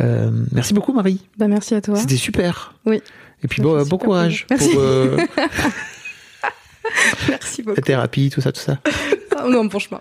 Euh, 0.01 0.29
merci 0.51 0.73
beaucoup, 0.73 0.91
Marie. 0.93 1.21
Bah 1.37 1.47
merci 1.47 1.73
à 1.75 1.81
toi. 1.81 1.95
C'était 1.97 2.17
super. 2.17 2.73
Oui. 2.85 3.01
Et 3.43 3.47
puis 3.47 3.61
bon, 3.61 3.75
euh, 3.75 3.85
bon 3.85 3.97
courage 3.97 4.45
plaisir. 4.47 4.71
pour 4.73 4.81
euh, 4.81 5.17
Merci 7.29 7.63
beaucoup. 7.63 7.75
la 7.77 7.81
thérapie, 7.81 8.29
tout 8.29 8.41
ça, 8.41 8.51
tout 8.51 8.61
ça. 8.61 8.79
Non, 9.49 9.69
franchement. 9.69 9.99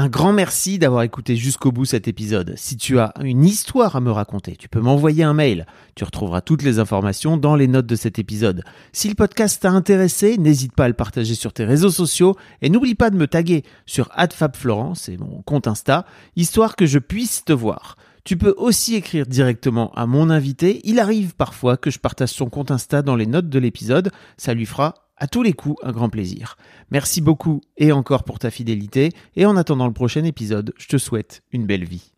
Un 0.00 0.08
grand 0.08 0.32
merci 0.32 0.78
d'avoir 0.78 1.02
écouté 1.02 1.34
jusqu'au 1.34 1.72
bout 1.72 1.84
cet 1.84 2.06
épisode. 2.06 2.54
Si 2.56 2.76
tu 2.76 3.00
as 3.00 3.12
une 3.20 3.44
histoire 3.44 3.96
à 3.96 4.00
me 4.00 4.12
raconter, 4.12 4.54
tu 4.54 4.68
peux 4.68 4.78
m'envoyer 4.78 5.24
un 5.24 5.34
mail. 5.34 5.66
Tu 5.96 6.04
retrouveras 6.04 6.40
toutes 6.40 6.62
les 6.62 6.78
informations 6.78 7.36
dans 7.36 7.56
les 7.56 7.66
notes 7.66 7.86
de 7.86 7.96
cet 7.96 8.20
épisode. 8.20 8.62
Si 8.92 9.08
le 9.08 9.16
podcast 9.16 9.60
t'a 9.60 9.72
intéressé, 9.72 10.38
n'hésite 10.38 10.72
pas 10.72 10.84
à 10.84 10.88
le 10.88 10.94
partager 10.94 11.34
sur 11.34 11.52
tes 11.52 11.64
réseaux 11.64 11.90
sociaux 11.90 12.36
et 12.62 12.70
n'oublie 12.70 12.94
pas 12.94 13.10
de 13.10 13.16
me 13.16 13.26
taguer 13.26 13.64
sur 13.86 14.08
@fabflorent, 14.32 14.96
c'est 14.96 15.16
mon 15.16 15.42
compte 15.42 15.66
Insta, 15.66 16.06
histoire 16.36 16.76
que 16.76 16.86
je 16.86 17.00
puisse 17.00 17.44
te 17.44 17.52
voir. 17.52 17.96
Tu 18.22 18.36
peux 18.36 18.54
aussi 18.56 18.94
écrire 18.94 19.26
directement 19.26 19.90
à 19.96 20.06
mon 20.06 20.30
invité. 20.30 20.80
Il 20.84 21.00
arrive 21.00 21.34
parfois 21.34 21.76
que 21.76 21.90
je 21.90 21.98
partage 21.98 22.28
son 22.28 22.48
compte 22.48 22.70
Insta 22.70 23.02
dans 23.02 23.16
les 23.16 23.26
notes 23.26 23.48
de 23.48 23.58
l'épisode. 23.58 24.12
Ça 24.36 24.54
lui 24.54 24.66
fera 24.66 25.07
à 25.18 25.26
tous 25.26 25.42
les 25.42 25.52
coups 25.52 25.76
un 25.82 25.92
grand 25.92 26.08
plaisir. 26.08 26.56
Merci 26.90 27.20
beaucoup 27.20 27.60
et 27.76 27.92
encore 27.92 28.24
pour 28.24 28.38
ta 28.38 28.50
fidélité. 28.50 29.12
Et 29.36 29.46
en 29.46 29.56
attendant 29.56 29.86
le 29.86 29.92
prochain 29.92 30.24
épisode, 30.24 30.72
je 30.78 30.88
te 30.88 30.98
souhaite 30.98 31.42
une 31.52 31.66
belle 31.66 31.84
vie. 31.84 32.12